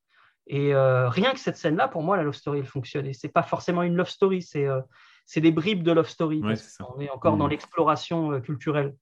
Et 0.45 0.75
euh, 0.75 1.09
rien 1.09 1.33
que 1.33 1.39
cette 1.39 1.57
scène-là, 1.57 1.87
pour 1.87 2.03
moi, 2.03 2.17
la 2.17 2.23
love 2.23 2.35
story, 2.35 2.59
elle 2.59 2.67
fonctionne. 2.67 3.07
Et 3.07 3.13
ce 3.13 3.25
n'est 3.25 3.31
pas 3.31 3.41
forcément 3.41 3.81
une 3.81 3.95
love 3.95 4.09
story, 4.09 4.43
c'est 4.43 4.67
euh, 4.67 4.81
c'est 5.25 5.41
des 5.41 5.51
bribes 5.51 5.81
de 5.83 5.91
love 5.91 6.09
story. 6.09 6.41
on 6.43 6.99
est 6.99 7.09
encore 7.09 7.37
dans 7.37 7.47
mmh. 7.47 7.49
l'exploration 7.49 8.41
culturelle. 8.41 8.93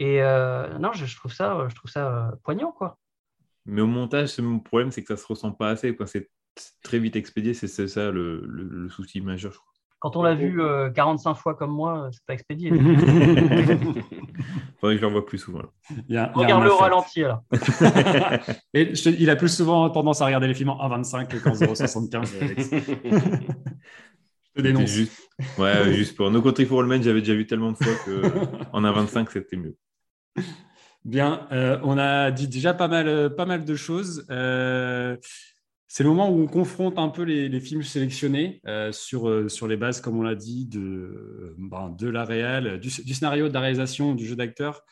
Et 0.00 0.20
non, 0.80 0.92
je, 0.92 1.16
trouve 1.16 1.32
ça, 1.32 1.66
je 1.68 1.74
trouve 1.74 1.90
ça 1.90 2.32
poignant. 2.42 2.72
quoi. 2.72 2.98
Mais 3.66 3.80
au 3.80 3.86
montage, 3.86 4.38
mon 4.38 4.58
problème, 4.58 4.90
c'est 4.90 5.02
que 5.02 5.08
ça 5.08 5.14
ne 5.14 5.18
se 5.18 5.26
ressent 5.26 5.52
pas 5.52 5.70
assez. 5.70 5.96
C'est 6.06 6.30
très 6.82 6.98
vite 6.98 7.16
expédié, 7.16 7.54
c'est 7.54 7.68
ça 7.68 8.10
le, 8.10 8.88
souci 8.90 9.20
majeur, 9.20 9.52
je 9.52 9.58
crois. 9.58 9.66
Quand 10.00 10.16
on 10.16 10.22
l'a 10.22 10.34
vu 10.34 10.58
45 10.94 11.30
euh, 11.30 11.34
fois 11.34 11.54
comme 11.54 11.72
moi, 11.72 12.08
c'est 12.10 12.24
pas 12.26 12.32
expédié. 12.32 12.70
Faudrait 14.80 14.94
que 14.94 14.96
je 14.96 15.06
le 15.06 15.12
vois 15.12 15.26
plus 15.26 15.36
souvent. 15.36 15.60
Regarde 16.08 16.64
le 16.64 16.72
ralenti 16.72 17.20
là. 17.20 17.42
Et 18.72 18.94
il 18.94 19.28
a 19.28 19.36
plus 19.36 19.54
souvent 19.54 19.90
tendance 19.90 20.22
à 20.22 20.26
regarder 20.26 20.46
les 20.46 20.54
films 20.54 20.70
en 20.70 20.88
1,25 20.88 21.26
que 21.26 21.36
qu'en 21.36 21.52
0,75. 21.52 22.30
je 24.42 24.52
te 24.54 24.60
dénonce. 24.62 24.88
Juste, 24.88 25.28
ouais, 25.58 25.92
juste 25.92 26.16
pour 26.16 26.30
No 26.30 26.40
Country 26.40 26.64
for 26.64 26.80
All 26.80 26.86
Men, 26.86 27.02
j'avais 27.02 27.20
déjà 27.20 27.34
vu 27.34 27.46
tellement 27.46 27.72
de 27.72 27.76
fois 27.76 27.92
qu'en 28.72 28.80
1,25 28.80 29.28
c'était 29.30 29.58
mieux. 29.58 29.76
Bien, 31.04 31.46
euh, 31.50 31.78
on 31.82 31.96
a 31.96 32.30
dit 32.30 32.46
déjà 32.46 32.74
pas 32.74 32.88
mal, 32.88 33.34
pas 33.34 33.46
mal 33.46 33.64
de 33.64 33.74
choses. 33.74 34.26
Euh, 34.30 35.16
C'est 35.88 36.02
le 36.02 36.10
moment 36.10 36.30
où 36.30 36.42
on 36.42 36.46
confronte 36.46 36.98
un 36.98 37.08
peu 37.08 37.22
les, 37.22 37.60
films 37.60 37.82
sélectionnés 37.82 38.60
euh, 38.66 38.92
sur, 38.92 39.28
euh, 39.28 39.48
sur 39.48 39.66
les 39.66 39.76
bases, 39.76 40.00
comme 40.00 40.18
on 40.18 40.22
l'a 40.22 40.34
dit, 40.34 40.66
de, 40.66 41.54
ben, 41.58 41.88
de 41.90 42.08
la 42.08 42.24
réelle, 42.24 42.78
du, 42.78 42.90
scénario, 42.90 43.48
de 43.48 43.54
la 43.54 43.60
réalisation, 43.60 44.14
du 44.14 44.26
jeu 44.26 44.36
d'acteur. 44.36 44.84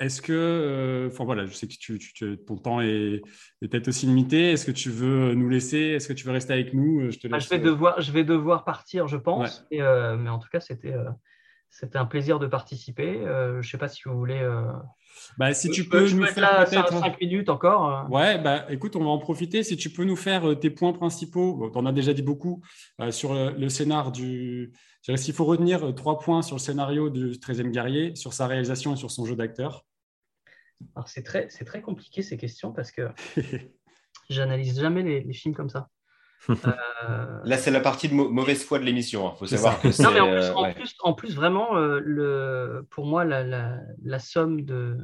Est-ce 0.00 0.22
que, 0.22 1.08
enfin 1.10 1.24
voilà, 1.24 1.44
je 1.44 1.52
sais 1.52 1.66
que 1.66 1.74
tu, 1.74 1.98
ton 2.46 2.56
temps 2.56 2.80
est, 2.80 3.20
peut-être 3.60 3.88
aussi 3.88 4.06
limité. 4.06 4.52
Est-ce 4.52 4.64
que 4.64 4.70
tu 4.70 4.90
veux 4.90 5.34
nous 5.34 5.48
laisser? 5.48 5.78
Est-ce 5.78 6.06
que 6.06 6.12
tu 6.12 6.24
veux 6.24 6.32
rester 6.32 6.52
avec 6.52 6.72
nous? 6.72 7.10
Je, 7.10 7.18
te 7.18 7.26
ah, 7.32 7.40
je, 7.40 7.48
vais 7.48 7.58
devoir, 7.58 8.00
je 8.00 8.12
vais 8.12 8.22
devoir 8.22 8.64
partir, 8.64 9.08
je 9.08 9.16
pense. 9.16 9.66
mais 9.70 9.82
en 9.82 10.38
tout 10.38 10.48
cas, 10.50 10.60
c'était 10.60 10.94
c'était 11.70 11.98
un 11.98 12.06
plaisir 12.06 12.38
de 12.38 12.46
participer. 12.46 13.18
Euh, 13.26 13.62
je 13.62 13.68
ne 13.68 13.70
sais 13.70 13.78
pas 13.78 13.88
si 13.88 14.02
vous 14.04 14.16
voulez. 14.16 14.40
Euh, 14.40 14.64
bah, 15.36 15.52
si 15.52 15.70
tu 15.70 15.88
peux, 15.88 16.08
nous 16.10 16.26
faire 16.26 16.64
peut-être 16.64 16.92
5 16.92 17.20
minutes 17.20 17.48
encore. 17.48 17.90
Euh. 17.90 18.08
Ouais, 18.08 18.38
bah 18.38 18.66
écoute, 18.70 18.96
on 18.96 19.04
va 19.04 19.10
en 19.10 19.18
profiter. 19.18 19.62
Si 19.62 19.76
tu 19.76 19.90
peux 19.90 20.04
nous 20.04 20.16
faire 20.16 20.58
tes 20.58 20.70
points 20.70 20.92
principaux, 20.92 21.70
tu 21.72 21.78
en 21.78 21.86
as 21.86 21.92
déjà 21.92 22.12
dit 22.12 22.22
beaucoup 22.22 22.62
sur 23.10 23.34
le, 23.34 23.68
scénar 23.68 24.12
du. 24.12 24.72
S'il 25.16 25.34
faut 25.34 25.44
retenir 25.44 25.94
trois 25.94 26.18
points 26.18 26.42
sur 26.42 26.56
le 26.56 26.60
scénario 26.60 27.10
du 27.10 27.32
13e 27.32 27.70
guerrier, 27.70 28.14
sur 28.16 28.32
sa 28.32 28.46
réalisation 28.46 28.94
et 28.94 28.96
sur 28.96 29.10
son 29.10 29.24
jeu 29.24 29.36
d'acteur. 29.36 29.84
Alors 30.94 31.08
c'est 31.08 31.22
très, 31.22 31.48
c'est 31.50 31.64
très 31.64 31.82
compliqué 31.82 32.22
ces 32.22 32.36
questions 32.36 32.72
parce 32.72 32.92
que 32.92 33.08
j'analyse 34.30 34.80
jamais 34.80 35.02
les 35.02 35.32
films 35.32 35.54
comme 35.54 35.70
ça. 35.70 35.88
Euh, 36.50 37.40
Là, 37.44 37.58
c'est 37.58 37.70
la 37.70 37.80
partie 37.80 38.08
de 38.08 38.14
mauvaise 38.14 38.64
foi 38.64 38.78
de 38.78 38.84
l'émission. 38.84 39.22
Il 39.22 39.26
hein. 39.26 39.34
faut 39.38 39.46
savoir 39.46 39.80
que 39.80 40.02
non, 40.02 40.10
mais 40.12 40.20
en 40.20 40.72
plus, 40.72 40.94
en, 41.00 41.12
plus, 41.14 41.34
vraiment, 41.34 41.76
euh, 41.76 42.00
le, 42.02 42.86
pour 42.90 43.06
moi, 43.06 43.24
la, 43.24 43.44
la, 43.44 44.18
somme 44.18 44.62
de, 44.62 44.98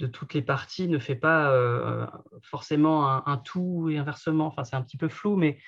de, 0.00 0.06
toutes 0.06 0.34
les 0.34 0.42
parties 0.42 0.88
ne 0.88 0.98
fait 0.98 1.16
pas 1.16 1.50
euh, 1.52 2.06
forcément 2.42 3.26
un, 3.26 3.36
tout 3.38 3.88
et 3.90 3.98
inversement. 3.98 4.46
Enfin, 4.46 4.64
c'est 4.64 4.76
un 4.76 4.82
petit 4.82 4.96
peu 4.96 5.08
flou, 5.08 5.36
mais 5.36 5.58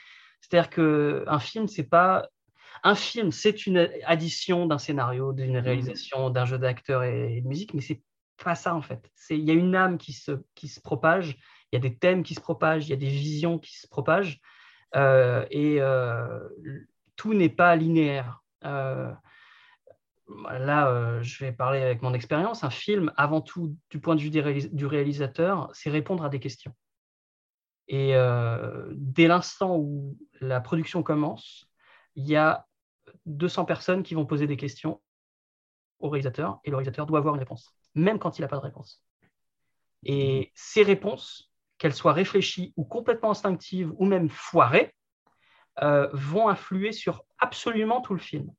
c'est-à-dire 0.40 0.70
qu'un 0.70 1.38
film, 1.38 1.68
c'est 1.68 1.88
pas. 1.88 2.28
Un 2.82 2.94
film, 2.94 3.32
c'est 3.32 3.66
une 3.66 3.88
addition 4.04 4.66
d'un 4.66 4.78
scénario, 4.78 5.32
d'une 5.32 5.56
réalisation, 5.56 6.28
d'un 6.30 6.44
jeu 6.44 6.58
d'acteurs 6.58 7.04
et, 7.04 7.40
de 7.40 7.48
musique, 7.48 7.72
mais 7.72 7.80
c'est 7.80 8.02
pas 8.42 8.54
ça 8.54 8.74
en 8.74 8.82
fait. 8.82 9.10
Il 9.30 9.44
y 9.44 9.50
a 9.50 9.54
une 9.54 9.74
âme 9.74 9.96
qui 9.96 10.12
se, 10.12 10.32
qui 10.54 10.68
se 10.68 10.78
propage, 10.78 11.38
il 11.72 11.76
y 11.76 11.78
a 11.78 11.80
des 11.80 11.96
thèmes 11.96 12.22
qui 12.22 12.34
se 12.34 12.40
propagent, 12.40 12.86
il 12.86 12.90
y 12.90 12.92
a 12.92 12.96
des 12.96 13.08
visions 13.08 13.58
qui 13.58 13.78
se 13.78 13.88
propagent. 13.88 14.40
Euh, 14.94 15.44
et 15.50 15.80
euh, 15.80 16.48
tout 17.16 17.34
n'est 17.34 17.48
pas 17.48 17.76
linéaire. 17.76 18.42
Euh, 18.64 19.12
là, 20.28 21.22
je 21.22 21.44
vais 21.44 21.52
parler 21.52 21.80
avec 21.80 22.02
mon 22.02 22.14
expérience. 22.14 22.64
Un 22.64 22.70
film, 22.70 23.12
avant 23.16 23.40
tout, 23.40 23.76
du 23.90 24.00
point 24.00 24.14
de 24.16 24.20
vue 24.20 24.30
du 24.30 24.86
réalisateur, 24.86 25.70
c'est 25.72 25.90
répondre 25.90 26.24
à 26.24 26.28
des 26.28 26.40
questions. 26.40 26.74
Et 27.88 28.14
dès 28.92 29.28
l'instant 29.28 29.76
où 29.76 30.18
la 30.40 30.60
production 30.60 31.04
commence, 31.04 31.68
il 32.16 32.26
y 32.26 32.34
a 32.34 32.66
200 33.26 33.64
personnes 33.64 34.02
qui 34.02 34.14
vont 34.14 34.26
poser 34.26 34.48
des 34.48 34.56
questions 34.56 35.00
au 36.00 36.08
réalisateur 36.08 36.58
et 36.64 36.70
le 36.70 36.76
réalisateur 36.76 37.06
doit 37.06 37.18
avoir 37.18 37.34
une 37.34 37.40
réponse, 37.40 37.72
même 37.94 38.18
quand 38.18 38.38
il 38.38 38.42
n'a 38.42 38.48
pas 38.48 38.56
de 38.56 38.62
réponse. 38.62 39.02
Et 40.04 40.52
ces 40.54 40.82
réponses, 40.82 41.50
qu'elles 41.78 41.94
soient 41.94 42.12
réfléchies 42.12 42.72
ou 42.76 42.84
complètement 42.84 43.30
instinctives 43.30 43.92
ou 43.98 44.06
même 44.06 44.28
foirées, 44.28 44.94
euh, 45.82 46.08
vont 46.12 46.48
influer 46.48 46.92
sur 46.92 47.24
absolument 47.38 48.00
tout 48.00 48.14
le 48.14 48.20
film. 48.20 48.50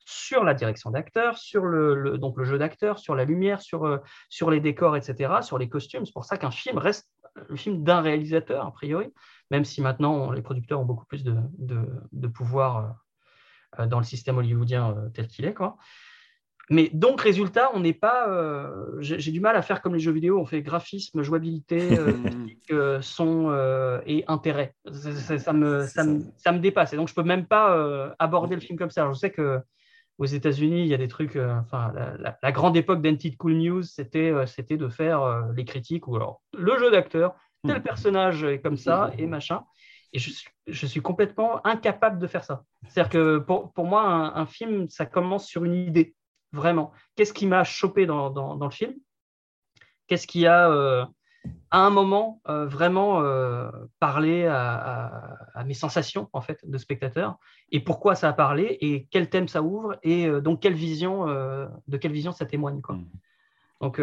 Sur 0.00 0.44
la 0.44 0.54
direction 0.54 0.90
d'acteur, 0.90 1.38
sur 1.38 1.64
le, 1.64 2.18
jeu 2.42 2.58
d'acteur, 2.58 2.98
sur 2.98 3.14
la 3.14 3.24
lumière, 3.24 3.60
sur, 3.60 3.84
euh, 3.86 3.98
les 4.50 4.60
décors, 4.60 4.96
etc., 4.96 5.36
sur 5.42 5.58
les 5.58 5.68
costumes. 5.68 6.04
C'est 6.04 6.12
pour 6.12 6.24
ça 6.24 6.36
qu'un 6.36 6.50
film 6.50 6.78
reste 6.78 7.10
le 7.48 7.56
film 7.56 7.84
d'un 7.84 8.00
réalisateur, 8.00 8.66
a 8.66 8.72
priori, 8.72 9.12
même 9.50 9.64
si 9.64 9.80
maintenant 9.80 10.32
les 10.32 10.42
producteurs 10.42 10.80
ont 10.80 10.84
beaucoup 10.84 11.06
plus 11.06 11.24
de, 11.24 11.36
de, 11.58 12.28
pouvoir 12.28 12.96
euh, 13.78 13.86
dans 13.86 13.98
le 13.98 14.04
système 14.04 14.38
hollywoodien 14.38 14.94
tel 15.14 15.28
qu'il 15.28 15.44
est. 15.44 15.54
Quoi. 15.54 15.76
Mais 16.70 16.90
donc, 16.92 17.22
résultat, 17.22 17.70
on 17.74 17.80
n'est 17.80 17.94
pas. 17.94 18.28
Euh, 18.28 18.96
j'ai 19.00 19.32
du 19.32 19.40
mal 19.40 19.56
à 19.56 19.62
faire 19.62 19.80
comme 19.80 19.94
les 19.94 20.00
jeux 20.00 20.12
vidéo, 20.12 20.38
on 20.38 20.44
fait 20.44 20.60
graphisme, 20.60 21.22
jouabilité, 21.22 21.98
euh, 21.98 22.12
euh, 22.70 23.00
son 23.00 23.50
et 24.06 24.24
intérêt. 24.28 24.74
Ça, 24.92 25.52
me, 25.52 25.86
ça, 25.86 26.04
me, 26.04 26.20
ça, 26.36 26.52
me, 26.52 26.58
dépasse. 26.58 26.92
Et 26.92 26.96
donc, 26.96 27.08
je 27.08 27.12
ne 27.12 27.16
peux 27.16 27.22
même 27.22 27.46
pas 27.46 28.14
aborder 28.18 28.54
le 28.54 28.60
film 28.60 28.78
comme 28.78 28.90
ça. 28.90 29.08
je 29.08 29.18
sais 29.18 29.30
que 29.30 29.60
aux 30.18 30.26
États-Unis, 30.26 30.82
il 30.82 30.88
y 30.88 30.94
a 30.94 30.98
des 30.98 31.08
trucs. 31.08 31.36
enfin, 31.36 31.92
la, 32.42 32.52
grande 32.52 32.76
époque 32.76 33.00
d'Anti 33.00 33.36
Cool 33.36 33.54
News, 33.54 33.82
c'était 33.82 34.34
c'était 34.46 34.76
de 34.76 34.88
faire 34.88 35.46
les 35.56 35.64
critiques 35.64 36.06
ou 36.06 36.16
alors 36.16 36.42
le 36.56 36.78
jeu 36.78 36.90
d'acteur, 36.90 37.34
tel 37.66 37.78
hmm. 37.78 37.82
personnage 37.82 38.44
est 38.44 38.60
comme 38.60 38.76
ça 38.76 39.10
et 39.16 39.26
machin. 39.26 39.62
Et 40.12 40.18
je, 40.18 40.30
je, 40.66 40.86
suis 40.86 41.00
complètement 41.02 41.64
incapable 41.66 42.18
de 42.18 42.26
faire 42.26 42.42
ça. 42.42 42.64
C'est-à-dire 42.88 43.10
que 43.10 43.38
pour, 43.38 43.72
pour 43.74 43.84
moi, 43.84 44.04
un, 44.34 44.46
film, 44.46 44.88
ça 44.88 45.04
commence 45.04 45.46
sur 45.46 45.64
une 45.64 45.74
idée 45.74 46.14
vraiment. 46.52 46.92
Qu'est-ce 47.16 47.32
qui 47.32 47.46
m'a 47.46 47.64
chopé 47.64 48.06
dans, 48.06 48.58
le 48.60 48.70
film? 48.70 48.94
Qu'est-ce 50.06 50.26
qui 50.26 50.46
a, 50.46 50.70
euh, 50.70 51.04
à 51.70 51.80
un 51.80 51.90
moment, 51.90 52.40
euh, 52.48 52.66
vraiment 52.66 53.20
euh, 53.20 53.70
parlé 54.00 54.46
à, 54.46 55.64
mes 55.66 55.74
sensations 55.74 56.28
en 56.32 56.40
fait 56.40 56.60
de 56.68 56.78
spectateur? 56.78 57.38
Et 57.70 57.80
pourquoi 57.80 58.14
ça 58.14 58.28
a 58.28 58.32
parlé? 58.32 58.78
Et 58.80 59.06
quel 59.10 59.28
thème 59.28 59.48
ça 59.48 59.62
ouvre? 59.62 59.98
Et 60.02 60.28
donc 60.40 60.62
quelle 60.62 60.74
vision, 60.74 61.26
de 61.26 61.96
quelle 61.96 62.12
vision 62.12 62.32
ça 62.32 62.46
témoigne 62.46 62.80
quoi? 62.80 62.94
Hmm. 62.94 63.08
Donc 63.80 64.00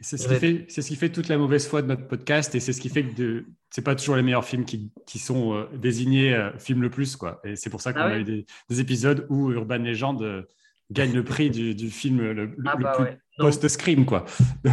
c'est 0.00 0.18
ce, 0.18 0.28
qui 0.28 0.34
fait, 0.34 0.66
c'est 0.68 0.82
ce 0.82 0.88
qui 0.88 0.96
fait 0.96 1.10
toute 1.10 1.28
la 1.28 1.38
mauvaise 1.38 1.66
foi 1.66 1.80
de 1.80 1.86
notre 1.86 2.06
podcast 2.06 2.54
et 2.54 2.60
c'est 2.60 2.72
ce 2.72 2.80
qui 2.80 2.88
fait 2.88 3.04
que 3.04 3.14
de, 3.14 3.46
c'est 3.70 3.82
pas 3.82 3.94
toujours 3.94 4.16
les 4.16 4.22
meilleurs 4.22 4.44
films 4.44 4.64
qui, 4.64 4.92
qui 5.06 5.18
sont 5.18 5.66
désignés 5.72 6.50
film 6.58 6.82
le 6.82 6.90
plus 6.90 7.16
quoi. 7.16 7.40
Et 7.44 7.56
c'est 7.56 7.70
pour 7.70 7.80
ça 7.80 7.92
qu'on 7.92 8.00
ah 8.00 8.06
a 8.06 8.18
eu 8.18 8.24
des, 8.24 8.44
des, 8.68 8.80
épisodes 8.80 9.26
où 9.30 9.50
Urban 9.50 9.78
Legend 9.78 10.44
gagne 10.90 11.12
le 11.12 11.24
prix 11.24 11.50
du, 11.50 11.90
film 11.90 12.20
le, 12.20 12.56
ah 12.66 12.76
bah 12.76 12.92
plus 12.96 13.18
post-scream, 13.38 14.04
quoi. 14.04 14.24
Bah 14.62 14.72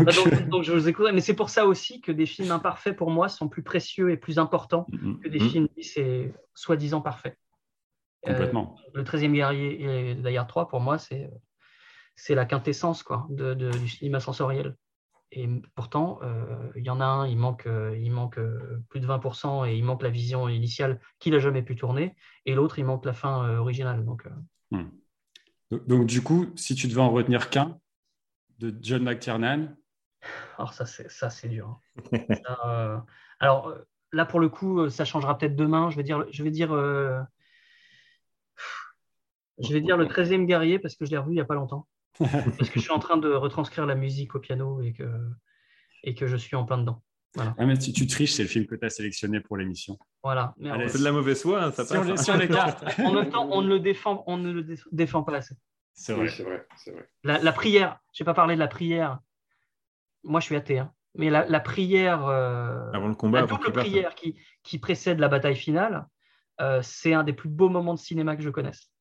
donc... 0.49 0.63
je 0.63 0.71
vous 0.71 0.87
écoute, 0.87 1.07
mais 1.13 1.21
c'est 1.21 1.35
pour 1.35 1.49
ça 1.49 1.65
aussi 1.65 2.01
que 2.01 2.11
des 2.11 2.25
films 2.25 2.51
imparfaits, 2.51 2.95
pour 2.95 3.09
moi, 3.09 3.29
sont 3.29 3.49
plus 3.49 3.63
précieux 3.63 4.11
et 4.11 4.17
plus 4.17 4.37
importants 4.39 4.87
mm-hmm. 4.91 5.19
que 5.19 5.29
des 5.29 5.39
mm-hmm. 5.39 5.49
films 5.49 5.67
c'est 5.81 6.33
soi-disant 6.53 7.01
parfaits. 7.01 7.37
Euh, 8.27 8.33
Complètement. 8.33 8.75
le 8.93 9.03
13e 9.03 9.33
guerrier 9.33 10.11
et 10.11 10.15
d'ailleurs 10.15 10.47
3, 10.47 10.67
pour 10.67 10.79
moi, 10.79 10.99
c'est, 10.99 11.31
c'est 12.15 12.35
la 12.35 12.45
quintessence 12.45 13.01
quoi, 13.01 13.25
de, 13.29 13.53
du 13.53 13.87
cinéma 13.87 14.19
sensoriel. 14.19 14.75
Et 15.31 15.47
pourtant, 15.75 16.19
euh, 16.23 16.69
il 16.75 16.83
y 16.83 16.89
en 16.89 16.99
a 16.99 17.05
un, 17.05 17.25
il 17.25 17.37
manque, 17.37 17.65
euh, 17.65 17.97
il 17.97 18.11
manque 18.11 18.37
plus 18.89 18.99
de 18.99 19.07
20% 19.07 19.67
et 19.67 19.75
il 19.75 19.83
manque 19.83 20.03
la 20.03 20.09
vision 20.09 20.49
initiale 20.49 20.99
qu'il 21.19 21.31
n'a 21.31 21.39
jamais 21.39 21.63
pu 21.63 21.75
tourner, 21.75 22.15
et 22.45 22.53
l'autre, 22.53 22.79
il 22.79 22.85
manque 22.85 23.05
la 23.05 23.13
fin 23.13 23.57
originale. 23.57 24.03
Donc, 24.03 24.25
mm. 24.71 24.83
Donc, 25.71 26.05
du 26.05 26.21
coup, 26.21 26.47
si 26.55 26.75
tu 26.75 26.87
devais 26.87 27.01
en 27.01 27.11
retenir 27.11 27.49
qu'un 27.49 27.79
de 28.59 28.75
John 28.81 29.03
McTiernan. 29.03 29.75
Alors, 30.57 30.73
ça, 30.73 30.85
c'est, 30.85 31.09
ça, 31.09 31.29
c'est 31.29 31.49
dur. 31.49 31.79
Hein. 32.13 32.19
Euh, 32.65 32.97
alors, 33.39 33.69
euh, 33.69 33.79
là, 34.11 34.25
pour 34.25 34.39
le 34.39 34.49
coup, 34.49 34.81
euh, 34.81 34.89
ça 34.89 35.05
changera 35.05 35.37
peut-être 35.37 35.55
demain. 35.55 35.89
Je 35.89 35.95
vais 35.95 36.03
dire, 36.03 36.25
je 36.31 36.43
vais 36.43 36.51
dire, 36.51 36.69
je 39.59 39.73
vais 39.73 39.81
dire 39.81 39.97
le 39.97 40.05
13e 40.05 40.45
guerrier 40.45 40.79
parce 40.79 40.95
que 40.95 41.05
je 41.05 41.11
l'ai 41.11 41.17
revu 41.17 41.31
il 41.31 41.35
n'y 41.35 41.41
a 41.41 41.45
pas 41.45 41.55
longtemps. 41.55 41.87
parce 42.19 42.69
que 42.69 42.79
je 42.79 42.81
suis 42.81 42.91
en 42.91 42.99
train 42.99 43.17
de 43.17 43.31
retranscrire 43.31 43.85
la 43.85 43.95
musique 43.95 44.35
au 44.35 44.39
piano 44.39 44.81
et 44.81 44.93
que, 44.93 45.09
et 46.03 46.13
que 46.13 46.27
je 46.27 46.35
suis 46.35 46.55
en 46.55 46.65
plein 46.65 46.77
dedans. 46.77 47.01
Voilà. 47.35 47.55
Ah, 47.57 47.65
mais 47.65 47.79
si 47.79 47.93
tu 47.93 48.05
triches, 48.05 48.33
c'est 48.33 48.43
le 48.43 48.49
film 48.49 48.65
que 48.67 48.75
tu 48.75 48.85
as 48.85 48.89
sélectionné 48.89 49.39
pour 49.39 49.57
l'émission. 49.57 49.97
Voilà. 50.23 50.53
C'est 50.87 50.99
de 50.99 51.03
la 51.03 51.11
mauvaise 51.11 51.41
foi, 51.41 51.63
hein, 51.63 51.71
ça 51.71 51.83
passe. 51.83 52.29
Hein. 52.29 52.39
en 53.05 53.13
même 53.13 53.29
temps, 53.29 53.47
on 53.51 53.61
ne 53.61 53.67
le 53.67 53.79
défend, 53.79 54.23
on 54.27 54.37
ne 54.37 54.51
le 54.51 54.75
défend 54.91 55.23
pas 55.23 55.37
assez. 55.37 55.55
C'est 55.93 56.13
vrai. 56.13 56.29
c'est 56.29 56.43
vrai, 56.43 56.65
vrai. 56.87 57.09
La, 57.23 57.51
prière, 57.51 57.99
je 58.13 58.23
n'ai 58.23 58.25
pas 58.25 58.33
parlé 58.33 58.55
de 58.55 58.59
la 58.59 58.67
prière. 58.67 59.19
Moi, 60.23 60.39
je 60.39 60.45
suis 60.45 60.55
athée, 60.55 60.79
hein. 60.79 60.93
mais 61.15 61.29
la, 61.29 61.59
prière, 61.59 62.25
euh, 62.27 62.91
avant 62.93 63.07
le 63.07 63.15
combat, 63.15 63.41
la 63.41 63.47
double 63.47 63.71
prière 63.71 64.13
qui, 64.15 64.39
qui, 64.63 64.77
précède 64.77 65.19
la 65.19 65.27
bataille 65.27 65.55
finale, 65.55 66.07
euh, 66.61 66.81
c'est 66.83 67.13
un 67.13 67.23
des 67.23 67.33
plus 67.33 67.49
beaux 67.49 67.69
moments 67.69 67.95
de 67.95 67.99
cinéma 67.99 68.35
que 68.35 68.43
je 68.43 68.49
connaisse. 68.49 68.91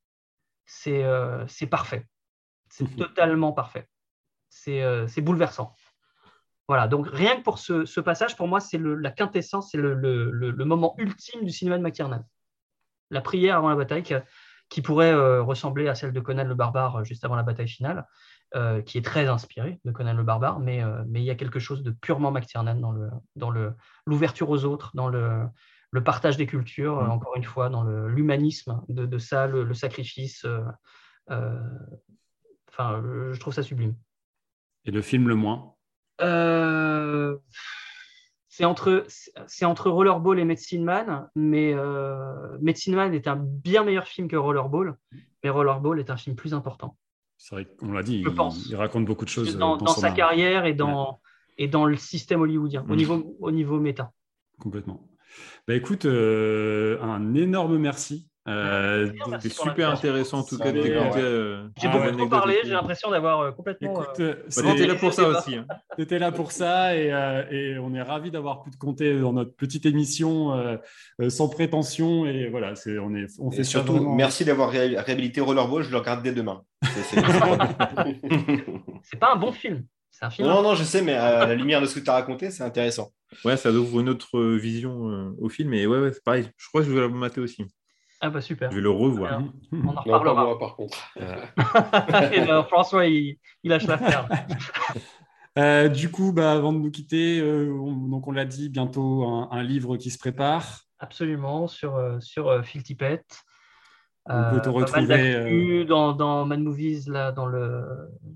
C'est 0.64 1.04
euh, 1.04 1.44
parfait. 1.70 2.06
C'est 2.70 2.84
totalement 2.96 3.52
parfait. 3.52 3.86
C'est 4.48 5.20
bouleversant. 5.20 5.74
Voilà, 6.70 6.86
donc 6.86 7.08
rien 7.08 7.36
que 7.36 7.42
pour 7.42 7.58
ce, 7.58 7.98
passage, 7.98 8.36
pour 8.36 8.46
moi, 8.46 8.60
c'est 8.60 8.78
la 8.78 9.10
quintessence, 9.10 9.72
c'est 9.72 9.76
le, 9.76 10.64
moment 10.64 10.94
ultime 10.98 11.44
du 11.44 11.50
cinéma 11.50 11.76
de 11.78 11.82
McTiernan. 11.82 12.24
La 13.10 13.20
prière 13.20 13.56
avant 13.56 13.70
la 13.70 13.74
bataille, 13.74 14.04
qui, 14.68 14.80
pourrait 14.80 15.10
euh, 15.10 15.42
ressembler 15.42 15.88
à 15.88 15.96
celle 15.96 16.12
de 16.12 16.20
Conan 16.20 16.44
le 16.44 16.54
Barbare 16.54 16.98
euh, 16.98 17.02
juste 17.02 17.24
avant 17.24 17.34
la 17.34 17.42
bataille 17.42 17.66
finale, 17.66 18.06
euh, 18.54 18.82
qui 18.82 18.98
est 18.98 19.04
très 19.04 19.26
inspirée 19.26 19.80
de 19.84 19.90
Conan 19.90 20.14
le 20.14 20.22
Barbare, 20.22 20.60
mais, 20.60 20.80
mais 21.08 21.20
il 21.20 21.24
y 21.24 21.30
a 21.30 21.34
quelque 21.34 21.58
chose 21.58 21.82
de 21.82 21.90
purement 21.90 22.30
McTiernan 22.30 22.76
dans, 22.76 22.92
le, 22.92 23.10
dans 23.34 23.50
l'ouverture 24.06 24.48
aux 24.48 24.64
autres, 24.64 24.92
dans 24.94 25.08
le, 25.08 25.48
partage 26.04 26.36
des 26.36 26.46
cultures, 26.46 27.02
mm. 27.02 27.10
encore 27.10 27.34
une 27.34 27.42
fois, 27.42 27.68
dans 27.68 27.82
l'humanisme 27.82 28.80
de, 28.88 29.18
ça, 29.18 29.48
le, 29.48 29.74
sacrifice. 29.74 30.46
Enfin, 31.26 33.02
je 33.32 33.40
trouve 33.40 33.54
ça 33.54 33.64
sublime. 33.64 33.96
Et 34.84 34.92
le 34.92 35.02
film 35.02 35.26
le 35.26 35.34
moins? 35.34 35.74
Euh, 36.20 37.36
c'est 38.48 38.64
entre, 38.64 39.06
c'est 39.46 39.64
entre 39.64 39.90
Rollerball 39.90 40.38
et 40.38 40.44
Medicine 40.44 40.84
Man, 40.84 41.28
mais 41.34 41.72
euh, 41.74 42.58
Medicine 42.60 42.94
Man 42.94 43.14
est 43.14 43.26
un 43.28 43.36
bien 43.36 43.84
meilleur 43.84 44.06
film 44.06 44.28
que 44.28 44.36
Rollerball, 44.36 44.96
mais 45.42 45.50
Rollerball 45.50 45.98
est 46.00 46.10
un 46.10 46.16
film 46.16 46.36
plus 46.36 46.52
important. 46.54 46.96
C'est 47.38 47.54
vrai 47.54 47.64
qu'on 47.78 47.92
l'a 47.92 48.02
dit, 48.02 48.22
Je 48.22 48.28
il, 48.28 48.34
pense. 48.34 48.66
il 48.68 48.76
raconte 48.76 49.06
beaucoup 49.06 49.24
de 49.24 49.30
choses. 49.30 49.56
Dans, 49.56 49.76
euh, 49.76 49.78
dans 49.78 49.86
sa 49.86 50.10
carrière 50.10 50.66
et 50.66 50.74
dans, 50.74 51.20
et 51.56 51.68
dans 51.68 51.86
le 51.86 51.96
système 51.96 52.42
hollywoodien, 52.42 52.84
au, 52.88 52.92
Mm. 52.92 52.96
niveau, 52.96 53.36
au 53.40 53.50
niveau 53.50 53.80
méta. 53.80 54.12
Complètement. 54.58 55.08
Bah, 55.66 55.74
écoute, 55.74 56.04
euh, 56.04 57.00
un 57.02 57.34
énorme 57.34 57.78
merci. 57.78 58.29
Euh, 58.48 59.08
de- 59.08 59.48
pour 59.48 59.64
super 59.68 59.90
intéressant 59.90 60.38
en 60.38 60.42
tout 60.44 60.56
cas 60.56 60.72
d'écouter. 60.72 60.96
ouais. 60.96 61.10
euh, 61.16 61.68
J'ai 61.78 61.88
Ah 61.88 61.98
beaucoup 61.98 62.16
trop 62.16 62.26
parlé, 62.28 62.56
j'ai 62.64 62.70
l'impression 62.70 63.10
d'avoir 63.10 63.40
euh, 63.40 63.50
complètement. 63.52 63.92
Écoute, 64.02 64.18
euh, 64.20 64.32
euh, 64.32 64.34
Bah, 64.56 64.62
T'étais 64.62 64.78
c'est- 64.78 64.86
là 64.86 64.94
pour 64.94 65.12
ça 65.12 65.24
débat. 65.26 65.38
aussi. 65.38 65.56
hein. 65.56 65.66
T'étais 65.96 66.18
là 66.18 66.32
pour 66.32 66.50
ça 66.50 66.96
et, 66.96 67.12
euh, 67.12 67.44
et 67.50 67.78
on 67.78 67.92
est 67.94 68.00
ravis 68.00 68.30
d'avoir 68.30 68.62
pu 68.62 68.70
te 68.70 68.78
compter 68.78 69.20
dans 69.20 69.34
notre 69.34 69.54
petite 69.54 69.84
émission 69.84 70.56
sans 71.28 71.48
prétention 71.50 72.24
et 72.24 72.48
voilà, 72.48 72.74
c'est 72.76 72.98
on 72.98 73.14
est 73.14 73.26
on 73.38 73.50
Et 73.50 73.56
fait 73.56 73.64
surtout, 73.64 73.92
vraiment- 73.92 74.14
merci 74.14 74.46
d'avoir 74.46 74.70
ré- 74.70 74.96
réhabilité 74.98 75.42
Rollerball. 75.42 75.82
Je 75.82 75.90
le 75.90 75.98
regarde 75.98 76.22
dès 76.22 76.32
demain. 76.32 76.62
C'est- 79.02 79.16
pas 79.18 79.32
un 79.34 79.36
bon 79.36 79.52
film. 79.52 79.84
C'est 80.10 80.24
un 80.24 80.30
film. 80.30 80.48
non, 80.48 80.62
non, 80.62 80.74
je 80.74 80.84
sais, 80.84 81.02
mais 81.02 81.12
à 81.14 81.46
la 81.46 81.54
lumière 81.54 81.80
de 81.80 81.86
ce 81.86 81.94
que 81.98 82.04
tu 82.04 82.10
as 82.10 82.14
raconté, 82.14 82.50
c'est 82.50 82.62
intéressant. 82.64 83.10
Ouais, 83.44 83.56
ça 83.56 83.70
ouvre 83.70 84.00
une 84.00 84.08
autre 84.08 84.40
vision 84.40 85.08
euh, 85.08 85.30
au 85.40 85.48
film. 85.48 85.72
Et 85.74 85.86
ouais, 85.86 85.98
ouais, 86.00 86.12
c'est 86.12 86.24
pareil. 86.24 86.48
Je 86.56 86.68
crois 86.68 86.80
que 86.82 86.88
je 86.88 86.92
vais 86.92 87.00
le 87.00 87.08
mater 87.10 87.40
aussi. 87.40 87.64
Ah 88.20 88.30
bah 88.30 88.40
super. 88.40 88.70
Je 88.70 88.76
vais 88.76 88.82
le 88.82 88.90
revoir. 88.90 89.42
On 89.72 89.76
en 89.78 89.82
Non, 89.82 89.92
pas 89.94 90.00
reparlera. 90.02 90.44
moi, 90.44 90.58
par 90.58 90.76
contre. 90.76 90.98
Et, 92.32 92.40
euh, 92.50 92.62
François, 92.64 93.06
il, 93.06 93.38
il 93.62 93.70
lâche 93.70 93.86
l'affaire. 93.86 94.28
Euh, 95.58 95.88
du 95.88 96.12
coup, 96.12 96.32
bah, 96.32 96.52
avant 96.52 96.72
de 96.72 96.78
nous 96.78 96.92
quitter, 96.92 97.40
euh, 97.40 97.72
on- 97.72 98.06
donc 98.08 98.28
on 98.28 98.30
l'a 98.32 98.44
dit, 98.44 98.68
bientôt 98.68 99.24
un, 99.24 99.48
un 99.50 99.62
livre 99.64 99.96
qui 99.96 100.10
se 100.10 100.16
prépare. 100.16 100.82
Absolument, 101.00 101.66
sur, 101.66 101.96
euh, 101.96 102.20
sur 102.20 102.48
euh, 102.48 102.62
Phil 102.62 102.84
Tippett. 102.84 103.24
On 104.32 104.54
peut 104.54 104.60
te 104.60 104.64
pas 104.64 104.70
mal 104.72 104.82
retrouver, 104.82 105.06
d'actu 105.34 105.84
dans, 105.86 106.12
dans 106.12 106.46
Mad 106.46 106.60
Movies, 106.60 107.08
là, 107.08 107.32
dans 107.32 107.46
le, 107.46 107.84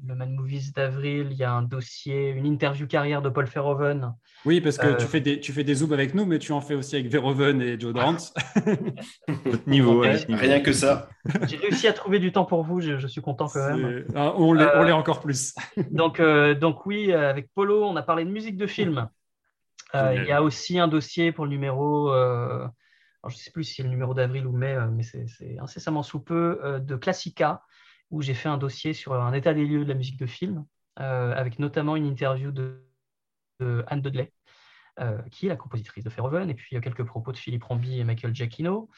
le 0.07 0.15
Mad 0.15 0.31
Movies 0.31 0.73
d'avril, 0.75 1.29
il 1.31 1.37
y 1.37 1.45
a 1.45 1.53
un 1.53 1.63
dossier, 1.63 2.31
une 2.31 2.47
interview 2.47 2.87
carrière 2.87 3.23
de 3.23 3.29
Paul 3.29 3.45
Verhoeven. 3.47 4.13
Oui, 4.45 4.61
parce 4.61 4.77
que 4.77 4.87
Euh, 4.89 4.97
tu, 4.97 5.07
fais 5.07 5.21
des, 5.21 5.41
tu 5.41 5.53
fais 5.53 5.65
des 5.65 5.75
zooms 5.75 5.93
avec 5.93 6.15
nous, 6.15 6.27
mais 6.27 6.39
tu 6.39 6.53
en 6.53 6.61
fais 6.61 6.75
aussi 6.75 6.97
avec 6.97 7.09
Verhoeven 7.09 7.63
et 7.63 7.79
Joe 7.81 7.95
Dante. 7.95 8.35
Niveau. 9.67 10.01
Ouais. 10.01 10.17
Rien 10.29 10.61
que 10.61 10.73
ça. 10.73 11.09
J'ai 11.47 11.57
réussi 11.57 11.87
à 11.89 11.93
trouver 11.93 12.19
du 12.19 12.33
temps 12.33 12.45
pour 12.45 12.63
vous, 12.65 12.81
je, 12.81 12.99
je 12.99 13.07
suis 13.07 13.23
content 13.23 13.49
quand 13.49 13.77
même. 13.77 14.05
Ah, 14.15 14.33
on 14.37 14.53
l'est 14.53 14.65
Euh, 14.65 14.93
encore 14.95 15.21
plus. 15.21 15.55
Donc, 15.91 16.21
euh, 16.21 16.55
donc 16.55 16.87
oui, 16.87 17.11
euh, 17.13 17.31
avec 17.31 17.49
Polo, 17.55 17.85
on 17.85 17.97
a 17.97 18.03
parlé 18.03 18.25
de 18.25 18.31
musique 18.31 18.57
de 18.57 18.67
film. 18.67 19.09
Euh, 19.95 20.15
il 20.17 20.25
y 20.25 20.33
a 20.33 20.43
aussi 20.43 20.79
un 20.79 20.89
dossier 20.89 21.31
pour 21.33 21.45
le 21.45 21.51
numéro, 21.53 22.13
euh, 22.13 22.67
alors 23.25 23.31
je 23.31 23.37
ne 23.37 23.41
sais 23.41 23.51
plus 23.51 23.65
si 23.65 23.77
c'est 23.77 23.83
le 23.83 23.89
numéro 23.89 24.13
d'avril 24.13 24.47
ou 24.47 24.53
mai, 24.53 24.75
euh, 24.75 24.87
mais 24.91 25.03
c'est 25.03 25.59
incessamment 25.59 26.03
sous 26.03 26.21
peu, 26.21 26.61
euh, 26.63 26.79
de 26.79 26.95
Classica, 26.95 27.63
où 28.11 28.21
j'ai 28.21 28.35
fait 28.35 28.51
un 28.51 28.59
dossier 28.59 28.93
sur 28.93 29.15
un 29.15 29.33
état 29.33 29.55
des 29.55 29.65
lieux 29.65 29.85
de 29.85 29.89
la 29.89 29.95
musique 29.95 30.19
de 30.19 30.27
film, 30.27 30.67
euh, 31.01 31.33
avec 31.35 31.59
notamment 31.59 31.97
une 31.97 32.05
interview 32.05 32.51
de, 32.51 32.87
de 33.61 33.83
Anne 33.87 34.03
Dudley, 34.03 34.31
euh, 35.01 35.23
qui 35.31 35.47
est 35.47 35.49
la 35.49 35.57
compositrice 35.57 36.05
de 36.05 36.11
Verhoeven, 36.11 36.51
et 36.51 36.55
puis 36.55 36.69
il 36.71 36.75
y 36.75 36.77
a 36.77 36.83
quelques 36.83 37.05
propos 37.05 37.33
de 37.33 37.39
Philippe 37.39 37.65
Ramby 37.65 37.99
et 37.99 38.05
Michael 38.05 38.35
Giacchino. 38.35 38.91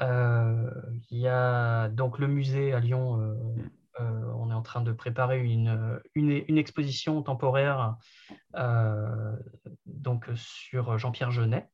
Euh, 0.00 0.70
il 1.10 1.18
y 1.18 1.28
a 1.28 1.88
donc 1.88 2.18
le 2.18 2.26
musée 2.26 2.72
à 2.72 2.80
Lyon. 2.80 3.20
euh, 3.20 3.34
euh, 4.00 4.32
on 4.36 4.50
est 4.50 4.54
en 4.54 4.62
train 4.62 4.80
de 4.80 4.92
préparer 4.92 5.42
une, 5.42 6.00
une, 6.14 6.42
une 6.48 6.56
exposition 6.56 7.20
temporaire 7.22 7.96
euh, 8.56 9.36
donc 9.86 10.26
sur 10.36 10.96
Jean-Pierre 10.98 11.32
Jeunet. 11.32 11.68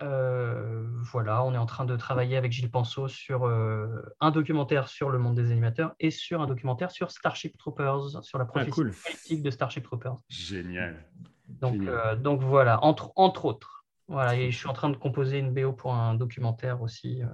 Euh, 0.00 0.84
voilà, 1.12 1.42
on 1.44 1.52
est 1.54 1.58
en 1.58 1.66
train 1.66 1.84
de 1.84 1.96
travailler 1.96 2.36
avec 2.36 2.52
Gilles 2.52 2.70
Penseau 2.70 3.08
sur 3.08 3.46
euh, 3.46 3.88
un 4.20 4.30
documentaire 4.30 4.88
sur 4.88 5.10
le 5.10 5.18
monde 5.18 5.34
des 5.34 5.50
animateurs 5.50 5.94
et 5.98 6.10
sur 6.10 6.40
un 6.40 6.46
documentaire 6.46 6.90
sur 6.90 7.10
Starship 7.10 7.56
Troopers, 7.58 8.22
sur 8.24 8.38
la 8.38 8.44
prophétie 8.44 8.70
cool. 8.70 8.92
politique 8.92 9.42
de 9.42 9.50
Starship 9.50 9.82
Troopers. 9.84 10.16
Génial. 10.28 11.04
Donc, 11.48 11.74
Génial. 11.74 11.88
euh, 11.94 12.16
donc 12.16 12.42
voilà, 12.42 12.82
entre, 12.84 13.12
entre 13.16 13.44
autres. 13.46 13.84
Voilà, 14.06 14.36
et 14.36 14.50
je 14.50 14.56
suis 14.56 14.68
en 14.68 14.72
train 14.72 14.88
de 14.90 14.96
composer 14.96 15.38
une 15.38 15.52
BO 15.52 15.72
pour 15.72 15.94
un 15.94 16.14
documentaire 16.14 16.80
aussi. 16.80 17.22
euh. 17.22 17.26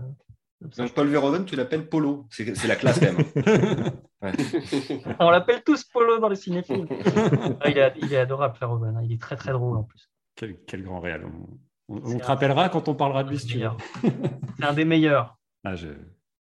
Donc, 0.79 0.95
Paul 0.95 1.09
Verhoeven, 1.09 1.45
tu 1.45 1.57
l'appelles 1.57 1.89
Polo. 1.89 2.27
C'est 2.31 2.55
c'est 2.57 2.67
la 2.69 2.77
classe 2.77 2.99
quand 2.99 3.13
même. 3.13 3.91
On 5.21 5.29
l'appelle 5.31 5.63
tous 5.63 5.85
Polo 5.85 6.19
dans 6.19 6.29
les 6.29 6.37
cinéphiles. 6.37 6.87
Ah, 7.61 7.69
il, 7.69 7.77
est, 7.79 7.95
il 8.01 8.13
est 8.13 8.17
adorable, 8.19 8.57
Verhoeven. 8.59 8.97
hein. 8.97 9.01
Il 9.05 9.13
est 9.13 9.21
très 9.21 9.37
très 9.37 9.53
drôle 9.53 9.77
en 9.77 9.83
plus. 9.83 10.11
Quel, 10.35 10.57
quel 10.67 10.83
grand 10.83 11.01
réel. 11.01 11.23
On, 11.89 12.01
te 12.01 12.23
un- 12.23 12.27
rappellera 12.27 12.69
quand 12.69 12.89
on 12.89 12.95
parlera 12.95 13.25
de 13.25 13.31
lui, 13.31 13.39
C'est 14.59 14.65
un 14.65 14.73
des 14.73 14.85
meilleurs. 14.85 15.37
Ah, 15.65 15.77
je- 15.77 15.89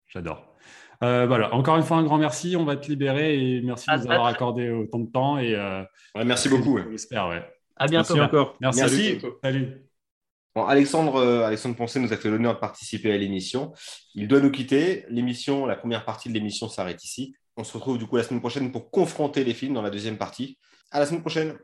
J'adore. 0.09 0.55
Euh, 1.03 1.27
voilà, 1.27 1.53
encore 1.55 1.77
une 1.77 1.83
fois, 1.83 1.99
un 1.99 2.05
grand 2.05 2.17
merci. 2.17 2.57
On 2.57 2.65
va 2.65 2.77
te 2.77 2.89
libérer 2.89 3.39
et 3.57 3.61
merci 3.61 3.87
de 3.91 3.97
nous 3.97 4.11
avoir 4.11 4.27
accordé 4.29 4.71
autant 4.71 4.99
de 5.01 5.11
temps. 5.11 5.37
Et, 5.39 5.55
euh, 5.55 5.83
Ouais, 6.15 6.25
merci 6.25 6.49
beaucoup. 6.49 6.79
On 6.79 6.89
l'espère, 6.89 7.29
ouais. 7.29 7.45
À 7.77 7.87
bientôt. 7.87 8.15
Merci 8.15 8.27
encore. 8.35 8.57
Merci. 8.61 8.81
Merci. 8.81 9.21
Salut. 9.43 9.83
Bon, 10.55 10.65
Alexandre, 10.65 11.17
euh, 11.17 11.45
Alexandre 11.45 11.77
Poncet 11.77 12.01
nous 12.01 12.15
a 12.15 12.17
fait 12.17 12.31
l'honneur 12.31 12.55
de 12.55 12.59
participer 12.61 13.13
à 13.13 13.19
l'émission. 13.19 13.75
Il 14.15 14.27
doit 14.27 14.41
nous 14.41 14.51
quitter. 14.51 15.05
L'émission, 15.11 15.67
la 15.67 15.77
première 15.77 16.07
partie 16.07 16.31
de 16.31 16.35
l'émission 16.35 16.67
s'arrête 16.71 17.05
ici. 17.05 17.35
On 17.59 17.65
se 17.65 17.75
retrouve 17.75 17.99
du 17.99 18.07
coup 18.07 18.17
la 18.17 18.23
semaine 18.23 18.41
prochaine 18.41 18.73
pour 18.73 18.91
confronter 18.91 19.45
les 19.45 19.53
films 19.53 19.75
dans 19.75 19.83
la 19.83 19.91
deuxième 19.91 20.17
partie. 20.17 20.59
À 20.91 20.99
la 20.99 21.05
semaine 21.05 21.21
prochaine. 21.21 21.59